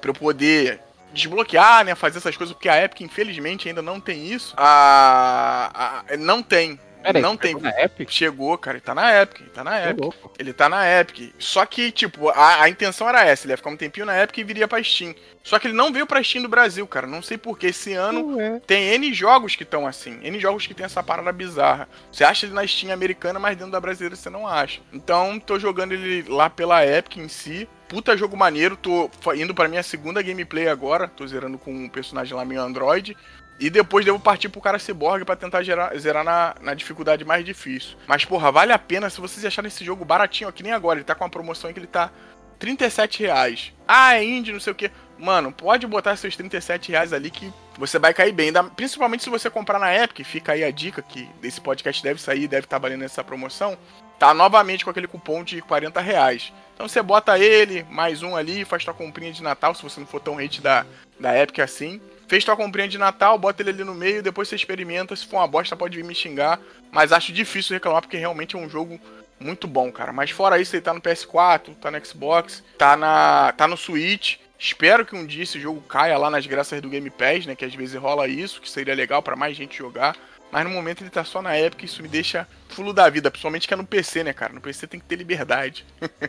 pra 0.00 0.10
eu 0.10 0.14
poder 0.14 0.80
desbloquear, 1.12 1.84
né, 1.84 1.94
fazer 1.94 2.18
essas 2.18 2.36
coisas, 2.36 2.54
porque 2.54 2.68
a 2.68 2.82
Epic, 2.82 3.00
infelizmente, 3.00 3.68
ainda 3.68 3.82
não 3.82 4.00
tem 4.00 4.26
isso. 4.26 4.54
A, 4.56 6.04
a 6.08 6.16
não 6.16 6.42
tem. 6.42 6.78
Peraí, 7.02 7.22
não 7.22 7.36
tem. 7.36 7.54
Na 7.54 7.70
Epic? 7.80 8.10
Chegou, 8.10 8.58
cara, 8.58 8.76
ele 8.76 8.84
tá 8.84 8.94
na 8.94 9.22
Epic, 9.22 9.40
ele 9.40 9.50
tá 9.50 9.64
na 9.64 9.90
Epic. 9.90 10.14
Ele 10.38 10.52
tá 10.52 10.68
na 10.68 11.00
Epic. 11.00 11.32
Só 11.38 11.64
que, 11.64 11.90
tipo, 11.90 12.28
a, 12.28 12.62
a, 12.62 12.68
intenção 12.68 13.08
era 13.08 13.24
essa, 13.24 13.46
ele 13.46 13.52
ia 13.52 13.56
ficar 13.56 13.70
um 13.70 13.76
tempinho 13.76 14.04
na 14.04 14.20
Epic 14.20 14.38
e 14.38 14.44
viria 14.44 14.68
pra 14.68 14.82
Steam. 14.82 15.14
Só 15.42 15.58
que 15.58 15.68
ele 15.68 15.76
não 15.76 15.92
veio 15.92 16.06
pra 16.06 16.22
Steam 16.22 16.42
do 16.42 16.48
Brasil, 16.48 16.86
cara. 16.86 17.06
Não 17.06 17.22
sei 17.22 17.38
porquê. 17.38 17.68
Esse 17.68 17.94
ano 17.94 18.40
é. 18.40 18.60
tem 18.66 18.94
N 18.94 19.14
jogos 19.14 19.56
que 19.56 19.62
estão 19.62 19.86
assim. 19.86 20.18
N 20.22 20.38
jogos 20.38 20.66
que 20.66 20.74
tem 20.74 20.84
essa 20.84 21.02
parada 21.02 21.32
bizarra. 21.32 21.88
Você 22.12 22.24
acha 22.24 22.46
ele 22.46 22.54
na 22.54 22.66
Steam 22.66 22.92
americana, 22.92 23.38
mas 23.38 23.56
dentro 23.56 23.72
da 23.72 23.80
brasileira 23.80 24.16
você 24.16 24.28
não 24.28 24.46
acha. 24.46 24.80
Então, 24.92 25.38
tô 25.38 25.58
jogando 25.58 25.92
ele 25.92 26.28
lá 26.28 26.50
pela 26.50 26.84
Epic 26.84 27.16
em 27.16 27.28
si 27.28 27.68
puta 27.88 28.16
jogo 28.16 28.36
maneiro. 28.36 28.76
Tô 28.76 29.10
indo 29.34 29.54
pra 29.54 29.68
minha 29.68 29.82
segunda 29.82 30.22
gameplay 30.22 30.68
agora. 30.68 31.08
Tô 31.08 31.26
zerando 31.26 31.58
com 31.58 31.72
um 31.72 31.88
personagem 31.88 32.34
lá 32.34 32.44
meio 32.44 32.60
Android. 32.60 33.16
E 33.60 33.68
depois 33.68 34.04
devo 34.04 34.20
partir 34.20 34.48
pro 34.48 34.60
cara 34.60 34.78
Cyborg 34.78 35.24
para 35.24 35.34
tentar 35.34 35.62
gerar, 35.64 35.96
zerar 35.98 36.22
na, 36.22 36.54
na 36.60 36.74
dificuldade 36.74 37.24
mais 37.24 37.44
difícil. 37.44 37.96
Mas, 38.06 38.24
porra, 38.24 38.52
vale 38.52 38.72
a 38.72 38.78
pena 38.78 39.10
se 39.10 39.20
vocês 39.20 39.44
acharem 39.44 39.66
esse 39.66 39.84
jogo 39.84 40.04
baratinho 40.04 40.48
aqui 40.48 40.62
nem 40.62 40.72
agora. 40.72 40.98
Ele 40.98 41.04
tá 41.04 41.14
com 41.14 41.24
uma 41.24 41.30
promoção 41.30 41.72
que 41.72 41.78
ele 41.78 41.88
tá 41.88 42.12
37 42.58 43.20
reais. 43.20 43.72
Ah, 43.86 44.14
é 44.14 44.24
indie, 44.24 44.52
não 44.52 44.60
sei 44.60 44.72
o 44.72 44.76
que. 44.76 44.90
Mano, 45.18 45.50
pode 45.50 45.84
botar 45.88 46.14
seus 46.14 46.36
37 46.36 46.92
reais 46.92 47.12
ali 47.12 47.30
que 47.30 47.52
você 47.76 47.98
vai 47.98 48.14
cair 48.14 48.32
bem. 48.32 48.52
Principalmente 48.76 49.24
se 49.24 49.30
você 49.30 49.50
comprar 49.50 49.80
na 49.80 49.92
Epic. 49.92 50.24
Fica 50.24 50.52
aí 50.52 50.62
a 50.62 50.70
dica 50.70 51.02
que 51.02 51.28
desse 51.40 51.60
podcast 51.60 52.00
deve 52.00 52.20
sair, 52.20 52.46
deve 52.46 52.66
estar 52.66 52.76
tá 52.76 52.82
valendo 52.82 53.02
essa 53.02 53.24
promoção. 53.24 53.76
Tá 54.20 54.32
novamente 54.32 54.84
com 54.84 54.90
aquele 54.90 55.08
cupom 55.08 55.42
de 55.42 55.60
40 55.62 56.00
reais. 56.00 56.52
Então 56.78 56.86
você 56.88 57.02
bota 57.02 57.36
ele, 57.36 57.84
mais 57.90 58.22
um 58.22 58.36
ali, 58.36 58.64
faz 58.64 58.84
tua 58.84 58.94
comprinha 58.94 59.32
de 59.32 59.42
Natal, 59.42 59.74
se 59.74 59.82
você 59.82 59.98
não 59.98 60.06
for 60.06 60.20
tão 60.20 60.38
hate 60.38 60.60
da, 60.60 60.86
da 61.18 61.36
Epic 61.36 61.58
assim. 61.58 62.00
Fez 62.28 62.44
tua 62.44 62.56
comprinha 62.56 62.86
de 62.86 62.96
Natal, 62.96 63.36
bota 63.36 63.60
ele 63.62 63.70
ali 63.70 63.82
no 63.82 63.96
meio, 63.96 64.22
depois 64.22 64.46
você 64.46 64.54
experimenta. 64.54 65.16
Se 65.16 65.26
for 65.26 65.38
uma 65.38 65.48
bosta, 65.48 65.74
pode 65.74 65.96
vir 65.96 66.04
me 66.04 66.14
xingar. 66.14 66.60
Mas 66.92 67.10
acho 67.10 67.32
difícil 67.32 67.74
reclamar, 67.74 68.00
porque 68.02 68.16
realmente 68.16 68.54
é 68.54 68.58
um 68.60 68.70
jogo 68.70 69.00
muito 69.40 69.66
bom, 69.66 69.90
cara. 69.90 70.12
Mas 70.12 70.30
fora 70.30 70.60
isso, 70.60 70.76
ele 70.76 70.82
tá 70.82 70.94
no 70.94 71.00
PS4, 71.00 71.74
tá 71.80 71.90
no 71.90 72.06
Xbox, 72.06 72.62
tá, 72.78 72.96
na, 72.96 73.52
tá 73.56 73.66
no 73.66 73.76
Switch. 73.76 74.36
Espero 74.56 75.04
que 75.04 75.16
um 75.16 75.26
dia 75.26 75.42
esse 75.42 75.58
jogo 75.58 75.80
caia 75.80 76.16
lá 76.16 76.30
nas 76.30 76.46
graças 76.46 76.80
do 76.80 76.88
Game 76.88 77.10
Pass, 77.10 77.44
né? 77.44 77.56
Que 77.56 77.64
às 77.64 77.74
vezes 77.74 78.00
rola 78.00 78.28
isso, 78.28 78.60
que 78.60 78.70
seria 78.70 78.94
legal 78.94 79.20
para 79.20 79.34
mais 79.34 79.56
gente 79.56 79.76
jogar. 79.76 80.14
Mas 80.50 80.64
no 80.64 80.70
momento 80.70 81.02
ele 81.02 81.10
tá 81.10 81.24
só 81.24 81.42
na 81.42 81.58
Epic 81.58 81.82
e 81.82 81.86
isso 81.86 82.02
me 82.02 82.08
deixa 82.08 82.46
fulo 82.68 82.92
da 82.92 83.08
vida, 83.10 83.30
principalmente 83.30 83.68
que 83.68 83.74
é 83.74 83.76
no 83.76 83.86
PC, 83.86 84.24
né, 84.24 84.32
cara? 84.32 84.52
No 84.52 84.60
PC 84.60 84.86
tem 84.86 85.00
que 85.00 85.06
ter 85.06 85.16
liberdade. 85.16 85.84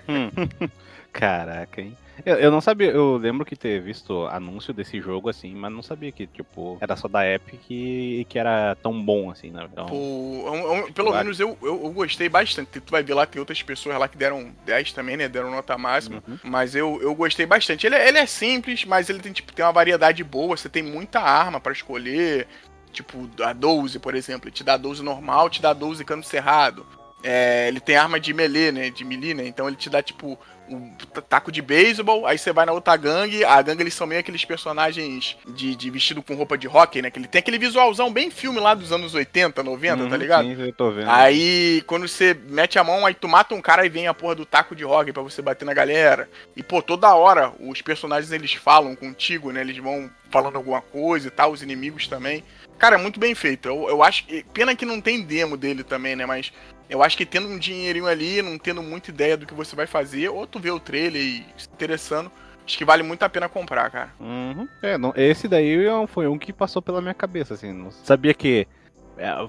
Hum. 0.08 0.30
Caraca, 1.12 1.82
hein? 1.82 1.98
Eu, 2.26 2.36
eu, 2.36 2.52
não 2.52 2.62
sabia, 2.62 2.92
eu 2.92 3.18
lembro 3.18 3.46
que 3.46 3.56
ter 3.56 3.82
visto 3.82 4.28
anúncio 4.28 4.74
desse 4.74 5.00
jogo 5.00 5.30
assim, 5.30 5.54
mas 5.56 5.72
não 5.72 5.82
sabia 5.82 6.12
que, 6.12 6.28
tipo, 6.28 6.78
era 6.82 6.96
só 6.96 7.08
da 7.08 7.26
Epic 7.26 7.62
e 7.70 8.26
que 8.28 8.38
era 8.38 8.76
tão 8.76 9.02
bom 9.02 9.32
assim, 9.32 9.50
né? 9.52 9.68
Então, 9.72 9.86
Pô, 9.86 10.92
pelo 10.94 11.14
menos 11.14 11.40
eu, 11.40 11.58
eu, 11.62 11.84
eu, 11.84 11.92
gostei 11.92 12.28
bastante. 12.28 12.80
Tu 12.80 12.92
vai 12.92 13.04
ver 13.04 13.14
lá, 13.14 13.26
tem 13.26 13.40
outras 13.40 13.62
pessoas 13.64 13.98
lá 13.98 14.08
que 14.08 14.18
deram 14.18 14.52
10 14.66 14.94
também, 14.94 15.18
né? 15.18 15.28
Deram 15.28 15.52
nota 15.52 15.78
máxima. 15.78 16.22
Uhum. 16.28 16.38
Mas 16.44 16.76
eu, 16.76 17.00
eu 17.02 17.16
gostei 17.16 17.46
bastante. 17.46 17.88
Ele, 17.88 17.96
é, 17.96 18.08
ele 18.08 18.18
é 18.18 18.26
simples, 18.26 18.86
mas 18.86 19.10
ele 19.10 19.20
tem, 19.20 19.32
tipo, 19.32 19.54
tem 19.54 19.64
uma 19.64 19.72
variedade 19.72 20.24
boa. 20.24 20.58
Você 20.58 20.68
tem 20.68 20.84
muita 20.84 21.20
arma 21.22 21.60
para 21.60 21.72
escolher. 21.72 22.48
Tipo, 22.92 23.30
a 23.44 23.54
12, 23.54 24.00
por 24.00 24.16
exemplo, 24.16 24.50
te 24.52 24.64
dá 24.64 24.76
12 24.78 25.04
normal, 25.04 25.50
te 25.50 25.62
dá 25.62 25.74
12 25.74 26.04
cano 26.04 26.24
cerrado. 26.24 26.86
é, 27.24 27.68
ele 27.68 27.80
tem 27.80 27.96
arma 27.98 28.20
de 28.20 28.34
melee, 28.34 28.72
né? 28.72 28.90
De 28.90 29.04
melee, 29.04 29.34
né? 29.34 29.46
Então 29.46 29.68
ele 29.68 29.76
te 29.76 29.90
dá, 29.90 30.02
tipo, 30.02 30.40
um 30.70 30.92
taco 31.28 31.52
de 31.52 31.62
beisebol, 31.62 32.26
aí 32.28 32.38
você 32.38 32.54
vai 32.54 32.66
na 32.66 32.72
outra 32.72 32.96
gangue, 32.96 33.44
a 33.44 33.62
gangue 33.62 33.82
eles 33.82 33.94
são 33.94 34.06
meio 34.06 34.22
aqueles 34.22 34.46
personagens 34.46 35.36
de, 35.48 35.76
de 35.76 35.90
vestido 35.90 36.22
com 36.22 36.36
roupa 36.36 36.58
de 36.58 36.68
hockey, 36.68 37.02
né? 37.02 37.10
Que 37.10 37.20
ele 37.20 37.28
tem 37.28 37.40
aquele 37.40 37.58
visualzão 37.58 38.14
bem 38.14 38.30
filme 38.30 38.60
lá 38.60 38.74
dos 38.74 38.92
anos 38.92 39.14
80, 39.14 39.62
90, 39.64 40.04
Uhum, 40.04 40.10
tá 40.10 40.16
ligado? 40.18 40.48
Sim, 40.48 40.62
eu 40.62 40.74
tô 40.74 40.92
vendo. 40.92 41.10
Aí, 41.10 41.84
quando 41.88 42.08
você 42.08 42.38
mete 42.48 42.78
a 42.80 42.84
mão, 42.84 43.06
aí 43.06 43.14
tu 43.14 43.28
mata 43.28 43.54
um 43.56 43.62
cara 43.62 43.86
e 43.86 43.90
vem 43.90 44.08
a 44.08 44.14
porra 44.14 44.36
do 44.36 44.46
taco 44.46 44.76
de 44.76 44.86
hockey 44.86 45.12
pra 45.12 45.24
você 45.24 45.42
bater 45.42 45.66
na 45.66 45.74
galera. 45.74 46.30
E, 46.56 46.64
pô, 46.64 46.82
toda 46.82 47.14
hora 47.16 47.52
os 47.60 47.82
personagens 47.82 48.32
eles 48.32 48.54
falam 48.54 48.96
contigo, 48.96 49.52
né? 49.52 49.62
Eles 49.62 49.78
vão 49.78 50.10
falando 50.30 50.56
alguma 50.56 50.82
coisa 50.82 51.28
e 51.28 51.32
tal, 51.32 51.52
os 51.52 51.64
inimigos 51.64 52.08
também. 52.08 52.44
Cara, 52.80 52.96
é 52.96 52.98
muito 52.98 53.20
bem 53.20 53.36
feito. 53.36 53.68
Eu, 53.68 53.90
eu 53.90 54.02
acho. 54.02 54.26
Pena 54.54 54.76
que 54.76 54.86
não 54.86 55.00
tem 55.02 55.22
demo 55.22 55.56
dele 55.58 55.84
também, 55.84 56.16
né? 56.16 56.26
Mas 56.26 56.52
eu 56.90 57.04
acho 57.04 57.16
que 57.18 57.26
tendo 57.26 57.48
um 57.48 57.60
dinheirinho 57.60 58.08
ali, 58.08 58.42
não 58.42 58.58
tendo 58.58 58.82
muita 58.82 59.12
ideia 59.12 59.38
do 59.38 59.46
que 59.46 59.54
você 59.54 59.76
vai 59.76 59.86
fazer, 59.86 60.30
ou 60.30 60.48
tu 60.48 60.60
vê 60.60 60.72
o 60.72 60.80
trailer 60.80 61.22
e 61.22 61.46
se 61.58 61.68
interessando, 61.72 62.32
acho 62.66 62.78
que 62.78 62.86
vale 62.86 63.04
muito 63.04 63.22
a 63.22 63.30
pena 63.30 63.48
comprar, 63.50 63.92
cara. 63.92 64.10
Uhum. 64.20 64.68
É, 64.82 64.98
não- 64.98 65.14
esse 65.16 65.48
daí 65.48 65.86
é 65.86 66.08
foi 66.08 66.26
um 66.28 66.40
que 66.40 66.54
passou 66.54 66.82
pela 66.82 67.02
minha 67.02 67.14
cabeça, 67.14 67.54
assim. 67.54 67.72
Não 67.74 67.92
sabia 67.92 68.34
que 68.34 68.66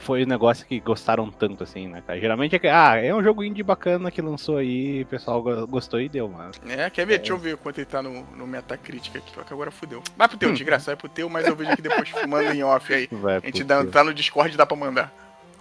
foi 0.01 0.25
um 0.25 0.27
negócio 0.27 0.67
que 0.67 0.81
gostaram 0.81 1.31
tanto, 1.31 1.63
assim, 1.65 1.87
né, 1.89 2.03
cara? 2.07 2.19
Geralmente 2.21 2.57
é 2.57 2.59
que, 2.59 2.67
ah, 2.69 2.97
é 2.97 3.15
um 3.15 3.23
jogo 3.23 3.45
indie 3.45 3.63
bacana 3.63 4.11
que 4.11 4.21
lançou 4.21 4.57
aí, 4.57 5.03
o 5.03 5.07
pessoal 5.07 5.43
go- 5.43 5.67
gostou 5.67 6.01
e 6.01 6.09
deu, 6.09 6.29
mano. 6.29 6.51
É, 6.69 6.89
quer 6.91 7.07
ver? 7.07 7.19
Deixa 7.19 7.33
eu 7.33 7.39
ver 7.39 7.57
quanto 7.57 7.79
ele 7.79 7.87
tá 7.87 8.03
no, 8.03 8.23
no 8.37 8.47
Metacritic 8.47 9.17
aqui, 9.17 9.31
só 9.35 9.43
que 9.43 9.53
agora 9.53 9.71
fudeu. 9.71 10.03
Vai 10.17 10.29
pro 10.29 10.37
teu, 10.37 10.53
de 10.53 10.65
graça, 10.65 10.87
vai 10.91 10.97
pro 10.97 11.09
teu, 11.09 11.29
mas 11.29 11.47
eu 11.47 11.55
vejo 11.55 11.71
aqui 11.71 11.83
depois 11.83 12.11
manda 12.29 12.55
em 12.55 12.63
off 12.63 12.93
aí. 12.93 13.09
Vai, 13.13 13.37
A 13.37 13.41
gente 13.41 13.63
dá, 13.65 13.85
tá 13.85 14.03
no 14.05 14.13
Discord, 14.15 14.57
dá 14.57 14.67
pra 14.67 14.77
mandar. 14.77 15.13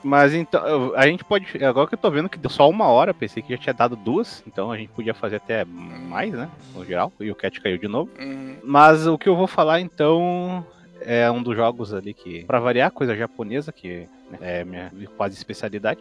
Mas 0.01 0.33
então, 0.33 0.93
a 0.95 1.05
gente 1.07 1.25
pode. 1.25 1.45
Agora 1.61 1.85
que 1.85 1.93
eu 1.93 1.99
tô 1.99 2.09
vendo 2.09 2.29
que 2.29 2.37
deu 2.39 2.49
só 2.49 2.69
uma 2.69 2.87
hora, 2.87 3.13
pensei 3.13 3.43
que 3.43 3.51
já 3.53 3.57
tinha 3.61 3.73
dado 3.73 3.97
duas, 3.97 4.41
então 4.47 4.71
a 4.71 4.77
gente 4.77 4.89
podia 4.93 5.13
fazer 5.13 5.35
até 5.35 5.65
mais, 5.65 6.31
né? 6.31 6.49
No 6.73 6.85
geral, 6.85 7.11
e 7.19 7.29
o 7.29 7.35
Cat 7.35 7.59
caiu 7.59 7.77
de 7.77 7.87
novo. 7.89 8.09
Hum, 8.17 8.55
Mas 8.63 9.05
o 9.05 9.17
que 9.17 9.27
eu 9.27 9.35
vou 9.35 9.45
falar 9.45 9.81
então 9.81 10.65
é 11.01 11.29
um 11.31 11.41
dos 11.41 11.55
jogos 11.55 11.93
ali 11.93 12.13
que, 12.13 12.43
pra 12.45 12.59
variar, 12.59 12.91
coisa 12.91 13.15
japonesa, 13.15 13.71
que 13.71 14.07
né, 14.29 14.37
é 14.41 14.63
minha 14.65 14.91
quase 15.17 15.35
especialidade. 15.35 15.99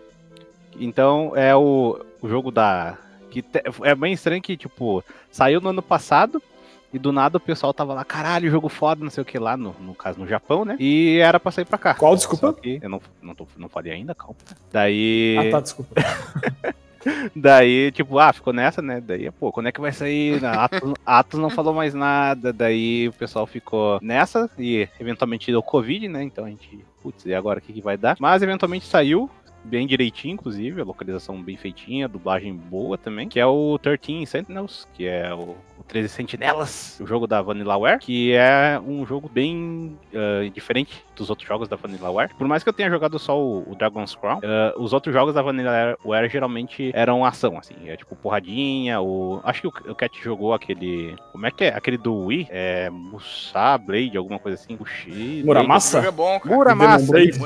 Então 0.79 1.33
é 1.35 1.55
o, 1.57 1.99
o 2.23 2.29
jogo 2.29 2.51
da. 2.51 2.97
que 3.31 3.43
te- 3.43 3.63
É 3.83 3.95
bem 3.95 4.13
estranho 4.13 4.43
que, 4.43 4.57
tipo, 4.57 5.03
saiu 5.31 5.61
no 5.61 5.71
ano 5.71 5.83
passado. 5.83 6.43
E 6.91 6.99
do 6.99 7.13
nada 7.13 7.37
o 7.37 7.41
pessoal 7.41 7.75
tava 7.75 7.93
lá, 7.93 8.03
caralho, 8.03 8.51
jogo 8.51 8.71
foda, 8.71 9.05
não 9.05 9.11
sei 9.11 9.21
o 9.21 9.25
que 9.27 9.39
lá, 9.39 9.59
no, 9.59 9.77
no 9.79 9.95
caso 9.95 10.19
no 10.19 10.27
Japão, 10.27 10.65
né? 10.65 10.75
E 10.81 11.19
era 11.19 11.39
pra 11.39 11.53
sair 11.53 11.67
pra 11.67 11.77
cá. 11.77 11.93
Qual, 11.93 12.17
desculpa? 12.17 12.57
Eu 12.83 12.89
não, 12.89 12.99
não, 13.21 13.35
tô, 13.35 13.47
não 13.59 13.69
falei 13.69 13.93
ainda, 13.93 14.15
calma. 14.15 14.37
Daí. 14.73 15.37
Ah, 15.39 15.51
tá, 15.51 15.61
desculpa. 15.61 15.95
Daí, 17.35 17.91
tipo, 17.93 18.19
ah, 18.19 18.33
ficou 18.33 18.53
nessa, 18.53 18.83
né? 18.83 19.01
Daí, 19.01 19.31
pô, 19.31 19.53
quando 19.53 19.69
é 19.69 19.73
que 19.73 19.81
vai 19.81 19.93
sair? 19.93 20.45
Atos, 20.45 20.95
Atos 21.05 21.41
não 21.41 21.51
falou 21.51 21.75
mais 21.75 21.95
nada. 21.95 22.53
Daí 22.53 23.09
o 23.09 23.13
pessoal 23.13 23.47
ficou 23.47 23.99
nessa 24.03 24.51
e 24.59 24.89
eventualmente 24.99 25.51
deu 25.51 25.63
Covid, 25.63 26.09
né? 26.09 26.23
Então 26.23 26.45
a 26.45 26.49
gente, 26.49 26.85
putz, 27.03 27.25
e 27.27 27.35
agora 27.35 27.59
o 27.59 27.63
que, 27.63 27.73
que 27.73 27.83
vai 27.83 27.97
dar? 27.97 28.17
Mas 28.19 28.43
eventualmente 28.43 28.87
saiu. 28.87 29.31
Bem 29.65 29.89
direitinho, 29.89 30.35
inclusive, 30.35 30.81
a 30.81 30.85
localização 30.85 31.43
bem 31.43 31.57
feitinha, 31.57 32.07
a 32.07 32.09
dublagem 32.09 32.55
boa 32.55 32.97
também, 32.97 33.29
que 33.29 33.41
é 33.41 33.45
o 33.45 33.77
13 33.77 34.25
Sentinels, 34.25 34.87
que 34.95 35.05
é 35.05 35.35
o, 35.35 35.57
o 35.77 35.83
13 35.87 36.09
Sentinelas, 36.09 36.99
o 37.01 37.07
jogo 37.07 37.27
da 37.27 37.43
Vanillaware, 37.43 37.99
que 37.99 38.33
é 38.33 38.81
um 38.81 39.05
jogo 39.05 39.29
bem 39.29 39.99
ah, 40.15 40.49
diferente 40.55 41.05
dos 41.19 41.29
outros 41.31 41.47
jogos 41.47 41.69
da 41.69 41.77
Vanillaware. 41.77 42.31
Por 42.35 42.47
mais 42.47 42.63
que 42.63 42.69
eu 42.69 42.73
tenha 42.73 42.89
jogado 42.89 43.19
só 43.19 43.39
o, 43.39 43.71
o 43.71 43.75
Dragon's 43.75 44.15
Crown, 44.15 44.41
ah, 44.45 44.73
os 44.77 44.93
outros 44.93 45.13
jogos 45.13 45.35
da 45.35 45.43
Vanillaware 45.43 46.29
geralmente 46.31 46.91
eram 46.95 47.25
ação, 47.25 47.59
assim, 47.59 47.75
é 47.87 47.97
tipo 47.97 48.17
porradinha, 48.17 49.01
o... 49.01 49.41
acho 49.45 49.61
que 49.63 49.67
o, 49.67 49.93
o 49.93 49.95
Cat 49.95 50.17
jogou 50.23 50.55
aquele, 50.55 51.17
como 51.33 51.47
é 51.47 51.51
que 51.51 51.65
é? 51.65 51.69
Aquele 51.75 51.99
do 51.99 52.27
Wii, 52.27 52.49
é 52.51 52.89
Musa 52.91 53.77
Blade, 53.79 54.17
alguma 54.17 54.39
coisa 54.39 54.55
assim, 54.61 54.77
Bushi... 54.77 55.43
Muramasa? 55.45 55.99
o 55.99 56.03
jogo 56.03 56.09
é 56.09 56.17
bom, 56.17 56.41
cara. 56.41 56.55
Demon 56.99 57.07
Blade. 57.13 57.39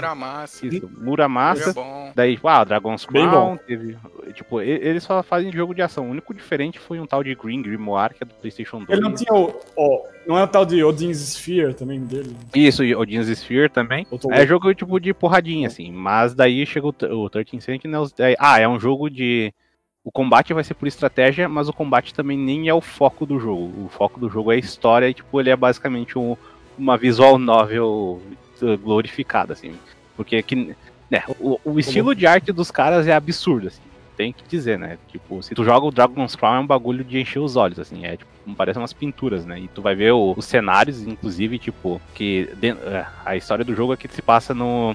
isso, 0.66 0.88
jogo 0.88 1.70
é 1.70 1.72
bom. 1.72 2.12
Daí, 2.14 2.34
tipo, 2.34 2.48
ah, 2.48 2.64
Dragon's 2.64 3.06
Bem 3.06 3.28
Crown, 3.28 3.56
teve. 3.56 3.96
Tipo, 4.34 4.60
eles 4.60 5.02
só 5.02 5.22
fazem 5.22 5.52
jogo 5.52 5.74
de 5.74 5.82
ação. 5.82 6.06
O 6.06 6.10
único 6.10 6.34
diferente 6.34 6.78
foi 6.78 7.00
um 7.00 7.06
tal 7.06 7.22
de 7.22 7.34
Green 7.34 7.62
Grimoire, 7.62 8.14
que 8.14 8.22
é 8.22 8.26
do 8.26 8.34
PlayStation 8.34 8.78
2. 8.78 8.90
Ele 8.90 9.00
não 9.00 9.14
tinha 9.14 9.32
o, 9.32 9.54
o- 9.76 10.04
Não 10.26 10.38
é 10.38 10.44
o 10.44 10.46
tal 10.46 10.64
de 10.64 10.82
Odin's 10.84 11.18
Sphere 11.18 11.74
também 11.74 12.00
dele? 12.00 12.36
Isso, 12.54 12.82
Odin's 12.96 13.28
Sphere 13.28 13.68
também. 13.68 14.06
É 14.32 14.46
jogo 14.46 14.72
tipo 14.74 14.98
de 15.00 15.12
porradinha, 15.12 15.66
assim. 15.68 15.90
Mas 15.90 16.34
daí 16.34 16.64
chega 16.64 16.86
o, 16.86 16.94
o 17.24 17.28
13 17.30 17.60
Sentinels. 17.60 18.12
Daí, 18.12 18.36
ah, 18.38 18.58
é 18.60 18.68
um 18.68 18.78
jogo 18.78 19.10
de. 19.10 19.52
O 20.04 20.10
combate 20.10 20.52
vai 20.52 20.64
ser 20.64 20.74
por 20.74 20.88
estratégia, 20.88 21.48
mas 21.48 21.68
o 21.68 21.72
combate 21.72 22.12
também 22.12 22.36
nem 22.36 22.68
é 22.68 22.74
o 22.74 22.80
foco 22.80 23.24
do 23.24 23.38
jogo. 23.38 23.84
O 23.84 23.88
foco 23.88 24.18
do 24.18 24.28
jogo 24.28 24.50
é 24.52 24.56
a 24.56 24.58
história 24.58 25.08
e, 25.08 25.14
tipo, 25.14 25.38
ele 25.40 25.50
é 25.50 25.56
basicamente 25.56 26.18
um- 26.18 26.36
uma 26.76 26.96
visual 26.96 27.38
novel 27.38 28.20
uh, 28.60 28.78
glorificada, 28.78 29.52
assim. 29.52 29.74
Porque 30.16 30.42
que, 30.42 30.74
né, 31.08 31.22
o, 31.38 31.58
o 31.64 31.78
estilo 31.78 32.14
de 32.16 32.26
arte 32.26 32.50
dos 32.52 32.70
caras 32.70 33.06
é 33.06 33.12
absurdo, 33.12 33.68
assim. 33.68 33.80
Tem 34.22 34.32
que 34.32 34.44
dizer, 34.48 34.78
né? 34.78 34.98
Tipo, 35.08 35.42
se 35.42 35.52
tu 35.52 35.64
joga 35.64 35.84
o 35.84 35.90
Dragon's 35.90 36.36
Crown 36.36 36.54
é 36.54 36.60
um 36.60 36.66
bagulho 36.66 37.02
de 37.02 37.18
encher 37.18 37.40
os 37.40 37.56
olhos, 37.56 37.80
assim. 37.80 38.04
É 38.06 38.16
tipo, 38.16 38.30
parece 38.56 38.78
umas 38.78 38.92
pinturas, 38.92 39.44
né? 39.44 39.58
E 39.58 39.66
tu 39.66 39.82
vai 39.82 39.96
ver 39.96 40.12
o- 40.12 40.32
os 40.36 40.44
cenários, 40.44 41.02
inclusive, 41.02 41.58
tipo, 41.58 42.00
que 42.14 42.48
den- 42.56 42.76
é, 42.84 43.04
a 43.24 43.36
história 43.36 43.64
do 43.64 43.74
jogo 43.74 43.94
é 43.94 43.96
que 43.96 44.06
se 44.06 44.22
passa 44.22 44.54
no. 44.54 44.94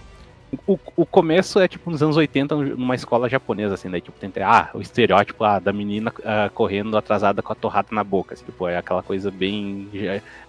O, 0.65 0.79
o 0.95 1.05
começo 1.05 1.59
é 1.59 1.67
tipo 1.67 1.91
nos 1.91 2.01
anos 2.01 2.15
80, 2.15 2.55
numa 2.55 2.95
escola 2.95 3.27
japonesa, 3.27 3.73
assim, 3.73 3.89
daí 3.89 3.99
tipo, 3.99 4.17
tem 4.17 4.31
ah, 4.43 4.69
o 4.73 4.79
estereótipo 4.79 5.43
ah, 5.43 5.59
da 5.59 5.73
menina 5.73 6.13
ah, 6.23 6.49
correndo 6.53 6.97
atrasada 6.97 7.41
com 7.41 7.51
a 7.51 7.55
torrada 7.55 7.89
na 7.91 8.01
boca, 8.01 8.33
assim, 8.33 8.45
tipo, 8.45 8.65
é 8.65 8.77
aquela 8.77 9.03
coisa 9.03 9.29
bem, 9.29 9.89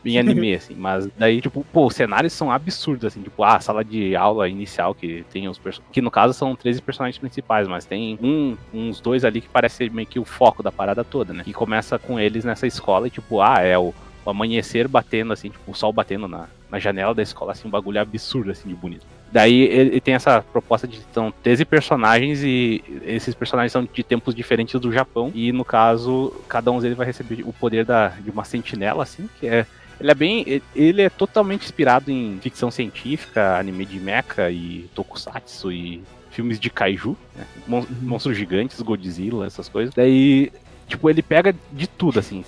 bem 0.03 0.19
anime, 0.21 0.55
assim, 0.55 0.75
mas 0.77 1.09
daí, 1.19 1.41
tipo, 1.41 1.67
pô, 1.73 1.87
os 1.87 1.97
cenários 1.97 2.33
são 2.33 2.53
absurdos, 2.53 3.07
assim, 3.07 3.23
tipo, 3.23 3.43
ah, 3.43 3.57
a 3.57 3.61
sala 3.61 3.85
de 3.85 4.15
aula 4.15 4.49
inicial 4.49 4.95
que 4.95 5.25
tem 5.33 5.49
os 5.49 5.59
personagens, 5.59 5.93
que 5.93 6.01
no 6.01 6.13
caso 6.13 6.33
são 6.33 6.55
13 6.55 6.81
personagens 6.81 7.19
principais, 7.19 7.67
mas 7.67 7.85
tem 7.85 8.17
um, 8.23 8.57
uns 8.73 9.01
dois 9.01 9.25
ali 9.25 9.41
que 9.41 9.49
parece 9.49 9.79
ser 9.79 9.91
meio 9.91 10.07
que 10.07 10.21
o 10.21 10.25
foco 10.25 10.63
da 10.63 10.71
parada 10.71 11.03
toda, 11.03 11.33
né, 11.33 11.43
que 11.43 11.53
começa 11.53 11.99
com 11.99 12.21
eles 12.21 12.45
nessa 12.45 12.69
escola 12.69 13.09
e, 13.09 13.11
tipo, 13.11 13.41
ah, 13.41 13.61
é 13.61 13.77
o, 13.77 13.93
o 14.29 14.31
amanhecer 14.31 14.87
batendo, 14.87 15.33
assim, 15.33 15.51
tipo, 15.51 15.71
o 15.71 15.75
sol 15.75 15.93
batendo 15.93 16.29
na, 16.29 16.47
na 16.71 16.79
janela 16.79 17.15
da 17.15 17.23
escola, 17.23 17.53
assim, 17.53 17.67
um 17.67 17.71
bagulho 17.71 18.01
absurdo, 18.01 18.51
assim, 18.51 18.69
de 18.69 18.75
bonito. 18.75 19.07
Daí 19.31 19.63
ele, 19.63 20.01
tem 20.01 20.15
essa 20.15 20.41
proposta 20.41 20.89
de 20.89 21.01
são 21.13 21.33
13 21.43 21.65
personagens 21.65 22.43
e 22.43 22.83
esses 23.05 23.35
personagens 23.35 23.73
são 23.73 23.87
de 23.93 24.03
tempos 24.03 24.35
diferentes 24.35 24.81
do 24.81 24.91
Japão. 24.91 25.31
E 25.35 25.53
no 25.53 25.65
caso, 25.65 26.33
cada 26.49 26.71
um 26.71 26.81
deles 26.81 26.97
vai 26.97 27.07
receber 27.07 27.43
o 27.45 27.53
poder 27.53 27.85
da, 27.85 28.09
de 28.09 28.31
uma 28.31 28.45
sentinela, 28.45 29.03
assim, 29.03 29.29
que 29.39 29.47
é. 29.47 29.67
Ele 30.01 30.11
é 30.13 30.15
bem. 30.15 30.63
Ele 30.77 31.03
é 31.03 31.11
totalmente 31.11 31.65
inspirado 31.65 32.11
em 32.11 32.39
ficção 32.41 32.71
científica, 32.71 33.59
anime 33.59 33.85
de 33.85 33.99
mecha 33.99 34.49
e 34.51 34.89
tokusatsu 34.95 35.73
e 35.73 36.03
filmes 36.31 36.61
de 36.61 36.71
kaiju, 36.71 37.17
né? 37.37 37.45
Mon- 37.67 37.87
monstros 38.01 38.37
gigantes, 38.37 38.81
Godzilla, 38.81 39.45
essas 39.45 39.69
coisas. 39.69 39.93
Daí, 39.93 40.53
tipo, 40.87 41.11
ele 41.11 41.21
pega 41.21 41.53
de 41.73 41.89
tudo, 41.89 42.21
assim. 42.21 42.45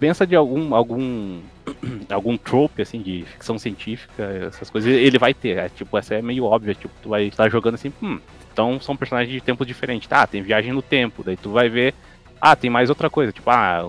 Pensa 0.00 0.26
de 0.26 0.34
algum 0.34 0.74
algum 0.74 1.40
algum 2.10 2.36
trope, 2.36 2.80
assim, 2.82 3.02
de 3.02 3.22
ficção 3.26 3.58
científica, 3.58 4.24
essas 4.48 4.70
coisas, 4.70 4.90
ele 4.90 5.18
vai 5.18 5.34
ter. 5.34 5.58
É, 5.58 5.68
tipo, 5.68 5.96
essa 5.96 6.14
é 6.14 6.22
meio 6.22 6.44
óbvia, 6.44 6.74
tipo, 6.74 6.92
tu 7.02 7.10
vai 7.10 7.24
estar 7.24 7.48
jogando 7.50 7.74
assim, 7.74 7.92
hum, 8.02 8.18
então 8.52 8.80
são 8.80 8.96
personagens 8.96 9.32
de 9.32 9.40
tempos 9.40 9.66
diferentes. 9.66 10.08
Tá, 10.08 10.26
tem 10.26 10.42
viagem 10.42 10.72
no 10.72 10.82
tempo, 10.82 11.22
daí 11.22 11.36
tu 11.36 11.50
vai 11.50 11.68
ver. 11.68 11.94
Ah, 12.40 12.56
tem 12.56 12.70
mais 12.70 12.88
outra 12.88 13.10
coisa, 13.10 13.32
tipo, 13.32 13.50
ah, 13.50 13.82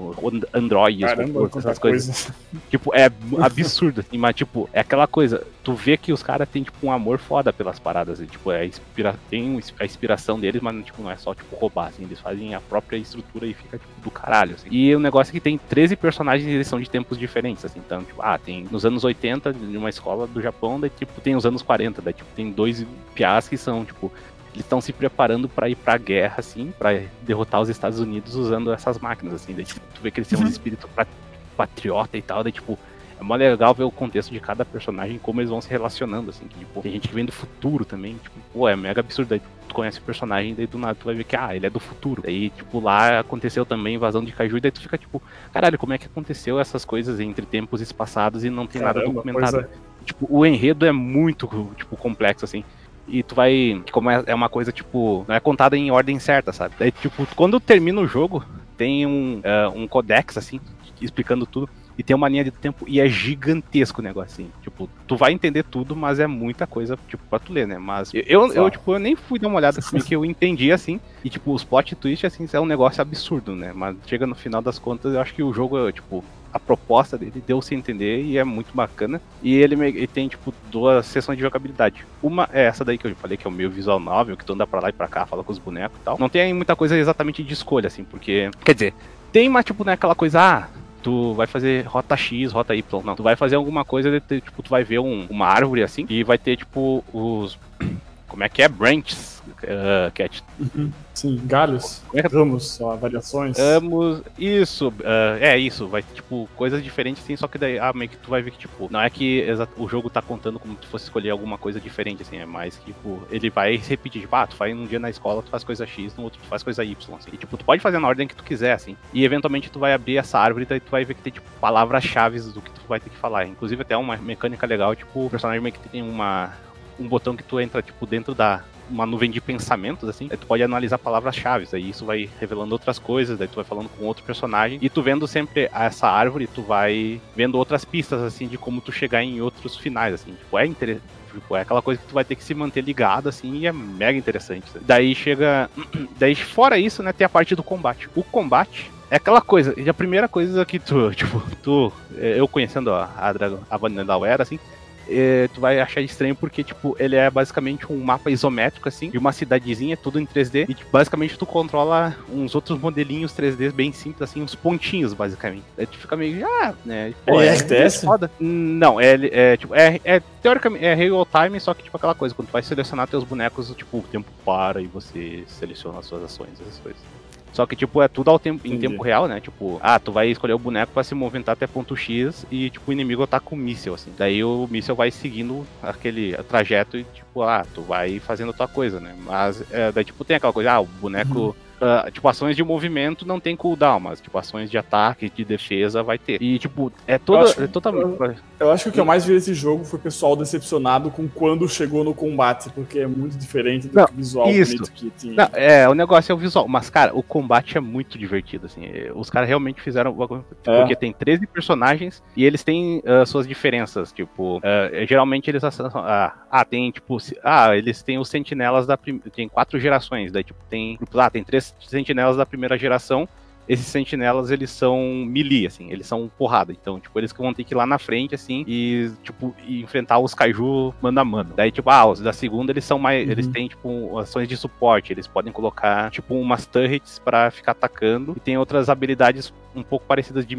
androides, 0.54 1.06
Caramba, 1.06 1.49
essas 1.56 1.80
coisas. 1.80 2.26
coisa. 2.26 2.36
Tipo, 2.70 2.93
é 2.93 3.10
absurdo, 3.39 4.02
assim, 4.02 4.18
mas, 4.18 4.36
tipo, 4.36 4.70
é 4.74 4.82
aquela 4.82 5.08
coisa, 5.08 5.45
tu 5.64 5.74
vê 5.74 5.95
que 5.95 6.12
os 6.12 6.22
caras 6.22 6.47
têm, 6.49 6.64
tipo, 6.64 6.86
um 6.86 6.91
amor 6.91 7.18
foda 7.18 7.54
pelas 7.54 7.80
paradas, 7.80 8.20
e, 8.20 8.26
tipo, 8.26 8.52
é 8.52 8.66
inspira... 8.66 9.16
tem 9.30 9.60
a 9.80 9.86
inspiração 9.86 10.39
deles, 10.39 10.62
mas, 10.62 10.86
tipo, 10.86 11.02
não 11.02 11.10
é 11.12 11.16
só, 11.18 11.34
tipo, 11.34 11.56
roubar, 11.56 11.88
assim, 11.88 12.04
eles 12.04 12.20
fazem 12.20 12.54
a 12.54 12.60
própria 12.60 12.97
estrutura 12.97 13.45
e 13.45 13.54
fica, 13.54 13.78
tipo, 13.78 14.02
do 14.02 14.12
caralho, 14.12 14.56
assim. 14.56 14.68
E 14.70 14.93
o 14.95 14.99
negócio 14.99 15.32
é 15.32 15.34
que 15.34 15.39
tem 15.39 15.58
13 15.58 15.95
personagens 15.95 16.47
e 16.47 16.52
eles 16.52 16.68
são 16.68 16.80
de 16.80 16.89
tempos 16.89 17.18
diferentes, 17.18 17.64
assim, 17.64 17.80
então, 17.80 18.04
tipo, 18.04 18.22
ah, 18.22 18.38
tem 18.38 18.68
nos 18.70 18.86
anos 18.86 19.04
80, 19.04 19.54
de 19.54 19.78
uma 19.78 19.89
escola 19.89 20.28
do 20.28 20.41
Japão, 20.41 20.80
daí, 20.80 20.89
tipo, 20.89 21.22
tem 21.22 21.36
os 21.36 21.45
anos 21.45 21.62
40, 21.62 22.02
daí, 22.02 22.14
tipo, 22.14 22.30
tem 22.36 22.52
dois 22.52 22.86
piás 23.16 23.47
que 23.47 23.58
são, 23.58 23.86
tipo, 23.86 24.12
eles 24.54 24.66
estão 24.66 24.82
se 24.82 24.91
preparando 24.91 25.47
pra 25.47 25.70
ir 25.70 25.76
pra 25.76 25.97
guerra, 25.97 26.36
assim, 26.39 26.74
pra 26.78 26.89
derrotar 27.22 27.62
os 27.62 27.70
Estados 27.70 27.99
Unidos 27.99 28.36
usando 28.36 28.72
essas 28.74 28.99
máquinas, 28.99 29.34
assim. 29.36 29.54
Daí, 29.54 29.66
tipo, 29.66 29.80
tu 29.93 30.02
vê 30.02 30.12
que 30.12 30.20
eles 30.20 30.28
têm 30.28 30.39
um 30.39 30.47
espírito 30.47 30.88
pa- 30.89 31.08
patriota 31.55 32.17
e 32.17 32.21
tal, 32.21 32.43
daí, 32.43 32.51
tipo, 32.51 32.78
é 33.20 33.24
mó 33.24 33.36
legal 33.36 33.74
ver 33.74 33.84
o 33.84 33.92
contexto 33.92 34.32
de 34.32 34.39
cada 34.39 34.66
personagem, 34.66 35.20
como 35.20 35.39
eles 35.39 35.50
vão 35.51 35.62
se 35.62 35.70
relacionando, 35.70 36.32
assim. 36.32 36.47
Que, 36.47 36.59
tipo, 36.59 36.82
tem 36.82 36.92
gente 36.93 37.08
que 37.08 37.13
vem 37.13 37.24
do 37.24 37.32
futuro 37.32 37.86
também, 37.86 38.16
tipo, 38.21 38.36
pô, 38.51 38.67
é 38.67 38.76
mega 38.76 39.00
absurdo. 39.00 39.30
Daí 39.30 39.42
tu 39.67 39.76
conhece 39.76 40.00
o 40.00 40.01
personagem, 40.01 40.54
daí 40.55 40.66
do 40.67 40.78
nada 40.80 40.96
tu 40.96 41.05
vai 41.05 41.13
ver 41.16 41.24
que, 41.24 41.36
ah, 41.36 41.55
ele 41.55 41.67
é 41.67 41.70
do 41.70 41.80
futuro. 41.80 42.21
Daí, 42.24 42.50
tipo, 42.50 42.80
lá 42.80 43.20
aconteceu 43.20 43.63
também 43.66 43.96
invasão 43.96 44.24
de 44.26 44.32
Kaiju, 44.32 44.58
e 44.58 44.62
daí 44.62 44.71
tu 44.71 44.82
fica, 44.82 44.97
tipo, 44.97 45.21
caralho, 45.54 45.78
como 45.78 45.93
é 45.93 45.97
que 46.00 46.08
aconteceu 46.08 46.59
essas 46.59 46.84
coisas 46.84 47.20
entre 47.20 47.46
tempos 47.46 47.80
espaçados 47.80 48.43
e 48.43 48.50
não 48.50 48.66
tem 48.67 48.82
nada 48.82 48.96
Caramba, 49.00 49.13
documentado? 49.13 49.51
pois 49.62 49.66
é. 49.66 49.92
Tipo, 50.04 50.26
o 50.28 50.43
enredo 50.43 50.84
é 50.84 50.92
muito, 50.92 51.47
tipo, 51.78 51.96
complexo, 51.96 52.43
assim. 52.43 52.63
E 53.08 53.24
tu 53.24 53.36
vai. 53.36 53.82
Como 53.92 54.10
é, 54.10 54.24
é 54.28 54.36
uma 54.36 54.50
coisa, 54.50 54.72
tipo, 54.72 55.26
não 55.28 55.36
é 55.36 55.40
contada 55.40 55.78
em 55.78 55.92
ordem 55.92 56.20
certa, 56.20 56.52
sabe? 56.52 56.76
Daí, 56.78 56.92
tipo, 56.92 57.28
quando 57.36 57.60
termina 57.60 58.00
o 58.00 58.08
jogo, 58.08 58.44
tem 58.78 59.06
um, 59.06 59.40
uh, 59.40 59.78
um 59.78 59.88
codex, 59.88 60.38
assim, 60.38 60.60
explicando 61.02 61.46
tudo. 61.46 61.70
E 61.98 62.04
tem 62.04 62.16
uma 62.16 62.30
linha 62.30 62.44
de 62.44 62.52
tempo 62.52 62.86
e 62.88 63.00
é 63.00 63.08
gigantesco 63.08 64.02
o 64.02 64.04
negócio, 64.04 64.32
assim. 64.32 64.52
Tipo, 64.64 64.90
tu 65.06 65.16
vai 65.16 65.34
entender 65.34 65.64
tudo, 65.64 65.96
mas 65.96 66.20
é 66.20 66.26
muita 66.26 66.66
coisa, 66.66 66.98
tipo, 67.08 67.22
pra 67.30 67.38
tu 67.38 67.52
ler, 67.52 67.68
né? 67.68 67.78
Mas 67.78 68.14
eu, 68.14 68.24
eu, 68.26 68.54
eu 68.54 68.72
tipo, 68.72 68.94
eu 68.94 69.00
nem 69.00 69.16
fui 69.16 69.38
dar 69.38 69.50
uma 69.50 69.58
olhada 69.58 69.80
assim, 69.80 70.00
que 70.00 70.16
eu 70.16 70.24
entendi, 70.26 70.72
assim. 70.72 71.00
E, 71.24 71.30
tipo, 71.30 71.54
os 71.54 71.64
plot 71.64 71.96
twists, 71.96 72.34
assim, 72.34 72.48
é 72.52 72.60
um 72.60 72.66
negócio 72.66 73.02
absurdo, 73.02 73.56
né? 73.56 73.72
Mas 73.76 73.98
chega 74.08 74.26
no 74.26 74.34
final 74.34 74.62
das 74.62 74.80
contas, 74.80 75.14
eu 75.14 75.22
acho 75.22 75.34
que 75.34 75.44
o 75.44 75.54
jogo, 75.54 75.92
tipo, 75.92 76.24
a 76.54 76.60
proposta 76.60 77.18
dele 77.18 77.44
deu-se 77.46 77.74
entender 77.74 78.24
e 78.24 78.38
é 78.38 78.44
muito 78.44 78.74
bacana. 78.74 79.22
E 79.42 79.56
ele, 79.56 79.76
ele, 79.86 80.08
tem, 80.08 80.28
tipo, 80.28 80.54
duas 80.70 81.06
sessões 81.06 81.38
de 81.38 81.44
jogabilidade. 81.44 82.06
Uma 82.22 82.50
é 82.52 82.66
essa 82.66 82.84
daí 82.84 82.98
que 82.98 83.08
eu 83.08 83.16
falei, 83.16 83.38
que 83.38 83.48
é 83.48 83.50
o 83.50 83.54
meu 83.54 83.70
visual 83.70 84.00
novel, 84.00 84.38
que 84.38 84.46
tu 84.46 84.54
anda 84.54 84.68
pra 84.68 84.80
lá 84.80 84.90
e 84.90 84.94
pra 84.94 85.08
cá, 85.08 85.26
fala 85.26 85.44
com 85.44 85.52
os 85.52 85.60
bonecos 85.60 85.98
e 86.00 86.04
tal. 86.04 86.18
Não 86.20 86.30
tem 86.30 86.54
muita 86.54 86.76
coisa 86.76 86.98
exatamente 86.98 87.44
de 87.44 87.54
escolha, 87.54 87.88
assim, 87.88 88.04
porque. 88.04 88.50
Quer 88.64 88.74
dizer, 88.74 88.94
tem 89.32 89.48
uma, 89.48 89.64
tipo, 89.64 89.84
né, 89.84 89.94
aquela 89.94 90.16
coisa, 90.16 90.40
ah, 90.42 90.68
tu 91.02 91.34
vai 91.34 91.48
fazer 91.48 91.86
rota 91.86 92.16
X, 92.18 92.52
rota 92.52 92.76
Y. 92.76 93.02
Não, 93.04 93.16
tu 93.16 93.24
vai 93.24 93.36
fazer 93.36 93.56
alguma 93.56 93.86
coisa, 93.86 94.20
tipo, 94.20 94.64
tu 94.64 94.70
vai 94.70 94.84
ver 94.84 95.00
um, 95.00 95.26
uma 95.30 95.48
árvore 95.48 95.84
assim, 95.84 96.06
e 96.10 96.24
vai 96.24 96.38
ter, 96.38 96.58
tipo, 96.58 97.04
os. 97.14 97.58
Como 98.28 98.44
é 98.44 98.50
que 98.50 98.62
é? 98.62 98.70
Branches 98.70 99.30
uh, 99.50 100.12
Cat. 100.13 100.43
Uhum. 100.59 100.92
Sim, 101.13 101.42
galhos, 101.46 102.01
é 102.13 102.22
ramos, 102.22 102.80
variações. 103.00 103.58
Ramos, 103.58 104.22
isso, 104.38 104.89
uh, 104.89 105.38
é 105.39 105.58
isso, 105.58 105.88
vai 105.88 106.01
tipo 106.01 106.50
coisas 106.55 106.84
diferentes 106.84 107.24
assim, 107.24 107.36
só 107.36 107.47
que 107.47 107.58
daí 107.58 107.78
ah, 107.78 107.92
meio 107.93 108.09
que 108.09 108.18
tu 108.18 108.30
vai 108.30 108.42
ver 108.42 108.51
que 108.51 108.58
tipo, 108.58 108.88
não 108.89 109.01
é 109.01 109.09
que 109.09 109.46
o 109.78 109.88
jogo 109.88 110.09
tá 110.09 110.22
contando 110.22 110.59
como 110.59 110.76
tu 110.76 110.88
fosse 110.88 111.05
escolher 111.05 111.30
alguma 111.30 111.58
coisa 111.58 111.80
diferente 111.80 112.22
assim, 112.22 112.38
é 112.38 112.46
mais 112.46 112.78
que 112.78 112.86
tipo, 112.86 113.22
ele 113.30 113.50
vai 113.50 113.76
repetir, 113.76 114.22
tipo, 114.22 114.36
ah, 114.36 114.47
tu 114.47 114.55
faz 114.55 114.76
um 114.76 114.86
dia 114.86 115.00
na 115.00 115.09
escola, 115.09 115.42
tu 115.42 115.50
faz 115.50 115.63
coisa 115.63 115.86
X, 115.86 116.16
no 116.16 116.24
outro 116.24 116.39
tu 116.42 116.47
faz 116.47 116.63
coisa 116.63 116.84
Y, 116.84 117.16
assim. 117.16 117.30
E 117.34 117.38
tipo, 117.38 117.58
tu 117.58 117.66
pode 117.66 117.82
fazer 117.82 118.00
na 118.00 118.08
ordem 118.08 118.28
que 118.28 118.36
tu 118.36 118.43
quiser 118.43 118.74
assim. 118.74 118.96
E 119.13 119.24
eventualmente 119.24 119.70
tu 119.70 119.80
vai 119.80 119.93
abrir 119.93 120.18
essa 120.18 120.39
árvore 120.39 120.63
e 120.63 120.68
daí 120.68 120.80
tu 120.80 120.89
vai 120.89 121.04
ver 121.04 121.13
que 121.13 121.22
tem 121.22 121.34
tipo 121.34 121.47
palavras-chave 121.59 122.39
do 122.39 122.62
que 122.62 122.72
tu 122.72 122.82
vai 122.88 123.00
ter 123.00 123.09
que 123.09 123.18
falar. 123.18 123.46
Inclusive 123.46 123.82
até 123.82 123.96
uma 123.97 124.18
mecânica 124.18 124.66
legal, 124.66 124.96
tipo, 124.96 125.26
o 125.26 125.30
personagem 125.30 125.62
meio 125.62 125.74
que 125.74 125.89
tem 125.89 126.01
uma 126.01 126.54
um 127.00 127.08
botão 127.08 127.36
que 127.36 127.43
tu 127.43 127.59
entra 127.59 127.82
tipo 127.82 128.05
dentro 128.05 128.36
da 128.36 128.63
uma 128.92 129.05
nuvem 129.05 129.32
de 129.32 129.39
pensamentos, 129.42 130.08
assim. 130.08 130.28
Aí 130.30 130.38
tu 130.38 130.46
pode 130.46 130.62
analisar 130.62 130.97
palavras-chave, 130.97 131.68
aí 131.74 131.89
isso 131.89 132.05
vai 132.05 132.30
revelando 132.39 132.74
outras 132.74 133.00
coisas, 133.00 133.38
daí 133.38 133.47
tu 133.47 133.55
vai 133.55 133.63
falando 133.63 133.89
com 133.89 134.05
outro 134.05 134.24
personagem. 134.24 134.80
E 134.82 134.89
tu 134.89 135.01
vendo 135.01 135.28
sempre 135.28 135.70
essa 135.74 136.08
árvore, 136.08 136.47
tu 136.47 136.62
vai 136.62 137.20
vendo 137.36 137.58
outras 137.58 137.86
pistas, 137.86 138.22
assim, 138.22 138.47
de 138.47 138.58
como 138.58 138.82
tu 138.82 138.92
chegar 138.92 139.24
em 139.24 139.42
outros 139.42 139.78
finais, 139.78 140.13
assim. 140.13 140.34
Tipo, 140.34 140.58
é 140.58 140.66
interessante. 140.66 141.22
Tipo, 141.32 141.55
é 141.55 141.62
aquela 141.62 141.82
coisa 141.82 142.01
que 142.01 142.08
tu 142.08 142.13
vai 142.13 142.26
ter 142.26 142.36
que 142.36 142.43
se 142.43 142.54
manter 142.54 142.82
ligado, 142.84 143.30
assim, 143.30 143.59
e 143.59 143.66
é 143.66 143.72
mega 143.72 144.18
interessante. 144.18 144.66
Daí 144.82 145.16
chega. 145.16 145.70
Daí, 146.20 146.36
fora 146.36 146.78
isso, 146.78 147.01
né, 147.01 147.13
tem 147.13 147.24
a 147.24 147.30
parte 147.30 147.55
do 147.55 147.63
combate. 147.63 148.09
O 148.16 148.24
combate 148.24 148.92
é 149.09 149.16
aquela 149.16 149.42
coisa, 149.42 149.74
e 149.78 149.89
a 149.89 149.93
primeira 149.93 150.28
coisa 150.28 150.66
que 150.66 150.80
tu, 150.80 151.12
tipo, 151.16 151.42
tu, 151.62 151.92
eu 152.16 152.47
conhecendo 152.47 152.92
a, 152.92 153.05
a, 153.18 153.34
a 153.70 153.78
Vanilla 153.78 154.28
Era, 154.28 154.43
assim, 154.43 154.59
é, 155.08 155.50
tu 155.54 155.62
vai 155.62 155.80
achar 155.80 156.02
estranho 156.02 156.36
porque, 156.36 156.64
tipo, 156.64 156.96
ele 157.00 157.16
é 157.16 157.30
basicamente 157.30 157.92
um 157.92 158.04
mapa 158.04 158.30
isométrico, 158.30 158.88
assim, 158.88 159.10
de 159.10 159.18
uma 159.18 159.32
cidadezinha, 159.32 159.98
tudo 159.98 160.20
em 160.20 160.26
3D, 160.26 160.70
e 160.70 160.74
tipo, 160.74 160.92
basicamente 160.92 161.38
tu 161.38 161.46
controla 161.46 162.16
uns 162.30 162.56
outros 162.56 162.80
modelinhos 162.80 163.34
3D 163.34 163.72
bem 163.72 163.92
simples, 163.92 164.30
assim, 164.30 164.42
uns 164.42 164.56
pontinhos, 164.56 165.14
basicamente. 165.14 165.66
Aí 165.78 165.86
tu 165.86 165.98
fica 165.98 166.16
meio, 166.16 166.46
ah, 166.46 166.74
né? 166.86 167.14
Pô, 167.26 167.42
é, 167.42 167.48
é 167.48 167.54
RTS? 167.54 168.06
Foda. 168.06 168.32
Não, 168.40 169.00
é, 169.00 169.14
é, 169.14 169.58
tipo, 169.58 169.76
é, 169.76 170.00
é, 170.04 170.22
teoricamente, 170.42 170.86
é 170.86 170.94
real 170.94 171.26
time, 171.26 171.60
só 171.60 171.74
que, 171.74 171.84
tipo, 171.84 171.98
aquela 171.98 172.16
coisa, 172.16 172.34
quando 172.34 172.48
tu 172.48 172.54
vai 172.54 172.64
selecionar 172.64 173.08
teus 173.08 173.24
bonecos, 173.24 173.74
tipo, 173.76 173.98
o 173.98 174.04
tempo 174.04 174.30
para 174.46 174.82
e 174.82 174.88
você 174.88 175.44
seleciona 175.48 176.00
as 176.00 176.06
suas 176.06 176.24
ações, 176.24 176.60
essas 176.60 176.80
coisas. 176.80 177.21
Só 177.52 177.66
que, 177.66 177.76
tipo, 177.76 178.02
é 178.02 178.08
tudo 178.08 178.30
ao 178.30 178.40
tempo, 178.40 178.66
em 178.66 178.78
tempo 178.80 179.04
real, 179.04 179.28
né? 179.28 179.42
Tipo, 179.42 179.80
ah, 179.82 180.00
tu 180.00 180.12
vai 180.12 180.30
escolher 180.30 180.54
o 180.54 180.60
boneco 180.60 180.94
para 180.94 181.04
se 181.04 181.14
movimentar 181.14 181.54
até 181.54 181.68
ponto 181.68 181.96
X 181.96 182.46
e, 182.50 182.70
tipo, 182.70 182.90
o 182.90 182.94
inimigo 182.94 183.28
tá 183.28 183.40
com 183.40 183.56
o 183.56 183.58
míssil, 183.58 183.94
assim. 183.94 184.14
Daí 184.18 184.44
o 184.44 184.68
míssil 184.72 184.96
vai 184.96 185.12
seguindo 185.12 185.66
aquele 185.82 186.34
trajeto 186.44 186.98
e, 186.98 187.04
tipo, 187.04 187.42
ah, 187.44 187.66
tu 187.74 187.82
vai 187.82 188.20
fazendo 188.20 188.52
a 188.52 188.54
tua 188.54 188.68
coisa, 188.68 189.00
né? 189.00 189.14
Mas, 189.26 189.64
é, 189.72 189.92
daí, 189.92 190.06
tipo, 190.06 190.24
tem 190.24 190.38
aquela 190.38 190.54
coisa, 190.54 190.74
ah, 190.74 190.82
o 190.82 190.86
boneco. 190.86 191.40
Uhum 191.40 191.71
Uh, 191.82 192.12
tipo, 192.12 192.28
ações 192.28 192.55
de 192.55 192.63
movimento 192.63 193.25
não 193.25 193.39
tem 193.39 193.55
cooldown, 193.55 193.99
mas, 193.99 194.21
tipo, 194.21 194.37
ações 194.37 194.70
de 194.70 194.78
ataque, 194.78 195.32
de 195.32 195.43
defesa 195.43 196.03
vai 196.03 196.20
ter. 196.20 196.39
E, 196.39 196.59
tipo, 196.59 196.93
é 197.08 197.17
toda. 197.17 197.51
Eu 197.58 197.63
é 197.63 197.67
totalmente. 197.67 198.20
Eu, 198.20 198.36
eu, 198.59 198.71
acho 198.71 198.83
que 198.83 198.89
o 198.89 198.93
que 198.93 198.99
eu 198.99 199.05
mais 199.05 199.25
vi 199.25 199.33
desse 199.33 199.55
jogo 199.55 199.83
foi 199.83 199.97
o 199.97 200.01
pessoal 200.01 200.36
decepcionado 200.36 201.09
com 201.09 201.28
quando 201.28 201.67
chegou 201.67 202.03
no 202.03 202.13
combate, 202.13 202.70
porque 202.70 202.99
é 202.99 203.08
muito 203.08 203.36
diferente 203.36 203.87
do 203.87 203.95
não, 203.95 204.05
visual 204.13 204.47
isso. 204.51 204.83
que 204.91 205.09
tinha. 205.17 205.33
Não, 205.33 205.49
é, 205.53 205.89
o 205.89 205.95
negócio 205.95 206.32
é 206.32 206.36
o 206.36 206.37
visual, 206.37 206.67
mas, 206.67 206.87
cara, 206.91 207.16
o 207.16 207.24
combate 207.24 207.75
é 207.75 207.82
muito 207.82 208.16
divertido, 208.16 208.67
assim. 208.67 208.86
Os 209.16 209.32
caras 209.32 209.49
realmente 209.49 209.82
fizeram. 209.82 210.12
Tipo, 210.12 210.45
é. 210.66 210.79
Porque 210.82 210.95
tem 210.95 211.12
13 211.12 211.47
personagens 211.47 212.21
e 212.37 212.45
eles 212.45 212.63
têm 212.63 212.99
uh, 212.99 213.25
suas 213.25 213.47
diferenças. 213.47 214.12
Tipo, 214.12 214.58
uh, 214.59 215.05
geralmente 215.08 215.49
eles. 215.49 215.63
Ah, 215.63 216.33
ah, 216.51 216.66
tem, 216.66 216.91
tipo. 216.91 217.17
Ah, 217.43 217.75
eles 217.75 218.03
têm 218.03 218.20
os 218.20 218.29
sentinelas 218.29 218.86
da. 218.86 218.95
Tem 218.97 219.49
quatro 219.49 219.79
gerações. 219.79 220.32
Daí, 220.32 220.43
tipo, 220.43 220.59
tem. 220.70 220.99
Ah, 221.16 221.29
tem 221.29 221.43
três 221.43 221.71
sentinelas 221.80 222.38
da 222.38 222.46
primeira 222.46 222.78
geração, 222.78 223.28
esses 223.68 223.86
sentinelas, 223.86 224.52
eles 224.52 224.70
são 224.72 225.00
melee, 225.26 225.68
assim, 225.68 225.92
eles 225.92 226.08
são 226.08 226.30
porrada. 226.38 226.72
Então, 226.74 227.00
tipo, 227.00 227.18
eles 227.18 227.32
vão 227.32 227.54
ter 227.54 227.64
que 227.64 227.74
ir 227.74 227.78
lá 227.78 227.86
na 227.86 227.98
frente, 227.98 228.36
assim, 228.36 228.66
e, 228.68 229.12
tipo, 229.24 229.56
enfrentar 229.68 230.20
os 230.20 230.34
kaiju 230.34 230.93
mano 231.02 231.20
a 231.20 231.24
mano. 231.24 231.54
Daí, 231.56 231.72
tipo, 231.72 231.89
ah, 231.89 232.06
os 232.06 232.20
da 232.20 232.34
segunda, 232.34 232.72
eles 232.72 232.84
são 232.84 233.00
mais. 233.00 233.26
Uhum. 233.26 233.32
Eles 233.32 233.48
têm, 233.48 233.68
tipo, 233.68 234.18
ações 234.18 234.48
de 234.48 234.58
suporte. 234.58 235.14
Eles 235.14 235.28
podem 235.28 235.54
colocar, 235.54 236.10
tipo, 236.12 236.36
umas 236.36 236.66
turrets 236.66 237.20
para 237.20 237.50
ficar 237.52 237.72
atacando. 237.72 238.34
E 238.36 238.39
tem 238.39 238.58
outras 238.58 238.89
habilidades 238.89 239.54
um 239.76 239.84
pouco 239.84 240.06
parecidas 240.06 240.46
de 240.46 240.56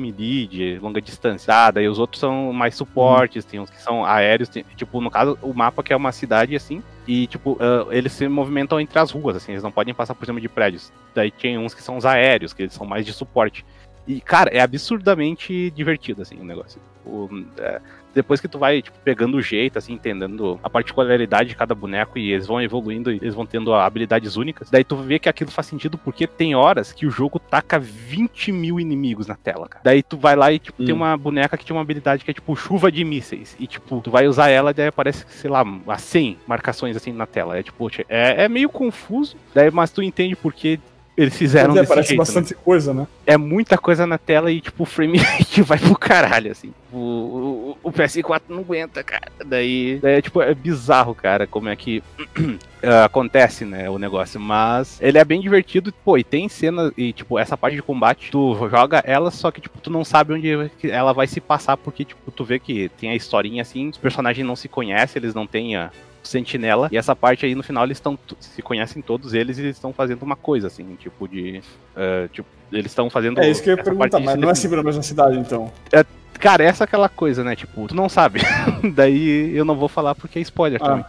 de 0.47 0.79
longa 0.81 1.01
distância. 1.01 1.55
Ah, 1.55 1.71
daí 1.71 1.89
os 1.89 1.99
outros 1.99 2.21
são 2.21 2.53
mais 2.53 2.75
suportes, 2.75 3.45
tem 3.45 3.61
uns 3.61 3.71
que 3.71 3.81
são 3.81 4.05
aéreos. 4.05 4.49
Tem, 4.49 4.65
tipo, 4.77 5.01
no 5.01 5.11
caso, 5.11 5.39
o 5.43 5.53
mapa 5.53 5.83
que 5.83 5.93
é 5.93 5.97
uma 5.97 6.13
cidade, 6.13 6.57
assim, 6.57 6.83
e, 7.07 7.27
tipo, 7.27 7.53
uh, 7.53 7.93
eles 7.93 8.13
se 8.13 8.29
movimentam 8.29 8.81
entre 8.81 8.99
as 8.99 9.11
ruas, 9.11 9.37
assim, 9.37 9.53
eles 9.53 9.63
não 9.63 9.73
podem 9.73 9.95
passar 9.95 10.15
por 10.15 10.25
cima 10.25 10.41
de 10.41 10.49
prédios. 10.49 10.93
Daí 11.15 11.31
tem 11.31 11.59
uns 11.59 11.75
que 11.75 11.83
são 11.83 11.97
os 11.97 12.07
aéreos, 12.07 12.53
que 12.53 12.63
eles 12.63 12.75
são 12.75 12.87
mais 12.87 13.05
de 13.05 13.13
suporte. 13.13 13.65
E, 14.07 14.21
cara, 14.21 14.51
é 14.51 14.61
absurdamente 14.61 15.71
divertido, 15.71 16.23
assim, 16.23 16.39
o 16.41 16.45
negócio. 16.45 16.81
O, 17.05 17.29
é, 17.59 17.81
depois 18.15 18.41
que 18.41 18.49
tu 18.49 18.59
vai, 18.59 18.83
tipo, 18.83 18.99
pegando 19.05 19.37
o 19.37 19.43
jeito, 19.43 19.79
assim, 19.79 19.95
entendendo 19.95 20.59
a 20.63 20.71
particularidade 20.71 21.51
de 21.51 21.57
cada 21.57 21.75
boneco 21.75 22.19
e 22.19 22.33
eles 22.33 22.47
vão 22.47 22.61
evoluindo 22.61 23.11
e 23.11 23.17
eles 23.17 23.35
vão 23.35 23.47
tendo 23.47 23.75
habilidades 23.75 24.37
únicas, 24.37 24.71
daí 24.71 24.85
tu 24.85 24.97
vê 24.97 25.19
que 25.19 25.29
aquilo 25.29 25.51
faz 25.51 25.67
sentido 25.67 25.99
porque 25.99 26.27
tem 26.27 26.55
horas 26.55 26.93
que 26.93 27.07
o 27.07 27.11
jogo 27.11 27.39
taca 27.39 27.79
20 27.79 28.53
mil 28.53 28.79
inimigos 28.79 29.27
na 29.27 29.35
tela, 29.35 29.69
cara. 29.69 29.83
Daí 29.85 30.03
tu 30.03 30.17
vai 30.17 30.37
lá 30.37 30.53
e, 30.53 30.59
tipo, 30.59 30.83
hum. 30.83 30.87
tem 30.87 30.95
uma 30.95 31.17
boneca 31.17 31.57
que 31.57 31.65
tinha 31.65 31.77
uma 31.77 31.83
habilidade 31.83 32.25
que 32.25 32.31
é, 32.31 32.35
tipo, 32.35 32.55
chuva 32.57 32.91
de 32.91 33.05
mísseis. 33.05 33.57
E, 33.59 33.67
tipo, 33.67 34.01
tu 34.01 34.11
vai 34.11 34.27
usar 34.27 34.49
ela 34.49 34.71
e 34.71 34.75
daí 34.75 34.87
aparece, 34.87 35.25
sei 35.29 35.51
lá, 35.51 35.65
a 35.87 35.99
100 35.99 36.39
marcações, 36.47 36.97
assim, 36.97 37.13
na 37.13 37.27
tela. 37.27 37.59
É, 37.59 37.63
tipo, 37.63 37.89
é, 38.09 38.45
é 38.45 38.49
meio 38.49 38.69
confuso, 38.69 39.37
daí, 39.55 39.71
mas 39.71 39.91
tu 39.91 40.03
entende 40.03 40.37
porque 40.37 40.79
eles 41.23 41.37
fizeram 41.37 41.77
é, 41.77 41.85
parece 41.85 42.09
jeito, 42.09 42.21
né? 42.21 42.25
bastante 42.27 42.55
né? 42.55 42.61
coisa, 42.65 42.93
né? 42.93 43.07
É 43.27 43.37
muita 43.37 43.79
coisa 43.79 44.07
na 44.07 44.19
tela 44.19 44.51
e, 44.51 44.61
tipo, 44.61 44.83
o 44.83 44.87
frame 44.87 45.19
rate 45.19 45.63
vai 45.63 45.79
pro 45.79 45.97
caralho, 45.97 46.51
assim. 46.51 46.73
O, 46.93 46.99
o, 46.99 47.79
o, 47.83 47.93
PS4 47.93 48.43
não 48.49 48.59
aguenta, 48.59 49.03
cara. 49.03 49.31
Daí, 49.47 49.99
daí, 50.03 50.21
tipo, 50.21 50.43
é 50.43 50.55
bizarro, 50.55 51.15
cara, 51.15 51.47
como 51.47 51.69
é 51.69 51.77
que 51.77 52.03
acontece, 53.05 53.65
né, 53.65 53.89
o 53.89 53.99
negócio. 53.99 54.41
Mas 54.41 54.99
ele 55.01 55.19
é 55.19 55.25
bem 55.25 55.41
divertido, 55.41 55.93
pô, 56.05 56.19
e 56.19 56.25
tem 56.25 56.49
cenas, 56.49 56.93
e, 56.97 57.13
tipo, 57.13 57.39
essa 57.39 57.57
parte 57.57 57.77
de 57.77 57.83
combate, 57.83 58.31
tu 58.31 58.69
joga 58.69 59.03
ela, 59.07 59.31
só 59.31 59.51
que, 59.51 59.61
tipo, 59.61 59.79
tu 59.81 59.91
não 59.91 60.05
sabe 60.05 60.33
onde 60.33 60.71
ela 60.85 61.13
vai 61.13 61.27
se 61.27 61.41
passar, 61.41 61.77
porque, 61.77 62.05
tipo, 62.05 62.31
tu 62.31 62.45
vê 62.45 62.59
que 62.59 62.89
tem 63.01 63.11
a 63.11 63.15
historinha, 63.15 63.63
assim, 63.63 63.89
os 63.89 63.99
personagens 63.99 64.47
não 64.47 64.57
se 64.57 64.69
conhecem, 64.69 65.21
eles 65.21 65.35
não 65.35 65.47
têm 65.47 65.77
a 65.77 65.91
sentinela. 66.23 66.89
E 66.91 66.97
essa 66.97 67.15
parte 67.15 67.45
aí 67.45 67.55
no 67.55 67.63
final 67.63 67.85
eles 67.85 67.99
estão 67.99 68.19
se 68.39 68.63
conhecem 68.63 69.03
todos 69.03 69.35
eles 69.35 69.59
e 69.59 69.63
eles 69.63 69.77
estão 69.77 69.93
fazendo 69.93 70.23
uma 70.23 70.37
coisa 70.37 70.67
assim, 70.69 70.97
tipo 70.97 71.29
de 71.29 71.63
uh, 71.97 72.29
tipo 72.29 72.49
eles 72.71 72.91
estão 72.91 73.11
fazendo 73.11 73.41
É 73.41 73.51
isso 73.51 73.63
que 73.63 73.71
eu 73.71 73.77
ia 73.77 73.83
perguntar, 73.83 74.19
mas 74.19 74.39
não 74.39 74.49
é 74.49 74.55
sempre 74.55 74.77
na 74.77 74.83
mesma 74.83 75.03
cidade 75.03 75.39
então. 75.39 75.71
É, 75.93 76.05
cara, 76.39 76.65
essa 76.65 76.85
é 76.85 76.87
aquela 76.87 77.09
coisa, 77.09 77.45
né? 77.45 77.55
Tipo, 77.55 77.87
tu 77.87 77.95
não 77.95 78.09
sabe. 78.09 78.41
Daí 78.95 79.55
eu 79.55 79.65
não 79.65 79.77
vou 79.77 79.89
falar 79.89 80.15
porque 80.15 80.39
é 80.39 80.43
spoiler 80.43 80.81
ah. 80.83 80.87
também. 80.87 81.05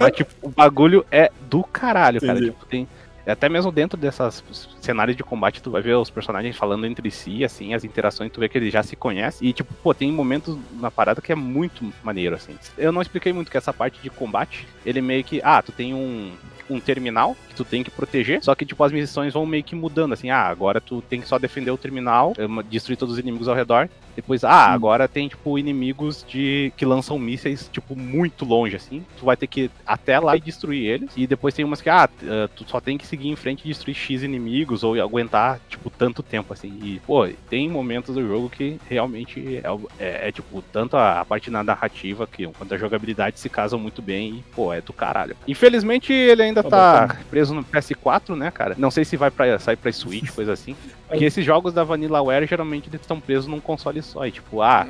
Mas 0.00 0.12
tipo, 0.12 0.32
o 0.40 0.48
bagulho 0.48 1.04
é 1.10 1.30
do 1.50 1.62
caralho, 1.62 2.16
Entendi. 2.16 2.32
cara. 2.32 2.44
Tipo, 2.46 2.66
tem 2.66 2.88
até 3.30 3.48
mesmo 3.48 3.70
dentro 3.70 3.98
dessas 3.98 4.42
cenários 4.80 5.16
de 5.16 5.22
combate, 5.22 5.62
tu 5.62 5.70
vai 5.70 5.82
ver 5.82 5.94
os 5.94 6.10
personagens 6.10 6.56
falando 6.56 6.86
entre 6.86 7.10
si, 7.10 7.44
assim, 7.44 7.74
as 7.74 7.84
interações, 7.84 8.32
tu 8.32 8.40
vê 8.40 8.48
que 8.48 8.58
eles 8.58 8.72
já 8.72 8.82
se 8.82 8.96
conhecem. 8.96 9.48
E, 9.48 9.52
tipo, 9.52 9.72
pô, 9.74 9.94
tem 9.94 10.10
momentos 10.10 10.58
na 10.80 10.90
parada 10.90 11.20
que 11.20 11.32
é 11.32 11.34
muito 11.34 11.92
maneiro, 12.02 12.34
assim. 12.34 12.56
Eu 12.76 12.90
não 12.92 13.02
expliquei 13.02 13.32
muito 13.32 13.50
que 13.50 13.56
essa 13.56 13.72
parte 13.72 14.00
de 14.00 14.10
combate, 14.10 14.66
ele 14.84 15.00
meio 15.00 15.22
que. 15.22 15.40
Ah, 15.44 15.62
tu 15.62 15.72
tem 15.72 15.94
um. 15.94 16.32
um 16.68 16.80
terminal 16.80 17.36
que 17.48 17.54
tu 17.54 17.64
tem 17.64 17.82
que 17.82 17.90
proteger, 17.90 18.42
só 18.42 18.54
que, 18.54 18.66
tipo, 18.66 18.82
as 18.82 18.92
missões 18.92 19.34
vão 19.34 19.46
meio 19.46 19.62
que 19.62 19.74
mudando, 19.74 20.14
assim, 20.14 20.30
ah, 20.30 20.46
agora 20.46 20.80
tu 20.80 21.02
tem 21.02 21.20
que 21.20 21.28
só 21.28 21.38
defender 21.38 21.70
o 21.70 21.78
terminal, 21.78 22.32
eh, 22.38 22.46
destruir 22.68 22.96
todos 22.96 23.14
os 23.14 23.18
inimigos 23.18 23.46
ao 23.46 23.54
redor, 23.54 23.88
depois, 24.14 24.44
ah, 24.44 24.66
agora 24.66 25.08
tem, 25.08 25.28
tipo, 25.28 25.58
inimigos 25.58 26.24
de 26.28 26.72
que 26.76 26.84
lançam 26.84 27.18
mísseis, 27.18 27.68
tipo, 27.72 27.96
muito 27.96 28.44
longe, 28.44 28.76
assim. 28.76 29.04
Tu 29.18 29.24
vai 29.24 29.36
ter 29.36 29.46
que 29.46 29.62
ir 29.62 29.70
até 29.86 30.18
lá 30.18 30.36
e 30.36 30.40
destruir 30.40 30.86
eles. 30.86 31.10
E 31.16 31.26
depois 31.26 31.54
tem 31.54 31.64
umas 31.64 31.80
que, 31.80 31.88
ah, 31.88 32.08
eh, 32.22 32.48
tu 32.54 32.64
só 32.68 32.80
tem 32.80 32.98
que 32.98 33.06
seguir 33.06 33.28
em 33.28 33.36
frente 33.36 33.64
e 33.64 33.68
destruir 33.68 33.94
X 33.94 34.22
inimigos 34.22 34.84
ou 34.84 35.00
aguentar, 35.00 35.60
tipo, 35.68 35.90
tanto 35.90 36.22
tempo, 36.22 36.52
assim. 36.52 36.78
E, 36.82 37.00
pô, 37.06 37.26
tem 37.48 37.68
momentos 37.68 38.14
do 38.14 38.26
jogo 38.26 38.50
que 38.50 38.78
realmente 38.88 39.62
é, 39.62 39.62
é, 39.98 40.28
é 40.28 40.32
tipo, 40.32 40.62
tanto 40.72 40.96
a, 40.96 41.20
a 41.20 41.24
parte 41.24 41.50
na 41.50 41.64
narrativa 41.64 42.26
que, 42.26 42.46
quanto 42.46 42.74
a 42.74 42.78
jogabilidade 42.78 43.40
se 43.40 43.48
casam 43.48 43.78
muito 43.78 44.02
bem 44.02 44.36
e, 44.36 44.44
pô, 44.54 44.72
é 44.72 44.80
do 44.80 44.92
caralho. 44.92 45.36
Infelizmente, 45.48 46.12
ele 46.12 46.42
ainda 46.42 46.62
tá, 46.62 47.08
tá 47.08 47.16
preso 47.30 47.54
no 47.54 47.64
PS4, 47.64 48.36
né, 48.36 48.50
cara? 48.50 48.74
Não 48.78 48.90
sei 48.90 49.04
se 49.04 49.16
vai 49.16 49.30
pra, 49.30 49.58
sair 49.58 49.76
pra 49.76 49.92
Switch, 49.92 50.30
coisa 50.30 50.52
assim. 50.52 50.76
Porque 51.12 51.26
esses 51.26 51.44
jogos 51.44 51.74
da 51.74 51.84
Vanillaware, 51.84 52.46
geralmente, 52.46 52.88
eles 52.88 53.02
estão 53.02 53.20
presos 53.20 53.46
num 53.46 53.60
console 53.60 54.01
só. 54.02 54.26
E, 54.26 54.30
tipo, 54.30 54.62
ah, 54.62 54.86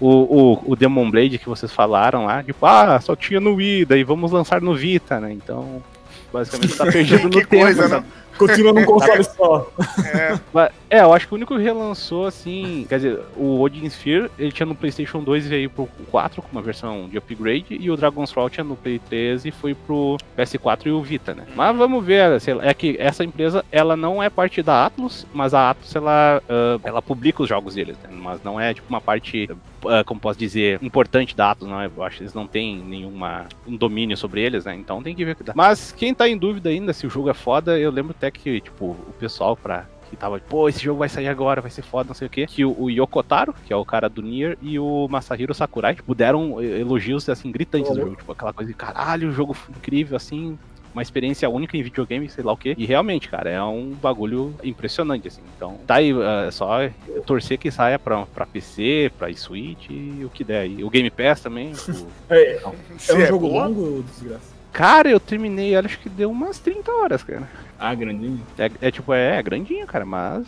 o, 0.00 0.08
o, 0.08 0.72
o 0.72 0.76
Demon 0.76 1.10
Blade 1.10 1.38
que 1.38 1.48
vocês 1.48 1.72
falaram 1.72 2.26
lá, 2.26 2.42
tipo, 2.42 2.64
ah, 2.66 3.00
só 3.00 3.16
tinha 3.16 3.40
no 3.40 3.54
Wii, 3.54 3.84
daí 3.84 4.04
vamos 4.04 4.32
lançar 4.32 4.60
no 4.60 4.74
Vita, 4.74 5.20
né? 5.20 5.32
Então, 5.32 5.82
basicamente 6.32 6.76
tá 6.76 6.86
perdido 6.90 7.24
no 7.24 7.30
tempo. 7.30 7.48
Coisa, 7.48 7.88
né? 7.88 8.04
Continua 8.36 8.72
num 8.72 8.84
console 8.84 9.24
só. 9.24 9.70
É. 10.14 10.98
é, 10.98 11.00
eu 11.00 11.12
acho 11.12 11.26
que 11.26 11.34
o 11.34 11.36
único 11.36 11.56
que 11.56 11.62
relançou, 11.62 12.26
assim. 12.26 12.86
Quer 12.88 12.96
dizer, 12.96 13.20
o 13.36 13.60
Odin 13.60 13.86
Sphere, 13.86 14.30
ele 14.38 14.52
tinha 14.52 14.66
no 14.66 14.74
PlayStation 14.74 15.22
2 15.22 15.46
e 15.46 15.48
veio 15.48 15.70
pro 15.70 15.88
4 16.10 16.42
com 16.42 16.48
uma 16.52 16.62
versão 16.62 17.08
de 17.08 17.18
upgrade. 17.18 17.66
E 17.70 17.90
o 17.90 17.96
Dragon's 17.96 18.32
Crawl 18.32 18.50
tinha 18.50 18.64
no 18.64 18.76
Play 18.76 18.98
3 18.98 19.46
e 19.46 19.50
foi 19.50 19.74
pro 19.74 20.16
PS4 20.36 20.86
e 20.86 20.90
o 20.90 21.02
Vita, 21.02 21.34
né? 21.34 21.44
Mas 21.54 21.76
vamos 21.76 22.04
ver. 22.04 22.40
É 22.62 22.74
que 22.74 22.96
essa 22.98 23.24
empresa, 23.24 23.64
ela 23.70 23.96
não 23.96 24.22
é 24.22 24.28
parte 24.30 24.62
da 24.62 24.86
Atlus, 24.86 25.26
mas 25.32 25.54
a 25.54 25.70
Atlus, 25.70 25.94
ela, 25.94 26.42
uh, 26.44 26.80
ela 26.84 27.02
publica 27.02 27.42
os 27.42 27.48
jogos 27.48 27.74
deles, 27.74 27.96
né? 28.02 28.10
Mas 28.12 28.42
não 28.42 28.60
é, 28.60 28.74
tipo, 28.74 28.88
uma 28.88 29.00
parte 29.00 29.48
uh, 29.86 30.04
como 30.04 30.20
posso 30.20 30.38
dizer, 30.38 30.78
importante 30.82 31.36
da 31.36 31.50
Atlus, 31.50 31.70
não 31.70 31.80
é? 31.80 31.90
Eu 31.94 32.02
acho 32.02 32.18
que 32.18 32.22
eles 32.22 32.34
não 32.34 32.46
têm 32.46 32.76
nenhuma 32.76 33.46
um 33.66 33.76
domínio 33.76 34.16
sobre 34.16 34.42
eles, 34.42 34.64
né? 34.64 34.74
Então 34.74 35.02
tem 35.02 35.14
que 35.14 35.24
ver 35.24 35.32
o 35.32 35.36
que 35.36 35.44
dá. 35.44 35.52
Mas 35.54 35.92
quem 35.92 36.14
tá 36.14 36.28
em 36.28 36.36
dúvida 36.36 36.68
ainda 36.68 36.92
se 36.92 37.06
o 37.06 37.10
jogo 37.10 37.30
é 37.30 37.34
foda, 37.34 37.78
eu 37.78 37.90
lembro 37.90 38.14
até 38.16 38.25
que, 38.30 38.60
tipo, 38.60 38.86
o 38.86 39.14
pessoal 39.18 39.56
pra 39.56 39.86
que 40.08 40.16
tava, 40.16 40.38
pô, 40.38 40.68
esse 40.68 40.82
jogo 40.82 41.00
vai 41.00 41.08
sair 41.08 41.28
agora, 41.28 41.60
vai 41.60 41.70
ser 41.70 41.82
foda, 41.82 42.08
não 42.08 42.14
sei 42.14 42.28
o 42.28 42.30
quê. 42.30 42.46
Que 42.46 42.64
o, 42.64 42.82
o 42.82 42.90
Yokotaro, 42.90 43.52
que 43.52 43.72
é 43.72 43.76
o 43.76 43.84
cara 43.84 44.08
do 44.08 44.22
Nier, 44.22 44.56
e 44.62 44.78
o 44.78 45.08
Masahiro 45.08 45.52
Sakurai, 45.52 45.94
tipo, 45.94 46.14
deram 46.14 46.62
elogios, 46.62 47.28
assim, 47.28 47.50
gritantes 47.50 47.90
do 47.90 48.00
jogo. 48.00 48.16
Tipo, 48.16 48.32
aquela 48.32 48.52
coisa 48.52 48.70
de 48.70 48.76
caralho, 48.76 49.32
jogo 49.32 49.56
incrível, 49.68 50.16
assim, 50.16 50.56
uma 50.96 51.02
experiência 51.02 51.48
única 51.50 51.76
em 51.76 51.82
videogame, 51.82 52.28
sei 52.28 52.42
lá 52.42 52.52
o 52.52 52.56
quê. 52.56 52.74
E 52.78 52.86
realmente, 52.86 53.28
cara, 53.28 53.50
é 53.50 53.62
um 53.62 53.90
bagulho 53.90 54.54
impressionante, 54.64 55.28
assim. 55.28 55.42
Então, 55.56 55.78
tá 55.86 55.96
aí, 55.96 56.10
é 56.46 56.50
só 56.50 56.88
torcer 57.26 57.58
que 57.58 57.70
saia 57.70 57.98
pra, 57.98 58.24
pra 58.26 58.46
PC, 58.46 59.12
pra 59.18 59.32
Switch 59.34 59.90
e 59.90 60.24
o 60.24 60.30
que 60.30 60.42
der. 60.42 60.66
E 60.66 60.82
o 60.82 60.88
Game 60.88 61.10
Pass 61.10 61.40
também. 61.42 61.72
O... 61.72 62.06
é, 62.32 62.62
é 63.08 63.14
um 63.14 63.26
jogo 63.26 63.46
longo, 63.46 64.02
desgraça? 64.04 64.56
Cara, 64.72 65.08
eu 65.08 65.18
terminei, 65.18 65.74
acho 65.74 65.98
que 65.98 66.08
deu 66.08 66.30
umas 66.30 66.58
30 66.58 66.92
horas, 66.92 67.22
cara. 67.22 67.48
Ah, 67.78 67.94
grandinho? 67.94 68.44
É, 68.56 68.88
é 68.88 68.90
tipo, 68.90 69.12
é, 69.12 69.36
é 69.36 69.42
grandinho, 69.42 69.86
cara, 69.86 70.06
mas. 70.06 70.46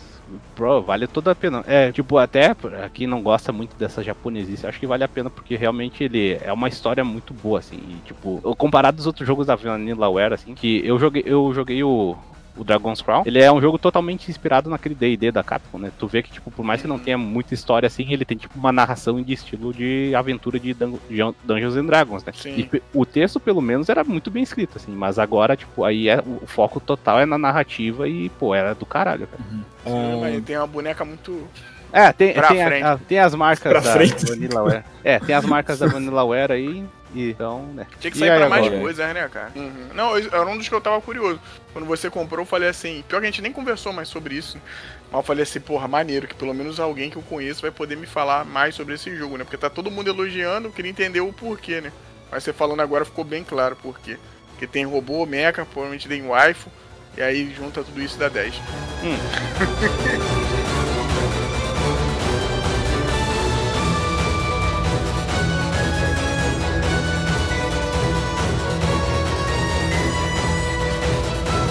Bro, 0.56 0.82
vale 0.82 1.06
toda 1.06 1.32
a 1.32 1.36
pena. 1.36 1.62
É, 1.66 1.92
tipo, 1.92 2.16
até 2.16 2.54
quem 2.94 3.06
não 3.06 3.22
gosta 3.22 3.52
muito 3.52 3.76
dessa 3.76 4.02
japonesice, 4.02 4.66
acho 4.66 4.80
que 4.80 4.86
vale 4.86 5.04
a 5.04 5.08
pena, 5.08 5.30
porque 5.30 5.54
realmente 5.54 6.02
ele 6.04 6.38
é 6.40 6.52
uma 6.52 6.68
história 6.68 7.04
muito 7.04 7.34
boa, 7.34 7.58
assim. 7.58 7.76
E, 7.76 8.00
tipo, 8.00 8.40
comparado 8.56 8.98
aos 8.98 9.06
outros 9.06 9.26
jogos 9.26 9.46
da 9.46 9.54
Vanillaware, 9.54 10.32
assim, 10.32 10.54
que 10.54 10.80
eu 10.86 10.98
joguei, 10.98 11.22
eu 11.26 11.52
joguei 11.52 11.82
o 11.84 12.16
o 12.58 12.64
Dragon's 12.64 13.00
Crown, 13.00 13.22
ele 13.24 13.40
é 13.40 13.50
um 13.50 13.60
jogo 13.60 13.78
totalmente 13.78 14.30
inspirado 14.30 14.68
naquele 14.68 14.94
D&D 14.94 15.30
da 15.30 15.42
Capcom, 15.42 15.78
né? 15.78 15.92
Tu 15.96 16.06
vê 16.06 16.22
que, 16.22 16.32
tipo, 16.32 16.50
por 16.50 16.64
mais 16.64 16.82
que 16.82 16.88
não 16.88 16.98
tenha 16.98 17.16
muita 17.16 17.54
história 17.54 17.86
assim, 17.86 18.12
ele 18.12 18.24
tem, 18.24 18.36
tipo, 18.36 18.58
uma 18.58 18.72
narração 18.72 19.22
de 19.22 19.32
estilo 19.32 19.72
de 19.72 20.12
aventura 20.14 20.58
de 20.58 20.74
Dun 20.74 20.98
Dungeons 21.44 21.76
and 21.76 21.86
Dragons, 21.86 22.24
né? 22.24 22.32
Sim. 22.34 22.68
E 22.72 22.82
o 22.92 23.06
texto, 23.06 23.38
pelo 23.38 23.60
menos, 23.60 23.88
era 23.88 24.02
muito 24.02 24.30
bem 24.30 24.42
escrito, 24.42 24.76
assim, 24.76 24.92
mas 24.92 25.18
agora, 25.18 25.56
tipo, 25.56 25.84
aí 25.84 26.08
é, 26.08 26.22
o 26.26 26.46
foco 26.46 26.80
total 26.80 27.20
é 27.20 27.26
na 27.26 27.38
narrativa 27.38 28.08
e, 28.08 28.28
pô, 28.30 28.54
era 28.54 28.74
do 28.74 28.84
caralho, 28.84 29.26
cara. 29.26 29.42
Uhum. 29.50 29.62
Sim, 29.84 30.20
mas 30.20 30.44
tem 30.44 30.56
uma 30.56 30.66
boneca 30.66 31.04
muito... 31.04 31.46
É, 31.90 32.12
tem, 32.12 32.34
tem, 32.34 32.62
a, 32.62 32.92
a, 32.92 32.98
tem 32.98 33.18
as 33.18 33.34
marcas 33.34 33.72
pra 33.72 33.80
da 33.80 33.92
frente. 33.92 34.26
Vanillaware. 34.26 34.84
É, 35.02 35.18
tem 35.18 35.34
as 35.34 35.46
marcas 35.46 35.78
da 35.78 35.86
Vanillaware 35.88 36.52
aí, 36.52 36.84
então, 37.14 37.66
né? 37.74 37.86
Tinha 38.00 38.10
que 38.10 38.18
sair 38.18 38.36
pra 38.36 38.48
mais 38.48 38.68
coisas, 38.68 39.14
né, 39.14 39.28
cara? 39.28 39.52
Uhum. 39.54 39.88
Não, 39.94 40.16
era 40.16 40.46
um 40.46 40.56
dos 40.56 40.68
que 40.68 40.74
eu 40.74 40.80
tava 40.80 41.00
curioso. 41.00 41.40
Quando 41.72 41.86
você 41.86 42.10
comprou, 42.10 42.40
eu 42.40 42.46
falei 42.46 42.68
assim. 42.68 43.02
Pior 43.08 43.20
que 43.20 43.26
a 43.26 43.30
gente 43.30 43.42
nem 43.42 43.52
conversou 43.52 43.92
mais 43.92 44.08
sobre 44.08 44.34
isso. 44.34 44.58
Mas 45.10 45.20
eu 45.20 45.22
falei 45.22 45.42
assim, 45.42 45.60
porra, 45.60 45.88
maneiro, 45.88 46.28
que 46.28 46.34
pelo 46.34 46.54
menos 46.54 46.78
alguém 46.78 47.10
que 47.10 47.16
eu 47.16 47.22
conheço 47.22 47.62
vai 47.62 47.70
poder 47.70 47.96
me 47.96 48.06
falar 48.06 48.44
mais 48.44 48.74
sobre 48.74 48.94
esse 48.94 49.14
jogo, 49.16 49.36
né? 49.36 49.44
Porque 49.44 49.56
tá 49.56 49.70
todo 49.70 49.90
mundo 49.90 50.08
elogiando, 50.08 50.68
eu 50.68 50.72
queria 50.72 50.90
entender 50.90 51.20
o 51.20 51.32
porquê, 51.32 51.80
né? 51.80 51.92
Mas 52.30 52.44
você 52.44 52.52
falando 52.52 52.80
agora 52.80 53.04
ficou 53.04 53.24
bem 53.24 53.42
claro 53.42 53.74
o 53.74 53.82
porquê. 53.82 54.18
Porque 54.50 54.66
tem 54.66 54.84
robô, 54.84 55.24
mecha, 55.24 55.64
provavelmente 55.64 56.08
tem 56.08 56.26
waifu, 56.26 56.70
e 57.16 57.22
aí 57.22 57.54
junta 57.54 57.82
tudo 57.82 58.02
isso 58.02 58.18
dá 58.18 58.28
10. 58.28 58.54
Hum. 59.04 60.38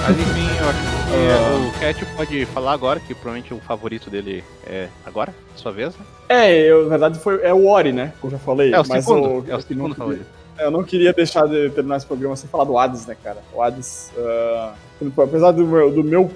Mas 0.08 0.18
enfim, 0.22 0.48
eu 0.62 0.70
acho 0.70 0.80
que 0.80 1.66
uh... 1.66 1.68
o 1.68 1.80
Cat 1.82 2.16
pode 2.16 2.46
falar 2.46 2.72
agora, 2.72 2.98
que 2.98 3.14
provavelmente 3.14 3.54
o 3.54 3.60
favorito 3.60 4.10
dele 4.10 4.42
é 4.66 4.88
agora, 5.06 5.36
sua 5.54 5.70
vez. 5.74 5.98
Né? 5.98 6.06
É, 6.30 6.62
eu, 6.62 6.84
na 6.84 6.92
verdade 6.92 7.20
foi, 7.20 7.42
é 7.44 7.54
o 7.54 7.68
Ori, 7.68 7.92
né? 7.92 8.14
Como 8.22 8.32
eu 8.34 8.38
já 8.38 8.42
falei. 8.42 8.74
É 8.74 8.80
o 8.80 8.88
mas 8.88 9.04
segundo, 9.04 9.52
é 9.52 9.54
o 9.54 9.60
segundo 9.60 9.96
favorito. 9.96 10.26
Eu 10.58 10.72
não 10.72 10.82
queria 10.82 11.12
deixar 11.12 11.46
de 11.46 11.70
terminar 11.72 11.98
esse 11.98 12.06
programa 12.06 12.38
sem 12.38 12.50
falar 12.50 12.64
do 12.64 12.78
Hades, 12.78 13.06
né, 13.06 13.18
cara? 13.22 13.40
O 13.54 13.62
Hades, 13.62 14.14
uh, 14.16 15.22
apesar 15.22 15.52
do 15.52 15.68
meu, 15.68 15.92
do 15.92 16.02
meu 16.02 16.32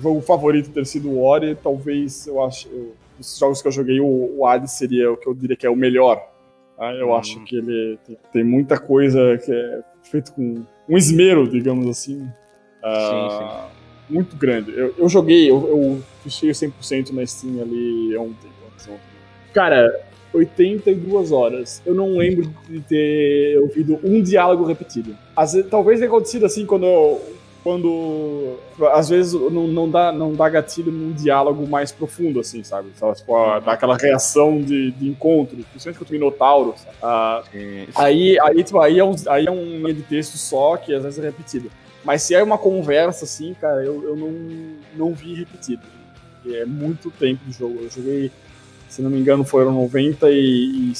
jogo 0.00 0.20
favorito 0.20 0.70
ter 0.70 0.86
sido 0.86 1.10
o 1.10 1.20
Ori, 1.20 1.56
talvez 1.60 2.28
eu 2.28 2.44
acho, 2.44 2.68
eu, 2.68 2.94
dos 3.18 3.36
jogos 3.36 3.60
que 3.60 3.66
eu 3.66 3.72
joguei, 3.72 3.98
o, 3.98 4.38
o 4.38 4.46
Hades 4.46 4.70
seria 4.70 5.10
o 5.10 5.16
que 5.16 5.28
eu 5.28 5.34
diria 5.34 5.56
que 5.56 5.66
é 5.66 5.70
o 5.70 5.74
melhor. 5.74 6.24
Tá? 6.76 6.92
Eu 6.94 7.08
hum. 7.08 7.16
acho 7.16 7.42
que 7.42 7.56
ele 7.56 7.98
tem, 8.06 8.16
tem 8.32 8.44
muita 8.44 8.78
coisa 8.78 9.36
que 9.36 9.50
é 9.50 9.80
feito 10.04 10.32
com 10.32 10.62
um 10.88 10.96
esmero, 10.96 11.48
digamos 11.48 11.88
assim, 11.88 12.24
sim, 12.94 13.38
sim. 13.38 13.44
Ah, 13.44 13.68
muito 14.08 14.36
grande. 14.36 14.72
Eu, 14.72 14.94
eu 14.96 15.08
joguei, 15.08 15.50
eu, 15.50 15.66
eu 15.68 16.02
fechei 16.22 16.50
100% 16.50 17.12
na 17.12 17.26
Steam 17.26 17.60
ali 17.60 18.16
ontem, 18.16 18.48
ontem. 18.88 19.00
Cara, 19.52 20.06
82 20.32 21.32
horas. 21.32 21.82
Eu 21.84 21.94
não 21.94 22.16
lembro 22.16 22.52
de 22.68 22.80
ter 22.80 23.58
ouvido 23.58 23.98
um 24.04 24.22
diálogo 24.22 24.64
repetido. 24.64 25.16
Às 25.34 25.54
vezes, 25.54 25.70
talvez 25.70 25.98
tenha 25.98 26.10
acontecido 26.10 26.46
assim 26.46 26.66
quando. 26.66 27.18
quando 27.62 28.58
às 28.92 29.08
vezes 29.08 29.32
não, 29.32 29.66
não, 29.66 29.90
dá, 29.90 30.12
não 30.12 30.34
dá 30.34 30.48
gatilho 30.48 30.92
num 30.92 31.12
diálogo 31.12 31.66
mais 31.66 31.90
profundo, 31.90 32.38
assim, 32.40 32.62
sabe? 32.62 32.90
Tipo, 32.90 33.32
uhum. 33.32 33.60
dá 33.60 33.72
aquela 33.72 33.96
reação 33.96 34.60
de, 34.60 34.90
de 34.92 35.08
encontro, 35.08 35.56
principalmente 35.70 35.98
com 35.98 36.04
o 36.04 36.12
Minotauro. 36.12 36.74
Ah, 37.02 37.42
aí, 37.94 38.38
aí, 38.40 38.62
tipo, 38.62 38.78
aí, 38.80 38.98
é 38.98 39.04
um, 39.04 39.14
aí 39.28 39.46
é 39.46 39.50
um 39.50 39.80
meio 39.80 39.94
de 39.94 40.02
texto 40.02 40.36
só 40.36 40.76
que 40.76 40.94
às 40.94 41.02
vezes 41.02 41.18
é 41.18 41.22
repetido. 41.22 41.70
Mas 42.06 42.22
se 42.22 42.36
é 42.36 42.42
uma 42.42 42.56
conversa, 42.56 43.24
assim, 43.24 43.52
cara, 43.60 43.84
eu, 43.84 44.00
eu 44.04 44.16
não, 44.16 44.32
não 44.94 45.12
vi 45.12 45.34
repetido. 45.34 45.82
É 46.46 46.64
muito 46.64 47.10
tempo 47.10 47.44
de 47.44 47.58
jogo. 47.58 47.80
Eu 47.82 47.90
joguei, 47.90 48.30
se 48.88 49.02
não 49.02 49.10
me 49.10 49.18
engano, 49.18 49.44
foram 49.44 49.72
90 49.72 50.30
e. 50.30 50.92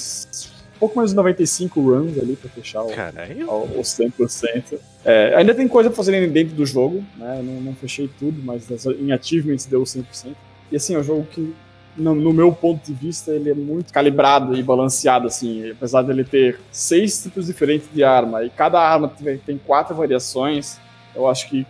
pouco 0.80 0.96
mais 0.96 1.10
de 1.10 1.16
95 1.16 1.80
runs 1.80 2.18
ali 2.18 2.34
pra 2.34 2.50
fechar 2.50 2.82
o, 2.82 2.88
o, 2.88 3.80
os 3.80 3.86
100%. 3.86 4.80
É, 5.04 5.36
ainda 5.36 5.54
tem 5.54 5.68
coisa 5.68 5.88
pra 5.88 5.96
fazer 5.96 6.28
dentro 6.28 6.56
do 6.56 6.66
jogo, 6.66 7.04
né? 7.16 7.40
Não, 7.40 7.60
não 7.60 7.74
fechei 7.76 8.10
tudo, 8.18 8.42
mas 8.42 8.68
em 8.98 9.12
achievements 9.12 9.64
deu 9.66 9.84
100%. 9.84 10.34
E 10.72 10.76
assim, 10.76 10.96
é 10.96 10.98
um 10.98 11.04
jogo 11.04 11.24
que 11.30 11.54
no, 11.96 12.16
no, 12.16 12.32
meu 12.32 12.52
ponto 12.52 12.84
de 12.84 12.92
vista, 12.92 13.30
ele 13.30 13.50
é 13.50 13.54
muito 13.54 13.92
calibrado 13.92 14.56
e 14.56 14.62
balanceado, 14.64 15.28
assim. 15.28 15.70
Apesar 15.70 16.02
dele 16.02 16.24
ter 16.24 16.58
seis 16.72 17.22
tipos 17.22 17.46
diferentes 17.46 17.88
de 17.94 18.02
arma, 18.02 18.42
e 18.42 18.50
cada 18.50 18.80
arma 18.80 19.08
tem, 19.08 19.38
tem 19.38 19.58
quatro 19.58 19.94
variações, 19.94 20.80
eu 21.16 21.26
acho 21.28 21.48
que 21.48 21.66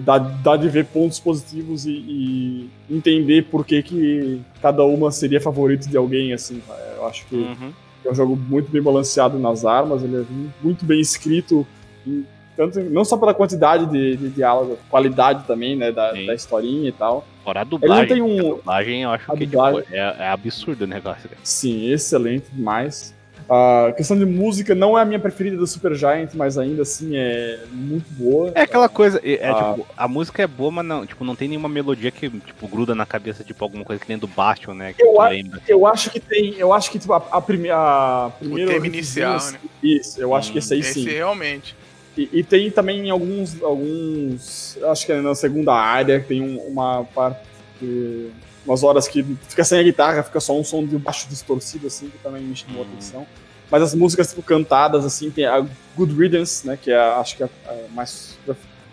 dá, 0.00 0.18
dá 0.18 0.56
de 0.56 0.68
ver 0.68 0.86
pontos 0.86 1.18
positivos 1.18 1.86
e, 1.86 1.90
e, 1.90 2.70
entender 2.90 3.42
por 3.44 3.64
que, 3.64 3.82
que 3.82 4.40
cada 4.60 4.84
uma 4.84 5.10
seria 5.10 5.40
favorito 5.40 5.88
de 5.88 5.96
alguém, 5.96 6.32
assim. 6.32 6.62
Eu 6.96 7.06
acho 7.06 7.26
que 7.26 7.36
uhum. 7.36 7.72
é 8.04 8.10
um 8.10 8.14
jogo 8.14 8.36
muito 8.36 8.70
bem 8.70 8.82
balanceado 8.82 9.38
nas 9.38 9.64
armas, 9.64 10.02
ele 10.02 10.22
é 10.22 10.24
muito 10.62 10.84
bem 10.84 11.00
escrito, 11.00 11.66
em, 12.06 12.24
tanto, 12.56 12.80
não 12.80 13.04
só 13.04 13.16
pela 13.16 13.32
quantidade 13.32 13.86
de, 13.86 14.16
de 14.16 14.28
diálogo, 14.28 14.78
qualidade 14.90 15.44
também, 15.46 15.74
né, 15.74 15.90
da, 15.90 16.12
da 16.12 16.34
historinha 16.34 16.88
e 16.88 16.92
tal. 16.92 17.26
Fora 17.42 17.62
a 17.62 17.64
dublagem. 17.64 18.04
Ele 18.04 18.14
tem 18.14 18.22
um... 18.22 18.52
A 18.52 18.56
dublagem 18.56 19.02
eu 19.02 19.10
acho 19.10 19.32
que 19.32 19.46
tipo, 19.46 19.78
é, 19.90 20.16
é, 20.18 20.28
absurdo 20.28 20.84
o 20.84 20.86
negócio. 20.86 21.30
Sim, 21.42 21.90
excelente 21.90 22.46
demais. 22.52 23.14
A 23.48 23.92
questão 23.96 24.18
de 24.18 24.24
música 24.24 24.74
não 24.74 24.98
é 24.98 25.02
a 25.02 25.04
minha 25.04 25.18
preferida 25.18 25.56
do 25.56 25.66
Super 25.66 25.94
Giant, 25.94 26.30
mas 26.34 26.56
ainda 26.58 26.82
assim 26.82 27.16
é 27.16 27.60
muito 27.70 28.06
boa. 28.12 28.52
É 28.54 28.62
aquela 28.62 28.88
coisa, 28.88 29.20
é, 29.22 29.34
é, 29.34 29.48
Ah. 29.50 29.72
tipo, 29.74 29.86
a 29.96 30.08
música 30.08 30.42
é 30.42 30.46
boa, 30.46 30.70
mas 30.70 30.84
não, 30.86 31.06
tipo, 31.06 31.24
não 31.24 31.34
tem 31.36 31.48
nenhuma 31.48 31.68
melodia 31.68 32.10
que, 32.10 32.28
tipo, 32.30 32.68
gruda 32.68 32.94
na 32.94 33.04
cabeça, 33.06 33.44
tipo, 33.44 33.62
alguma 33.64 33.84
coisa 33.84 34.00
que 34.02 34.08
nem 34.08 34.18
do 34.18 34.26
Bastion, 34.26 34.74
né? 34.74 34.92
Que 34.92 35.02
Eu 35.02 35.20
a- 35.20 35.28
lembra. 35.28 35.60
Eu 35.68 35.86
acho 35.86 36.10
que 36.10 36.20
tem. 36.20 36.54
Eu 36.56 36.72
acho 36.72 36.90
que 36.90 36.98
tipo, 36.98 37.12
a, 37.12 37.16
a, 37.30 37.40
prime, 37.40 37.70
a 37.70 38.30
primeira. 38.38 38.72
tema 38.72 38.86
inicial, 38.86 39.36
né? 39.52 39.58
Isso, 39.82 40.20
eu 40.20 40.34
acho 40.34 40.52
que 40.52 40.58
esse 40.58 40.74
aí 40.74 40.80
Esse 40.80 40.94
sim. 41.02 41.04
realmente. 41.08 41.74
E, 42.16 42.28
e 42.32 42.42
tem 42.44 42.70
também 42.70 43.08
alguns. 43.10 43.62
alguns. 43.62 44.78
Acho 44.84 45.06
que 45.06 45.12
é 45.12 45.20
na 45.20 45.34
segunda 45.34 45.72
área 45.74 46.20
tem 46.20 46.40
um- 46.42 46.58
uma 46.68 47.04
parte. 47.04 47.40
que- 47.78 48.30
umas 48.64 48.82
horas 48.82 49.08
que 49.08 49.22
fica 49.48 49.64
sem 49.64 49.78
a 49.78 49.82
guitarra, 49.82 50.22
fica 50.22 50.40
só 50.40 50.58
um 50.58 50.64
som 50.64 50.86
de 50.86 50.96
baixo 50.98 51.28
distorcido, 51.28 51.86
assim, 51.86 52.08
que 52.08 52.18
também 52.18 52.42
me 52.42 52.54
chamou 52.56 52.82
a 52.82 52.84
Hum. 52.84 52.88
atenção. 52.90 53.26
Mas 53.70 53.82
as 53.82 53.94
músicas, 53.94 54.28
tipo, 54.28 54.42
cantadas, 54.42 55.04
assim, 55.04 55.30
tem 55.30 55.46
a 55.46 55.66
Good 55.96 56.14
Riddance, 56.14 56.66
né? 56.66 56.76
Que 56.80 56.90
é, 56.90 56.98
acho 56.98 57.36
que 57.36 57.42
é 57.42 57.46
a 57.46 57.74
mais. 57.94 58.36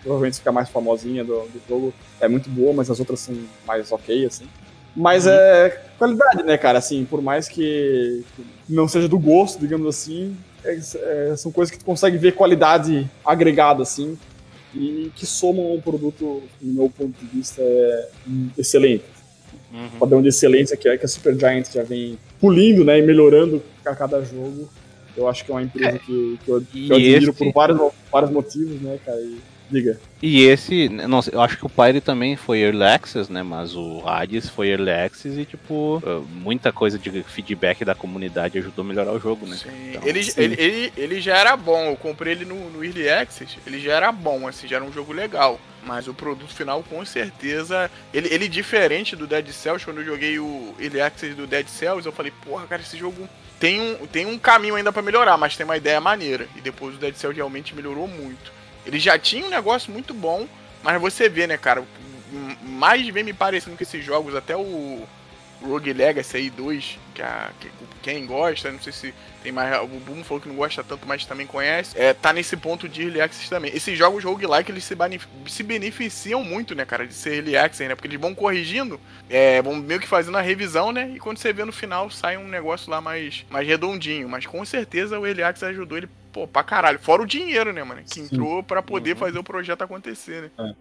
Provavelmente 0.01 0.37
fica 0.37 0.51
mais 0.53 0.69
famosinha 0.69 1.23
do, 1.25 1.41
do 1.41 1.61
jogo. 1.67 1.93
É 2.21 2.27
muito 2.29 2.49
boa, 2.49 2.73
mas 2.73 2.89
as 2.89 2.99
outras 2.99 3.19
são 3.19 3.35
mais 3.67 3.91
ok, 3.91 4.25
assim. 4.25 4.45
Mas 4.95 5.25
Uhum. 5.25 5.33
é 5.33 5.69
qualidade, 5.97 6.43
né, 6.43 6.57
cara? 6.57 6.79
Assim, 6.79 7.03
por 7.03 7.21
mais 7.21 7.49
que 7.49 8.23
não 8.67 8.87
seja 8.87 9.09
do 9.09 9.19
gosto, 9.19 9.59
digamos 9.59 9.85
assim, 9.87 10.35
é- 10.63 10.79
é- 11.31 11.35
são 11.35 11.51
coisas 11.51 11.71
que 11.71 11.77
tu 11.79 11.85
consegue 11.85 12.17
ver 12.17 12.31
qualidade 12.33 13.09
agregada, 13.25 13.83
assim, 13.83 14.17
e 14.73 15.11
que 15.15 15.25
somam 15.25 15.75
um 15.75 15.81
produto, 15.81 16.43
no 16.61 16.73
meu 16.73 16.89
ponto 16.89 17.13
de 17.19 17.25
vista, 17.25 17.61
é, 17.61 18.09
excelente. 18.57 19.03
Uhum. 19.71 19.87
O 19.95 19.99
padrão 19.99 20.21
de 20.21 20.29
excelência 20.29 20.75
que, 20.75 20.87
é, 20.89 20.97
que 20.97 21.05
a 21.05 21.07
Supergiant 21.07 21.65
já 21.73 21.83
vem 21.83 22.17
pulindo, 22.39 22.83
né, 22.83 22.99
e 22.99 23.01
melhorando 23.01 23.61
a 23.85 23.95
cada 23.95 24.23
jogo. 24.23 24.69
Eu 25.17 25.27
acho 25.27 25.43
que 25.43 25.51
é 25.51 25.53
uma 25.53 25.63
empresa 25.63 25.99
que, 25.99 26.39
que 26.45 26.51
eu, 26.51 26.61
que 26.61 26.89
eu 26.89 26.95
admiro 26.95 27.31
esse- 27.31 27.31
por 27.33 27.51
vários, 27.51 27.91
vários 28.11 28.31
motivos, 28.31 28.81
né, 28.81 28.97
cara? 29.05 29.19
E, 29.19 29.37
diga. 29.69 29.99
E 30.21 30.43
esse, 30.43 30.87
não 30.89 31.21
sei, 31.21 31.33
eu 31.33 31.41
acho 31.41 31.57
que 31.57 31.65
o 31.65 31.69
Pyre 31.69 31.99
também 31.99 32.35
foi 32.35 32.59
Early 32.59 32.83
Access, 32.83 33.31
né? 33.31 33.43
Mas 33.43 33.75
o 33.75 34.01
Hades 34.05 34.47
foi 34.49 34.69
Early 34.69 34.91
Access 34.91 35.39
e, 35.39 35.45
tipo, 35.45 35.97
uh, 35.97 36.25
muita 36.31 36.71
coisa 36.71 36.97
de 36.97 37.21
feedback 37.23 37.83
da 37.83 37.93
comunidade 37.95 38.57
ajudou 38.59 38.83
a 38.85 38.87
melhorar 38.87 39.11
o 39.11 39.19
jogo, 39.19 39.45
né? 39.45 39.57
Sim. 39.57 39.69
Então, 39.89 40.01
ele, 40.07 40.23
sim. 40.23 40.41
Ele, 40.41 40.55
ele, 40.57 40.93
ele 40.95 41.21
já 41.21 41.37
era 41.37 41.55
bom. 41.57 41.85
Eu 41.91 41.95
comprei 41.97 42.33
ele 42.33 42.45
no, 42.45 42.69
no 42.69 42.83
Early 42.83 43.09
Access. 43.09 43.57
Ele 43.67 43.79
já 43.79 43.93
era 43.93 44.11
bom, 44.11 44.47
assim, 44.47 44.67
já 44.67 44.77
era 44.77 44.85
um 44.85 44.91
jogo 44.93 45.11
legal. 45.11 45.59
Mas 45.83 46.07
o 46.07 46.13
produto 46.13 46.53
final, 46.53 46.83
com 46.83 47.03
certeza. 47.05 47.89
Ele, 48.13 48.27
ele 48.31 48.47
diferente 48.47 49.15
do 49.15 49.25
Dead 49.25 49.47
Cells, 49.49 49.85
quando 49.85 50.01
eu 50.01 50.05
joguei 50.05 50.39
o 50.39 50.75
Early 50.79 51.01
Access 51.01 51.33
do 51.33 51.47
Dead 51.47 51.67
Cells, 51.67 52.05
eu 52.05 52.11
falei, 52.11 52.33
porra, 52.43 52.67
cara, 52.67 52.81
esse 52.81 52.97
jogo 52.97 53.27
tem 53.59 53.81
um, 53.81 54.07
tem 54.07 54.25
um 54.25 54.37
caminho 54.37 54.75
ainda 54.75 54.91
pra 54.91 55.01
melhorar, 55.01 55.37
mas 55.37 55.55
tem 55.55 55.65
uma 55.65 55.77
ideia 55.77 55.99
maneira. 55.99 56.47
E 56.55 56.61
depois 56.61 56.95
o 56.95 56.97
Dead 56.97 57.15
Cells 57.15 57.35
realmente 57.35 57.75
melhorou 57.75 58.07
muito. 58.07 58.51
Ele 58.85 58.99
já 58.99 59.17
tinha 59.17 59.45
um 59.45 59.49
negócio 59.49 59.91
muito 59.91 60.13
bom, 60.13 60.47
mas 60.83 60.99
você 61.01 61.27
vê, 61.27 61.45
né, 61.45 61.57
cara? 61.57 61.83
Mais 62.63 63.07
vem 63.09 63.23
me 63.23 63.33
parecendo 63.33 63.75
que 63.75 63.83
esses 63.83 64.03
jogos, 64.03 64.35
até 64.35 64.55
o 64.55 65.07
Rogue 65.61 65.93
Legacy 65.93 66.37
aí 66.37 66.49
2, 66.49 66.97
que, 67.13 67.21
a, 67.21 67.51
que 67.59 67.69
quem 68.01 68.25
gosta, 68.25 68.71
não 68.71 68.79
sei 68.79 68.93
se 68.93 69.13
tem 69.43 69.51
mais. 69.51 69.77
O 69.81 69.87
Boom 69.87 70.23
falou 70.23 70.41
que 70.41 70.47
não 70.49 70.55
gosta 70.55 70.83
tanto, 70.83 71.05
mas 71.07 71.25
também 71.25 71.45
conhece. 71.45 71.97
É, 71.99 72.13
tá 72.13 72.31
nesse 72.33 72.55
ponto 72.57 72.87
de 72.87 73.03
Early 73.03 73.21
Access 73.21 73.49
também. 73.49 73.71
Esses 73.75 73.97
jogos 73.97 74.23
roguelike, 74.23 74.71
eles 74.71 74.83
se, 74.83 74.95
se 75.47 75.63
beneficiam 75.63 76.43
muito, 76.43 76.73
né, 76.75 76.85
cara, 76.85 77.05
de 77.05 77.13
ser 77.13 77.35
Early 77.35 77.57
Access, 77.57 77.87
né? 77.87 77.95
Porque 77.95 78.07
eles 78.07 78.19
vão 78.19 78.33
corrigindo, 78.33 78.99
é, 79.29 79.61
vão 79.61 79.75
meio 79.75 79.99
que 79.99 80.07
fazendo 80.07 80.37
a 80.37 80.41
revisão, 80.41 80.91
né? 80.91 81.11
E 81.15 81.19
quando 81.19 81.37
você 81.37 81.51
vê 81.53 81.63
no 81.65 81.71
final, 81.71 82.09
sai 82.09 82.37
um 82.37 82.47
negócio 82.47 82.89
lá 82.89 83.01
mais, 83.01 83.45
mais 83.49 83.67
redondinho. 83.67 84.27
Mas 84.29 84.45
com 84.45 84.63
certeza 84.65 85.19
o 85.19 85.25
Early 85.27 85.43
Access 85.43 85.65
ajudou 85.71 85.97
ele, 85.97 86.09
pô, 86.31 86.47
pra 86.47 86.63
caralho. 86.63 86.99
Fora 86.99 87.21
o 87.21 87.25
dinheiro, 87.27 87.73
né, 87.73 87.83
mano? 87.83 88.01
Que 88.09 88.19
entrou 88.21 88.63
pra 88.63 88.81
poder 88.81 89.11
Uhum. 89.13 89.17
fazer 89.17 89.39
o 89.39 89.43
projeto 89.43 89.81
acontecer, 89.81 90.51
né? 90.57 90.73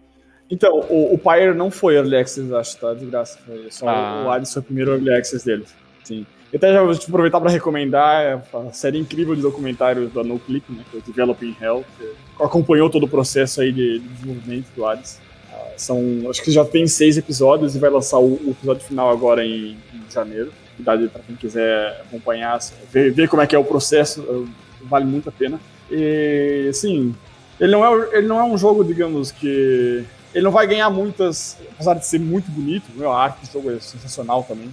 Então, 0.49 0.79
o, 0.89 1.13
o 1.13 1.17
Pyre 1.17 1.53
não 1.53 1.69
foi 1.69 1.95
Early 1.95 2.15
Access, 2.17 2.53
acho, 2.53 2.77
tá? 2.77 2.93
De 2.93 3.05
graça. 3.05 3.37
Foi 3.45 3.67
só 3.69 3.87
Ah. 3.87 4.23
o 4.25 4.31
Hades 4.31 4.51
foi 4.51 4.61
o 4.61 4.65
primeiro 4.65 4.91
Early 4.91 5.13
Access 5.13 5.45
dele. 5.45 5.65
Sim. 6.03 6.25
Eu 6.51 6.57
até 6.57 6.73
já 6.73 6.81
vou 6.81 6.95
te 6.95 7.07
aproveitar 7.07 7.39
para 7.39 7.51
recomendar 7.51 8.43
a 8.51 8.73
série 8.73 8.97
incrível 8.97 9.35
de 9.35 9.41
documentários 9.41 10.11
da 10.11 10.23
NoClip, 10.23 10.63
né? 10.71 10.83
Que 10.89 10.97
é 10.97 10.99
o 10.99 11.03
Developing 11.03 11.55
Hell, 11.61 11.85
que 11.97 12.43
acompanhou 12.43 12.89
todo 12.89 13.03
o 13.03 13.07
processo 13.07 13.61
aí 13.61 13.71
de, 13.71 13.99
de 13.99 14.07
desenvolvimento 14.07 14.65
do 14.75 14.85
Hades. 14.85 15.19
Ah, 15.53 15.67
são, 15.77 16.01
acho 16.27 16.41
que 16.41 16.49
já 16.49 16.65
tem 16.65 16.87
seis 16.87 17.17
episódios 17.17 17.75
e 17.75 17.79
vai 17.79 17.91
lançar 17.91 18.17
o, 18.17 18.33
o 18.33 18.49
episódio 18.49 18.83
final 18.83 19.11
agora 19.11 19.45
em, 19.45 19.77
em 19.93 20.11
janeiro. 20.11 20.51
Dá 20.79 20.97
para 20.97 21.21
quem 21.27 21.35
quiser 21.35 22.01
acompanhar, 22.07 22.55
assim, 22.55 22.73
ver, 22.91 23.11
ver 23.11 23.27
como 23.29 23.41
é 23.43 23.45
que 23.47 23.55
é 23.55 23.59
o 23.59 23.65
processo, 23.65 24.25
eh, 24.27 24.49
vale 24.83 25.05
muito 25.05 25.27
a 25.29 25.31
pena. 25.31 25.59
E, 25.91 26.67
assim, 26.69 27.13
ele 27.59 27.73
não 27.73 27.85
é, 27.85 28.17
ele 28.17 28.27
não 28.27 28.39
é 28.39 28.43
um 28.43 28.57
jogo, 28.57 28.83
digamos, 28.83 29.29
que 29.29 30.03
ele 30.33 30.43
não 30.43 30.51
vai 30.51 30.67
ganhar 30.67 30.89
muitas, 30.89 31.57
apesar 31.71 31.95
de 31.95 32.05
ser 32.05 32.19
muito 32.19 32.49
bonito, 32.51 32.85
meu, 32.95 33.11
a 33.11 33.23
arte 33.23 33.45
do 33.45 33.51
jogo 33.51 33.71
é 33.71 33.79
sensacional 33.79 34.43
também. 34.43 34.69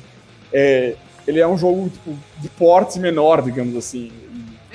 É, 0.52 0.96
ele 1.26 1.40
é 1.40 1.46
um 1.46 1.56
jogo 1.56 1.88
tipo, 1.88 2.16
de 2.38 2.48
porte 2.50 2.98
menor, 2.98 3.42
digamos 3.42 3.76
assim. 3.76 4.12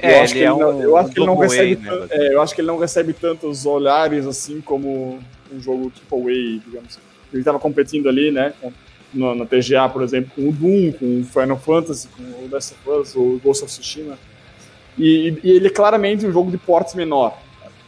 É, 0.02 0.18
eu 0.18 0.24
acho 0.24 0.34
que 0.34 0.40
é 0.40 0.44
ele 0.44 0.60
não, 0.60 0.82
eu 0.82 0.98
acho 0.98 1.12
que 1.12 1.20
ele 1.20 1.26
não 1.28 1.38
recebe, 1.38 1.76
né, 1.76 2.08
é, 2.10 2.34
eu 2.34 2.42
acho 2.42 2.56
que 2.56 2.62
ele 2.62 2.68
não 2.68 2.80
recebe 2.80 3.14
tantos 3.14 3.66
olhares 3.66 4.26
assim 4.26 4.60
como 4.60 5.20
um 5.52 5.60
jogo 5.60 5.92
triple 5.92 6.32
A, 6.32 6.66
digamos. 6.66 7.00
Ele 7.32 7.42
estava 7.42 7.60
competindo 7.60 8.10
ali, 8.10 8.32
né, 8.32 8.54
com, 8.60 8.74
no, 9.14 9.36
na 9.36 9.46
TGA, 9.46 9.88
por 9.90 10.02
exemplo, 10.02 10.32
com 10.36 10.50
o 10.50 10.52
Doom, 10.52 10.92
com 10.94 11.22
o 11.22 11.24
Final 11.24 11.60
Fantasy, 11.60 12.08
com 12.08 12.24
o 12.24 12.50
Last 12.52 12.74
of 12.74 13.00
Us, 13.00 13.16
o 13.16 13.40
Ghost 13.44 13.64
of 13.64 13.72
Tsushima. 13.72 14.18
E, 14.98 15.38
e 15.44 15.52
ele 15.52 15.68
é 15.68 15.70
claramente 15.70 16.26
um 16.26 16.32
jogo 16.32 16.50
de 16.50 16.58
porte 16.58 16.98
menor 16.98 17.38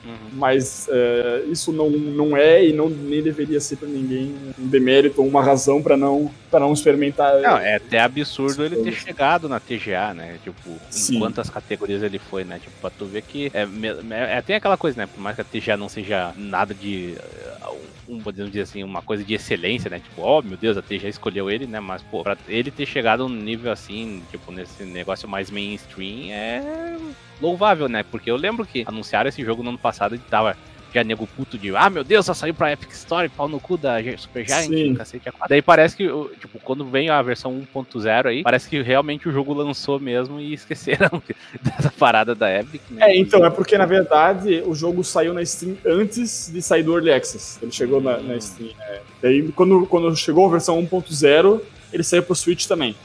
Uhum. 0.06 0.30
mas 0.34 0.88
é, 0.90 1.44
isso 1.50 1.72
não, 1.72 1.90
não 1.90 2.36
é 2.36 2.66
e 2.66 2.74
não 2.74 2.90
nem 2.90 3.24
deveria 3.24 3.62
ser 3.62 3.78
para 3.78 3.88
ninguém 3.88 4.36
um 4.60 4.68
demérito 4.68 5.22
ou 5.22 5.28
uma 5.28 5.42
razão 5.42 5.82
para 5.82 5.96
não 5.96 6.30
para 6.54 6.60
não 6.60 6.72
experimentar. 6.72 7.42
Não, 7.42 7.58
é 7.58 7.76
até 7.78 8.00
absurdo 8.00 8.64
ele 8.64 8.76
ter 8.78 8.92
chegado 8.94 9.50
na 9.50 9.60
TGA, 9.60 10.14
né? 10.14 10.38
Tipo, 10.44 10.80
Sim. 10.92 11.16
em 11.16 11.20
quantas 11.20 11.50
categorias 11.50 12.04
ele 12.04 12.20
foi, 12.20 12.44
né? 12.44 12.60
Tipo, 12.60 12.72
pra 12.80 12.92
tu 12.92 13.06
ver 13.08 13.24
que. 13.24 13.50
É, 13.56 13.66
me- 13.66 13.88
é, 14.12 14.40
tem 14.44 14.56
aquela 14.56 14.78
coisa, 14.78 14.96
né? 15.02 15.08
Por 15.08 15.20
mais 15.20 15.36
que 15.36 15.42
a 15.42 15.46
TGA 15.46 15.76
não 15.76 15.90
seja 15.90 16.32
nada 16.38 16.74
de. 16.76 17.16
eh, 17.18 17.94
Um, 18.06 18.20
podemos 18.20 18.52
dizer 18.52 18.64
assim, 18.64 18.84
uma 18.84 19.02
coisa 19.02 19.24
de 19.24 19.34
excelência, 19.34 19.90
né? 19.90 19.98
Tipo, 19.98 20.22
ó, 20.24 20.42
meu 20.42 20.58
Deus, 20.58 20.76
a 20.78 20.82
TGA 20.82 21.08
escolheu 21.08 21.50
ele, 21.50 21.66
né? 21.66 21.80
Mas, 21.80 22.02
pô, 22.04 22.22
pra 22.22 22.36
ele 22.50 22.70
ter 22.70 22.86
chegado 22.86 23.28
num 23.30 23.36
nível 23.42 23.72
assim, 23.72 24.22
tipo, 24.30 24.52
nesse 24.52 24.84
negócio 24.84 25.28
mais 25.28 25.50
mainstream, 25.50 26.30
é 26.30 26.98
louvável, 27.42 27.88
né? 27.88 28.04
Porque 28.04 28.30
eu 28.30 28.36
lembro 28.36 28.66
que 28.66 28.84
anunciaram 28.86 29.30
esse 29.30 29.42
jogo 29.44 29.64
no 29.64 29.70
ano 29.70 29.78
passado 29.78 30.16
e 30.16 30.20
tava 30.20 30.56
já 30.94 31.03
nego 31.03 31.28
puto 31.28 31.57
de, 31.57 31.76
ah, 31.76 31.90
meu 31.90 32.03
Deus, 32.03 32.26
só 32.26 32.34
saiu 32.34 32.53
pra 32.53 32.72
Epic 32.72 32.91
Store, 32.91 33.28
pau 33.30 33.48
no 33.48 33.60
cu 33.60 33.78
da 33.78 33.98
Super 34.18 34.45
Giant, 34.45 34.95
cacete 34.95 35.30
a 35.30 35.32
quatro. 35.32 35.49
Daí 35.49 35.61
parece 35.61 35.95
que, 35.95 36.07
tipo, 36.40 36.60
quando 36.60 36.86
vem 36.86 37.10
a 37.10 37.22
versão 37.22 37.65
1.0 37.74 38.28
aí, 38.28 38.44
parece 38.44 38.70
que 38.70 38.82
realmente 38.82 39.28
o 39.28 39.32
jogo 39.32 39.53
lançou 39.53 39.99
mesmo 39.99 40.40
e 40.40 40.53
esqueceram 40.53 41.22
dessa 41.61 41.91
parada 41.91 42.36
da 42.36 42.60
Epic, 42.60 42.82
né? 42.91 43.11
É, 43.11 43.18
então, 43.18 43.44
é 43.45 43.49
porque 43.49 43.78
na 43.78 43.86
verdade 43.86 44.61
o 44.65 44.76
jogo 44.76 45.03
saiu 45.03 45.34
na 45.34 45.44
Steam 45.45 45.76
antes 45.86 46.52
de 46.52 46.61
sair 46.61 46.84
do 46.84 46.94
Early 46.94 47.11
Access. 47.11 47.60
Ele 47.61 47.72
chegou 47.72 48.02
na, 48.02 48.18
na 48.18 48.40
Steam. 48.40 48.70
É. 48.80 49.02
Daí, 49.22 49.52
quando, 49.52 49.86
quando 49.88 50.15
chegou 50.15 50.48
a 50.48 50.52
versão 50.52 50.82
1.0, 50.82 51.61
ele 51.91 52.03
saiu 52.03 52.24
pro 52.24 52.36
Switch 52.36 52.68
também. 52.68 52.95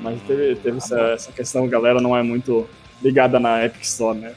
Mas 0.00 0.20
teve, 0.22 0.56
teve 0.56 0.78
essa, 0.78 1.00
essa 1.10 1.32
questão, 1.32 1.64
a 1.64 1.68
galera 1.68 2.00
não 2.00 2.16
é 2.16 2.22
muito 2.22 2.68
ligada 3.02 3.38
na 3.38 3.64
Epic 3.64 3.82
Store, 3.82 4.18
né? 4.18 4.34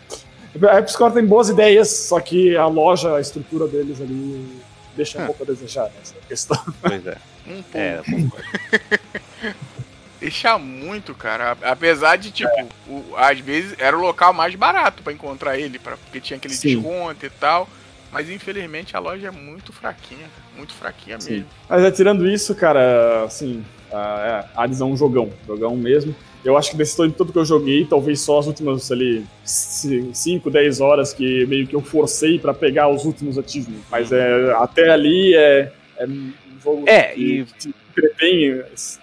A 0.69 0.77
Epic 0.79 0.89
Store 0.89 1.13
tem 1.13 1.25
boas 1.25 1.49
ideias, 1.49 1.89
só 1.89 2.19
que 2.19 2.55
a 2.55 2.65
loja, 2.67 3.15
a 3.15 3.21
estrutura 3.21 3.67
deles 3.67 4.01
ali 4.01 4.47
deixa 4.95 5.19
um 5.19 5.23
Ah. 5.23 5.25
pouco 5.27 5.43
a 5.43 5.45
desejar 5.45 5.91
nessa 5.97 6.15
questão. 6.27 6.59
Pois 6.81 7.05
é. 7.05 7.17
Um 7.47 7.61
pouco. 7.61 7.77
É. 7.77 8.01
Deixa 10.19 10.57
muito, 10.57 11.13
cara. 11.13 11.55
Apesar 11.61 12.15
de, 12.15 12.31
tipo, 12.31 12.49
o- 12.87 13.05
às 13.15 13.39
vezes 13.39 13.75
era 13.77 13.95
o 13.95 14.01
local 14.01 14.33
mais 14.33 14.55
barato 14.55 15.03
pra 15.03 15.13
encontrar 15.13 15.59
ele, 15.59 15.77
pra, 15.77 15.95
porque 15.95 16.19
tinha 16.19 16.37
aquele 16.37 16.55
Sim. 16.55 16.75
desconto 16.79 17.23
e 17.25 17.29
tal. 17.29 17.69
Mas 18.11 18.27
infelizmente 18.29 18.95
a 18.97 18.99
loja 18.99 19.27
é 19.27 19.31
muito 19.31 19.71
fraquinha, 19.71 20.25
muito 20.55 20.73
fraquinha 20.73 21.19
Sim. 21.21 21.31
mesmo. 21.31 21.47
Mas 21.69 21.83
é, 21.83 21.91
tirando 21.91 22.27
isso, 22.27 22.55
cara, 22.55 23.25
assim, 23.25 23.63
a 23.91 24.45
é, 24.55 24.59
Hades 24.59 24.81
é 24.81 24.85
um 24.85 24.97
jogão, 24.97 25.31
jogão 25.45 25.75
mesmo. 25.75 26.15
Eu 26.45 26.55
acho 26.57 26.72
que 26.72 26.77
desse 26.77 26.95
todo, 26.95 27.11
tudo 27.11 27.34
que 27.34 27.39
eu 27.39 27.45
joguei, 27.45 27.85
talvez 27.85 28.22
só 28.22 28.39
as 28.39 28.47
últimas 28.47 28.91
ali 28.91 29.26
5, 29.43 30.49
10 30.49 30.80
horas 30.80 31.14
que 31.14 31.45
meio 31.47 31.68
que 31.68 31.76
eu 31.76 31.81
forcei 31.81 32.39
pra 32.39 32.53
pegar 32.53 32.88
os 32.89 33.05
últimos 33.05 33.38
achievements. 33.38 33.84
Mas 33.91 34.11
é, 34.11 34.53
até 34.53 34.89
ali 34.89 35.34
é, 35.35 35.72
é 35.97 36.05
um 36.07 36.31
jogo 36.64 36.84
É, 36.88 37.03
que, 37.14 37.22
e- 37.22 37.45
que 37.45 37.53
te 37.57 37.76
entretém 37.91 38.61
assim, 38.73 38.99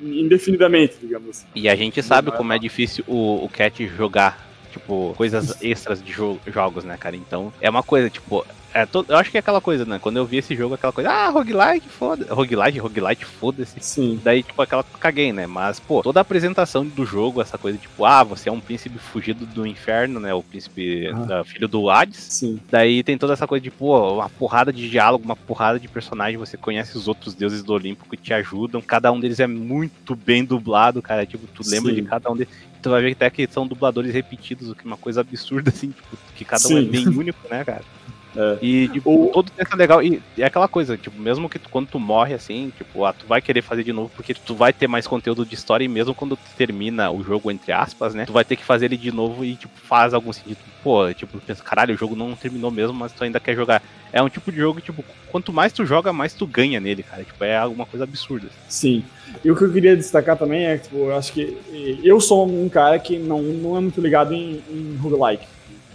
indefinidamente, 0.00 0.94
digamos 1.00 1.30
assim. 1.30 1.46
E 1.54 1.68
a 1.68 1.76
gente 1.76 2.02
sabe 2.02 2.28
é 2.30 2.32
como 2.32 2.52
é 2.52 2.58
difícil 2.58 3.04
o, 3.06 3.44
o 3.44 3.48
Cat 3.48 3.86
jogar, 3.88 4.46
tipo, 4.72 5.14
coisas 5.16 5.56
extras 5.62 6.02
de 6.02 6.12
jo- 6.12 6.40
jogos, 6.46 6.84
né, 6.84 6.96
cara? 6.98 7.16
Então, 7.16 7.52
é 7.60 7.68
uma 7.70 7.82
coisa, 7.82 8.10
tipo, 8.10 8.44
É, 8.74 8.84
to- 8.84 9.06
eu 9.08 9.16
acho 9.16 9.30
que 9.30 9.36
é 9.36 9.40
aquela 9.40 9.60
coisa, 9.60 9.84
né? 9.84 10.00
Quando 10.00 10.16
eu 10.16 10.26
vi 10.26 10.38
esse 10.38 10.56
jogo, 10.56 10.74
aquela 10.74 10.92
coisa, 10.92 11.08
ah, 11.08 11.28
roguelike, 11.30 11.88
foda 11.88 12.26
Roguelike, 12.34 12.80
roguelite, 12.80 13.24
foda-se. 13.24 13.78
Sim. 13.80 14.20
Daí, 14.24 14.42
tipo, 14.42 14.60
aquela 14.60 14.82
caguei, 14.98 15.32
né? 15.32 15.46
Mas, 15.46 15.78
pô, 15.78 16.02
toda 16.02 16.18
a 16.18 16.22
apresentação 16.22 16.84
do 16.84 17.06
jogo, 17.06 17.40
essa 17.40 17.56
coisa, 17.56 17.78
tipo, 17.78 18.04
ah, 18.04 18.24
você 18.24 18.48
é 18.48 18.52
um 18.52 18.58
príncipe 18.58 18.98
fugido 18.98 19.46
do 19.46 19.64
inferno, 19.64 20.18
né? 20.18 20.34
O 20.34 20.42
príncipe, 20.42 21.06
Ah. 21.06 21.12
da- 21.24 21.44
filho 21.44 21.68
do 21.68 21.88
Hades. 21.88 22.16
Sim. 22.18 22.58
Daí 22.68 23.04
tem 23.04 23.16
toda 23.16 23.32
essa 23.34 23.46
coisa 23.46 23.62
de, 23.62 23.70
pô, 23.70 24.14
uma 24.14 24.28
porrada 24.28 24.72
de 24.72 24.90
diálogo, 24.90 25.24
uma 25.24 25.36
porrada 25.36 25.78
de 25.78 25.86
personagem, 25.86 26.36
você 26.36 26.56
conhece 26.56 26.98
os 26.98 27.06
outros 27.06 27.32
deuses 27.32 27.62
do 27.62 27.72
Olimpo 27.72 28.08
que 28.10 28.16
te 28.16 28.34
ajudam. 28.34 28.80
Cada 28.82 29.12
um 29.12 29.20
deles 29.20 29.38
é 29.38 29.46
muito 29.46 30.16
bem 30.16 30.44
dublado, 30.44 31.00
cara. 31.00 31.24
Tipo, 31.24 31.46
tu 31.46 31.62
lembra 31.64 31.90
Sim. 31.94 32.02
de 32.02 32.08
cada 32.08 32.28
um 32.28 32.34
deles. 32.36 32.52
Tu 32.82 32.90
vai 32.90 33.00
ver 33.00 33.12
até 33.12 33.30
que 33.30 33.46
são 33.50 33.66
dubladores 33.68 34.12
repetidos, 34.12 34.68
o 34.68 34.74
que 34.74 34.82
é 34.82 34.86
uma 34.86 34.96
coisa 34.96 35.20
absurda, 35.20 35.70
assim, 35.70 35.90
tipo, 35.92 36.18
que 36.34 36.44
cada 36.44 36.64
um 36.66 36.68
Sim. 36.70 36.78
é 36.78 36.82
bem 36.82 37.06
único, 37.08 37.38
né, 37.48 37.64
cara? 37.64 37.82
É. 38.36 38.58
E, 38.60 38.88
tipo, 38.88 39.28
O- 39.28 39.28
todo 39.32 39.50
texto 39.50 39.72
é 39.72 39.76
legal. 39.76 40.02
E 40.02 40.20
é 40.38 40.44
aquela 40.44 40.66
coisa, 40.68 40.96
tipo, 40.96 41.20
mesmo 41.20 41.48
que 41.48 41.58
tu- 41.58 41.68
quando 41.68 41.86
tu 41.88 41.98
morre, 42.00 42.34
assim, 42.34 42.72
tipo, 42.76 43.04
ah, 43.04 43.12
tu 43.12 43.26
vai 43.26 43.40
querer 43.40 43.62
fazer 43.62 43.84
de 43.84 43.92
novo, 43.92 44.10
porque 44.14 44.34
tu 44.34 44.54
vai 44.54 44.72
ter 44.72 44.88
mais 44.88 45.06
conteúdo 45.06 45.46
de 45.46 45.54
história, 45.54 45.84
e 45.84 45.88
mesmo 45.88 46.14
quando 46.14 46.36
tu 46.36 46.42
termina 46.56 47.10
o 47.10 47.22
jogo, 47.22 47.50
entre 47.50 47.72
aspas, 47.72 48.14
né, 48.14 48.24
tu 48.26 48.32
vai 48.32 48.44
ter 48.44 48.56
que 48.56 48.64
fazer 48.64 48.86
ele 48.86 48.96
de 48.96 49.12
novo 49.12 49.44
e, 49.44 49.54
tipo, 49.54 49.72
faz 49.78 50.12
algum 50.14 50.32
sentido. 50.32 50.58
Pô, 50.82 51.12
tipo, 51.14 51.38
pensa, 51.38 51.62
caralho, 51.62 51.94
o 51.94 51.98
jogo 51.98 52.16
não 52.16 52.34
terminou 52.34 52.70
mesmo, 52.70 52.92
mas 52.94 53.12
tu 53.12 53.22
ainda 53.24 53.38
quer 53.40 53.54
jogar. 53.54 53.82
É 54.12 54.22
um 54.22 54.28
tipo 54.28 54.50
de 54.52 54.58
jogo, 54.58 54.80
tipo, 54.80 55.04
quanto 55.30 55.52
mais 55.52 55.72
tu 55.72 55.84
joga, 55.86 56.12
mais 56.12 56.34
tu 56.34 56.46
ganha 56.46 56.78
nele, 56.80 57.02
cara. 57.02 57.24
Tipo, 57.24 57.42
é 57.44 57.56
alguma 57.56 57.86
coisa 57.86 58.04
absurda. 58.04 58.48
Sim. 58.68 59.02
E 59.44 59.50
o 59.50 59.56
que 59.56 59.64
eu 59.64 59.72
queria 59.72 59.96
destacar 59.96 60.36
também 60.36 60.66
é 60.66 60.76
que, 60.76 60.84
tipo, 60.84 60.96
eu 60.98 61.16
acho 61.16 61.32
que 61.32 61.56
eu 62.04 62.20
sou 62.20 62.46
um 62.46 62.68
cara 62.68 62.98
que 62.98 63.18
não, 63.18 63.40
não 63.42 63.76
é 63.76 63.80
muito 63.80 64.00
ligado 64.00 64.32
em, 64.32 64.60
em 64.70 64.96
roguelike. 65.00 65.46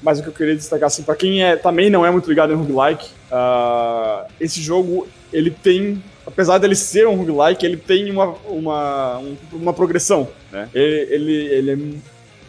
Mas 0.02 0.20
o 0.20 0.24
que 0.24 0.30
eu 0.30 0.34
queria 0.34 0.56
destacar, 0.56 0.88
assim, 0.88 1.04
pra 1.04 1.16
quem 1.16 1.44
é, 1.44 1.56
também 1.56 1.90
não 1.90 2.06
é 2.06 2.12
muito 2.12 2.30
ligado 2.30 2.54
em 2.54 2.56
roguelike, 2.56 3.10
ah, 3.32 4.26
esse 4.40 4.62
jogo, 4.62 5.08
ele 5.32 5.52
tem, 5.52 6.02
apesar 6.26 6.58
dele 6.58 6.76
ser 6.76 7.08
um 7.08 7.16
roguelike, 7.16 7.66
ele 7.66 7.78
tem 7.78 8.10
uma, 8.10 8.28
uma, 8.48 9.18
um- 9.20 9.38
uma 9.52 9.74
progressão, 9.74 10.30
né? 10.52 10.70
Ele, 10.74 11.14
ele, 11.14 11.34
ele 11.48 11.72
é, 11.72 11.76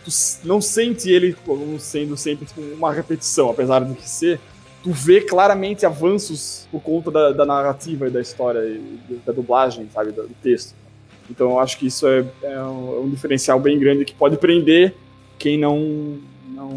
tu 0.05 0.11
não 0.45 0.61
sente 0.61 1.11
ele 1.11 1.37
como 1.45 1.79
sendo 1.79 2.17
sempre 2.17 2.47
tipo, 2.47 2.61
uma 2.61 2.93
repetição, 2.93 3.51
apesar 3.51 3.81
do 3.81 3.95
que 3.95 4.09
ser, 4.09 4.41
tu 4.83 4.93
vê 4.93 5.21
claramente 5.21 5.85
avanços 5.85 6.67
por 6.71 6.81
conta 6.81 7.11
da, 7.11 7.33
da 7.33 7.45
narrativa 7.45 8.07
e 8.07 8.11
da 8.11 8.21
história 8.21 8.61
e 8.61 9.21
da 9.27 9.33
dublagem, 9.33 9.89
sabe, 9.93 10.13
do, 10.13 10.29
texto. 10.43 10.75
Então 11.29 11.51
eu 11.51 11.61
acho 11.61 11.79
que 11.79 11.87
isso 11.87 12.07
é, 12.09 12.25
é 12.43 12.53
é 12.53 12.63
um 12.65 13.09
diferencial 13.11 13.61
bem 13.61 13.79
grande 13.79 14.05
que 14.05 14.15
pode 14.15 14.37
prender 14.37 14.95
quem 15.39 15.59
não 15.59 16.19
não, 16.49 16.71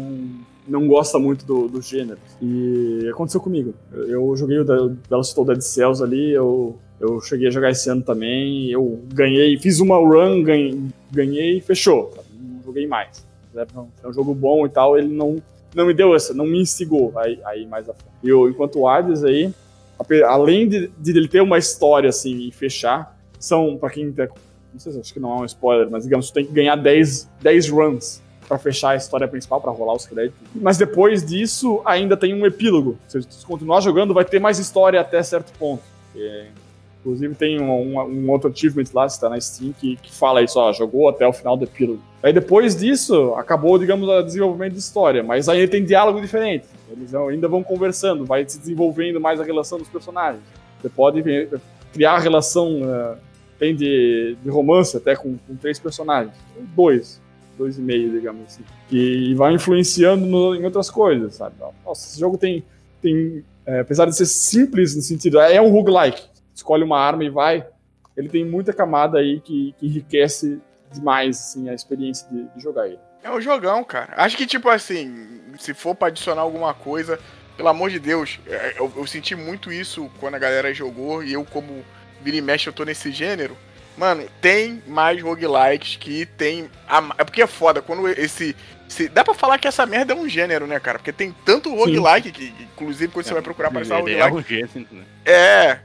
não 0.66 0.86
gosta 0.86 1.18
muito 1.18 1.44
do, 1.44 1.68
do 1.68 1.80
gênero. 1.82 2.18
E 2.40 3.08
aconteceu 3.10 3.40
comigo. 3.40 3.74
Eu, 3.92 4.08
eu 4.08 4.36
joguei 4.36 4.58
o 4.58 4.64
Bela 5.08 5.22
citou 5.24 5.44
Dead 5.44 5.60
Cells 5.60 6.02
ali, 6.02 6.30
eu, 6.32 6.76
eu 7.00 7.20
cheguei 7.20 7.48
a 7.48 7.50
jogar 7.50 7.70
esse 7.70 7.88
ano 7.90 8.02
também, 8.02 8.70
eu 8.70 9.00
ganhei, 9.12 9.58
fiz 9.58 9.80
uma 9.80 9.96
run, 9.96 10.42
ganhei, 10.42 10.80
ganhei 11.12 11.60
fechou. 11.60 12.14
Não 12.40 12.62
joguei 12.64 12.86
mais. 12.86 13.26
É 13.54 14.08
um- 14.08 14.12
jogo 14.12 14.34
bom 14.34 14.66
e 14.66 14.68
tal, 14.68 14.98
ele 14.98 15.08
não, 15.14 15.40
não 15.74 15.86
me 15.86 15.94
deu 15.94 16.14
essa, 16.14 16.34
não 16.34 16.46
me 16.46 16.60
instigou 16.60 17.12
aí, 17.16 17.38
aí 17.44 17.66
mais 17.66 17.88
a 17.88 17.94
frente. 17.94 18.14
E 18.22 18.28
eu, 18.28 18.48
enquanto 18.48 18.80
o 18.80 18.88
Hades 18.88 19.22
aí, 19.22 19.52
além 20.26 20.68
de, 20.68 20.90
de 20.98 21.10
ele 21.12 21.28
ter 21.28 21.40
uma 21.40 21.58
história 21.58 22.08
assim 22.08 22.48
e 22.48 22.50
fechar, 22.50 23.16
são, 23.38 23.76
pra 23.76 23.90
quem 23.90 24.10
tem, 24.10 24.26
não 24.72 24.80
sei 24.80 24.92
se 24.92 24.98
acho 24.98 25.12
que 25.14 25.20
não 25.20 25.38
é 25.38 25.42
um 25.42 25.44
spoiler, 25.44 25.88
mas 25.88 26.02
digamos, 26.04 26.30
tu 26.30 26.34
tem 26.34 26.44
que 26.46 26.52
ganhar 26.52 26.74
10, 26.74 27.28
10 27.40 27.68
runs 27.68 28.20
pra 28.46 28.58
fechar 28.58 28.90
a 28.90 28.96
história 28.96 29.26
principal, 29.28 29.60
pra 29.60 29.70
rolar 29.72 29.94
os 29.94 30.06
créditos. 30.06 30.38
Mas 30.54 30.76
depois 30.78 31.24
disso, 31.24 31.80
ainda 31.84 32.16
tem 32.16 32.34
um 32.34 32.44
epílogo. 32.46 32.98
Se 33.08 33.20
tu 33.20 33.46
continuar 33.46 33.80
jogando, 33.80 34.12
vai 34.14 34.24
ter 34.24 34.38
mais 34.40 34.58
história 34.58 35.00
até 35.00 35.22
certo 35.22 35.52
ponto. 35.58 35.82
É, 36.16 36.46
inclusive 37.00 37.34
tem 37.34 37.60
um, 37.60 37.70
um- 37.70 38.00
um 38.00 38.30
outro 38.30 38.50
achievement 38.50 38.84
lá, 38.94 39.06
está 39.06 39.28
na 39.28 39.40
Steam, 39.40 39.72
que, 39.78 39.96
que 39.96 40.12
fala 40.12 40.42
isso, 40.42 40.58
ó, 40.58 40.72
jogou 40.72 41.08
até 41.08 41.26
o 41.26 41.32
final 41.32 41.56
do 41.56 41.64
epílogo. 41.64 42.00
Aí 42.22 42.32
depois 42.32 42.74
disso, 42.76 43.34
acabou, 43.34 43.78
digamos, 43.78 44.08
o 44.08 44.22
desenvolvimento 44.22 44.72
de 44.72 44.78
história, 44.78 45.22
mas 45.22 45.48
aí 45.48 45.66
tem 45.68 45.84
diálogo 45.84 46.20
diferente. 46.20 46.64
Eles 46.90 47.14
ainda 47.14 47.48
vão 47.48 47.62
conversando, 47.62 48.24
vai 48.24 48.48
se 48.48 48.58
desenvolvendo 48.58 49.20
mais 49.20 49.40
a 49.40 49.44
relação 49.44 49.78
dos 49.78 49.88
personagens. 49.88 50.42
Você 50.80 50.88
pode 50.88 51.22
criar 51.92 52.12
a 52.12 52.18
relação, 52.18 52.80
eh, 52.84 53.14
tem 53.58 53.74
de, 53.74 54.36
de 54.42 54.48
romance 54.50 54.96
até 54.96 55.14
com, 55.16 55.36
com 55.46 55.56
três 55.56 55.78
personagens. 55.78 56.32
Dois, 56.74 57.20
dois 57.56 57.78
e 57.78 57.80
meio, 57.82 58.10
digamos 58.10 58.44
assim. 58.46 58.62
Que 58.88 59.34
vai 59.34 59.52
influenciando 59.54 60.24
no- 60.26 60.54
em 60.54 60.64
outras 60.64 60.90
coisas, 60.90 61.34
sabe? 61.34 61.54
Nossa, 61.84 62.06
esse 62.08 62.18
jogo 62.20 62.36
tem, 62.38 62.64
tem 63.02 63.44
eh, 63.66 63.80
apesar 63.80 64.06
de 64.06 64.16
ser 64.16 64.26
simples 64.26 64.94
no 64.94 65.02
sentido, 65.02 65.38
é 65.40 65.60
um 65.60 65.70
roguelike. 65.70 66.22
Escolhe 66.54 66.84
uma 66.84 66.98
arma 67.00 67.24
e 67.24 67.30
vai. 67.30 67.66
Ele 68.16 68.28
tem 68.28 68.44
muita 68.44 68.72
camada 68.72 69.18
aí 69.18 69.40
que, 69.40 69.74
que 69.78 69.86
enriquece 69.86 70.60
demais 70.92 71.36
assim, 71.38 71.68
a 71.68 71.74
experiência 71.74 72.28
de, 72.30 72.44
de 72.54 72.62
jogar 72.62 72.86
ele. 72.86 72.98
É 73.22 73.30
um 73.30 73.40
jogão, 73.40 73.82
cara. 73.82 74.12
Acho 74.16 74.36
que, 74.36 74.46
tipo 74.46 74.68
assim, 74.68 75.40
se 75.58 75.72
for 75.74 75.94
pra 75.94 76.08
adicionar 76.08 76.42
alguma 76.42 76.72
coisa, 76.74 77.18
pelo 77.56 77.68
amor 77.68 77.90
de 77.90 77.98
Deus, 77.98 78.38
é, 78.46 78.74
eu, 78.78 78.92
eu 78.96 79.06
senti 79.06 79.34
muito 79.34 79.72
isso 79.72 80.10
quando 80.20 80.34
a 80.34 80.38
galera 80.38 80.72
jogou 80.74 81.24
e 81.24 81.32
eu, 81.32 81.44
como 81.44 81.82
vira 82.22 82.36
e 82.36 82.40
mexe, 82.42 82.68
eu 82.68 82.72
tô 82.72 82.84
nesse 82.84 83.10
gênero. 83.10 83.56
Mano, 83.96 84.24
tem 84.40 84.82
mais 84.86 85.20
roguelikes 85.22 85.96
que 85.96 86.26
tem. 86.26 86.68
a- 86.88 87.14
é 87.18 87.24
porque 87.24 87.42
é 87.42 87.46
foda, 87.46 87.80
quando 87.80 88.08
esse. 88.08 88.56
esse- 88.88 89.08
dá 89.08 89.22
pra 89.24 89.34
falar 89.34 89.58
que 89.58 89.68
essa 89.68 89.86
merda 89.86 90.12
é 90.12 90.16
um 90.16 90.28
gênero, 90.28 90.66
né, 90.66 90.80
cara? 90.80 90.98
Porque 90.98 91.12
tem 91.12 91.34
tanto 91.44 91.74
roguelike 91.74 92.32
que, 92.32 92.52
inclusive, 92.72 93.12
quando 93.12 93.24
você 93.26 93.32
vai 93.32 93.42
procurar 93.42 93.70
pra 93.70 93.82
achar 93.82 94.00
Ele 94.00 94.14
é 94.16 94.22
roguelike. 94.26 94.54
um 94.54 94.56
G, 94.58 94.64
assim, 94.64 94.86
né? 94.90 95.02
É. 95.24 95.78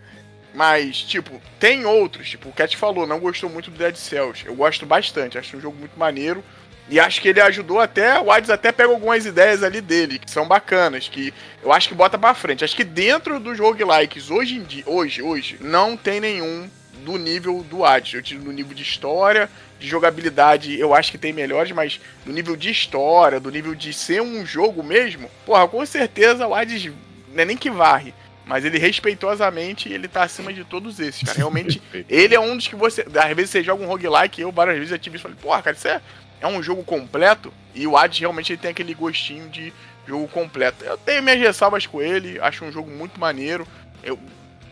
Mas, 0.53 0.98
tipo, 0.98 1.40
tem 1.60 1.86
outros. 1.86 2.27
Tipo, 2.30 2.49
o 2.49 2.52
Cat 2.53 2.76
falou, 2.76 3.06
não 3.06 3.19
gostou 3.19 3.49
muito 3.49 3.69
do 3.69 3.77
Dead 3.77 3.95
Cells. 3.95 4.44
Eu 4.45 4.56
gosto 4.56 4.86
bastante, 4.86 5.38
acho 5.38 5.56
um 5.56 5.61
jogo 5.61 5.77
muito 5.77 5.98
maneiro. 5.98 6.44
E 6.90 6.99
acho 6.99 7.22
que 7.22 7.27
ele 7.27 7.40
ajudou 7.40 7.80
até. 7.80 8.19
O 8.19 8.31
Hades 8.31 8.49
até 8.49 8.72
pega 8.72 8.90
algumas 8.91 9.23
ideias 9.23 9.61
ali 9.61 9.80
dele, 9.80 10.18
que 10.18 10.30
são 10.30 10.48
bacanas, 10.48 11.07
que 11.07 11.31
eu 11.61 11.72
acho 11.72 11.88
que 11.88 11.94
bota 11.94 12.18
pra 12.18 12.34
frente. 12.34 12.65
Acho 12.65 12.76
que 12.76 12.84
dentro 12.84 13.40
dos 13.40 13.60
roguelikes, 13.60 14.31
hoje 14.31 14.56
em 14.56 14.64
dia, 14.64 14.84
hoje, 14.88 15.22
hoje, 15.22 15.57
não 15.61 15.95
tem 15.95 16.19
nenhum 16.19 16.68
do 17.03 17.17
nível 17.17 17.63
do 17.63 17.85
Hades. 17.85 18.13
Eu 18.13 18.21
tiro 18.21 18.41
do 18.41 18.51
nível 18.51 18.73
de 18.73 18.84
história, 18.84 19.49
de 19.80 19.88
jogabilidade, 19.88 20.77
eu 20.77 20.93
acho 20.93 21.11
que 21.11 21.17
tem 21.17 21.31
melhores, 21.31 21.71
mas 21.71 21.99
no 22.26 22.34
nível 22.34 22.55
de 22.55 22.69
história, 22.69 23.39
do 23.39 23.49
nível 23.49 23.73
de 23.73 23.93
ser 23.93 24.21
um 24.21 24.45
jogo 24.45 24.84
mesmo, 24.84 25.30
porra, 25.45 25.67
com 25.67 25.85
certeza 25.85 26.47
o 26.47 26.53
Hades 26.53 26.91
não 27.31 27.41
é 27.41 27.45
nem 27.45 27.57
que 27.57 27.69
varre. 27.69 28.13
Mas 28.45 28.65
ele 28.65 28.80
respeitosamente, 28.80 29.93
ele 29.93 30.07
tá 30.07 30.23
acima 30.23 30.51
de 30.51 30.63
todos 30.63 30.99
esses, 30.99 31.21
cara. 31.21 31.38
Realmente, 31.38 31.80
ele 32.09 32.34
é 32.34 32.39
um 32.39 32.57
dos 32.57 32.67
que 32.67 32.76
você. 32.76 33.01
Às 33.01 33.35
vezes 33.35 33.51
você 33.51 33.63
joga 33.63 33.84
um 33.84 33.88
roguelike, 33.88 34.41
eu 34.41 34.51
várias 34.51 34.76
vezes 34.76 34.89
já 34.89 34.97
tive 34.97 35.17
isso 35.17 35.27
e 35.27 35.30
falei, 35.30 35.38
porra, 35.39 35.61
cara, 35.61 35.77
isso 35.77 35.88
é, 35.88 36.01
é 36.41 36.47
um 36.47 36.61
jogo 36.63 36.84
completo. 36.84 37.53
E 37.76 37.85
o 37.85 37.95
Hades 37.95 38.17
realmente 38.17 38.51
ele 38.51 38.59
tem 38.59 38.71
aquele 38.71 38.95
gostinho 38.95 39.47
de 39.49 39.71
jogo 40.07 40.27
completo. 40.27 40.84
Eu 40.84 40.97
tenho 40.97 41.21
minhas 41.21 41.39
ressalvas 41.39 41.85
com 41.85 42.01
ele, 42.01 42.39
acho 42.39 42.65
um 42.65 42.71
jogo 42.71 42.89
muito 42.89 43.19
maneiro. 43.19 43.67
Eu, 44.03 44.17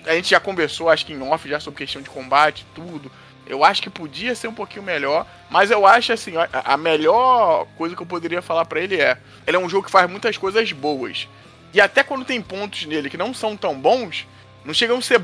a 0.07 0.13
gente 0.13 0.29
já 0.29 0.39
conversou, 0.39 0.89
acho 0.89 1.05
que 1.05 1.13
em 1.13 1.21
off, 1.21 1.47
já 1.47 1.59
sobre 1.59 1.79
questão 1.79 2.01
de 2.01 2.09
combate, 2.09 2.65
tudo. 2.73 3.11
Eu 3.45 3.63
acho 3.63 3.81
que 3.81 3.89
podia 3.89 4.35
ser 4.35 4.47
um 4.47 4.53
pouquinho 4.53 4.83
melhor, 4.83 5.25
mas 5.49 5.71
eu 5.71 5.85
acho 5.85 6.11
assim, 6.11 6.33
a, 6.51 6.75
melhor 6.75 7.65
coisa 7.77 7.95
que 7.95 8.01
eu 8.01 8.05
poderia 8.05 8.41
falar 8.41 8.65
pra 8.65 8.81
ele 8.81 8.99
é, 8.99 9.17
ele 9.45 9.55
é 9.55 9.59
um 9.59 9.69
jogo 9.69 9.85
que 9.85 9.91
faz 9.91 10.09
muitas 10.09 10.37
coisas 10.37 10.71
boas. 10.73 11.27
E 11.73 11.79
até 11.79 12.03
quando 12.03 12.25
tem 12.25 12.41
pontos 12.41 12.85
nele 12.85 13.09
que 13.09 13.17
não 13.17 13.33
são 13.33 13.55
tão 13.55 13.79
bons, 13.79 14.27
não 14.65 14.73
chegam 14.73 14.97
a 14.97 15.01
ser 15.01 15.21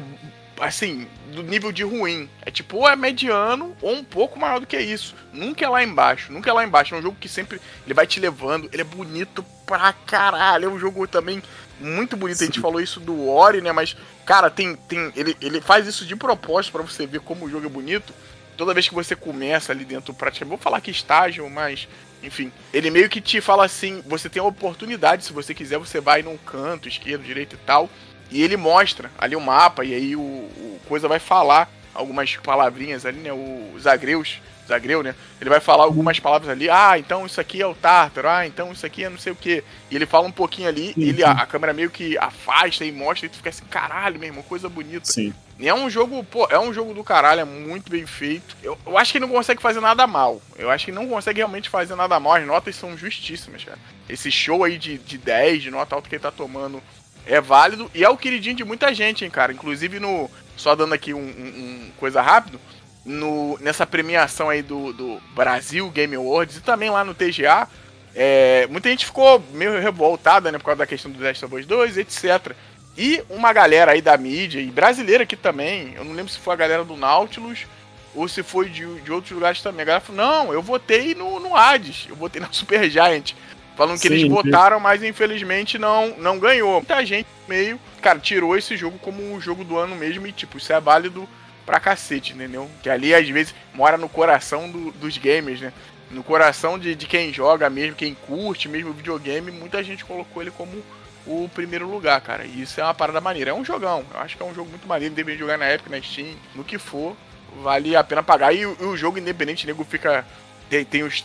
assim, 0.59 1.07
do 1.27 1.43
nível 1.43 1.71
de 1.71 1.83
ruim. 1.83 2.29
É 2.45 2.51
tipo, 2.51 2.77
ou 2.77 2.87
é 2.87 2.95
mediano 2.95 3.75
ou 3.81 3.93
um 3.93 4.03
pouco 4.03 4.39
maior 4.39 4.59
do 4.59 4.67
que 4.67 4.79
isso. 4.79 5.15
Nunca 5.31 5.65
é 5.65 5.69
lá 5.69 5.83
embaixo, 5.83 6.31
nunca 6.31 6.49
é 6.49 6.53
lá 6.53 6.63
embaixo. 6.63 6.95
É 6.95 6.99
um 6.99 7.01
jogo 7.01 7.17
que 7.19 7.27
sempre 7.27 7.59
ele 7.85 7.93
vai 7.93 8.07
te 8.07 8.19
levando, 8.19 8.69
ele 8.71 8.81
é 8.81 8.85
bonito 8.85 9.43
pra 9.65 9.93
caralho. 10.05 10.65
É 10.65 10.69
um 10.69 10.79
jogo 10.79 11.07
também 11.07 11.41
muito 11.83 12.17
bonito. 12.17 12.41
A 12.41 12.45
gente 12.45 12.55
Sim. 12.55 12.61
falou 12.61 12.81
isso 12.81 12.99
do 12.99 13.27
Ori, 13.27 13.61
né? 13.61 13.71
Mas, 13.71 13.95
cara, 14.25 14.49
tem. 14.49 14.75
tem 14.75 15.11
ele, 15.15 15.35
ele 15.41 15.61
faz 15.61 15.85
isso 15.87 16.05
de 16.05 16.15
propósito 16.15 16.71
pra 16.71 16.81
você 16.81 17.05
ver 17.05 17.19
como 17.21 17.45
o 17.45 17.49
jogo 17.49 17.65
é 17.65 17.69
bonito. 17.69 18.13
Toda 18.57 18.73
vez 18.73 18.87
que 18.87 18.95
você 18.95 19.15
começa 19.15 19.71
ali 19.71 19.83
dentro, 19.83 20.13
praticamente. 20.13 20.49
Vou 20.49 20.57
falar 20.57 20.81
que 20.81 20.91
estágio, 20.91 21.49
mas. 21.49 21.87
Enfim, 22.21 22.51
ele 22.73 22.89
meio 22.89 23.09
que 23.09 23.19
te 23.19 23.41
fala 23.41 23.65
assim: 23.65 24.01
você 24.07 24.29
tem 24.29 24.41
a 24.41 24.45
oportunidade, 24.45 25.25
se 25.25 25.33
você 25.33 25.53
quiser, 25.53 25.77
você 25.77 25.99
vai 25.99 26.21
num 26.21 26.37
canto, 26.37 26.87
esquerdo, 26.87 27.23
direito 27.23 27.55
e 27.55 27.59
tal. 27.59 27.89
E 28.31 28.41
ele 28.41 28.57
mostra 28.57 29.11
ali 29.17 29.35
o 29.35 29.41
mapa, 29.41 29.83
e 29.83 29.93
aí 29.93 30.15
o, 30.15 30.21
o 30.21 30.79
coisa 30.87 31.07
vai 31.07 31.19
falar 31.19 31.69
algumas 31.93 32.35
palavrinhas 32.37 33.05
ali, 33.05 33.19
né? 33.19 33.31
O 33.31 33.73
Zagreus, 33.79 34.39
Zagreu, 34.67 35.03
né? 35.03 35.13
Ele 35.39 35.49
vai 35.49 35.59
falar 35.59 35.83
algumas 35.83 36.19
palavras 36.19 36.49
ali. 36.49 36.69
Ah, 36.69 36.97
então 36.97 37.25
isso 37.25 37.39
aqui 37.39 37.61
é 37.61 37.67
o 37.67 37.75
Tártaro. 37.75 38.29
Ah, 38.29 38.47
então 38.47 38.71
isso 38.71 38.85
aqui 38.85 39.03
é 39.03 39.09
não 39.09 39.17
sei 39.17 39.33
o 39.33 39.35
que. 39.35 39.63
E 39.91 39.95
ele 39.95 40.05
fala 40.05 40.27
um 40.27 40.31
pouquinho 40.31 40.67
ali, 40.67 40.93
e 40.95 41.09
ele, 41.09 41.23
a, 41.23 41.31
a 41.31 41.45
câmera 41.45 41.73
meio 41.73 41.89
que 41.89 42.17
afasta 42.17 42.85
e 42.85 42.91
mostra, 42.91 43.25
e 43.25 43.29
tu 43.29 43.37
fica 43.37 43.49
assim, 43.49 43.65
caralho, 43.65 44.19
meu 44.19 44.29
irmão, 44.29 44.43
coisa 44.43 44.69
bonita. 44.69 45.05
Sim. 45.11 45.33
E 45.59 45.67
é 45.67 45.73
um 45.73 45.89
jogo, 45.89 46.23
pô, 46.23 46.47
é 46.49 46.59
um 46.59 46.73
jogo 46.73 46.93
do 46.93 47.03
caralho, 47.03 47.41
é 47.41 47.45
muito 47.45 47.91
bem 47.91 48.05
feito. 48.05 48.55
Eu, 48.63 48.77
eu 48.85 48.97
acho 48.97 49.11
que 49.11 49.17
ele 49.17 49.25
não 49.25 49.33
consegue 49.33 49.61
fazer 49.61 49.79
nada 49.79 50.07
mal. 50.07 50.41
Eu 50.57 50.69
acho 50.69 50.85
que 50.85 50.91
ele 50.91 50.99
não 50.99 51.07
consegue 51.07 51.37
realmente 51.37 51.69
fazer 51.69 51.95
nada 51.95 52.19
mal. 52.19 52.33
As 52.33 52.45
notas 52.45 52.75
são 52.75 52.97
justíssimas, 52.97 53.63
cara. 53.63 53.77
Esse 54.09 54.31
show 54.31 54.63
aí 54.63 54.77
de, 54.77 54.97
de 54.97 55.17
10, 55.17 55.63
de 55.63 55.71
nota 55.71 55.95
alta 55.95 56.09
que 56.09 56.15
ele 56.15 56.21
tá 56.21 56.31
tomando 56.31 56.81
é 57.25 57.39
válido 57.39 57.89
e 57.93 58.03
é 58.03 58.09
o 58.09 58.17
queridinho 58.17 58.55
de 58.55 58.63
muita 58.63 58.93
gente, 58.93 59.23
hein, 59.23 59.31
cara. 59.31 59.53
Inclusive 59.53 59.99
no. 59.99 60.29
Só 60.55 60.75
dando 60.75 60.93
aqui 60.93 61.13
um, 61.13 61.19
um, 61.19 61.21
um 61.21 61.91
coisa 61.97 62.21
rápido. 62.21 62.59
No, 63.05 63.57
nessa 63.59 63.85
premiação 63.85 64.49
aí 64.49 64.61
do, 64.61 64.93
do 64.93 65.21
Brasil 65.35 65.89
Game 65.89 66.15
Awards 66.15 66.57
e 66.57 66.61
também 66.61 66.89
lá 66.89 67.03
no 67.03 67.13
TGA. 67.13 67.67
É, 68.15 68.67
muita 68.69 68.89
gente 68.89 69.05
ficou 69.05 69.43
meio 69.51 69.79
revoltada, 69.79 70.51
né, 70.51 70.57
por 70.57 70.65
causa 70.65 70.79
da 70.79 70.87
questão 70.87 71.11
do 71.11 71.21
Last 71.21 71.43
of 71.43 71.55
Us 71.55 71.65
2, 71.65 71.97
etc. 71.97 72.53
E 72.97 73.23
uma 73.29 73.51
galera 73.51 73.93
aí 73.93 74.01
da 74.01 74.15
mídia, 74.17 74.61
e 74.61 74.69
brasileira 74.69 75.23
aqui 75.23 75.35
também, 75.35 75.93
eu 75.95 76.05
não 76.05 76.13
lembro 76.13 76.31
se 76.31 76.39
foi 76.39 76.53
a 76.53 76.57
galera 76.57 76.83
do 76.83 76.95
Nautilus 76.95 77.65
ou 78.13 78.27
se 78.27 78.43
foi 78.43 78.69
de, 78.69 79.01
de 79.01 79.11
outros 79.11 79.31
lugares 79.31 79.61
também. 79.61 79.81
A 79.81 79.85
galera 79.85 80.05
falou: 80.05 80.21
não, 80.21 80.53
eu 80.53 80.61
votei 80.61 81.15
no, 81.15 81.39
no 81.39 81.55
Hades, 81.55 82.05
eu 82.07 82.15
votei 82.15 82.39
na 82.39 82.49
Super 82.53 82.89
Giant. 82.89 83.33
Falando 83.75 83.99
que 83.99 84.07
Sim, 84.07 84.13
eles 84.13 84.29
votaram, 84.29 84.79
mas 84.79 85.01
infelizmente 85.01 85.79
não, 85.79 86.15
não 86.17 86.37
ganhou. 86.37 86.73
Muita 86.73 87.03
gente 87.05 87.27
meio, 87.47 87.79
cara, 88.01 88.19
tirou 88.19 88.55
esse 88.55 88.77
jogo 88.77 88.99
como 88.99 89.33
o 89.33 89.41
jogo 89.41 89.63
do 89.63 89.77
ano 89.77 89.95
mesmo 89.95 90.27
e, 90.27 90.31
tipo, 90.31 90.57
isso 90.57 90.71
é 90.71 90.79
válido 90.79 91.27
pra 91.65 91.79
cacete, 91.79 92.33
entendeu? 92.33 92.69
Que 92.81 92.89
ali 92.89 93.13
às 93.13 93.27
vezes 93.27 93.55
mora 93.73 93.97
no 93.97 94.07
coração 94.07 94.69
do, 94.69 94.91
dos 94.91 95.17
gamers, 95.17 95.61
né? 95.61 95.73
No 96.11 96.23
coração 96.23 96.77
de, 96.77 96.93
de 96.93 97.07
quem 97.07 97.33
joga 97.33 97.69
mesmo, 97.69 97.95
quem 97.95 98.13
curte 98.13 98.69
mesmo 98.69 98.93
videogame, 98.93 99.49
muita 99.49 99.83
gente 99.83 100.05
colocou 100.05 100.43
ele 100.43 100.51
como 100.51 100.83
o 101.25 101.49
primeiro 101.53 101.89
lugar, 101.89 102.19
cara. 102.21 102.45
E 102.45 102.61
isso 102.61 102.79
é 102.79 102.83
uma 102.83 102.93
parada 102.93 103.19
maneira. 103.21 103.51
É 103.51 103.53
um 103.53 103.65
jogão. 103.65 104.05
Eu 104.13 104.19
acho 104.19 104.37
que 104.37 104.43
é 104.43 104.45
um 104.45 104.53
jogo 104.53 104.69
muito 104.69 104.87
maneiro. 104.87 105.15
Deveria 105.15 105.39
jogar 105.39 105.57
na 105.57 105.65
época, 105.65 105.89
na 105.89 106.01
Steam, 106.01 106.35
no 106.53 106.63
que 106.63 106.77
for. 106.77 107.15
Vale 107.61 107.95
a 107.95 108.03
pena 108.03 108.21
pagar. 108.21 108.53
E, 108.53 108.61
e 108.61 108.65
o 108.65 108.97
jogo 108.97 109.17
independente, 109.17 109.65
nego 109.65 109.83
fica. 109.83 110.25
Tem, 110.69 110.83
tem 110.83 111.03
os 111.03 111.23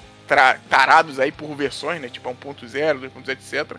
tarados 0.69 1.19
aí 1.19 1.33
por 1.33 1.55
versões, 1.55 2.01
né? 2.01 2.09
Tipo 2.09 2.31
1.0, 2.31 3.01
2.0, 3.01 3.29
etc. 3.31 3.79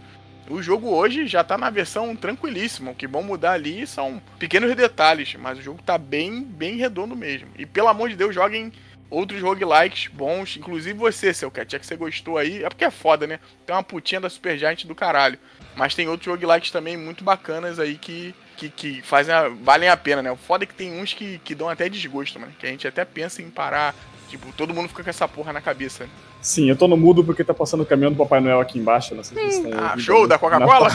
O 0.50 0.64
jogo 0.64 0.90
hoje 0.90 1.28
já 1.28 1.44
tá 1.44 1.58
na 1.58 1.70
versão 1.70 2.16
tranquilíssima. 2.16 2.92
O 2.92 2.96
que 2.96 3.08
vão 3.08 3.22
mudar 3.22 3.52
ali 3.52 3.86
são 3.86 4.22
pequenos 4.40 4.76
detalhes, 4.76 5.36
mas 5.36 5.60
o 5.60 5.62
jogo 5.62 5.82
tá 5.84 5.98
bem, 5.98 6.44
bem 6.44 6.76
redondo 6.76 7.16
mesmo. 7.16 7.50
E 7.58 7.66
pelo 7.66 7.88
amor 7.88 8.10
de 8.10 8.16
Deus, 8.16 8.34
joguem 8.34 8.74
outros 9.10 9.42
roguelikes 9.42 10.08
bons, 10.12 10.58
inclusive 10.58 10.98
você, 10.98 11.34
seu 11.34 11.50
cat, 11.50 11.76
é 11.76 11.80
que 11.80 11.86
você 11.86 11.96
gostou 11.96 12.38
aí, 12.38 12.64
é 12.64 12.70
porque 12.70 12.86
é 12.86 12.92
foda, 12.92 13.26
né? 13.26 13.40
Tem 13.66 13.76
uma 13.76 13.84
putinha 13.84 14.22
da 14.22 14.30
Supergiant 14.30 14.86
do 14.86 14.96
caralho. 14.96 15.40
Mas 15.76 15.96
tem 15.96 16.08
outros 16.08 16.28
roguelikes 16.28 16.72
também 16.72 16.98
muito 16.98 17.24
bacanas 17.24 17.80
aí 17.80 17.98
que, 17.98 18.36
que, 18.58 18.70
que 18.70 19.02
fazem 19.02 19.34
a, 19.34 19.50
valem 19.50 19.90
a 19.90 19.98
pena, 19.98 20.22
né? 20.22 20.32
O 20.32 20.36
foda 20.36 20.64
é 20.64 20.68
que 20.68 20.74
tem 20.74 21.00
uns 21.00 21.14
que, 21.14 21.40
que 21.40 21.56
dão 21.56 21.70
até 21.70 21.88
desgosto, 21.88 22.40
mano. 22.40 22.54
Que 22.60 22.68
a 22.68 22.70
gente 22.70 22.88
até 22.88 23.06
pensa 23.06 23.42
em 23.42 23.50
parar. 23.50 23.96
Tipo, 24.30 24.52
todo 24.54 24.74
mundo 24.74 24.88
fica 24.90 25.04
com 25.04 25.10
essa 25.10 25.28
porra 25.28 25.52
na 25.52 25.60
cabeça. 25.60 26.04
Né? 26.04 26.10
Sim, 26.40 26.70
eu 26.70 26.76
tô 26.76 26.88
no 26.88 26.96
mudo 26.96 27.24
porque 27.24 27.44
tá 27.44 27.54
passando 27.54 27.82
o 27.82 27.86
caminhão 27.86 28.12
do 28.12 28.18
Papai 28.18 28.40
Noel 28.40 28.60
aqui 28.60 28.78
embaixo. 28.78 29.16
Não 29.16 29.24
sei 29.24 29.36
se 29.36 29.44
vocês 29.44 29.66
estão 29.66 29.84
ah, 29.84 29.98
show 29.98 30.28
da 30.28 30.38
Coca-Cola? 30.38 30.90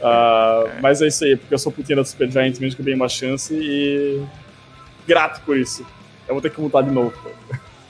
uh, 0.00 0.70
mas 0.80 1.02
é 1.02 1.08
isso 1.08 1.24
aí, 1.24 1.36
porque 1.36 1.52
eu 1.52 1.58
sou 1.58 1.72
putinha 1.72 1.96
da 1.96 2.04
Super 2.04 2.30
Giant 2.30 2.58
mesmo 2.60 2.76
que 2.76 2.82
eu 2.82 2.84
dei 2.84 2.94
uma 2.94 3.08
chance 3.08 3.52
e. 3.52 4.24
grato 5.06 5.40
por 5.42 5.56
isso. 5.58 5.84
Eu 6.28 6.34
vou 6.34 6.40
ter 6.40 6.50
que 6.50 6.60
mutar 6.60 6.84
de 6.84 6.90
novo. 6.92 7.12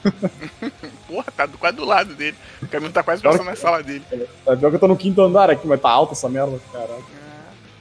Porra, 1.06 1.26
tá 1.36 1.46
quase 1.46 1.76
do 1.76 1.84
lado 1.84 2.14
dele. 2.14 2.36
O 2.62 2.66
caminhão 2.66 2.92
tá 2.92 3.02
quase 3.02 3.22
passando 3.22 3.44
na 3.44 3.56
sala 3.56 3.82
dele. 3.82 4.02
É, 4.46 4.56
pior 4.56 4.70
que 4.70 4.76
eu 4.76 4.80
tô 4.80 4.88
no 4.88 4.96
quinto 4.96 5.20
andar 5.20 5.50
aqui, 5.50 5.66
mas 5.66 5.78
tá 5.78 5.90
alta 5.90 6.14
essa 6.14 6.28
merda, 6.30 6.58
caralho. 6.72 7.04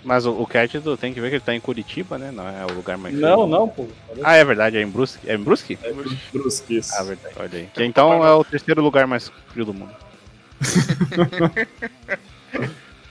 Mas 0.04 0.26
o, 0.26 0.32
o 0.32 0.48
Catido 0.48 0.96
tem 0.96 1.14
que 1.14 1.20
ver 1.20 1.30
que 1.30 1.36
ele 1.36 1.44
tá 1.44 1.54
em 1.54 1.60
Curitiba, 1.60 2.18
né? 2.18 2.32
Não 2.32 2.48
é 2.48 2.66
o 2.66 2.74
lugar 2.74 2.98
mais 2.98 3.14
Não, 3.14 3.46
não, 3.46 3.68
pô. 3.68 3.88
Ah, 4.24 4.36
é 4.36 4.46
verdade, 4.46 4.78
é 4.78 4.82
em 4.82 4.88
Brusque. 4.88 5.30
É 5.30 5.36
em 5.36 5.44
Brusque? 5.44 5.78
É 5.84 5.92
em 5.92 6.18
Brusque, 6.32 6.78
isso. 6.78 6.94
Ah, 6.96 7.04
verdade, 7.04 7.36
olha 7.38 7.60
aí. 7.60 7.68
Que 7.74 7.84
então 7.84 8.26
é 8.26 8.34
o 8.34 8.44
terceiro 8.44 8.82
lugar 8.82 9.06
mais 9.08 9.32
frio 9.50 9.66
do 9.66 9.74
mundo. 9.74 9.94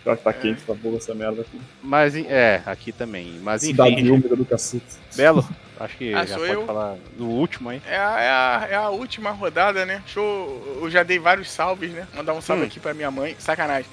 Pior 0.02 0.16
que 0.16 0.24
tá 0.24 0.32
quente 0.32 0.62
essa 0.62 0.74
porra, 0.74 0.97
essa 0.97 1.15
merda 1.15 1.43
aqui. 1.43 1.60
Mas, 1.82 2.16
é, 2.16 2.62
aqui 2.65 2.93
também. 2.93 3.39
Mas 3.43 3.62
enfim. 3.62 3.73
Cidade 3.73 4.10
úmida 4.10 4.35
do 4.35 4.44
cacete. 4.44 4.97
Belo, 5.15 5.47
Acho 5.81 5.97
que 5.97 6.12
ah, 6.12 6.24
já 6.24 6.36
pode 6.36 6.52
eu. 6.52 6.66
falar 6.66 6.97
do 7.16 7.27
último 7.27 7.69
aí. 7.69 7.81
É 7.86 7.97
a, 7.97 8.20
é, 8.20 8.31
a, 8.31 8.69
é 8.70 8.74
a 8.74 8.89
última 8.89 9.31
rodada, 9.31 9.86
né? 9.86 10.02
Show. 10.06 10.81
Eu 10.82 10.90
já 10.90 11.02
dei 11.05 11.19
vários 11.19 11.51
salves, 11.51 11.93
né? 11.93 12.06
Mandar 12.15 12.32
um 12.32 12.40
salve 12.40 12.65
hum. 12.65 12.66
aqui 12.66 12.81
pra 12.81 12.94
minha 12.94 13.10
mãe. 13.10 13.36
Sacanagem. 13.39 13.89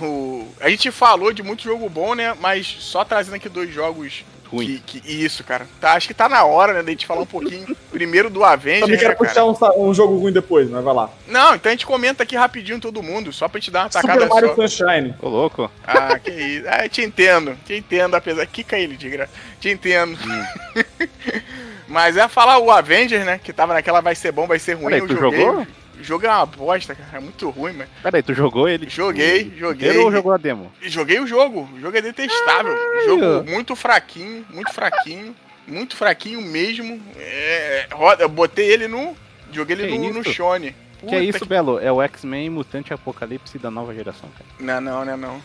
O... 0.00 0.48
A 0.60 0.68
gente 0.68 0.90
falou 0.90 1.32
de 1.32 1.42
muito 1.42 1.62
jogo 1.62 1.88
bom, 1.88 2.14
né? 2.14 2.34
Mas 2.40 2.66
só 2.66 3.04
trazendo 3.04 3.34
aqui 3.34 3.48
dois 3.48 3.72
jogos 3.72 4.24
ruim. 4.46 4.80
Que, 4.86 5.00
que, 5.00 5.24
isso, 5.24 5.44
cara. 5.44 5.66
Tá, 5.80 5.92
acho 5.92 6.08
que 6.08 6.14
tá 6.14 6.28
na 6.28 6.44
hora, 6.44 6.72
né, 6.72 6.82
da 6.82 6.90
gente 6.90 7.06
falar 7.06 7.22
um 7.22 7.26
pouquinho 7.26 7.76
primeiro 7.90 8.30
do 8.30 8.44
Avenger. 8.44 8.82
Também 8.82 8.98
quero 8.98 9.10
né, 9.10 9.16
puxar 9.16 9.44
um, 9.44 9.88
um, 9.88 9.94
jogo 9.94 10.16
ruim 10.18 10.32
depois, 10.32 10.70
mas 10.70 10.82
vai 10.84 10.94
lá. 10.94 11.10
Não, 11.26 11.54
então 11.54 11.70
a 11.70 11.72
gente 11.72 11.86
comenta 11.86 12.22
aqui 12.22 12.36
rapidinho 12.36 12.80
todo 12.80 13.02
mundo, 13.02 13.32
só 13.32 13.48
pra 13.48 13.60
gente 13.60 13.70
dar 13.70 13.84
uma 13.84 13.90
tacada 13.90 14.20
Super 14.20 14.28
Mario 14.28 14.54
só. 14.54 14.68
Sunshine. 14.68 15.14
Ô, 15.20 15.28
louco. 15.28 15.70
Ah, 15.84 16.18
que 16.18 16.30
isso. 16.30 16.66
Ah, 16.68 16.88
te 16.88 17.02
entendo, 17.02 17.56
te 17.64 17.74
entendo, 17.74 18.14
apesar. 18.14 18.46
Kika 18.46 18.78
ele 18.78 18.96
de 18.96 19.08
graça. 19.08 19.32
Te 19.60 19.70
entendo. 19.70 20.16
Hum. 20.16 20.82
mas 21.88 22.16
é 22.16 22.26
falar 22.28 22.58
o 22.58 22.70
Avenger, 22.70 23.24
né, 23.24 23.40
que 23.42 23.52
tava 23.52 23.74
naquela 23.74 24.00
vai 24.00 24.14
ser 24.14 24.32
bom, 24.32 24.46
vai 24.46 24.58
ser 24.58 24.74
ruim. 24.74 24.92
Peraí, 24.92 25.06
tu 25.06 25.16
joguei. 25.16 25.40
jogou? 25.40 25.66
O 25.98 26.04
jogo 26.04 26.26
é 26.26 26.28
uma 26.28 26.46
bosta, 26.46 26.94
cara. 26.94 27.18
É 27.18 27.20
muito 27.20 27.48
ruim, 27.50 27.72
mano. 27.72 27.90
Peraí, 28.02 28.22
tu 28.22 28.34
jogou 28.34 28.68
ele? 28.68 28.88
Joguei, 28.88 29.52
joguei. 29.56 29.96
ou 29.98 30.12
jogou 30.12 30.32
a 30.32 30.36
demo? 30.36 30.72
Joguei 30.82 31.20
o 31.20 31.26
jogo. 31.26 31.68
O 31.74 31.80
jogo 31.80 31.96
é 31.96 32.02
detestável. 32.02 32.74
Ai, 32.74 33.06
jogo 33.06 33.50
muito 33.50 33.74
fraquinho, 33.74 34.44
muito 34.50 34.72
fraquinho. 34.72 35.34
Muito 35.66 35.96
fraquinho 35.96 36.40
mesmo. 36.40 37.02
É, 37.16 37.88
roda, 37.92 38.22
eu 38.22 38.28
botei 38.28 38.72
ele 38.72 38.86
no. 38.86 39.16
Joguei 39.50 39.76
ele 39.76 39.98
no, 39.98 40.14
no 40.14 40.24
Shone. 40.24 40.74
Puta 41.00 41.10
que 41.10 41.16
é 41.16 41.24
isso, 41.24 41.40
que... 41.40 41.48
Belo? 41.48 41.78
É 41.78 41.92
o 41.92 42.00
X-Men 42.02 42.50
Mutante 42.50 42.92
Apocalipse 42.92 43.58
da 43.58 43.70
nova 43.70 43.94
geração, 43.94 44.28
cara. 44.30 44.48
Não, 44.58 44.80
não, 44.80 45.04
não, 45.04 45.16
não. 45.16 45.42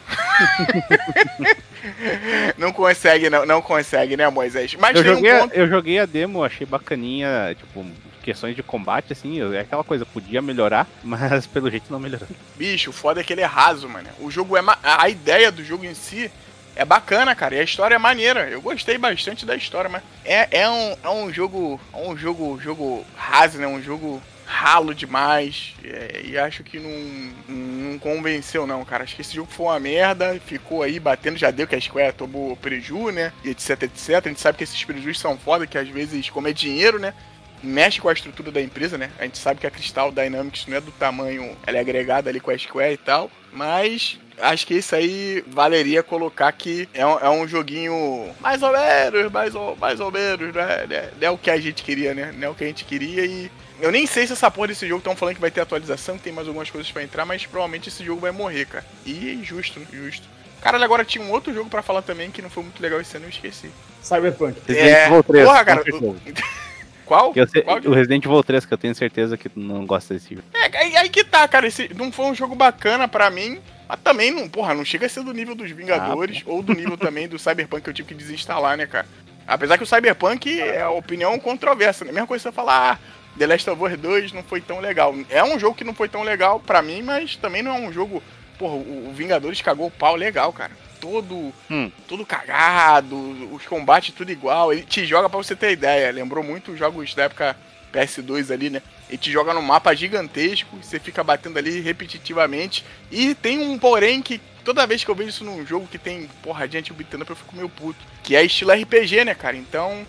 não 2.57 2.72
consegue, 2.72 3.30
não, 3.30 3.45
não 3.45 3.61
consegue, 3.61 4.15
né, 4.15 4.30
Moisés? 4.30 4.76
Mas 4.76 4.95
eu 4.95 5.03
joguei, 5.03 5.34
um 5.34 5.40
ponto... 5.40 5.53
eu 5.53 5.68
joguei 5.68 5.99
a 5.99 6.06
demo, 6.06 6.44
achei 6.44 6.65
bacaninha, 6.65 7.56
tipo, 7.57 7.86
questões 8.22 8.56
de 8.56 8.64
combate, 8.64 9.14
assim, 9.14 9.41
é 9.53 9.60
aquela 9.60 9.84
coisa, 9.84 10.06
podia 10.06 10.41
melhorar, 10.41 10.88
mas 11.03 11.45
pelo 11.48 11.69
jeito 11.69 11.91
não 11.91 11.99
melhorou. 11.99 12.27
Bicho, 12.56 12.89
o 12.89 12.93
foda 12.93 13.22
é 13.22 13.23
que 13.23 13.34
ele 13.34 13.41
é 13.41 13.45
raso, 13.45 13.89
mano. 13.89 14.10
O 14.19 14.31
jogo 14.31 14.57
é. 14.57 14.61
A 14.84 15.10
ideia 15.10 15.52
do 15.52 15.64
jogo 15.64 15.85
em 15.85 15.93
si 15.93 16.31
é 16.76 16.85
bacana, 16.85 17.35
cara. 17.35 17.56
E 17.56 17.60
a 17.60 17.64
história 17.64 17.95
é 17.95 17.99
maneira. 17.99 18.49
Eu 18.49 18.61
gostei 18.61 18.98
bastante 18.98 19.45
da 19.45 19.56
história, 19.56 19.89
mas 19.89 20.03
é, 20.23 20.61
é, 20.61 20.69
um, 20.69 20.95
é 21.03 21.10
um 21.10 21.34
jogo. 21.34 21.80
É 21.93 21.98
um 21.98 22.15
jogo. 22.18 22.60
jogo 22.61 23.06
raso, 23.15 23.57
né? 23.57 23.68
Um 23.68 23.81
jogo 23.81 24.22
ralo 24.45 24.93
demais. 24.93 25.73
É, 25.84 26.22
e 26.26 26.38
acho 26.38 26.64
que 26.64 26.80
não, 26.80 27.34
não 27.48 27.99
convenceu, 27.99 28.68
não, 28.68 28.84
cara. 28.84 29.03
Acho 29.03 29.15
que 29.15 29.22
esse 29.22 29.35
jogo 29.35 29.52
foi 29.52 29.68
uma 29.68 29.80
merda. 29.80 30.39
Ficou 30.45 30.84
aí 30.84 30.99
batendo, 30.99 31.38
já 31.38 31.52
deu 31.52 31.68
que 31.68 31.76
a 31.76 31.81
Square 31.81 32.14
tomou 32.14 32.56
preju, 32.57 33.11
né? 33.11 33.31
E 33.43 33.49
etc, 33.49 33.84
etc. 33.84 34.26
A 34.26 34.30
gente 34.30 34.41
sabe 34.41 34.57
que 34.57 34.64
esses 34.64 34.84
prejus 34.84 35.19
são 35.19 35.38
foda, 35.38 35.68
que 35.68 35.77
às 35.77 35.88
vezes, 35.88 36.30
como 36.30 36.48
é 36.48 36.53
dinheiro, 36.53 36.99
né? 36.99 37.14
Mexe 37.63 38.01
com 38.01 38.09
a 38.09 38.13
estrutura 38.13 38.51
da 38.51 38.61
empresa, 38.61 38.97
né? 38.97 39.11
A 39.19 39.23
gente 39.23 39.38
sabe 39.38 39.59
que 39.59 39.67
a 39.67 39.71
Crystal 39.71 40.11
Dynamics 40.11 40.65
não 40.67 40.77
é 40.77 40.81
do 40.81 40.91
tamanho, 40.91 41.55
ela 41.65 41.77
é 41.77 41.81
agregada 41.81 42.29
ali 42.29 42.39
com 42.39 42.51
a 42.51 42.57
Square 42.57 42.93
e 42.93 42.97
tal, 42.97 43.29
mas 43.51 44.19
acho 44.39 44.65
que 44.65 44.75
isso 44.75 44.95
aí 44.95 45.43
valeria 45.47 46.01
colocar 46.01 46.51
que 46.51 46.89
é 46.93 47.05
um, 47.05 47.19
é 47.19 47.29
um 47.29 47.47
joguinho 47.47 48.33
mais 48.39 48.61
ou 48.63 48.71
menos, 48.71 49.31
mais 49.31 49.55
ou, 49.55 49.75
mais 49.75 49.99
ou 49.99 50.11
menos, 50.11 50.53
né? 50.53 50.85
Não 50.88 50.95
é, 50.95 51.09
não 51.19 51.27
é 51.27 51.31
o 51.31 51.38
que 51.38 51.51
a 51.51 51.59
gente 51.59 51.83
queria, 51.83 52.13
né? 52.13 52.33
Não 52.35 52.47
é 52.47 52.49
o 52.49 52.55
que 52.55 52.63
a 52.63 52.67
gente 52.67 52.85
queria 52.85 53.25
e 53.25 53.51
eu 53.79 53.91
nem 53.91 54.05
sei 54.05 54.27
se 54.27 54.33
essa 54.33 54.49
porra 54.51 54.67
desse 54.67 54.88
jogo 54.88 54.99
estão 54.99 55.15
falando 55.15 55.35
que 55.35 55.41
vai 55.41 55.49
ter 55.49 55.61
atualização, 55.61 56.15
que 56.15 56.23
tem 56.23 56.31
mais 56.31 56.47
algumas 56.47 56.69
coisas 56.69 56.91
para 56.91 57.01
entrar, 57.01 57.25
mas 57.25 57.45
provavelmente 57.47 57.89
esse 57.89 58.03
jogo 58.03 58.21
vai 58.21 58.31
morrer, 58.31 58.65
cara. 58.65 58.85
E 59.05 59.39
justo, 59.43 59.79
né? 59.79 59.88
justo. 59.91 60.27
Caralho, 60.61 60.83
agora 60.83 61.03
tinha 61.03 61.25
um 61.25 61.31
outro 61.31 61.51
jogo 61.51 61.67
para 61.67 61.81
falar 61.81 62.03
também 62.03 62.29
que 62.29 62.43
não 62.43 62.49
foi 62.49 62.61
muito 62.61 62.79
legal 62.79 63.01
esse 63.01 63.17
ano, 63.17 63.25
eu 63.25 63.29
esqueci. 63.29 63.71
Cyberpunk. 64.03 64.55
É, 64.69 65.09
porra, 65.09 65.65
cara. 65.65 65.83
Qual? 67.11 67.33
Sei, 67.33 67.61
Qual? 67.61 67.77
O 67.79 67.93
Resident 67.93 68.23
Evil 68.23 68.41
3, 68.41 68.65
que 68.65 68.73
eu 68.73 68.77
tenho 68.77 68.95
certeza 68.95 69.35
que 69.35 69.51
não 69.53 69.85
gosta 69.85 70.13
desse 70.13 70.33
jogo. 70.33 70.47
É, 70.53 70.77
aí, 70.77 70.95
aí, 70.95 71.09
que 71.09 71.25
tá, 71.25 71.45
cara. 71.45 71.67
Esse 71.67 71.93
não 71.93 72.09
foi 72.09 72.27
um 72.27 72.33
jogo 72.33 72.55
bacana 72.55 73.05
pra 73.05 73.29
mim. 73.29 73.59
Mas 73.85 73.99
também 73.99 74.31
não, 74.31 74.47
porra, 74.47 74.73
não 74.73 74.85
chega 74.85 75.07
a 75.07 75.09
ser 75.09 75.21
do 75.21 75.33
nível 75.33 75.53
dos 75.53 75.69
Vingadores 75.71 76.41
ah, 76.47 76.49
ou 76.49 76.63
do 76.63 76.73
nível 76.73 76.95
também 76.97 77.27
do 77.27 77.38
Cyberpunk 77.38 77.83
que 77.83 77.89
eu 77.89 77.93
tive 77.93 78.07
que 78.07 78.13
desinstalar, 78.13 78.77
né, 78.77 78.88
cara? 78.88 79.05
Apesar 79.45 79.77
que 79.77 79.83
o 79.83 79.85
Cyberpunk 79.85 80.61
é 80.61 80.83
a 80.83 80.89
opinião 80.89 81.38
controversa, 81.38 82.05
né? 82.05 82.13
Mesma 82.13 82.27
coisa 82.27 82.43
você 82.43 82.51
falar, 82.53 82.93
ah, 82.93 82.99
The 83.38 83.45
Last 83.45 83.69
of 83.69 83.83
Us 83.83 83.99
2 83.99 84.31
não 84.31 84.43
foi 84.43 84.61
tão 84.61 84.79
legal. 84.79 85.13
É 85.29 85.43
um 85.43 85.59
jogo 85.59 85.75
que 85.75 85.83
não 85.83 85.93
foi 85.93 86.07
tão 86.07 86.23
legal 86.23 86.61
pra 86.61 86.81
mim, 86.81 87.01
mas 87.01 87.35
também 87.35 87.61
não 87.61 87.75
é 87.75 87.79
um 87.81 87.91
jogo. 87.91 88.23
Porra, 88.57 88.75
o 88.75 89.11
Vingadores 89.13 89.61
cagou 89.61 89.88
o 89.88 89.91
pau 89.91 90.15
legal, 90.15 90.53
cara 90.53 90.71
todo 91.02 91.52
hum. 91.69 91.91
todo 92.07 92.26
cagado, 92.26 93.18
os 93.52 93.65
combates 93.65 94.14
tudo 94.14 94.32
igual. 94.32 94.72
Ele 94.72 94.84
te 94.84 95.06
joga 95.06 95.28
para 95.28 95.38
você 95.38 95.56
ter 95.56 95.72
ideia. 95.72 96.11
Lembrou 96.11 96.44
muito 96.44 96.72
os 96.72 96.80
jogos 96.80 97.14
da 97.15 97.23
época 97.23 97.57
PS2 97.91 98.53
ali, 98.53 98.69
né? 98.69 98.82
Ele 99.10 99.18
te 99.18 99.32
joga 99.32 99.53
num 99.53 99.61
mapa 99.61 99.94
gigantesco, 99.94 100.78
você 100.82 100.99
fica 100.99 101.23
batendo 101.23 101.57
ali 101.57 101.82
repetitivamente. 101.82 102.86
E 103.11 103.36
tem 103.36 103.60
um 103.60 103.78
porém 103.78 104.22
que 104.22 104.40
toda 104.64 104.88
vez 104.88 105.03
que 105.03 105.10
eu 105.10 105.15
vejo 105.15 105.30
isso 105.30 105.44
num 105.44 105.65
jogo 105.65 105.88
que 105.88 105.98
tem 105.98 106.30
porradinha 106.41 106.82
tipo 106.82 106.98
beat'em 106.98 107.22
up, 107.22 107.30
eu 107.30 107.36
fico 107.36 107.56
meio 107.56 107.68
puto. 107.68 107.99
Que 108.23 108.36
é 108.36 108.44
estilo 108.44 108.72
RPG, 108.72 109.26
né, 109.26 109.36
cara? 109.36 109.57
Então. 109.57 110.06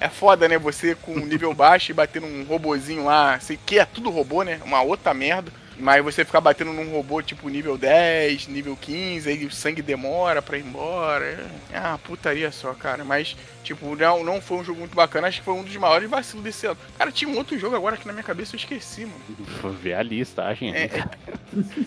É 0.00 0.08
foda, 0.08 0.48
né? 0.48 0.58
Você 0.58 0.96
com 0.96 1.14
nível 1.14 1.52
baixo 1.54 1.92
e 1.92 1.94
batendo 1.94 2.26
um 2.26 2.42
robozinho 2.42 3.04
lá, 3.04 3.38
sei 3.38 3.56
que 3.64 3.78
é 3.78 3.84
tudo 3.84 4.10
robô, 4.10 4.42
né? 4.42 4.60
Uma 4.64 4.82
outra 4.82 5.14
merda. 5.14 5.52
Mas 5.78 6.04
você 6.04 6.24
ficar 6.24 6.40
batendo 6.40 6.72
num 6.72 6.90
robô 6.90 7.22
tipo 7.22 7.48
nível 7.48 7.76
10, 7.76 8.48
nível 8.48 8.76
15, 8.80 9.28
aí 9.28 9.44
o 9.44 9.50
sangue 9.50 9.82
demora 9.82 10.42
pra 10.42 10.58
ir 10.58 10.64
embora. 10.64 11.44
É 11.72 11.80
uma 11.80 11.98
putaria 11.98 12.50
só, 12.52 12.72
cara. 12.74 13.04
Mas, 13.04 13.36
tipo, 13.62 13.96
não, 13.96 14.22
não 14.22 14.40
foi 14.40 14.58
um 14.58 14.64
jogo 14.64 14.80
muito 14.80 14.94
bacana. 14.94 15.28
Acho 15.28 15.40
que 15.40 15.44
foi 15.44 15.54
um 15.54 15.62
dos 15.62 15.76
maiores 15.76 16.08
vacilos 16.08 16.44
desse 16.44 16.66
ano. 16.66 16.76
Cara, 16.96 17.10
tinha 17.10 17.30
um 17.30 17.36
outro 17.36 17.58
jogo 17.58 17.74
agora 17.74 17.96
que 17.96 18.06
na 18.06 18.12
minha 18.12 18.22
cabeça 18.22 18.54
eu 18.54 18.58
esqueci, 18.58 19.06
mano. 19.06 19.74
Ver 19.80 19.94
a 19.94 20.02
listagem. 20.02 20.74
É, 20.74 20.90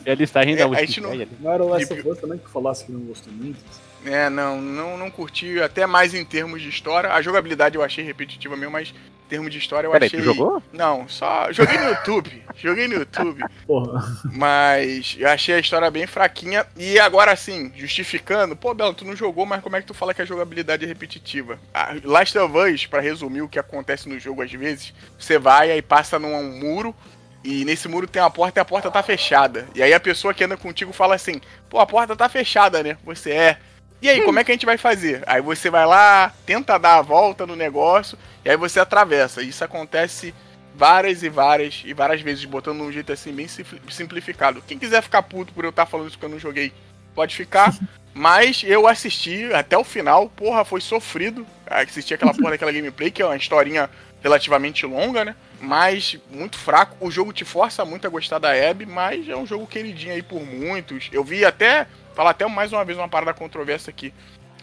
é... 0.05 0.11
a 0.11 0.15
listagem 0.15 0.53
é, 0.53 0.57
da 0.57 0.65
a 0.65 0.79
gente 0.81 1.01
não... 1.01 1.15
não 1.39 1.51
era 1.51 1.63
o 1.63 1.69
Last 1.69 1.93
of 1.93 2.07
Us 2.07 2.19
também 2.19 2.37
que 2.37 2.49
falasse 2.49 2.85
que 2.85 2.91
não 2.91 3.01
gostou 3.01 3.31
muito? 3.31 3.59
É, 4.05 4.29
não, 4.29 4.61
não, 4.61 4.97
não 4.97 5.11
curti 5.11 5.59
até 5.61 5.85
mais 5.85 6.13
em 6.13 6.23
termos 6.23 6.61
de 6.61 6.69
história. 6.69 7.11
A 7.11 7.21
jogabilidade 7.21 7.75
eu 7.75 7.83
achei 7.83 8.03
repetitiva 8.03 8.55
mesmo, 8.55 8.71
mas 8.71 8.89
em 9.25 9.27
termos 9.27 9.51
de 9.51 9.57
história 9.57 9.87
eu 9.87 9.91
Pera 9.91 10.05
achei. 10.05 10.19
Aí, 10.19 10.25
tu 10.25 10.33
jogou? 10.33 10.61
Não, 10.71 11.07
só. 11.07 11.51
Joguei 11.51 11.77
no 11.77 11.89
YouTube. 11.89 12.43
joguei 12.55 12.87
no 12.87 12.93
YouTube. 12.95 13.43
Porra. 13.65 14.05
Mas 14.31 15.15
eu 15.19 15.27
achei 15.27 15.55
a 15.55 15.59
história 15.59 15.89
bem 15.89 16.05
fraquinha. 16.05 16.65
E 16.77 16.99
agora 16.99 17.31
assim, 17.31 17.71
justificando, 17.75 18.55
pô, 18.55 18.73
Belo, 18.73 18.93
tu 18.93 19.03
não 19.03 19.15
jogou, 19.15 19.45
mas 19.45 19.61
como 19.61 19.75
é 19.75 19.81
que 19.81 19.87
tu 19.87 19.93
fala 19.93 20.13
que 20.13 20.21
a 20.21 20.25
jogabilidade 20.25 20.85
é 20.85 20.87
repetitiva? 20.87 21.59
A 21.73 21.95
Last 22.03 22.37
of 22.37 22.55
Us, 22.57 22.85
pra 22.85 23.01
resumir 23.01 23.41
o 23.41 23.49
que 23.49 23.57
acontece 23.57 24.07
no 24.07 24.19
jogo 24.19 24.43
às 24.43 24.51
vezes, 24.51 24.93
você 25.17 25.39
vai 25.39 25.71
aí 25.71 25.81
passa 25.81 26.19
num 26.19 26.59
muro. 26.59 26.95
E 27.43 27.63
nesse 27.63 27.87
muro 27.87 28.07
tem 28.07 28.19
uma 28.19 28.31
porta 28.31 28.59
e 28.59 28.61
a 28.61 28.65
porta 28.65 28.89
tá 28.89 29.03
fechada. 29.03 29.67
E 29.75 29.83
aí 29.83 29.93
a 29.93 29.99
pessoa 29.99 30.33
que 30.33 30.43
anda 30.43 30.57
contigo 30.57 30.91
fala 30.91 31.13
assim: 31.13 31.39
pô, 31.69 31.79
a 31.79 31.85
porta 31.85 32.15
tá 32.15 32.27
fechada, 32.27 32.81
né? 32.81 32.97
Você 33.05 33.31
é. 33.31 33.57
E 34.01 34.09
aí, 34.09 34.21
como 34.21 34.37
é 34.39 34.43
que 34.43 34.51
a 34.51 34.53
gente 34.53 34.65
vai 34.65 34.77
fazer? 34.77 35.23
Aí 35.25 35.41
você 35.41 35.69
vai 35.69 35.85
lá, 35.85 36.31
tenta 36.45 36.77
dar 36.77 36.97
a 36.97 37.01
volta 37.01 37.45
no 37.47 37.55
negócio, 37.55 38.17
e 38.43 38.49
aí 38.49 38.57
você 38.57 38.79
atravessa. 38.79 39.41
Isso 39.41 39.63
acontece 39.63 40.33
várias 40.75 41.23
e 41.23 41.29
várias 41.29 41.81
e 41.85 41.93
várias 41.93 42.21
vezes, 42.21 42.45
botando 42.45 42.81
um 42.81 42.91
jeito 42.91 43.11
assim 43.11 43.33
bem 43.33 43.47
simplificado. 43.47 44.61
Quem 44.67 44.77
quiser 44.77 45.01
ficar 45.01 45.23
puto 45.23 45.53
por 45.53 45.63
eu 45.63 45.69
estar 45.69 45.85
falando 45.85 46.09
isso 46.09 46.19
que 46.19 46.25
eu 46.25 46.29
não 46.29 46.39
joguei, 46.39 46.71
pode 47.15 47.35
ficar. 47.35 47.73
Mas 48.13 48.63
eu 48.65 48.87
assisti 48.87 49.51
até 49.53 49.77
o 49.77 49.83
final, 49.83 50.29
porra, 50.29 50.63
foi 50.63 50.79
sofrido. 50.79 51.45
Assisti 51.65 52.13
aquela 52.13 52.33
porra 52.33 52.51
daquela 52.51 52.71
gameplay, 52.71 53.11
que 53.11 53.21
é 53.21 53.25
uma 53.25 53.35
historinha 53.35 53.89
relativamente 54.23 54.85
longa, 54.85 55.25
né? 55.25 55.35
Mas 55.59 56.17
muito 56.31 56.57
fraco. 56.57 56.95
O 57.01 57.11
jogo 57.11 57.33
te 57.33 57.43
força 57.43 57.83
muito 57.83 58.07
a 58.07 58.09
gostar 58.09 58.39
da 58.39 58.51
Abby, 58.51 58.85
mas 58.85 59.27
é 59.27 59.35
um 59.35 59.45
jogo 59.45 59.67
queridinho 59.67 60.13
aí 60.13 60.21
por 60.21 60.45
muitos. 60.45 61.09
Eu 61.11 61.25
vi 61.25 61.43
até 61.43 61.87
falar 62.15 62.31
até 62.31 62.47
mais 62.47 62.71
uma 62.71 62.85
vez 62.85 62.97
uma 62.97 63.09
parada 63.09 63.33
controversa 63.33 63.89
aqui. 63.91 64.13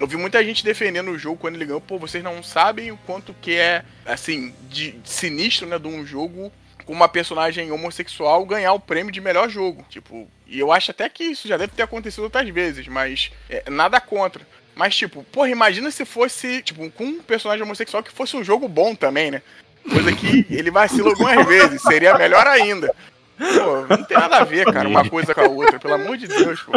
Eu 0.01 0.07
vi 0.07 0.17
muita 0.17 0.43
gente 0.43 0.65
defendendo 0.65 1.11
o 1.11 1.19
jogo 1.19 1.37
quando 1.37 1.55
ele 1.55 1.67
ganhou. 1.67 1.81
Pô, 1.81 1.99
vocês 1.99 2.25
não 2.25 2.43
sabem 2.43 2.91
o 2.91 2.97
quanto 2.97 3.35
que 3.41 3.57
é, 3.57 3.85
assim, 4.05 4.55
de, 4.69 4.93
de 4.93 5.09
sinistro, 5.09 5.67
né, 5.67 5.79
de 5.79 5.87
um 5.87 6.05
jogo 6.05 6.51
com 6.85 6.93
uma 6.93 7.09
personagem 7.09 7.71
homossexual 7.71 8.45
ganhar 8.45 8.73
o 8.73 8.81
prêmio 8.81 9.13
de 9.13 9.21
melhor 9.21 9.49
jogo. 9.49 9.85
Tipo, 9.89 10.29
e 10.47 10.59
eu 10.59 10.73
acho 10.73 10.91
até 10.91 11.09
que 11.09 11.25
isso 11.25 11.47
já 11.47 11.57
deve 11.57 11.73
ter 11.75 11.83
acontecido 11.83 12.25
outras 12.25 12.49
vezes, 12.49 12.89
mas 12.89 13.31
é, 13.49 13.71
nada 13.71 14.01
contra. 14.01 14.47
Mas, 14.75 14.97
tipo, 14.97 15.23
porra, 15.25 15.51
imagina 15.51 15.91
se 15.91 16.05
fosse, 16.05 16.63
tipo, 16.63 16.91
com 16.91 17.05
um 17.05 17.23
personagem 17.23 17.63
homossexual 17.63 18.03
que 18.03 18.11
fosse 18.11 18.37
um 18.37 18.43
jogo 18.43 18.67
bom 18.67 18.95
também, 18.95 19.31
né? 19.31 19.43
Coisa 19.89 20.13
que 20.13 20.47
ele 20.51 20.71
vacila 20.71 21.11
algumas 21.11 21.47
vezes, 21.47 21.83
seria 21.83 22.17
melhor 22.17 22.47
ainda. 22.47 22.95
Pô, 23.43 23.97
não 23.97 24.05
tem 24.05 24.17
nada 24.17 24.39
a 24.39 24.45
ver, 24.45 24.65
cara, 24.73 24.89
uma 24.89 25.09
coisa 25.09 25.35
com 25.35 25.41
a 25.41 25.49
outra, 25.49 25.79
pelo 25.79 25.95
amor 25.95 26.17
de 26.17 26.29
Deus, 26.29 26.61
pô. 26.63 26.73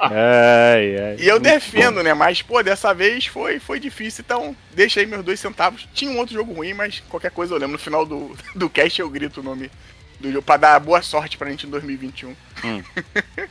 Ai, 0.00 0.96
ai, 0.96 1.16
e 1.18 1.28
eu 1.28 1.38
defendo, 1.38 1.96
bom. 1.96 2.02
né? 2.02 2.14
Mas, 2.14 2.42
pô, 2.42 2.62
dessa 2.62 2.92
vez 2.92 3.26
foi, 3.26 3.60
foi 3.60 3.78
difícil, 3.78 4.24
então 4.24 4.56
deixa 4.74 5.00
aí 5.00 5.06
meus 5.06 5.24
dois 5.24 5.38
centavos. 5.38 5.88
Tinha 5.94 6.10
um 6.10 6.18
outro 6.18 6.34
jogo 6.34 6.52
ruim, 6.52 6.74
mas 6.74 7.00
qualquer 7.08 7.30
coisa 7.30 7.54
eu 7.54 7.58
lembro. 7.58 7.72
No 7.72 7.78
final 7.78 8.04
do, 8.04 8.36
do 8.54 8.68
cast 8.68 9.00
eu 9.00 9.08
grito 9.08 9.40
o 9.40 9.44
nome 9.44 9.70
do 10.18 10.30
jogo 10.30 10.42
pra 10.42 10.56
dar 10.56 10.80
boa 10.80 11.02
sorte 11.02 11.38
pra 11.38 11.50
gente 11.50 11.66
em 11.66 11.70
2021. 11.70 12.34
Hum. 12.64 12.82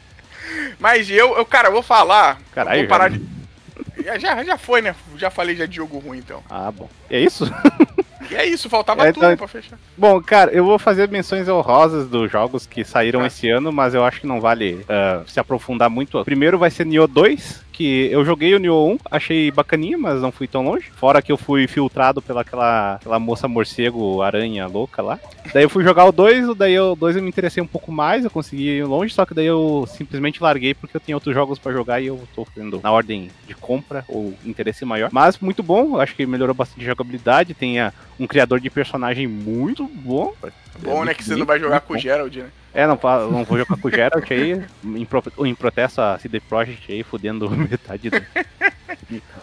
mas 0.79 1.09
eu, 1.09 1.37
eu, 1.37 1.45
cara, 1.45 1.69
eu 1.69 1.73
vou 1.73 1.83
falar. 1.83 2.39
Caralho, 2.53 2.81
vou 2.81 2.89
parar 2.89 3.11
já. 3.11 3.17
de. 3.17 4.19
Já, 4.19 4.43
já 4.43 4.57
foi, 4.57 4.81
né? 4.81 4.95
Já 5.17 5.29
falei 5.29 5.55
já 5.55 5.65
de 5.65 5.75
jogo 5.75 5.99
ruim, 5.99 6.19
então. 6.19 6.43
Ah, 6.49 6.71
bom. 6.71 6.89
É 7.09 7.19
isso? 7.19 7.45
E 8.29 8.35
é 8.35 8.45
isso, 8.45 8.69
faltava 8.69 9.07
é, 9.07 9.11
tudo 9.11 9.25
então... 9.25 9.37
pra 9.37 9.47
fechar. 9.47 9.77
Bom, 9.97 10.21
cara, 10.21 10.51
eu 10.51 10.63
vou 10.63 10.77
fazer 10.77 11.09
menções 11.09 11.47
honrosas 11.47 12.07
dos 12.07 12.31
jogos 12.31 12.65
que 12.65 12.83
saíram 12.83 13.21
ah. 13.21 13.27
esse 13.27 13.49
ano, 13.49 13.71
mas 13.71 13.93
eu 13.93 14.03
acho 14.03 14.21
que 14.21 14.27
não 14.27 14.39
vale 14.39 14.85
uh, 14.85 15.29
se 15.29 15.39
aprofundar 15.39 15.89
muito. 15.89 16.23
Primeiro 16.23 16.57
vai 16.57 16.69
ser 16.69 16.85
Nioh 16.85 17.07
2, 17.07 17.65
que 17.79 18.09
eu 18.11 18.25
joguei 18.25 18.53
o 18.53 18.59
Nioh 18.59 18.91
1, 18.91 18.97
achei 19.09 19.49
bacaninha, 19.51 19.97
mas 19.97 20.21
não 20.21 20.33
fui 20.33 20.49
tão 20.49 20.65
longe. 20.65 20.91
Fora 20.91 21.21
que 21.21 21.31
eu 21.31 21.37
fui 21.37 21.65
filtrado 21.65 22.21
pela 22.21 22.41
aquela, 22.41 22.95
aquela 22.95 23.17
moça 23.17 23.47
morcego, 23.47 24.21
aranha 24.21 24.67
louca 24.67 25.01
lá. 25.01 25.17
Daí 25.53 25.63
eu 25.63 25.69
fui 25.69 25.81
jogar 25.81 26.03
o 26.03 26.11
2, 26.11 26.57
daí 26.57 26.77
o 26.77 26.93
2 26.93 27.15
eu 27.15 27.23
me 27.23 27.29
interessei 27.29 27.63
um 27.63 27.67
pouco 27.67 27.89
mais, 27.89 28.25
eu 28.25 28.29
consegui 28.29 28.79
ir 28.79 28.83
longe, 28.83 29.13
só 29.13 29.25
que 29.25 29.33
daí 29.33 29.45
eu 29.45 29.87
simplesmente 29.87 30.43
larguei 30.43 30.73
porque 30.73 30.97
eu 30.97 30.99
tenho 30.99 31.15
outros 31.15 31.33
jogos 31.33 31.57
para 31.57 31.71
jogar 31.71 32.01
e 32.01 32.07
eu 32.07 32.21
tô 32.35 32.43
fazendo 32.43 32.81
na 32.83 32.91
ordem 32.91 33.31
de 33.47 33.55
compra 33.55 34.03
ou 34.09 34.33
interesse 34.43 34.83
maior. 34.83 35.09
Mas 35.13 35.39
muito 35.39 35.63
bom, 35.63 36.01
acho 36.01 36.15
que 36.17 36.25
melhorou 36.25 36.53
bastante 36.53 36.81
a 36.81 36.89
jogabilidade, 36.89 37.53
tem 37.53 37.79
a, 37.79 37.93
um 38.19 38.27
criador 38.27 38.59
de 38.59 38.69
personagem 38.69 39.25
muito 39.25 39.85
bom. 39.85 40.33
Bom, 40.79 41.03
é 41.03 41.05
né? 41.05 41.13
Que 41.13 41.23
você 41.23 41.37
não 41.37 41.45
vai 41.45 41.57
jogar 41.57 41.79
com 41.79 41.93
o 41.93 41.97
Gerald, 41.97 42.39
né? 42.39 42.49
É, 42.73 42.85
não, 42.85 42.99
não 43.31 43.43
vou 43.43 43.57
jogar 43.57 43.77
com 43.77 43.87
o 43.87 43.91
Geralt 43.91 44.31
aí, 44.31 44.61
em, 44.83 45.05
pro, 45.05 45.23
em 45.39 45.55
protesto 45.55 46.01
a 46.01 46.19
CD 46.19 46.39
Projekt 46.39 46.91
aí, 46.91 47.03
fudendo 47.03 47.49
metade 47.51 48.09
da, 48.09 48.21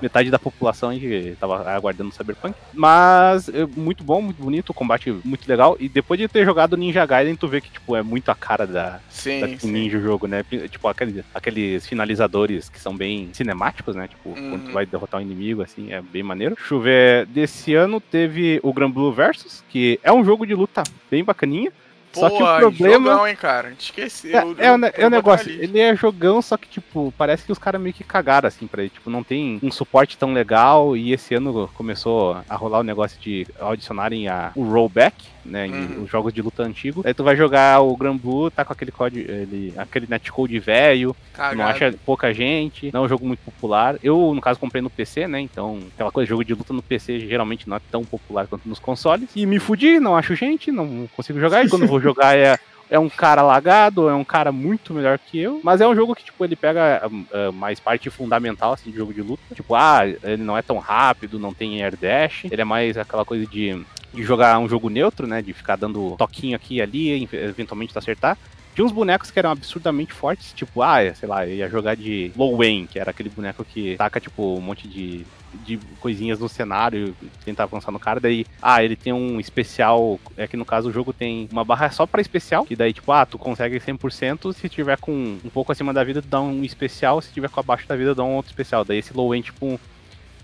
metade 0.00 0.30
da 0.30 0.38
população 0.38 0.90
aí 0.90 1.00
que 1.00 1.36
tava 1.38 1.68
aguardando 1.68 2.10
o 2.10 2.12
Cyberpunk. 2.12 2.54
Mas 2.72 3.48
é 3.48 3.66
muito 3.76 4.04
bom, 4.04 4.20
muito 4.22 4.42
bonito, 4.42 4.70
o 4.70 4.74
combate 4.74 5.10
muito 5.24 5.48
legal. 5.48 5.76
E 5.80 5.88
depois 5.88 6.18
de 6.20 6.28
ter 6.28 6.44
jogado 6.44 6.76
Ninja 6.76 7.04
Gaiden, 7.04 7.34
tu 7.36 7.48
vê 7.48 7.60
que, 7.60 7.70
tipo, 7.70 7.96
é 7.96 8.02
muito 8.02 8.30
a 8.30 8.34
cara 8.34 8.66
da, 8.66 9.00
sim, 9.08 9.40
da 9.40 9.48
sim. 9.58 9.70
Ninja 9.70 9.98
o 9.98 10.02
jogo, 10.02 10.26
né? 10.26 10.44
Tipo, 10.70 10.88
aqueles, 10.88 11.24
aqueles 11.34 11.86
finalizadores 11.86 12.68
que 12.68 12.80
são 12.80 12.96
bem 12.96 13.30
cinemáticos, 13.32 13.96
né? 13.96 14.08
Tipo, 14.08 14.26
Uhum. 14.36 14.50
quando 14.50 14.64
tu 14.66 14.72
vai 14.72 14.84
derrotar 14.84 15.20
um 15.20 15.22
inimigo, 15.24 15.62
assim, 15.62 15.92
é 15.92 16.02
bem 16.02 16.22
maneiro. 16.22 16.54
Deixa 16.56 16.74
eu 16.74 16.80
ver, 16.80 17.26
desse 17.26 17.74
ano 17.74 18.00
teve 18.00 18.60
o 18.62 18.72
Gran 18.72 18.90
Blue 18.90 19.12
Versus, 19.12 19.64
que 19.68 19.98
é 20.02 20.12
um 20.12 20.24
jogo 20.24 20.46
de 20.46 20.54
luta 20.54 20.82
bem 21.10 21.24
bacaninha. 21.24 21.72
Só 22.20 22.30
que 22.30 22.42
o 22.42 22.58
problema. 22.58 23.10
Jogão, 23.10 23.28
hein, 23.28 23.36
cara? 23.36 23.72
Esqueci. 23.78 24.34
É, 24.34 24.38
é, 24.38 24.72
o, 24.72 24.78
é 24.84 25.06
o 25.06 25.10
negócio, 25.10 25.50
ele 25.50 25.78
é 25.78 25.94
jogão, 25.94 26.40
só 26.40 26.56
que, 26.56 26.68
tipo, 26.68 27.12
parece 27.16 27.44
que 27.44 27.52
os 27.52 27.58
caras 27.58 27.80
meio 27.80 27.94
que 27.94 28.04
cagaram, 28.04 28.48
assim, 28.48 28.66
pra 28.66 28.82
ele. 28.82 28.90
Tipo, 28.90 29.10
não 29.10 29.22
tem 29.22 29.58
um 29.62 29.70
suporte 29.70 30.16
tão 30.16 30.32
legal. 30.32 30.96
E 30.96 31.12
esse 31.12 31.34
ano 31.34 31.70
começou 31.74 32.36
a 32.48 32.56
rolar 32.56 32.80
o 32.80 32.84
negócio 32.84 33.18
de 33.20 33.46
adicionarem 33.60 34.28
a, 34.28 34.52
o 34.54 34.64
rollback, 34.64 35.14
né? 35.46 35.66
Em 35.66 35.86
Uhum. 35.86 36.04
os 36.04 36.10
jogos 36.10 36.32
de 36.32 36.42
luta 36.42 36.62
antigo. 36.62 37.02
Aí 37.04 37.14
tu 37.14 37.22
vai 37.24 37.36
jogar 37.36 37.80
o 37.80 37.96
Gran 37.96 38.16
Blue, 38.16 38.50
tá 38.50 38.64
com 38.64 38.72
aquele 38.72 38.90
código, 38.90 39.30
ele, 39.30 39.72
aquele 39.76 40.06
netcode 40.08 40.58
velho, 40.58 41.14
não 41.56 41.64
acha 41.66 41.94
pouca 42.04 42.32
gente, 42.32 42.90
não 42.92 43.02
é 43.02 43.06
um 43.06 43.08
jogo 43.08 43.26
muito 43.26 43.40
popular. 43.40 43.96
Eu, 44.02 44.32
no 44.34 44.40
caso, 44.40 44.58
comprei 44.58 44.82
no 44.82 44.90
PC, 44.90 45.26
né? 45.28 45.40
Então, 45.40 45.80
aquela 45.94 46.10
coisa, 46.10 46.28
jogo 46.28 46.44
de 46.44 46.54
luta 46.54 46.72
no 46.72 46.82
PC 46.82 47.20
geralmente 47.20 47.68
não 47.68 47.76
é 47.76 47.80
tão 47.90 48.04
popular 48.04 48.46
quanto 48.46 48.68
nos 48.68 48.78
consoles. 48.78 49.28
E 49.34 49.46
me 49.46 49.58
fudi, 49.58 50.00
não 50.00 50.16
acho 50.16 50.34
gente, 50.34 50.70
não 50.72 51.08
consigo 51.14 51.38
jogar. 51.40 51.64
E 51.64 51.68
quando 51.68 51.86
vou 51.86 52.00
jogar 52.00 52.36
é. 52.36 52.58
É 52.88 52.98
um 52.98 53.08
cara 53.08 53.42
lagado, 53.42 54.08
é 54.08 54.14
um 54.14 54.24
cara 54.24 54.52
muito 54.52 54.94
melhor 54.94 55.18
que 55.18 55.38
eu, 55.38 55.60
mas 55.62 55.80
é 55.80 55.88
um 55.88 55.94
jogo 55.94 56.14
que, 56.14 56.24
tipo, 56.24 56.44
ele 56.44 56.54
pega 56.54 57.02
ah, 57.04 57.52
mais 57.52 57.80
parte 57.80 58.08
fundamental, 58.10 58.72
assim, 58.72 58.90
de 58.90 58.96
jogo 58.96 59.12
de 59.12 59.22
luta. 59.22 59.42
Tipo, 59.54 59.74
ah, 59.74 60.06
ele 60.22 60.42
não 60.42 60.56
é 60.56 60.62
tão 60.62 60.78
rápido, 60.78 61.38
não 61.38 61.52
tem 61.52 61.82
air 61.82 61.96
dash, 61.96 62.44
ele 62.50 62.62
é 62.62 62.64
mais 62.64 62.96
aquela 62.96 63.24
coisa 63.24 63.46
de, 63.46 63.84
de 64.14 64.22
jogar 64.22 64.58
um 64.58 64.68
jogo 64.68 64.88
neutro, 64.88 65.26
né, 65.26 65.42
de 65.42 65.52
ficar 65.52 65.76
dando 65.76 66.14
toquinho 66.16 66.54
aqui 66.56 66.76
e 66.76 66.82
ali, 66.82 67.28
eventualmente 67.32 67.96
acertar. 67.96 68.38
Tinha 68.76 68.84
uns 68.84 68.92
bonecos 68.92 69.30
que 69.30 69.38
eram 69.38 69.52
absurdamente 69.52 70.12
fortes, 70.12 70.52
tipo, 70.52 70.82
ah, 70.82 70.98
sei 71.14 71.26
lá, 71.26 71.46
ia 71.46 71.66
jogar 71.66 71.96
de 71.96 72.30
Low 72.36 72.58
Wayne, 72.58 72.86
que 72.86 72.98
era 72.98 73.10
aquele 73.10 73.30
boneco 73.30 73.64
que 73.64 73.96
taca, 73.96 74.20
tipo, 74.20 74.54
um 74.54 74.60
monte 74.60 74.86
de, 74.86 75.24
de 75.64 75.78
coisinhas 75.98 76.38
no 76.38 76.46
cenário, 76.46 77.16
tentar 77.42 77.62
avançar 77.62 77.90
no 77.90 77.98
cara, 77.98 78.20
daí, 78.20 78.44
ah, 78.60 78.84
ele 78.84 78.94
tem 78.94 79.14
um 79.14 79.40
especial, 79.40 80.20
é 80.36 80.46
que 80.46 80.58
no 80.58 80.64
caso 80.66 80.90
o 80.90 80.92
jogo 80.92 81.14
tem 81.14 81.48
uma 81.50 81.64
barra 81.64 81.88
só 81.88 82.06
pra 82.06 82.20
especial, 82.20 82.66
que 82.66 82.76
daí, 82.76 82.92
tipo, 82.92 83.10
ah, 83.12 83.24
tu 83.24 83.38
consegue 83.38 83.80
100%, 83.80 84.52
se 84.52 84.68
tiver 84.68 84.98
com 84.98 85.38
um 85.42 85.48
pouco 85.48 85.72
acima 85.72 85.94
da 85.94 86.04
vida, 86.04 86.20
tu 86.20 86.28
dá 86.28 86.42
um 86.42 86.62
especial, 86.62 87.22
se 87.22 87.32
tiver 87.32 87.48
com 87.48 87.60
abaixo 87.60 87.88
da 87.88 87.96
vida, 87.96 88.14
dá 88.14 88.24
um 88.24 88.34
outro 88.34 88.50
especial. 88.50 88.84
Daí 88.84 88.98
esse 88.98 89.16
Low 89.16 89.30
Wayne, 89.30 89.44
tipo, 89.44 89.80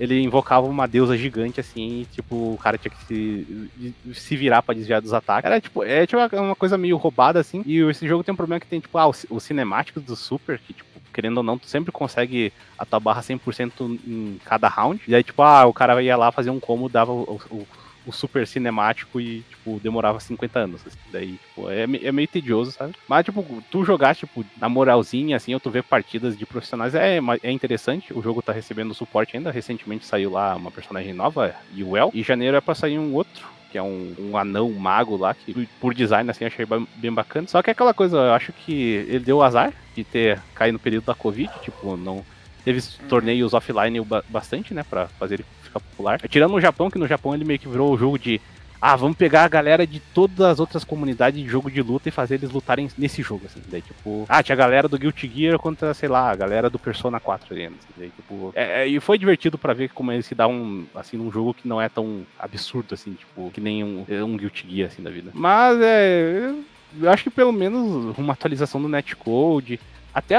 ele 0.02 0.20
invocava 0.20 0.66
uma 0.66 0.88
deusa 0.88 1.16
gigante, 1.16 1.60
assim, 1.60 2.00
e, 2.00 2.04
tipo, 2.06 2.34
o 2.34 2.58
cara 2.60 2.76
tinha 2.76 2.90
que 2.90 3.04
se, 3.04 3.94
se 4.12 4.36
virar 4.36 4.60
pra 4.60 4.74
desviar 4.74 5.00
dos 5.00 5.12
ataques. 5.12 5.48
Era, 5.48 5.60
tipo, 5.60 5.84
é 5.84 6.04
tipo 6.04 6.20
uma 6.36 6.56
coisa 6.56 6.76
meio 6.76 6.96
roubada, 6.96 7.38
assim. 7.38 7.62
E 7.64 7.78
esse 7.82 8.08
jogo 8.08 8.24
tem 8.24 8.32
um 8.32 8.36
problema 8.36 8.58
que 8.58 8.66
tem, 8.66 8.80
tipo, 8.80 8.98
ah, 8.98 9.06
os, 9.06 9.24
os 9.30 9.44
cinemáticos 9.44 10.02
do 10.02 10.16
Super, 10.16 10.58
que, 10.58 10.72
tipo, 10.72 10.90
querendo 11.14 11.36
ou 11.36 11.44
não, 11.44 11.56
tu 11.56 11.68
sempre 11.68 11.92
consegue 11.92 12.52
a 12.76 12.84
tua 12.84 12.98
barra 12.98 13.22
100% 13.22 14.00
em 14.04 14.40
cada 14.44 14.66
round. 14.66 15.00
E 15.06 15.14
aí, 15.14 15.22
tipo, 15.22 15.40
ah, 15.40 15.66
o 15.66 15.72
cara 15.72 16.02
ia 16.02 16.16
lá 16.16 16.32
fazer 16.32 16.50
um 16.50 16.58
combo, 16.58 16.88
dava 16.88 17.12
o, 17.12 17.40
o, 17.48 17.68
o 18.06 18.12
super 18.12 18.46
cinemático 18.46 19.20
e, 19.20 19.42
tipo, 19.48 19.80
demorava 19.80 20.18
50 20.18 20.58
anos. 20.58 20.80
assim. 20.86 20.98
Daí, 21.10 21.32
tipo, 21.32 21.70
é, 21.70 21.82
é 21.82 22.12
meio 22.12 22.28
tedioso, 22.28 22.72
sabe? 22.72 22.94
Mas, 23.08 23.24
tipo, 23.24 23.62
tu 23.70 23.84
jogar, 23.84 24.14
tipo, 24.14 24.44
na 24.60 24.68
moralzinha, 24.68 25.36
assim, 25.36 25.54
ou 25.54 25.60
tu 25.60 25.70
ver 25.70 25.82
partidas 25.82 26.36
de 26.36 26.46
profissionais 26.46 26.94
é, 26.94 27.18
é 27.42 27.50
interessante. 27.50 28.12
O 28.12 28.22
jogo 28.22 28.42
tá 28.42 28.52
recebendo 28.52 28.94
suporte 28.94 29.36
ainda. 29.36 29.50
Recentemente 29.50 30.06
saiu 30.06 30.30
lá 30.30 30.54
uma 30.56 30.70
personagem 30.70 31.12
nova, 31.12 31.54
Yuel. 31.76 32.10
E 32.14 32.20
em 32.20 32.24
janeiro 32.24 32.56
é 32.56 32.60
pra 32.60 32.74
sair 32.74 32.98
um 32.98 33.14
outro 33.14 33.52
que 33.70 33.78
é 33.78 33.82
um, 33.82 34.14
um 34.18 34.36
anão 34.36 34.68
um 34.68 34.78
mago 34.78 35.16
lá, 35.16 35.32
que 35.32 35.66
por 35.80 35.94
design 35.94 36.30
assim 36.30 36.44
achei 36.44 36.66
bem 36.96 37.10
bacana. 37.10 37.48
Só 37.48 37.62
que 37.62 37.70
é 37.70 37.72
aquela 37.72 37.94
coisa, 37.94 38.18
eu 38.18 38.32
acho 38.34 38.52
que 38.52 38.72
ele 39.08 39.20
deu 39.20 39.42
azar 39.42 39.72
de 39.96 40.04
ter 40.04 40.38
caído 40.54 40.74
no 40.74 40.78
período 40.78 41.06
da 41.06 41.14
Covid, 41.14 41.50
tipo, 41.62 41.96
não. 41.96 42.22
Teve 42.64 42.78
uhum. 42.78 43.08
torneios 43.08 43.54
offline 43.54 43.98
bastante, 44.28 44.74
né, 44.74 44.84
pra 44.88 45.08
fazer 45.08 45.36
ele 45.36 45.44
ficar 45.73 45.81
popular. 45.81 46.20
Tirando 46.28 46.53
no 46.53 46.61
Japão, 46.61 46.90
que 46.90 46.99
no 46.99 47.07
Japão 47.07 47.35
ele 47.35 47.44
meio 47.44 47.59
que 47.59 47.69
virou 47.69 47.93
o 47.93 47.99
jogo 47.99 48.19
de 48.19 48.40
ah, 48.85 48.97
vamos 48.97 49.16
pegar 49.16 49.44
a 49.44 49.49
galera 49.49 49.86
de 49.86 50.01
todas 50.01 50.40
as 50.40 50.59
outras 50.59 50.82
comunidades 50.82 51.40
de 51.40 51.49
jogo 51.49 51.70
de 51.70 51.81
luta 51.81 52.09
e 52.09 52.12
fazer 52.12 52.35
eles 52.35 52.51
lutarem 52.51 52.90
nesse 52.99 53.23
jogo, 53.23 53.43
assim. 53.47 53.62
Daí, 53.69 53.81
tipo, 53.81 54.27
ah, 54.28 54.43
tinha 54.43 54.55
a 54.55 54.59
galera 54.59 54.89
do 54.89 54.99
Guilty 54.99 55.31
Gear 55.32 55.57
contra, 55.57 55.94
sei 55.94 56.09
lá, 56.09 56.28
a 56.28 56.35
galera 56.35 56.69
do 56.69 56.81
Persona 56.81 57.20
4 57.20 57.55
ali, 57.55 57.66
assim. 57.66 57.77
Daí, 57.97 58.11
tipo, 58.11 58.53
é, 58.57 58.82
é, 58.82 58.86
e 58.89 58.99
foi 58.99 59.16
divertido 59.16 59.57
para 59.57 59.73
ver 59.73 59.90
como 59.90 60.11
ele 60.11 60.24
se 60.24 60.35
dá 60.35 60.49
um, 60.49 60.85
assim, 60.97 61.16
num 61.16 61.31
jogo 61.31 61.55
que 61.55 61.69
não 61.69 61.81
é 61.81 61.89
tão 61.89 62.27
absurdo, 62.36 62.93
assim, 62.94 63.12
tipo, 63.12 63.53
que 63.53 63.61
nem 63.61 63.85
um, 63.85 64.05
um 64.09 64.36
Guilty 64.36 64.66
Gear, 64.69 64.89
assim, 64.89 65.01
da 65.01 65.11
vida. 65.11 65.31
Mas, 65.32 65.81
é, 65.81 66.53
eu 67.01 67.09
acho 67.09 67.23
que 67.23 67.31
pelo 67.31 67.53
menos 67.53 68.19
uma 68.19 68.32
atualização 68.32 68.82
do 68.82 68.89
netcode, 68.89 69.78
até 70.14 70.36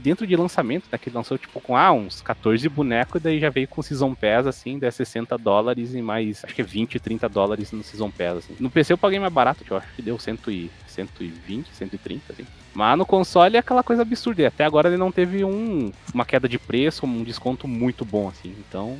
dentro 0.00 0.26
de 0.26 0.36
lançamento, 0.36 0.84
né, 0.90 0.98
que 0.98 1.10
lançou 1.10 1.36
tipo 1.36 1.60
com 1.60 1.76
ah, 1.76 1.92
uns 1.92 2.22
14 2.22 2.68
bonecos, 2.68 3.20
daí 3.20 3.40
já 3.40 3.50
veio 3.50 3.66
com 3.66 3.82
Season 3.82 4.14
Pass, 4.14 4.46
assim, 4.46 4.78
daí 4.78 4.92
60 4.92 5.36
dólares 5.38 5.94
e 5.94 6.00
mais, 6.00 6.44
acho 6.44 6.54
que 6.54 6.62
é 6.62 6.64
20, 6.64 7.00
30 7.00 7.28
dólares 7.28 7.72
no 7.72 7.82
Season 7.82 8.10
Pass, 8.10 8.38
assim. 8.38 8.56
No 8.60 8.70
PC 8.70 8.92
eu 8.92 8.98
paguei 8.98 9.18
mais 9.18 9.32
barato, 9.32 9.64
eu 9.68 9.76
acho 9.76 9.92
que 9.94 10.02
deu 10.02 10.18
100 10.18 10.38
e, 10.48 10.70
120, 10.86 11.68
130, 11.72 12.32
assim. 12.32 12.46
Mas 12.74 12.96
no 12.96 13.04
console 13.04 13.56
é 13.56 13.58
aquela 13.58 13.82
coisa 13.82 14.02
absurda, 14.02 14.42
e 14.42 14.46
até 14.46 14.64
agora 14.64 14.88
ele 14.88 14.96
não 14.96 15.10
teve 15.10 15.44
um, 15.44 15.92
uma 16.14 16.24
queda 16.24 16.48
de 16.48 16.58
preço, 16.58 17.04
um 17.04 17.24
desconto 17.24 17.66
muito 17.66 18.04
bom, 18.04 18.28
assim, 18.28 18.54
então... 18.68 18.98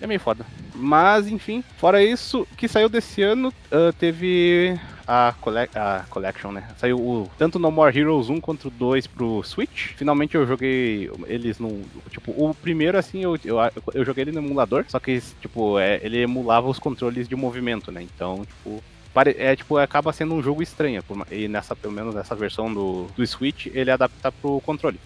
É 0.00 0.06
meio 0.06 0.20
foda. 0.20 0.44
Mas, 0.74 1.26
enfim, 1.26 1.64
fora 1.78 2.02
isso, 2.02 2.46
que 2.56 2.68
saiu 2.68 2.88
desse 2.88 3.22
ano, 3.22 3.48
uh, 3.48 3.92
teve 3.98 4.78
a, 5.06 5.34
cole 5.40 5.68
a 5.74 6.04
Collection, 6.10 6.52
né? 6.52 6.68
Saiu 6.76 6.98
o, 6.98 7.30
tanto 7.38 7.58
No 7.58 7.70
More 7.70 7.98
Heroes 7.98 8.28
1 8.28 8.40
quanto 8.40 8.68
o 8.68 8.70
2 8.70 9.06
pro 9.06 9.42
Switch. 9.42 9.92
Finalmente 9.96 10.34
eu 10.34 10.46
joguei 10.46 11.10
eles 11.26 11.58
no. 11.58 11.82
Tipo, 12.10 12.32
o 12.32 12.54
primeiro, 12.54 12.98
assim, 12.98 13.22
eu, 13.22 13.38
eu, 13.44 13.56
eu 13.94 14.04
joguei 14.04 14.24
ele 14.24 14.32
no 14.32 14.40
emulador, 14.40 14.84
só 14.88 14.98
que, 14.98 15.20
tipo, 15.40 15.78
é, 15.78 15.98
ele 16.02 16.18
emulava 16.18 16.68
os 16.68 16.78
controles 16.78 17.28
de 17.28 17.36
movimento, 17.36 17.90
né? 17.90 18.02
Então, 18.02 18.44
tipo, 18.44 18.82
é 19.38 19.56
tipo 19.56 19.78
acaba 19.78 20.12
sendo 20.12 20.34
um 20.34 20.42
jogo 20.42 20.62
estranho 20.62 21.02
e 21.30 21.48
nessa 21.48 21.74
pelo 21.74 21.94
menos 21.94 22.14
nessa 22.14 22.34
versão 22.34 22.72
do, 22.72 23.06
do 23.16 23.26
Switch 23.26 23.66
ele 23.72 23.90
adapta 23.90 24.30
pro 24.30 24.60
controle 24.60 25.00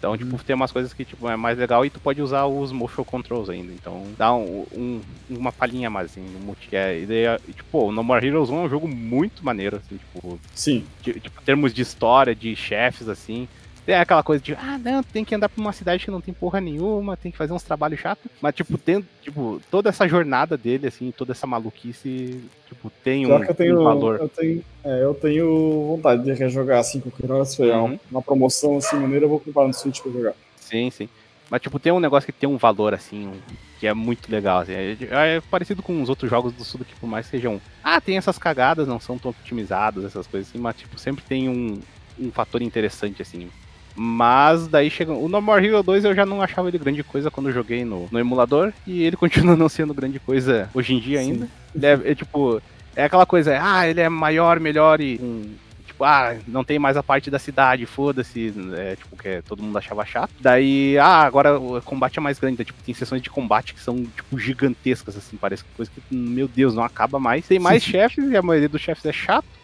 então, 0.00 0.16
tipo, 0.16 0.34
hum. 0.34 0.38
tem 0.38 0.56
umas 0.56 0.72
coisas 0.72 0.94
que 0.94 1.04
tipo, 1.04 1.28
é 1.28 1.36
mais 1.36 1.58
legal 1.58 1.84
e 1.84 1.90
tu 1.90 2.00
pode 2.00 2.22
usar 2.22 2.46
os 2.46 2.72
motion 2.72 3.04
controls 3.04 3.50
ainda. 3.50 3.70
Então, 3.70 4.06
dá 4.16 4.32
um, 4.34 4.66
um 4.74 5.00
uma 5.28 5.52
palhinha 5.52 5.90
mais, 5.90 6.10
assim, 6.10 6.22
no 6.22 6.40
multi. 6.40 6.74
É, 6.74 6.98
ideia, 6.98 7.38
tipo, 7.54 7.88
o 7.88 7.92
No 7.92 8.02
More 8.02 8.26
Heroes 8.26 8.48
1 8.48 8.56
é 8.56 8.60
um 8.62 8.68
jogo 8.68 8.88
muito 8.88 9.44
maneiro, 9.44 9.76
assim, 9.76 9.98
tipo. 9.98 10.40
Sim. 10.54 10.86
Tipo, 11.02 11.18
em 11.18 11.44
termos 11.44 11.74
de 11.74 11.82
história, 11.82 12.34
de 12.34 12.56
chefes, 12.56 13.10
assim. 13.10 13.46
Tem 13.90 13.98
aquela 13.98 14.22
coisa 14.22 14.40
de, 14.40 14.54
ah, 14.54 14.78
não, 14.78 15.02
tem 15.02 15.24
que 15.24 15.34
andar 15.34 15.48
pra 15.48 15.60
uma 15.60 15.72
cidade 15.72 16.04
que 16.04 16.12
não 16.12 16.20
tem 16.20 16.32
porra 16.32 16.60
nenhuma, 16.60 17.16
tem 17.16 17.32
que 17.32 17.36
fazer 17.36 17.52
uns 17.52 17.64
trabalhos 17.64 17.98
chatos. 17.98 18.30
Mas, 18.40 18.54
tipo, 18.54 18.78
tem, 18.78 19.04
tipo, 19.20 19.60
toda 19.68 19.88
essa 19.88 20.06
jornada 20.06 20.56
dele, 20.56 20.86
assim, 20.86 21.10
toda 21.10 21.32
essa 21.32 21.44
maluquice, 21.44 22.40
tipo, 22.68 22.88
tem 23.02 23.26
um, 23.26 23.44
tenho, 23.52 23.80
um, 23.80 23.82
valor. 23.82 24.20
Eu 24.20 24.28
tenho, 24.28 24.64
é, 24.84 25.02
eu 25.02 25.12
tenho 25.12 25.86
vontade 25.88 26.22
de 26.22 26.32
rejogar, 26.32 26.78
assim, 26.78 27.00
qualquer 27.00 27.32
hora, 27.32 27.44
se 27.44 27.56
foi 27.56 27.72
uhum. 27.72 27.98
uma 28.08 28.22
promoção, 28.22 28.76
assim, 28.76 28.94
maneira, 28.94 29.24
eu 29.24 29.28
vou 29.28 29.40
comprar 29.40 29.66
no 29.66 29.74
Switch 29.74 30.00
pra 30.00 30.12
jogar. 30.12 30.34
Sim, 30.54 30.88
sim. 30.92 31.08
Mas, 31.50 31.60
tipo, 31.60 31.80
tem 31.80 31.90
um 31.90 31.98
negócio 31.98 32.32
que 32.32 32.38
tem 32.38 32.48
um 32.48 32.58
valor, 32.58 32.94
assim, 32.94 33.26
um, 33.26 33.40
que 33.80 33.88
é 33.88 33.92
muito 33.92 34.30
legal, 34.30 34.60
assim. 34.60 34.72
É, 34.72 34.96
é, 35.10 35.40
parecido 35.50 35.82
com 35.82 36.00
os 36.00 36.08
outros 36.08 36.30
jogos 36.30 36.52
do 36.52 36.62
Sudo 36.62 36.84
que, 36.84 36.94
por 36.94 37.08
mais 37.08 37.26
sejam... 37.26 37.60
Ah, 37.82 38.00
tem 38.00 38.16
essas 38.16 38.38
cagadas, 38.38 38.86
não 38.86 39.00
são 39.00 39.18
tão 39.18 39.32
otimizadas, 39.32 40.04
essas 40.04 40.28
coisas 40.28 40.48
assim, 40.48 40.60
mas, 40.60 40.76
tipo, 40.76 40.96
sempre 40.96 41.24
tem 41.24 41.48
um, 41.48 41.80
um 42.16 42.30
fator 42.30 42.62
interessante, 42.62 43.20
assim. 43.20 43.50
Mas 43.94 44.66
daí 44.68 44.90
chega. 44.90 45.12
O 45.12 45.28
No 45.28 45.40
More 45.40 45.64
Hero 45.64 45.82
2 45.82 46.04
eu 46.04 46.14
já 46.14 46.24
não 46.24 46.42
achava 46.42 46.68
ele 46.68 46.78
grande 46.78 47.02
coisa 47.02 47.30
quando 47.30 47.48
eu 47.48 47.52
joguei 47.52 47.84
no, 47.84 48.08
no 48.10 48.18
emulador. 48.18 48.72
E 48.86 49.02
ele 49.02 49.16
continua 49.16 49.56
não 49.56 49.68
sendo 49.68 49.94
grande 49.94 50.18
coisa 50.18 50.70
hoje 50.74 50.94
em 50.94 51.00
dia 51.00 51.20
ainda. 51.20 51.48
Ele 51.74 51.86
é, 51.86 52.00
é, 52.04 52.14
tipo. 52.14 52.62
É 52.96 53.04
aquela 53.04 53.24
coisa, 53.24 53.56
ah, 53.62 53.88
ele 53.88 54.00
é 54.00 54.08
maior, 54.08 54.58
melhor 54.58 55.00
e. 55.00 55.18
Um, 55.22 55.54
tipo, 56.00 56.04
ah, 56.04 56.36
não 56.48 56.64
tem 56.64 56.78
mais 56.78 56.96
a 56.96 57.02
parte 57.02 57.30
da 57.30 57.38
cidade, 57.38 57.86
foda-se, 57.86 58.52
é, 58.76 58.96
tipo, 58.96 59.16
que 59.16 59.42
todo 59.42 59.62
mundo 59.62 59.76
achava 59.76 60.04
chato. 60.04 60.32
Daí, 60.40 60.98
ah, 60.98 61.20
agora 61.20 61.58
o 61.58 61.80
combate 61.82 62.18
é 62.18 62.22
mais 62.22 62.38
grande, 62.38 62.64
tipo, 62.64 62.82
tem 62.82 62.94
sessões 62.94 63.22
de 63.22 63.30
combate 63.30 63.74
que 63.74 63.80
são, 63.80 64.04
tipo, 64.04 64.38
gigantescas, 64.38 65.16
assim, 65.16 65.36
parece 65.36 65.62
coisa 65.76 65.90
que, 65.90 66.14
meu 66.14 66.48
Deus, 66.48 66.74
não 66.74 66.82
acaba 66.82 67.20
mais. 67.20 67.46
Tem 67.46 67.58
mais 67.58 67.82
chefes 67.82 68.30
e 68.30 68.36
a 68.36 68.42
maioria 68.42 68.68
dos 68.68 68.80
chefes 68.80 69.04
é 69.04 69.12
chato. 69.12 69.59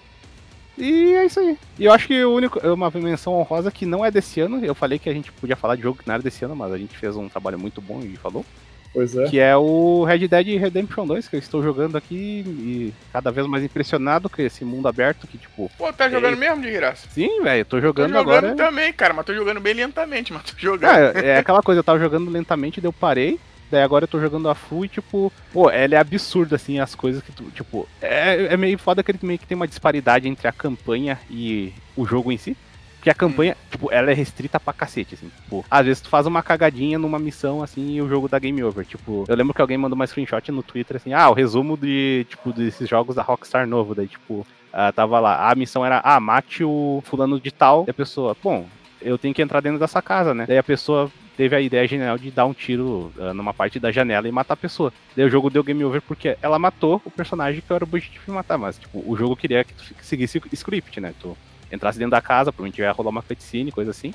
E 0.78 1.15
é 1.15 1.24
isso 1.24 1.40
aí. 1.40 1.59
E 1.78 1.85
eu 1.85 1.93
acho 1.93 2.07
que 2.07 2.24
o 2.24 2.35
único, 2.35 2.59
uma 2.69 2.90
menção 2.90 3.35
honrosa 3.35 3.70
que 3.70 3.86
não 3.86 4.05
é 4.05 4.11
desse 4.11 4.40
ano, 4.40 4.65
eu 4.65 4.74
falei 4.74 4.98
que 4.98 5.09
a 5.09 5.15
gente 5.15 5.32
podia 5.32 5.57
falar 5.57 5.77
de 5.77 5.82
jogo 5.82 5.98
que 5.98 6.07
não 6.07 6.15
era 6.15 6.23
desse 6.23 6.44
ano, 6.44 6.55
mas 6.55 6.73
a 6.73 6.78
gente 6.78 6.97
fez 6.97 7.16
um 7.16 7.28
trabalho 7.28 7.59
muito 7.59 7.81
bom 7.81 8.01
e 8.03 8.16
falou. 8.16 8.44
Pois 8.97 9.15
é. 9.15 9.28
Que 9.28 9.39
é 9.39 9.55
o 9.55 10.05
Red 10.05 10.27
Dead 10.27 10.59
Redemption 10.59 11.07
2, 11.07 11.28
que 11.28 11.36
eu 11.36 11.40
estou 11.40 11.62
jogando 11.62 11.97
aqui 11.97 12.43
e 12.47 12.94
cada 13.12 13.31
vez 13.31 13.47
mais 13.47 13.62
impressionado 13.62 14.31
com 14.31 14.40
esse 14.40 14.65
mundo 14.65 14.89
aberto 14.89 15.27
que, 15.27 15.36
tipo. 15.36 15.70
Pô, 15.77 15.93
tá 15.93 16.09
jogando 16.09 16.32
é... 16.32 16.36
mesmo 16.36 16.62
de 16.62 16.70
graça? 16.70 17.07
Sim, 17.11 17.43
velho, 17.43 17.65
tô 17.66 17.78
jogando, 17.78 18.12
tô 18.12 18.19
jogando 18.20 18.47
agora. 18.47 18.55
também, 18.55 18.90
cara, 18.94 19.12
mas 19.12 19.27
tô 19.27 19.35
jogando 19.35 19.61
bem 19.61 19.74
lentamente, 19.74 20.32
mas 20.35 20.44
tô 20.44 20.55
jogando. 20.57 21.15
É, 21.19 21.27
é 21.27 21.39
aquela 21.39 21.62
coisa, 21.62 21.81
eu 21.81 21.85
tava 21.85 21.98
jogando 21.98 22.31
lentamente, 22.31 22.81
daí 22.81 22.89
eu 22.89 22.93
parei. 22.93 23.39
Daí 23.70 23.82
agora 23.82 24.05
eu 24.05 24.09
tô 24.09 24.20
jogando 24.20 24.48
a 24.48 24.55
full 24.55 24.84
e, 24.84 24.88
tipo, 24.88 25.32
pô, 25.52 25.70
ela 25.70 25.94
é 25.94 25.98
absurda, 25.98 26.56
assim, 26.56 26.78
as 26.78 26.94
coisas 26.94 27.22
que 27.22 27.32
tu, 27.32 27.44
tipo, 27.51 27.88
é, 28.01 28.47
é 28.52 28.56
meio 28.56 28.78
foda 28.78 29.02
que 29.02 29.10
ele 29.10 29.18
meio 29.22 29.38
que 29.38 29.47
tem 29.47 29.56
uma 29.56 29.66
disparidade 29.66 30.28
entre 30.28 30.47
a 30.47 30.52
campanha 30.52 31.18
e 31.30 31.72
o 31.97 32.06
jogo 32.06 32.30
em 32.30 32.36
si. 32.36 32.56
Porque 32.97 33.10
a 33.10 33.14
campanha, 33.14 33.52
hum. 33.52 33.66
tipo, 33.70 33.93
ela 33.93 34.10
é 34.10 34.14
restrita 34.14 34.59
pra 34.59 34.72
cacete, 34.72 35.14
assim. 35.14 35.30
Tipo, 35.43 35.64
às 35.70 35.86
vezes 35.86 36.01
tu 36.01 36.09
faz 36.09 36.26
uma 36.26 36.43
cagadinha 36.43 36.98
numa 36.98 37.18
missão, 37.18 37.62
assim, 37.62 37.94
e 37.94 38.02
o 38.02 38.09
jogo 38.09 38.28
dá 38.28 38.38
game 38.38 38.62
over. 38.62 38.84
Tipo, 38.84 39.24
eu 39.28 39.36
lembro 39.36 39.55
que 39.55 39.60
alguém 39.60 39.78
mandou 39.78 39.94
uma 39.94 40.06
screenshot 40.06 40.51
no 40.51 40.62
Twitter, 40.62 40.97
assim, 40.97 41.12
ah, 41.12 41.30
o 41.30 41.32
resumo 41.32 41.76
de, 41.76 42.26
tipo, 42.28 42.52
desses 42.52 42.88
jogos 42.88 43.14
da 43.14 43.22
Rockstar 43.22 43.66
novo. 43.66 43.94
Daí, 43.94 44.09
tipo, 44.09 44.34
uh, 44.74 44.93
tava 44.94 45.20
lá, 45.20 45.51
a 45.51 45.55
missão 45.55 45.86
era, 45.86 46.01
ah, 46.02 46.18
mate 46.18 46.64
o 46.64 47.01
fulano 47.05 47.40
de 47.40 47.52
tal. 47.52 47.84
E 47.86 47.90
a 47.90 47.94
pessoa, 47.94 48.36
bom, 48.43 48.66
eu 49.01 49.16
tenho 49.16 49.34
que 49.34 49.43
entrar 49.43 49.60
dentro 49.60 49.78
dessa 49.78 50.02
casa, 50.02 50.34
né? 50.34 50.44
Daí 50.47 50.59
a 50.59 50.62
pessoa 50.64 51.10
teve 51.36 51.54
a 51.54 51.60
ideia 51.60 51.86
genial 51.86 52.16
de 52.16 52.30
dar 52.30 52.46
um 52.46 52.54
tiro 52.54 53.12
uh, 53.16 53.34
numa 53.34 53.52
parte 53.52 53.78
da 53.78 53.92
janela 53.92 54.28
e 54.28 54.32
matar 54.32 54.54
a 54.54 54.56
pessoa. 54.56 54.92
Daí 55.16 55.24
o 55.24 55.30
jogo 55.30 55.50
deu 55.50 55.62
game 55.62 55.84
over 55.84 56.00
porque 56.02 56.36
ela 56.40 56.58
matou 56.58 57.00
o 57.04 57.10
personagem 57.10 57.60
que 57.60 57.72
era 57.72 57.84
o 57.84 57.88
objetivo 57.88 58.24
de 58.24 58.30
matar, 58.30 58.58
mas 58.58 58.78
tipo, 58.78 59.02
o 59.06 59.16
jogo 59.16 59.36
queria 59.36 59.64
que 59.64 59.74
tu 59.74 59.82
seguisse 60.02 60.38
o 60.38 60.42
script, 60.52 61.00
né? 61.00 61.12
Tu 61.20 61.36
entrasse 61.70 61.98
dentro 61.98 62.12
da 62.12 62.22
casa, 62.22 62.52
provavelmente 62.52 62.80
ia 62.80 62.92
rolar 62.92 63.10
uma 63.10 63.22
cutscene, 63.22 63.72
coisa 63.72 63.90
assim. 63.90 64.12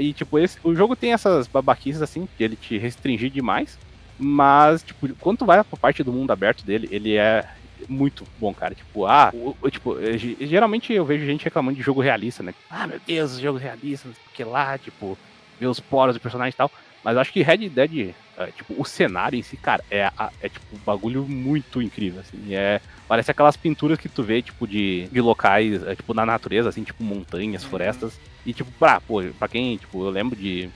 E 0.00 0.12
tipo, 0.12 0.38
esse, 0.38 0.58
o 0.62 0.74
jogo 0.74 0.94
tem 0.96 1.12
essas 1.12 1.46
babaquices 1.46 2.02
assim, 2.02 2.28
que 2.36 2.44
ele 2.44 2.56
te 2.56 2.76
restringir 2.78 3.30
demais. 3.30 3.78
Mas, 4.18 4.82
tipo, 4.82 5.08
quando 5.14 5.38
tu 5.38 5.46
vai 5.46 5.64
pra 5.64 5.78
parte 5.78 6.02
do 6.02 6.12
mundo 6.12 6.30
aberto 6.30 6.62
dele, 6.62 6.86
ele 6.90 7.16
é 7.16 7.42
muito 7.88 8.24
bom, 8.38 8.52
cara. 8.52 8.74
Tipo, 8.74 9.06
ah, 9.06 9.30
o, 9.32 9.56
o, 9.62 9.70
tipo, 9.70 9.96
geralmente 10.40 10.92
eu 10.92 11.04
vejo 11.04 11.24
gente 11.24 11.44
reclamando 11.44 11.78
de 11.78 11.82
jogo 11.82 12.02
realista, 12.02 12.42
né? 12.42 12.54
Ah, 12.68 12.86
meu 12.86 13.00
Deus, 13.06 13.38
jogo 13.38 13.58
realista, 13.58 14.08
porque 14.24 14.44
lá, 14.44 14.76
tipo, 14.76 15.16
ver 15.60 15.66
os 15.66 15.78
poros 15.78 16.14
do 16.14 16.20
personagem 16.20 16.54
e 16.54 16.56
tal. 16.56 16.70
Mas 17.04 17.14
eu 17.14 17.20
acho 17.20 17.32
que 17.32 17.42
Red 17.42 17.68
Dead, 17.68 18.14
é, 18.36 18.46
tipo, 18.48 18.74
o 18.76 18.84
cenário 18.84 19.38
em 19.38 19.42
si, 19.42 19.56
cara, 19.56 19.82
é, 19.90 20.10
é 20.40 20.48
tipo 20.48 20.64
um 20.74 20.78
bagulho 20.78 21.26
muito 21.26 21.80
incrível, 21.80 22.20
assim. 22.20 22.54
É, 22.54 22.80
parece 23.06 23.30
aquelas 23.30 23.56
pinturas 23.56 23.98
que 23.98 24.08
tu 24.08 24.22
vê, 24.22 24.42
tipo, 24.42 24.66
de, 24.66 25.08
de 25.10 25.20
locais, 25.20 25.82
é, 25.82 25.94
tipo, 25.94 26.12
na 26.12 26.26
natureza, 26.26 26.68
assim, 26.68 26.82
tipo, 26.82 27.02
montanhas, 27.02 27.62
uhum. 27.62 27.70
florestas. 27.70 28.18
E, 28.44 28.52
tipo, 28.52 28.70
pra, 28.72 29.00
pô, 29.00 29.22
pra 29.38 29.48
quem, 29.48 29.76
tipo, 29.76 30.04
eu 30.04 30.10
lembro 30.10 30.36
de. 30.36 30.68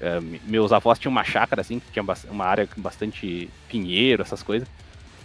É, 0.00 0.20
meus 0.44 0.72
avós 0.72 0.98
tinham 0.98 1.12
uma 1.12 1.24
chácara, 1.24 1.60
assim, 1.62 1.78
que 1.78 1.90
tinha 1.90 2.04
uma 2.30 2.44
área 2.44 2.66
com 2.66 2.80
bastante 2.80 3.50
pinheiro, 3.68 4.22
essas 4.22 4.42
coisas. 4.42 4.68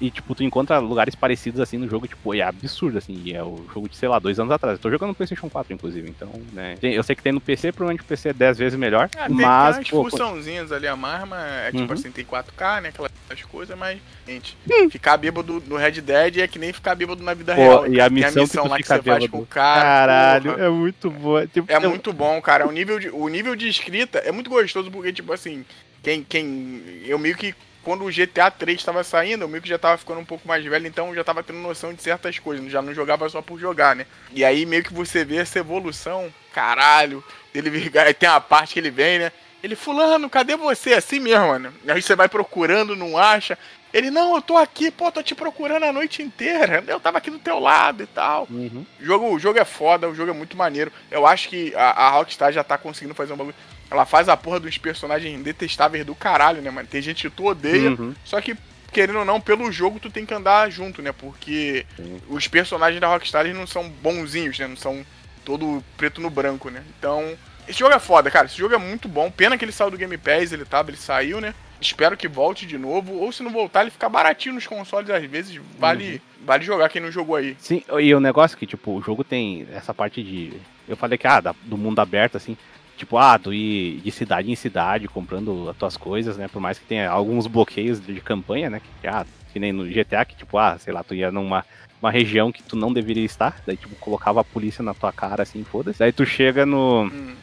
E, 0.01 0.09
tipo, 0.09 0.33
tu 0.33 0.43
encontra 0.43 0.79
lugares 0.79 1.13
parecidos 1.13 1.59
assim 1.61 1.77
no 1.77 1.87
jogo, 1.87 2.07
tipo, 2.07 2.33
é 2.33 2.41
absurdo, 2.41 2.97
assim. 2.97 3.21
E 3.23 3.35
é 3.35 3.43
o 3.43 3.63
jogo 3.71 3.87
de, 3.87 3.95
sei 3.95 4.09
lá, 4.09 4.17
dois 4.17 4.39
anos 4.39 4.51
atrás. 4.51 4.77
Eu 4.77 4.81
tô 4.81 4.89
jogando 4.89 5.09
no 5.09 5.15
PlayStation 5.15 5.47
4, 5.47 5.71
inclusive. 5.73 6.09
Então, 6.09 6.31
né. 6.51 6.75
Eu 6.81 7.03
sei 7.03 7.15
que 7.15 7.21
tem 7.21 7.31
no 7.31 7.39
PC, 7.39 7.71
provavelmente 7.71 8.03
o 8.03 8.07
PC 8.07 8.29
é 8.29 8.33
10 8.33 8.57
vezes 8.57 8.79
melhor. 8.79 9.11
Ah, 9.15 9.29
mas. 9.29 9.87
Tem 9.87 9.99
umas 9.99 10.11
funçãozinhas 10.11 10.71
ali 10.71 10.87
a 10.87 10.95
mais, 10.95 11.27
mas 11.27 11.43
é 11.67 11.71
tipo 11.71 11.83
uhum. 11.83 11.93
assim, 11.93 12.11
tem 12.11 12.25
4K, 12.25 12.81
né? 12.81 12.89
Aquelas 12.89 13.11
coisas, 13.47 13.77
mas, 13.77 13.99
gente, 14.27 14.57
hum. 14.67 14.89
ficar 14.89 15.17
bêbado 15.17 15.61
no 15.67 15.77
Red 15.77 16.01
Dead 16.01 16.37
é 16.39 16.47
que 16.47 16.57
nem 16.57 16.73
ficar 16.73 16.95
bêbado 16.95 17.21
na 17.21 17.35
vida 17.35 17.53
Pô, 17.53 17.61
real. 17.61 17.87
E 17.87 18.01
a 18.01 18.09
missão, 18.09 18.41
a 18.41 18.45
missão 18.45 18.63
que 18.63 18.69
lá 18.69 18.77
que 18.77 18.83
você 18.87 18.93
bêbado. 18.95 19.19
faz 19.19 19.31
com 19.31 19.39
o 19.39 19.45
cara. 19.45 19.81
Caralho, 19.81 20.51
porra, 20.53 20.65
é 20.65 20.69
muito 20.69 21.11
boa. 21.11 21.45
Tipo, 21.45 21.71
é 21.71 21.75
eu... 21.75 21.89
muito 21.89 22.11
bom, 22.11 22.41
cara. 22.41 22.67
O 22.67 22.71
nível, 22.71 22.99
de, 22.99 23.09
o 23.09 23.27
nível 23.27 23.55
de 23.55 23.69
escrita 23.69 24.17
é 24.17 24.31
muito 24.31 24.49
gostoso, 24.49 24.89
porque, 24.89 25.13
tipo 25.13 25.31
assim, 25.31 25.63
quem. 26.01 26.23
quem 26.23 26.81
eu 27.05 27.19
meio 27.19 27.37
que 27.37 27.53
quando 27.83 28.05
o 28.05 28.11
GTA 28.11 28.51
3 28.51 28.79
estava 28.79 29.03
saindo, 29.03 29.45
o 29.45 29.49
meio 29.49 29.61
que 29.61 29.69
já 29.69 29.75
estava 29.75 29.97
ficando 29.97 30.19
um 30.19 30.25
pouco 30.25 30.47
mais 30.47 30.63
velho, 30.63 30.87
então 30.87 31.13
já 31.15 31.21
estava 31.21 31.43
tendo 31.43 31.59
noção 31.59 31.93
de 31.93 32.01
certas 32.01 32.37
coisas, 32.37 32.71
já 32.71 32.81
não 32.81 32.93
jogava 32.93 33.27
só 33.29 33.41
por 33.41 33.59
jogar, 33.59 33.95
né? 33.95 34.05
E 34.31 34.45
aí 34.45 34.65
meio 34.65 34.83
que 34.83 34.93
você 34.93 35.25
vê 35.25 35.37
essa 35.37 35.59
evolução, 35.59 36.33
caralho, 36.53 37.23
ele 37.53 37.89
tem 38.17 38.29
a 38.29 38.39
parte 38.39 38.73
que 38.73 38.79
ele 38.79 38.91
vem, 38.91 39.19
né? 39.19 39.31
Ele, 39.63 39.75
fulano, 39.75 40.29
cadê 40.29 40.55
você? 40.55 40.93
Assim 40.93 41.19
mesmo, 41.19 41.47
mano. 41.47 41.73
Aí 41.87 42.01
você 42.01 42.15
vai 42.15 42.27
procurando, 42.27 42.95
não 42.95 43.15
acha. 43.15 43.57
Ele, 43.93 44.09
não, 44.09 44.35
eu 44.35 44.41
tô 44.41 44.57
aqui, 44.57 44.89
pô, 44.89 45.11
tô 45.11 45.21
te 45.21 45.35
procurando 45.35 45.83
a 45.83 45.93
noite 45.93 46.23
inteira. 46.23 46.83
Eu 46.87 46.99
tava 46.99 47.17
aqui 47.17 47.29
do 47.29 47.37
teu 47.37 47.59
lado 47.59 48.01
e 48.01 48.07
tal. 48.07 48.47
Uhum. 48.49 48.85
O 48.99 49.05
jogo, 49.05 49.29
o 49.29 49.39
jogo 49.39 49.59
é 49.59 49.65
foda, 49.65 50.09
o 50.09 50.15
jogo 50.15 50.31
é 50.31 50.33
muito 50.33 50.57
maneiro. 50.57 50.91
Eu 51.11 51.27
acho 51.27 51.47
que 51.47 51.75
a, 51.75 51.91
a 51.91 52.09
Rockstar 52.09 52.51
já 52.51 52.63
tá 52.63 52.77
conseguindo 52.77 53.13
fazer 53.13 53.33
um 53.33 53.37
bagulho. 53.37 53.55
Ela 53.91 54.05
faz 54.05 54.29
a 54.29 54.37
porra 54.37 54.57
dos 54.59 54.77
personagens 54.77 55.43
detestáveis 55.43 56.05
do 56.05 56.15
caralho, 56.15 56.61
né, 56.61 56.71
mano? 56.71 56.87
Tem 56.87 57.01
gente 57.01 57.29
que 57.29 57.35
tu 57.35 57.45
odeia, 57.45 57.89
Uhum. 57.91 58.15
só 58.23 58.39
que, 58.39 58.55
querendo 58.93 59.19
ou 59.19 59.25
não, 59.25 59.41
pelo 59.41 59.69
jogo 59.69 59.99
tu 59.99 60.09
tem 60.09 60.25
que 60.25 60.33
andar 60.33 60.71
junto, 60.71 61.01
né? 61.01 61.11
Porque 61.11 61.85
Sim. 61.97 62.21
os 62.29 62.47
personagens 62.47 63.01
da 63.01 63.07
Rockstar 63.07 63.45
eles 63.45 63.57
não 63.57 63.67
são 63.67 63.89
bonzinhos, 63.89 64.57
né? 64.57 64.65
Não 64.65 64.77
são 64.77 65.05
todo 65.43 65.83
preto 65.97 66.21
no 66.21 66.29
branco, 66.29 66.69
né? 66.69 66.83
Então, 66.97 67.33
esse 67.67 67.79
jogo 67.79 67.93
é 67.93 67.99
foda, 67.99 68.31
cara. 68.31 68.45
Esse 68.45 68.57
jogo 68.57 68.73
é 68.73 68.77
muito 68.77 69.09
bom. 69.09 69.29
Pena 69.29 69.57
que 69.57 69.65
ele 69.65 69.73
saiu 69.73 69.91
do 69.91 69.97
Game 69.97 70.17
Pass, 70.17 70.53
ele 70.53 70.63
tava, 70.63 70.89
ele 70.89 70.97
saiu, 70.97 71.41
né? 71.41 71.53
Espero 71.81 72.15
que 72.15 72.29
volte 72.29 72.65
de 72.65 72.77
novo. 72.77 73.15
Ou 73.15 73.29
se 73.33 73.43
não 73.43 73.51
voltar, 73.51 73.81
ele 73.81 73.91
fica 73.91 74.07
baratinho 74.07 74.55
nos 74.55 74.67
consoles 74.67 75.09
às 75.09 75.23
vezes. 75.25 75.59
Vale, 75.77 76.21
vale 76.45 76.63
jogar 76.63 76.87
quem 76.89 77.01
não 77.01 77.11
jogou 77.11 77.35
aí. 77.35 77.57
Sim, 77.59 77.83
e 77.99 78.13
o 78.15 78.19
negócio 78.21 78.55
é 78.55 78.59
que, 78.59 78.67
tipo, 78.67 78.91
o 78.95 79.01
jogo 79.01 79.23
tem 79.23 79.67
essa 79.73 79.93
parte 79.93 80.23
de. 80.23 80.53
Eu 80.87 80.95
falei 80.95 81.17
que, 81.17 81.25
ah, 81.27 81.41
da- 81.41 81.55
do 81.63 81.77
mundo 81.77 81.99
aberto, 81.99 82.37
assim. 82.37 82.55
Tipo, 83.01 83.17
ah, 83.17 83.39
tu 83.39 83.51
ir 83.51 83.99
de 83.99 84.11
cidade 84.11 84.51
em 84.51 84.55
cidade 84.55 85.07
comprando 85.07 85.67
as 85.69 85.75
tuas 85.75 85.97
coisas, 85.97 86.37
né? 86.37 86.47
Por 86.47 86.61
mais 86.61 86.77
que 86.77 86.85
tenha 86.85 87.09
alguns 87.09 87.47
bloqueios 87.47 87.99
de, 87.99 88.21
campanha, 88.21 88.69
né? 88.69 88.79
Que, 88.79 89.07
ah, 89.07 89.25
que 89.51 89.59
nem 89.59 89.73
no 89.73 89.89
GTA, 89.89 90.23
que, 90.23 90.35
tipo, 90.35 90.55
ah, 90.55 90.77
sei 90.77 90.93
lá, 90.93 91.03
tu 91.03 91.15
ia 91.15 91.31
numa 91.31 91.65
uma 91.99 92.11
região 92.11 92.51
que 92.51 92.61
tu 92.61 92.75
não 92.75 92.93
deveria 92.93 93.25
estar, 93.25 93.59
daí, 93.65 93.75
tipo, 93.75 93.95
colocava 93.95 94.41
a 94.41 94.43
polícia 94.43 94.83
na 94.83 94.93
tua 94.93 95.11
cara, 95.11 95.41
assim, 95.41 95.63
foda-se. 95.63 95.97
Daí 95.97 96.11
tu 96.11 96.23
chega 96.27 96.63
no. 96.63 97.05
Hum. 97.05 97.37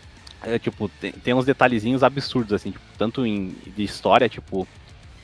É, 0.44 0.60
tipo, 0.60 0.88
tem, 0.88 1.10
tem 1.10 1.34
uns 1.34 1.44
detalhezinhos 1.44 2.04
absurdos, 2.04 2.52
assim, 2.52 2.70
tipo, 2.70 2.84
tanto 2.96 3.26
em, 3.26 3.56
de 3.66 3.82
história, 3.82 4.28
tipo, 4.28 4.68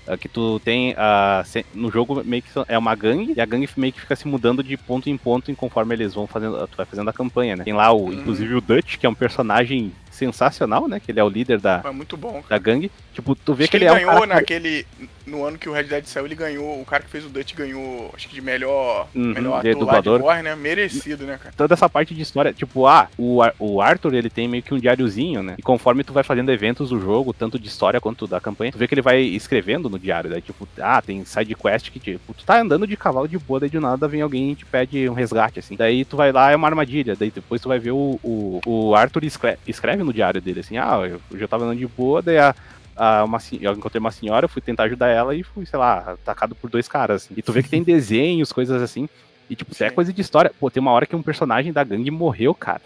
é, 0.04 0.16
que 0.18 0.28
tu 0.28 0.58
tem 0.60 0.96
se- 1.44 1.64
no 1.72 1.92
jogo 1.92 2.24
meio 2.24 2.42
que 2.42 2.50
é 2.66 2.76
uma 2.76 2.96
gangue, 2.96 3.34
e 3.36 3.40
a 3.40 3.46
gangue 3.46 3.68
meio 3.76 3.92
que 3.92 4.00
fica 4.00 4.16
se 4.16 4.26
mudando 4.26 4.64
de 4.64 4.76
ponto 4.76 5.08
em 5.08 5.16
ponto 5.16 5.48
em 5.52 5.54
conforme 5.54 5.94
eles 5.94 6.12
vão 6.12 6.26
fazendo, 6.26 6.66
tu 6.66 6.76
vai 6.76 6.86
fazendo 6.86 7.08
a 7.08 7.12
campanha, 7.12 7.54
né? 7.54 7.62
Tem 7.62 7.72
lá 7.72 7.92
o, 7.92 8.06
Uhum. 8.06 8.14
inclusive 8.14 8.52
o 8.54 8.60
Dutch, 8.60 8.96
que 8.98 9.06
é 9.06 9.08
um 9.08 9.14
personagem 9.14 9.92
sensacional, 10.14 10.88
né? 10.88 11.00
Que 11.00 11.10
ele 11.10 11.20
é 11.20 11.24
o 11.24 11.28
líder 11.28 11.60
da, 11.60 11.82
É 11.84 11.90
muito 11.90 12.16
bom, 12.16 12.34
cara. 12.34 12.46
da 12.48 12.58
gangue. 12.58 12.90
Tipo, 13.12 13.34
tu 13.34 13.54
vê 13.54 13.64
Acho 13.64 13.70
que 13.70 13.76
ele, 13.76 13.84
ele 13.84 13.90
é 13.90 13.92
um 13.92 13.96
ganhou 13.96 14.20
cara... 14.20 14.26
naquele. 14.34 14.86
No 15.26 15.44
ano 15.44 15.56
que 15.58 15.68
o 15.68 15.72
Red 15.72 15.84
Dead 15.84 16.04
saiu, 16.04 16.26
ele 16.26 16.34
ganhou. 16.34 16.80
O 16.80 16.84
cara 16.84 17.02
que 17.02 17.08
fez 17.10 17.24
o 17.24 17.28
Dutch 17.28 17.54
ganhou, 17.54 18.10
acho 18.14 18.28
que 18.28 18.34
de 18.34 18.40
melhor, 18.42 19.08
Uhum, 19.14 19.32
melhor 19.32 19.62
de 19.62 19.70
ator 19.70 20.02
de 20.02 20.08
voz, 20.18 20.44
né? 20.44 20.54
Merecido, 20.54 21.24
né, 21.24 21.38
cara? 21.42 21.54
toda 21.56 21.72
essa 21.74 21.88
parte 21.88 22.14
de 22.14 22.20
história, 22.22 22.52
tipo, 22.52 22.86
ah, 22.86 23.08
o, 23.16 23.40
Ar- 23.42 23.54
o 23.58 23.80
Arthur, 23.80 24.14
ele 24.14 24.28
tem 24.28 24.46
meio 24.46 24.62
que 24.62 24.74
um 24.74 24.78
diáriozinho, 24.78 25.42
né? 25.42 25.54
E 25.58 25.62
conforme 25.62 26.04
tu 26.04 26.12
vai 26.12 26.22
fazendo 26.22 26.50
eventos 26.52 26.90
do 26.90 27.00
jogo, 27.00 27.32
tanto 27.32 27.58
de 27.58 27.68
história 27.68 28.00
quanto 28.00 28.26
da 28.26 28.40
campanha, 28.40 28.72
tu 28.72 28.78
vê 28.78 28.86
que 28.86 28.94
ele 28.94 29.00
vai 29.02 29.20
escrevendo 29.22 29.88
no 29.88 29.98
diário, 29.98 30.28
daí, 30.30 30.42
tipo, 30.42 30.68
ah, 30.80 31.00
tem 31.00 31.24
side 31.24 31.54
quest 31.54 31.90
que, 31.90 31.98
tipo, 31.98 32.34
tu 32.34 32.44
tá 32.44 32.60
andando 32.60 32.86
de 32.86 32.96
cavalo 32.96 33.26
de 33.28 33.38
boa, 33.38 33.60
daí 33.60 33.70
de 33.70 33.80
nada 33.80 34.06
vem 34.06 34.20
alguém 34.20 34.52
e 34.52 34.56
te 34.56 34.66
pede 34.66 35.08
um 35.08 35.14
resgate, 35.14 35.58
assim. 35.58 35.74
Daí 35.76 36.04
tu 36.04 36.16
vai 36.16 36.32
lá, 36.32 36.50
é 36.50 36.56
uma 36.56 36.68
armadilha, 36.68 37.16
daí 37.16 37.30
depois 37.30 37.60
tu 37.62 37.68
vai 37.68 37.78
ver 37.78 37.92
o, 37.92 38.18
o, 38.22 38.60
o 38.66 38.94
Arthur 38.94 39.24
escreve, 39.24 39.58
escreve 39.66 40.02
no 40.02 40.12
diário 40.12 40.40
dele, 40.40 40.60
assim, 40.60 40.76
ah, 40.76 41.00
eu 41.02 41.20
eu 41.30 41.38
já 41.38 41.48
tava 41.48 41.64
andando 41.64 41.78
de 41.78 41.86
boa, 41.86 42.20
daí 42.20 42.38
a 42.38 42.54
a 42.96 43.24
uma, 43.24 43.38
eu 43.60 43.72
encontrei 43.72 43.98
uma 44.00 44.10
senhora, 44.10 44.48
fui 44.48 44.62
tentar 44.62 44.84
ajudar 44.84 45.08
ela 45.08 45.34
e 45.34 45.42
fui, 45.42 45.66
sei 45.66 45.78
lá, 45.78 46.12
atacado 46.12 46.54
por 46.54 46.70
dois 46.70 46.88
caras. 46.88 47.24
assim. 47.24 47.34
E 47.36 47.42
tu 47.42 47.52
vê 47.52 47.62
que 47.62 47.68
tem 47.68 47.82
desenhos, 47.84 48.52
coisas 48.52 48.80
assim. 48.82 49.08
E, 49.48 49.54
tipo, 49.56 49.72
até 49.74 49.88
Sim. 49.88 49.94
coisa 49.94 50.12
de 50.12 50.20
história. 50.20 50.52
Pô, 50.58 50.70
tem 50.70 50.80
uma 50.80 50.92
hora 50.92 51.06
que 51.06 51.14
um 51.14 51.22
personagem 51.22 51.72
da 51.72 51.84
gangue 51.84 52.10
morreu, 52.10 52.54
cara. 52.54 52.80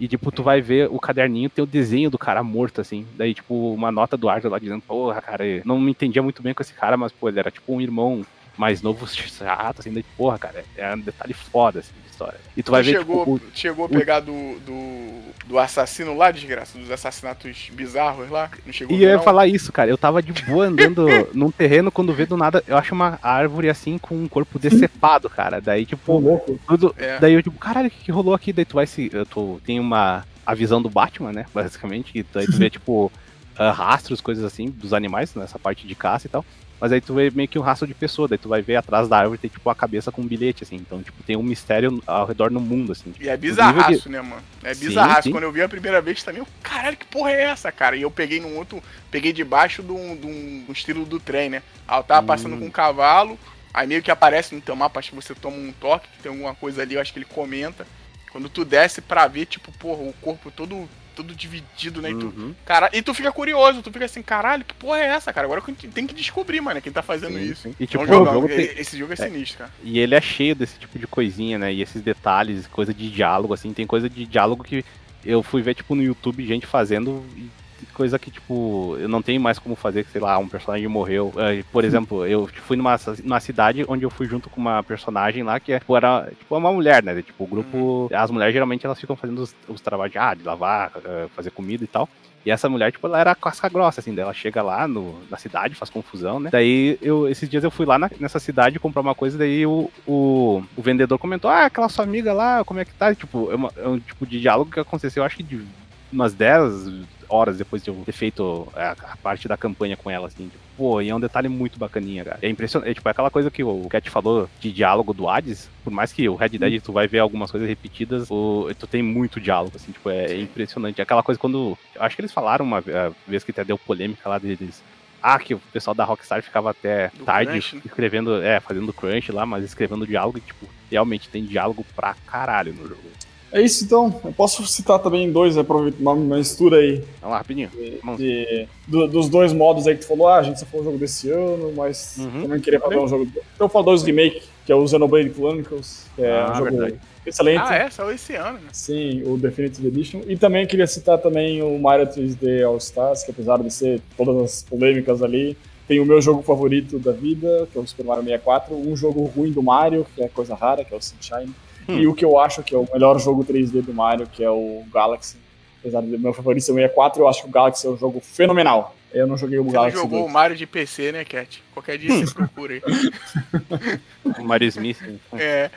E, 0.00 0.08
tipo, 0.08 0.32
tu 0.32 0.42
vai 0.42 0.60
ver 0.60 0.88
o 0.90 0.98
caderninho, 0.98 1.48
tem 1.48 1.62
o 1.62 1.66
desenho 1.66 2.10
do 2.10 2.18
cara 2.18 2.42
morto, 2.42 2.80
assim. 2.80 3.06
Daí, 3.16 3.34
tipo, 3.34 3.72
uma 3.72 3.92
nota 3.92 4.16
do 4.16 4.28
Arthur 4.28 4.50
lá 4.50 4.58
dizendo, 4.58 4.82
porra, 4.82 5.20
cara, 5.22 5.46
eu 5.46 5.62
não 5.64 5.78
me 5.78 5.90
entendia 5.92 6.22
muito 6.22 6.42
bem 6.42 6.52
com 6.52 6.62
esse 6.62 6.72
cara, 6.72 6.96
mas, 6.96 7.12
pô, 7.12 7.28
ele 7.28 7.38
era 7.38 7.50
tipo 7.50 7.72
um 7.72 7.80
irmão 7.80 8.24
mais 8.56 8.82
novo, 8.82 9.06
chato, 9.08 9.80
assim. 9.80 9.92
Daí, 9.92 10.04
porra, 10.16 10.38
cara, 10.38 10.64
é 10.76 10.94
um 10.94 11.00
detalhe 11.00 11.32
foda, 11.32 11.80
assim, 11.80 11.90
de 12.04 12.10
história. 12.10 12.38
E 12.56 12.62
tu 12.62 12.70
vai 12.70 12.82
Tu 12.82 12.86
ver, 12.86 12.98
chegou, 12.98 13.18
tipo, 13.20 13.32
o- 13.34 13.40
chegou 13.54 13.84
a 13.86 13.88
pegar 13.88 14.20
do, 14.20 14.58
do, 14.60 15.32
do 15.46 15.58
assassino 15.58 16.14
lá, 16.16 16.30
desgraça, 16.30 16.78
dos 16.78 16.90
assassinatos 16.90 17.70
bizarros 17.72 18.28
lá? 18.30 18.50
Não 18.66 18.72
chegou 18.72 18.96
E 18.96 19.02
eu 19.02 19.08
ia 19.10 19.16
não? 19.16 19.22
falar 19.22 19.46
isso, 19.46 19.72
cara. 19.72 19.90
Eu 19.90 19.96
tava 19.98 20.22
de 20.22 20.32
boa 20.44 20.66
andando 20.66 21.06
num 21.34 21.50
terreno 21.50 21.90
quando 21.90 22.12
vê 22.12 22.26
do 22.26 22.36
nada. 22.36 22.62
Eu 22.66 22.76
acho 22.76 22.94
uma 22.94 23.18
árvore 23.22 23.68
assim 23.68 23.98
com 23.98 24.14
um 24.16 24.28
corpo 24.28 24.58
decepado, 24.58 25.28
cara. 25.30 25.60
Daí, 25.60 25.86
tipo, 25.86 26.18
louco. 26.18 26.60
tudo. 26.68 26.94
É. 26.98 27.18
Daí 27.18 27.32
eu, 27.34 27.42
tipo, 27.42 27.58
caralho, 27.58 27.88
o 27.88 27.90
que, 27.90 28.04
que 28.04 28.12
rolou 28.12 28.34
aqui? 28.34 28.52
Daí 28.52 28.64
tu 28.64 28.74
vai 28.74 28.86
se. 28.86 29.10
Eu 29.12 29.24
tô, 29.26 29.58
tem 29.64 29.80
uma. 29.80 30.24
A 30.44 30.54
visão 30.54 30.82
do 30.82 30.90
Batman, 30.90 31.32
né? 31.32 31.46
Basicamente. 31.54 32.10
E 32.18 32.22
daí 32.34 32.46
tu 32.46 32.56
vê, 32.56 32.68
tipo, 32.70 33.10
ah, 33.56 33.70
rastros, 33.70 34.20
coisas 34.20 34.44
assim, 34.44 34.70
dos 34.70 34.92
animais, 34.92 35.34
nessa 35.34 35.58
parte 35.58 35.86
de 35.86 35.94
caça 35.94 36.26
e 36.26 36.30
tal. 36.30 36.44
Mas 36.82 36.90
aí 36.90 37.00
tu 37.00 37.14
vê 37.14 37.30
meio 37.30 37.48
que 37.48 37.56
um 37.60 37.62
rastro 37.62 37.86
de 37.86 37.94
pessoa, 37.94 38.26
daí 38.26 38.36
tu 38.36 38.48
vai 38.48 38.60
ver 38.60 38.74
atrás 38.74 39.08
da 39.08 39.16
árvore 39.16 39.38
tem 39.38 39.48
tipo 39.48 39.70
a 39.70 39.74
cabeça 39.74 40.10
com 40.10 40.20
um 40.20 40.26
bilhete, 40.26 40.64
assim. 40.64 40.74
Então, 40.74 41.00
tipo, 41.00 41.22
tem 41.22 41.36
um 41.36 41.42
mistério 41.44 42.02
ao 42.04 42.26
redor 42.26 42.50
no 42.50 42.58
mundo, 42.58 42.90
assim. 42.90 43.14
E 43.20 43.28
é 43.28 43.36
bizarraço, 43.36 44.08
né, 44.10 44.20
mano? 44.20 44.42
É 44.64 44.74
Sim, 44.74 44.88
bizarraço. 44.88 45.22
sim. 45.22 45.30
Quando 45.30 45.44
eu 45.44 45.52
vi 45.52 45.62
a 45.62 45.68
primeira 45.68 46.00
vez 46.00 46.24
também, 46.24 46.40
eu, 46.40 46.48
caralho, 46.60 46.96
que 46.96 47.06
porra 47.06 47.30
é 47.30 47.42
essa, 47.44 47.70
cara? 47.70 47.94
E 47.94 48.02
eu 48.02 48.10
peguei 48.10 48.40
num 48.40 48.56
outro. 48.56 48.82
Peguei 49.12 49.32
debaixo 49.32 49.80
de 49.80 49.92
um, 49.92 50.16
de 50.16 50.26
um- 50.26 50.64
estilo 50.72 51.04
do 51.04 51.20
trem, 51.20 51.50
né? 51.50 51.62
Aí 51.86 52.00
eu 52.00 52.02
tava 52.02 52.26
passando 52.26 52.56
Hum. 52.56 52.58
com 52.58 52.66
um 52.66 52.70
cavalo, 52.70 53.38
aí 53.72 53.86
meio 53.86 54.02
que 54.02 54.10
aparece 54.10 54.52
no 54.52 54.60
teu 54.60 54.74
mapa, 54.74 54.98
acho 54.98 55.10
que 55.10 55.14
você 55.14 55.36
toma 55.36 55.56
um 55.56 55.70
toque, 55.70 56.08
que 56.16 56.20
tem 56.24 56.32
alguma 56.32 56.52
coisa 56.52 56.82
ali, 56.82 56.96
eu 56.96 57.00
acho 57.00 57.12
que 57.12 57.18
ele 57.20 57.26
comenta. 57.26 57.86
Quando 58.32 58.48
tu 58.48 58.64
desce 58.64 59.00
pra 59.00 59.28
ver, 59.28 59.46
tipo, 59.46 59.70
porra, 59.78 60.02
o 60.02 60.12
corpo 60.14 60.50
todo, 60.50 60.88
todo 61.14 61.34
dividido, 61.34 62.00
né? 62.02 62.10
E 62.10 62.14
tu, 62.14 62.26
Uhum. 62.26 62.54
cara, 62.64 62.90
e 62.92 63.02
tu 63.02 63.12
fica 63.14 63.30
curioso, 63.30 63.82
tu 63.82 63.92
fica 63.92 64.04
assim, 64.04 64.22
caralho, 64.22 64.64
que 64.64 64.74
porra 64.74 64.98
é 64.98 65.06
essa, 65.06 65.32
cara? 65.32 65.46
Agora 65.46 65.62
tem 65.94 66.06
que 66.06 66.14
descobrir, 66.14 66.60
mano, 66.60 66.80
quem 66.80 66.92
tá 66.92 67.02
fazendo 67.02 67.38
Sim, 67.38 67.44
isso. 67.52 67.62
sim. 67.62 67.74
E 67.78 67.84
É 67.84 67.86
tipo, 67.86 68.02
um 68.02 68.06
jogo 68.06 68.48
E- 68.48 68.56
tem, 68.56 68.80
Esse 68.80 68.96
jogo 68.98 69.12
é 69.12 69.16
sinistro, 69.16 69.58
cara. 69.58 69.70
E 69.82 69.98
ele 69.98 70.14
é 70.14 70.20
cheio 70.20 70.54
desse 70.54 70.78
tipo 70.78 70.98
de 70.98 71.06
coisinha, 71.06 71.58
né? 71.58 71.72
E 71.72 71.82
esses 71.82 72.02
detalhes, 72.02 72.66
coisa 72.66 72.92
de 72.92 73.10
diálogo, 73.10 73.54
assim, 73.54 73.72
tem 73.72 73.86
coisa 73.86 74.08
de 74.08 74.26
diálogo 74.26 74.64
que 74.64 74.84
eu 75.24 75.42
fui 75.42 75.62
ver, 75.62 75.74
tipo, 75.74 75.94
no 75.94 76.02
YouTube, 76.02 76.44
gente 76.46 76.66
fazendo 76.66 77.24
e 77.36 77.48
coisa 77.86 78.18
que, 78.18 78.30
tipo, 78.30 78.96
eu 78.98 79.08
não 79.08 79.22
tenho 79.22 79.40
mais 79.40 79.58
como 79.58 79.74
fazer, 79.76 80.04
sei 80.12 80.20
lá, 80.20 80.38
um 80.38 80.48
personagem 80.48 80.86
morreu. 80.88 81.32
Eh, 81.36 81.62
Por 81.72 81.84
exemplo, 81.84 82.26
eu 82.26 82.46
fui 82.46 82.76
numa, 82.76 82.96
numa 83.24 83.40
cidade 83.40 83.84
onde 83.88 84.04
eu 84.04 84.10
fui 84.10 84.26
junto 84.26 84.48
com 84.50 84.60
uma 84.60 84.82
personagem 84.82 85.42
lá 85.42 85.58
que 85.60 85.72
é, 85.72 85.78
tipo, 85.78 85.96
era 85.96 86.28
tipo, 86.38 86.56
uma 86.56 86.72
mulher, 86.72 87.02
né? 87.02 87.20
Tipo, 87.22 87.44
o 87.44 87.46
grupo. 87.46 88.08
As 88.14 88.30
mulheres 88.30 88.52
geralmente 88.52 88.84
elas 88.86 89.00
ficam 89.00 89.16
fazendo 89.16 89.40
os, 89.42 89.54
os 89.68 89.80
trabalhos 89.80 90.12
de, 90.12 90.18
ah, 90.18 90.34
de 90.34 90.42
lavar, 90.42 90.92
eh, 91.04 91.26
fazer 91.34 91.50
comida 91.50 91.84
e 91.84 91.86
tal. 91.86 92.08
E 92.44 92.50
essa 92.50 92.68
mulher, 92.68 92.90
tipo, 92.90 93.06
ela 93.06 93.20
era 93.20 93.36
casca 93.36 93.68
grossa, 93.68 94.00
assim, 94.00 94.12
daí 94.12 94.24
ela 94.24 94.34
chega 94.34 94.60
lá 94.62 94.88
no, 94.88 95.14
na 95.30 95.36
cidade, 95.36 95.76
faz 95.76 95.88
confusão, 95.88 96.40
né? 96.40 96.50
Daí, 96.50 96.98
eu, 97.00 97.28
esses 97.28 97.48
dias 97.48 97.62
eu 97.62 97.70
fui 97.70 97.86
lá 97.86 97.96
na- 98.00 98.10
nessa 98.18 98.40
cidade 98.40 98.80
comprar 98.80 99.00
uma 99.00 99.14
coisa, 99.14 99.38
daí 99.38 99.64
o, 99.64 99.88
o, 100.04 100.60
o 100.76 100.82
vendedor 100.82 101.18
comentou, 101.20 101.48
ah, 101.48 101.66
aquela 101.66 101.88
sua 101.88 102.04
amiga 102.04 102.32
lá, 102.32 102.64
como 102.64 102.80
é 102.80 102.84
que 102.84 102.92
tá? 102.94 103.14
Tipo, 103.14 103.48
é, 103.52 103.54
uma- 103.54 103.70
é 103.76 103.86
um 103.86 103.96
tipo 104.00 104.26
de 104.26 104.40
diálogo 104.40 104.72
que 104.72 104.80
aconteceu, 104.80 105.22
acho 105.22 105.36
que 105.36 105.44
de 105.44 105.64
umas 106.12 106.34
10 106.34 107.06
horas 107.28 107.56
depois 107.56 107.82
de 107.82 107.88
eu 107.88 107.94
ter 108.04 108.12
feito 108.12 108.68
a, 108.74 109.16
parte 109.16 109.48
da 109.48 109.56
campanha 109.56 109.96
com 109.96 110.10
ela, 110.10 110.26
assim, 110.26 110.48
tipo, 110.48 110.62
pô, 110.76 111.00
e 111.00 111.08
é 111.08 111.14
um 111.14 111.20
detalhe 111.20 111.48
muito 111.48 111.78
bacaninha, 111.78 112.24
cara. 112.24 112.38
É 112.42 112.48
impressionante, 112.48 112.90
é, 112.90 112.94
tipo, 112.94 113.08
é 113.08 113.10
aquela 113.10 113.30
coisa 113.30 113.50
que 113.50 113.64
o 113.64 113.88
Cat 113.88 114.08
falou 114.10 114.48
de 114.60 114.70
diálogo 114.70 115.14
do 115.14 115.28
Hades, 115.28 115.70
por 115.82 115.90
mais 115.90 116.12
que 116.12 116.28
o 116.28 116.34
Red 116.34 116.50
Dead 116.50 116.82
tu 116.82 116.92
vai 116.92 117.08
ver 117.08 117.20
algumas 117.20 117.50
coisas 117.50 117.68
repetidas, 117.68 118.30
o, 118.30 118.68
tu 118.78 118.86
tem 118.86 119.02
muito 119.02 119.40
diálogo, 119.40 119.72
assim, 119.76 119.92
tipo, 119.92 120.10
é, 120.10 120.38
impressionante. 120.38 121.00
É 121.00 121.02
aquela 121.02 121.22
coisa 121.22 121.40
quando, 121.40 121.76
eu 121.94 122.02
acho 122.02 122.14
que 122.14 122.20
eles 122.20 122.32
falaram 122.32 122.64
uma 122.64 122.82
vez 123.26 123.42
que 123.42 123.50
até 123.50 123.64
deu 123.64 123.78
polêmica 123.78 124.28
lá 124.28 124.38
deles, 124.38 124.82
ah, 125.22 125.38
que 125.38 125.54
o 125.54 125.58
pessoal 125.72 125.94
da 125.94 126.04
Rockstar 126.04 126.42
ficava 126.42 126.70
até 126.70 127.08
Do 127.14 127.24
tarde 127.24 127.52
crunch, 127.52 127.76
né? 127.76 127.82
escrevendo, 127.84 128.42
é, 128.42 128.58
fazendo 128.58 128.92
crunch 128.92 129.30
lá, 129.30 129.46
mas 129.46 129.64
escrevendo 129.64 130.06
diálogo 130.06 130.38
e, 130.38 130.40
tipo, 130.40 130.66
realmente 130.90 131.28
tem 131.28 131.44
diálogo 131.44 131.86
pra 131.94 132.14
caralho 132.26 132.74
no 132.74 132.88
jogo. 132.88 133.08
É 133.52 133.60
isso 133.60 133.84
então. 133.84 134.18
Eu 134.24 134.32
posso 134.32 134.66
citar 134.66 134.98
também 134.98 135.30
dois, 135.30 135.58
aproveitar 135.58 135.98
uma 136.00 136.12
uma 136.12 136.36
mistura 136.38 136.78
aí 136.78 136.96
Vamos 137.20 137.32
lá, 137.32 137.38
rapidinho. 137.38 137.68
Vamos. 138.02 138.18
de- 138.18 138.66
do- 138.88 139.06
dos 139.06 139.28
dois 139.28 139.52
modos 139.52 139.86
aí 139.86 139.94
que 139.94 140.00
tu 140.00 140.06
falou. 140.08 140.26
Ah, 140.28 140.38
a 140.38 140.42
gente 140.42 140.58
só 140.58 140.64
falou 140.66 140.80
um 140.82 140.84
jogo 140.86 140.98
desse 140.98 141.30
ano, 141.30 141.72
mas 141.76 142.16
Uhum. 142.18 142.42
também 142.42 142.60
queria 142.60 142.80
falar 142.80 143.02
um 143.02 143.08
jogo. 143.08 143.24
Então 143.26 143.66
eu 143.66 143.68
falo 143.68 143.84
dois 143.84 144.02
remake, 144.02 144.42
que 144.64 144.72
é 144.72 144.74
o 144.74 144.86
Xenoblade 144.88 145.30
Chronicles, 145.34 146.06
que 146.16 146.22
é 146.22 146.40
Ah, 146.40 146.50
um 146.50 146.54
jogo 146.54 146.70
verdade. 146.70 147.00
excelente. 147.26 147.62
Ah, 147.62 147.74
é? 147.74 147.90
Saiu 147.90 148.12
esse 148.12 148.34
ano, 148.34 148.58
né? 148.58 148.68
Sim, 148.72 149.22
o 149.26 149.36
Definitive 149.36 149.86
Edition. 149.88 150.22
E 150.26 150.34
também 150.36 150.66
queria 150.66 150.86
citar 150.86 151.18
também 151.18 151.62
o 151.62 151.78
Mario 151.78 152.06
3D 152.06 152.62
All 152.62 152.78
Stars, 152.78 153.22
que 153.22 153.32
apesar 153.32 153.58
de 153.62 153.70
ser 153.70 154.00
todas 154.16 154.36
as 154.42 154.62
polêmicas 154.62 155.22
ali, 155.22 155.56
tem 155.86 156.00
o 156.00 156.06
meu 156.06 156.22
jogo 156.22 156.42
favorito 156.42 156.98
da 156.98 157.12
vida, 157.12 157.68
que 157.70 157.76
é 157.76 157.80
o 157.80 157.86
Super 157.86 158.06
Mario 158.06 158.22
64, 158.24 158.74
um 158.74 158.96
jogo 158.96 159.24
ruim 159.26 159.50
do 159.52 159.62
Mario, 159.62 160.06
que 160.14 160.22
é 160.22 160.28
coisa 160.28 160.54
rara, 160.54 160.84
que 160.84 160.94
é 160.94 160.96
o 160.96 161.02
Sunshine, 161.02 161.52
Hum. 161.88 161.98
e 161.98 162.06
o 162.06 162.14
que 162.14 162.24
eu 162.24 162.38
acho 162.38 162.62
que 162.62 162.74
é 162.74 162.78
o 162.78 162.86
melhor 162.92 163.18
jogo 163.18 163.44
3D 163.44 163.82
do 163.82 163.92
Mario, 163.92 164.26
que 164.26 164.42
é 164.44 164.50
o 164.50 164.84
Galaxy. 164.92 165.36
Apesar 165.80 166.00
do 166.00 166.18
meu 166.18 166.32
favorito 166.32 166.62
ser 166.62 166.70
o 166.72 166.76
64, 166.76 167.20
eu 167.22 167.28
acho 167.28 167.42
que 167.42 167.48
o 167.48 167.50
Galaxy 167.50 167.86
é 167.86 167.90
um 167.90 167.96
jogo 167.96 168.20
fenomenal. 168.20 168.94
Eu 169.12 169.26
não 169.26 169.36
joguei 169.36 169.58
o 169.58 169.62
Você 169.64 169.66
não 169.66 169.72
Galaxy 169.74 169.96
jogou 169.96 170.20
2. 170.20 170.30
o 170.30 170.32
Mario 170.32 170.56
de 170.56 170.66
PC, 170.66 171.12
né, 171.12 171.24
Cat? 171.24 171.62
Qualquer 171.74 171.98
dia 171.98 172.24
você 172.24 172.32
procura 172.32 172.74
aí. 172.74 174.00
O 174.38 174.44
Mario 174.44 174.68
Smith. 174.68 174.96
É, 175.34 175.68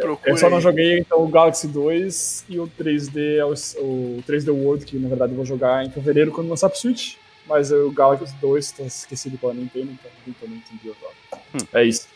procura 0.00 0.30
Eu 0.30 0.36
só 0.36 0.48
não 0.50 0.60
joguei 0.60 0.98
então 0.98 1.24
o 1.24 1.28
Galaxy 1.28 1.66
2 1.66 2.44
e 2.48 2.60
o 2.60 2.68
3D, 2.68 3.38
é 3.38 3.44
o, 3.44 3.52
o 3.82 4.22
3D 4.28 4.50
World, 4.52 4.84
que 4.84 4.96
na 4.98 5.08
verdade 5.08 5.32
eu 5.32 5.36
vou 5.36 5.46
jogar 5.46 5.84
em 5.84 5.90
fevereiro 5.90 6.30
quando 6.30 6.48
lançar 6.50 6.68
pro 6.68 6.78
Switch. 6.78 7.14
mas 7.48 7.72
o 7.72 7.90
Galaxy 7.90 8.32
2 8.40 8.72
tá 8.72 8.82
esquecido 8.84 9.38
pela 9.38 9.54
Nintendo, 9.54 9.90
então 9.90 10.10
a 10.10 10.28
Nintendo 10.28 10.54
entendiu 10.54 10.94
agora. 11.00 11.42
Hum. 11.54 11.66
É 11.72 11.84
isso. 11.84 12.06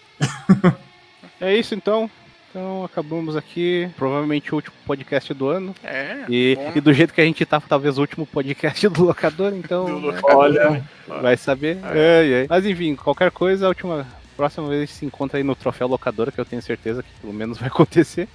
É 1.41 1.57
isso 1.57 1.75
então. 1.75 2.11
Então 2.51 2.83
acabamos 2.85 3.37
aqui, 3.37 3.91
provavelmente 3.97 4.53
o 4.53 4.57
último 4.57 4.75
podcast 4.87 5.33
do 5.35 5.49
ano. 5.49 5.75
É. 5.85 6.25
E, 6.29 6.57
e 6.75 6.81
do 6.81 6.93
jeito 6.93 7.13
que 7.13 7.21
a 7.21 7.25
gente 7.25 7.45
tá, 7.45 7.61
talvez 7.61 7.99
o 7.99 8.01
último 8.01 8.27
podcast 8.27 8.89
do 8.89 9.05
locador, 9.05 9.53
então 9.55 9.85
Do 9.85 10.01
né, 10.01 10.17
locador. 10.17 10.37
Olha, 10.37 10.85
vai 11.07 11.37
saber. 11.37 11.79
Ai, 11.83 12.35
ai. 12.41 12.47
Mas 12.49 12.65
enfim, 12.65 12.95
qualquer 12.97 13.31
coisa, 13.31 13.67
a 13.67 13.69
última. 13.69 14.07
Próxima 14.37 14.69
vez 14.69 14.91
se 14.91 15.05
encontra 15.05 15.37
aí 15.37 15.43
no 15.43 15.57
troféu 15.57 15.89
locadora, 15.89 16.31
que 16.31 16.39
eu 16.41 16.45
tenho 16.45 16.63
certeza 16.63 17.03
que 17.03 17.09
pelo 17.21 17.33
menos 17.33 17.59
vai 17.59 17.67
acontecer. 17.69 18.29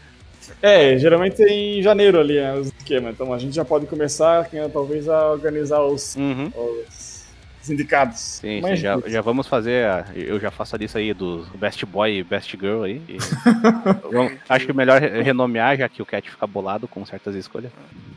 é, 0.62 0.98
geralmente 0.98 1.42
é 1.42 1.48
em 1.50 1.82
janeiro 1.82 2.20
ali 2.20 2.36
né, 2.36 2.54
os 2.56 2.68
esquemas, 2.68 3.14
então 3.14 3.34
a 3.34 3.40
gente 3.40 3.56
já 3.56 3.64
pode 3.64 3.86
começar, 3.86 4.46
é, 4.54 4.68
talvez, 4.68 5.08
a 5.08 5.32
organizar 5.32 5.80
os, 5.82 6.18
Uhum. 6.18 6.52
os, 6.54 7.13
os 7.64 7.70
indicados. 7.70 8.20
Sim, 8.20 8.62
sim, 8.62 8.76
já, 8.76 9.00
já 9.06 9.22
vamos 9.22 9.48
fazer. 9.48 9.86
a- 9.88 10.06
eu 10.16 10.40
já 10.40 10.52
faço 10.52 10.76
a 10.76 10.80
lista 10.80 11.00
aí 11.00 11.14
do 11.14 11.48
Best 11.56 11.86
Boy 11.86 12.20
e 12.20 12.24
Best 12.24 12.52
Girl 12.60 12.84
aí. 12.84 13.02
e- 13.08 13.18
acho 14.50 14.66
que 14.66 14.74
melhor 14.74 15.00
re- 15.02 15.22
renomear, 15.22 15.78
já 15.78 15.88
que 15.90 16.02
o 16.02 16.06
Cat 16.06 16.30
fica 16.30 16.46
bolado 16.46 16.88
com 16.88 17.06
certas 17.06 17.36
escolhas. 17.36 17.72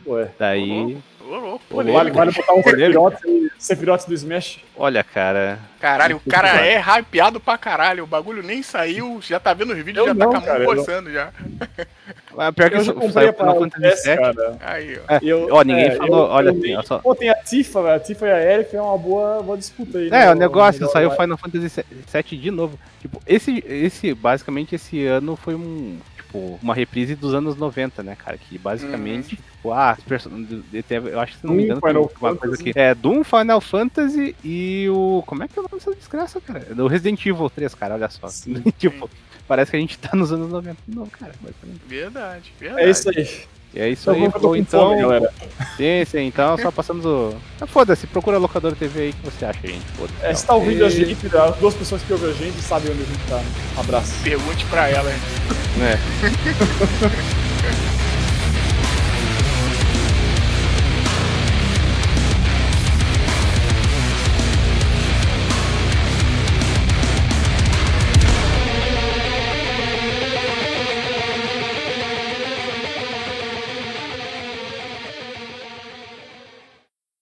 Ué. 0.06 0.28
Daí. 0.38 0.98
Ô, 1.28 1.36
louco. 1.36 1.64
Vale, 1.70 2.10
vale 2.12 2.30
botar 2.32 2.52
um. 2.54 2.62
Sephiroth, 2.62 3.20
Sephiroth 3.58 4.06
do 4.06 4.14
Smash? 4.14 4.60
Olha, 4.76 5.02
cara. 5.02 5.58
Caralho, 5.80 6.16
o 6.24 6.30
cara 6.30 6.64
é 6.66 6.78
hypeado 6.80 7.40
pra 7.40 7.58
caralho. 7.58 8.04
O 8.04 8.06
bagulho 8.06 8.42
nem 8.42 8.62
saiu, 8.62 9.18
já 9.20 9.40
tá 9.40 9.52
vendo 9.52 9.72
os 9.72 9.78
vídeos, 9.78 9.98
Eu 10.06 10.06
já 10.06 10.14
não, 10.14 10.30
tá 10.30 10.40
com 10.40 10.50
a 10.50 10.58
mão 10.58 10.74
coçando 10.76 11.12
já. 11.12 11.30
Ah, 12.38 12.52
Pior 12.52 12.70
que 12.70 12.76
Eu 12.76 12.84
já 12.84 12.92
comprei 12.92 13.10
saiu 13.12 13.30
a 13.30 13.32
Final 13.32 13.54
para 13.54 13.66
o 13.66 13.70
Fantasy 13.70 14.08
VII. 14.08 14.16
cara. 14.16 14.58
Aí, 14.60 14.98
ó. 15.08 15.14
É, 15.14 15.18
eu- 15.22 15.48
ó, 15.50 15.62
ninguém 15.62 15.84
é, 15.86 15.96
falou, 15.96 16.26
eu- 16.26 16.30
olha, 16.32 16.50
eu 16.50 16.78
ó, 16.78 16.82
só- 16.82 16.98
Pô, 16.98 17.14
tem 17.14 17.30
a 17.30 17.34
Tifa, 17.34 17.94
a 17.94 17.98
Tifa 18.00 18.26
e 18.26 18.30
a 18.32 18.52
Erika 18.54 18.76
é 18.76 18.80
uma 18.80 18.98
boa, 18.98 19.42
boa 19.42 19.56
disputa 19.58 19.98
aí. 19.98 20.08
É, 20.12 20.26
no- 20.26 20.32
o 20.32 20.34
negócio, 20.34 20.82
no- 20.82 20.90
saiu 20.90 21.10
Final 21.10 21.38
Fantasy 21.38 21.84
VII 22.12 22.38
de 22.38 22.50
novo. 22.50 22.78
Tipo, 23.00 23.20
esse, 23.26 23.64
esse, 23.66 24.14
basicamente, 24.14 24.74
esse 24.74 25.04
ano 25.06 25.34
foi 25.34 25.54
um, 25.54 25.98
tipo, 26.36 26.58
uma 26.62 26.74
reprise 26.74 27.14
dos 27.14 27.34
anos 27.34 27.56
90, 27.56 28.02
né, 28.02 28.16
cara? 28.16 28.36
Que 28.36 28.58
basicamente, 28.58 29.36
tipo, 29.36 29.72
ah, 29.72 29.96
eu 31.10 31.20
acho 31.20 31.34
que 31.34 31.40
se 31.40 31.46
não 31.46 31.54
me 31.54 31.62
Doom, 31.62 31.64
engano, 31.64 31.80
tem 31.80 31.90
Final 31.90 32.12
uma 32.20 32.36
coisa 32.36 32.54
aqui. 32.54 32.72
É, 32.74 32.94
Doom, 32.94 33.24
Final 33.24 33.60
Fantasy 33.60 34.36
e 34.44 34.88
o. 34.90 35.22
Como 35.26 35.42
é 35.42 35.48
que 35.48 35.58
é 35.58 35.60
o 35.60 35.64
nome 35.64 35.78
dessa 35.78 35.94
desgraça, 35.94 36.40
cara? 36.40 36.60
Do 36.74 36.86
Resident 36.86 37.24
Evil 37.24 37.50
3, 37.50 37.74
cara, 37.74 37.94
olha 37.94 38.10
só. 38.10 38.28
Tipo, 38.78 39.08
parece 39.48 39.70
que 39.70 39.76
a 39.76 39.80
gente 39.80 39.98
tá 39.98 40.16
nos 40.16 40.32
anos 40.32 40.50
90 40.50 40.76
de 40.86 40.94
novo, 40.94 41.10
cara. 41.10 41.32
basicamente. 41.40 41.80
Verdade, 41.86 42.52
verdade. 42.58 42.84
É 42.84 42.90
isso 42.90 43.08
aí. 43.08 43.55
E 43.76 43.80
é 43.80 43.90
isso 43.90 44.10
aí, 44.10 44.24
eu 44.24 44.32
tô 44.32 44.40
pô, 44.40 44.48
com 44.48 44.56
então. 44.56 44.88
fome, 44.88 45.02
galera. 45.02 45.30
sim, 45.76 46.02
sim, 46.06 46.20
então 46.20 46.56
só 46.56 46.70
passamos 46.70 47.04
o. 47.04 47.34
Ah, 47.60 47.66
Foda-se, 47.66 48.06
procura 48.06 48.38
locador 48.38 48.74
TV 48.74 49.00
aí 49.02 49.12
que 49.12 49.22
você 49.30 49.44
acha, 49.44 49.60
gente. 49.66 49.84
Foda-se. 49.98 50.14
É, 50.24 50.32
se 50.34 50.46
tá 50.46 50.54
ouvindo 50.54 50.82
a 50.82 50.88
E- 50.88 50.90
gente, 50.90 51.26
as 51.36 51.56
duas 51.56 51.74
pessoas 51.74 52.00
que 52.02 52.10
ouvem 52.10 52.30
a 52.30 52.32
gente 52.32 52.58
sabem 52.62 52.90
onde 52.90 53.02
a 53.02 53.04
gente 53.04 53.22
tá. 53.28 53.42
Um 53.76 53.80
abraço. 53.80 54.14
Pergunte 54.24 54.64
pra 54.66 54.88
ela, 54.88 55.10
hein? 55.12 55.18
né? 55.76 55.98